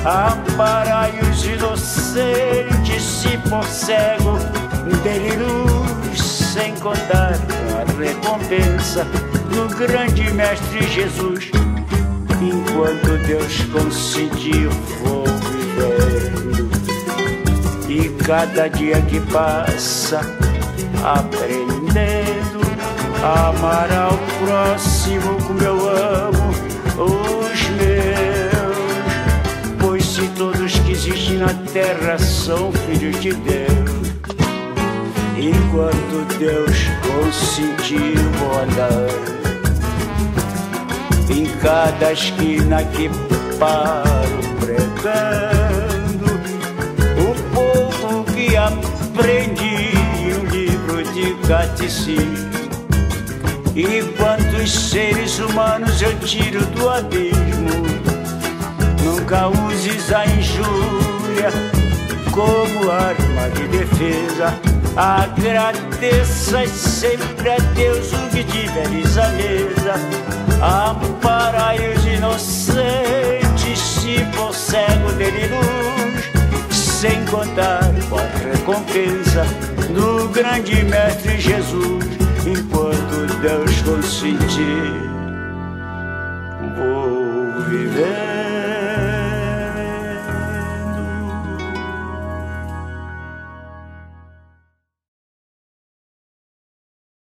Amparai 0.05 1.12
os 1.31 1.44
inocentes, 1.44 3.03
se 3.03 3.39
for 3.48 3.65
cego, 3.65 4.39
dele 5.03 5.36
luz, 5.36 6.20
sem 6.20 6.74
contar 6.77 7.35
a 7.35 8.01
recompensa 8.01 9.05
do 9.05 9.69
grande 9.77 10.32
Mestre 10.32 10.82
Jesus. 10.89 11.51
Enquanto 12.77 13.16
Deus 13.27 13.65
consentiu, 13.73 14.70
vou 15.03 15.24
vivendo. 15.24 16.69
E 17.89 18.11
cada 18.23 18.69
dia 18.69 19.01
que 19.01 19.19
passa, 19.32 20.20
aprendendo 21.03 22.61
amar 23.24 23.90
ao 23.90 24.12
próximo 24.44 25.39
como 25.47 25.62
eu 25.62 25.89
amo 25.89 26.51
os 26.98 27.61
meus. 27.70 28.77
Pois 29.81 30.05
se 30.05 30.28
todos 30.36 30.78
que 30.81 30.93
existem 30.93 31.39
na 31.39 31.55
terra 31.73 32.19
são 32.19 32.70
filhos 32.73 33.19
de 33.23 33.32
Deus, 33.32 34.12
enquanto 35.39 36.27
Deus 36.39 36.77
consentiu 37.01 38.20
andar 38.62 39.35
em 41.31 41.47
cada 41.62 42.12
esquina 42.12 42.82
que 42.85 43.09
paro 43.59 44.39
pregando, 44.61 46.27
o 47.20 47.35
povo 47.55 48.24
que 48.32 48.57
aprende 48.57 49.93
um 50.40 50.44
livro 50.47 51.03
de 51.12 51.35
catecismo 51.47 52.47
e 53.77 54.03
quantos 54.16 54.73
seres 54.73 55.39
humanos 55.39 56.01
eu 56.01 56.19
tiro 56.20 56.65
do 56.66 56.89
abismo? 56.89 57.85
Nunca 59.05 59.48
uses 59.48 60.11
a 60.12 60.24
injúria 60.24 61.51
como 62.31 62.90
arma 62.90 63.51
de 63.51 63.69
defesa. 63.69 64.59
Agradeça 64.97 66.66
sempre 66.69 67.51
a 67.51 67.59
Deus 67.74 68.12
o 68.15 68.31
que 68.31 68.43
tiveres 68.44 69.19
à 69.19 69.28
mesa. 69.28 70.26
Amparai 70.62 71.78
os 71.94 72.04
inocentes, 72.06 73.78
se 73.78 74.24
for 74.32 74.54
cego 74.54 75.12
dele 75.12 75.48
luz. 75.48 76.76
Sem 76.76 77.24
contar 77.26 77.92
com 78.08 78.18
a 78.18 78.50
recompensa 78.50 79.44
do 79.92 80.28
grande 80.28 80.82
Mestre 80.84 81.38
Jesus 81.38 82.04
enquanto 82.46 83.26
Deus 83.40 83.82
consentir, 83.82 85.15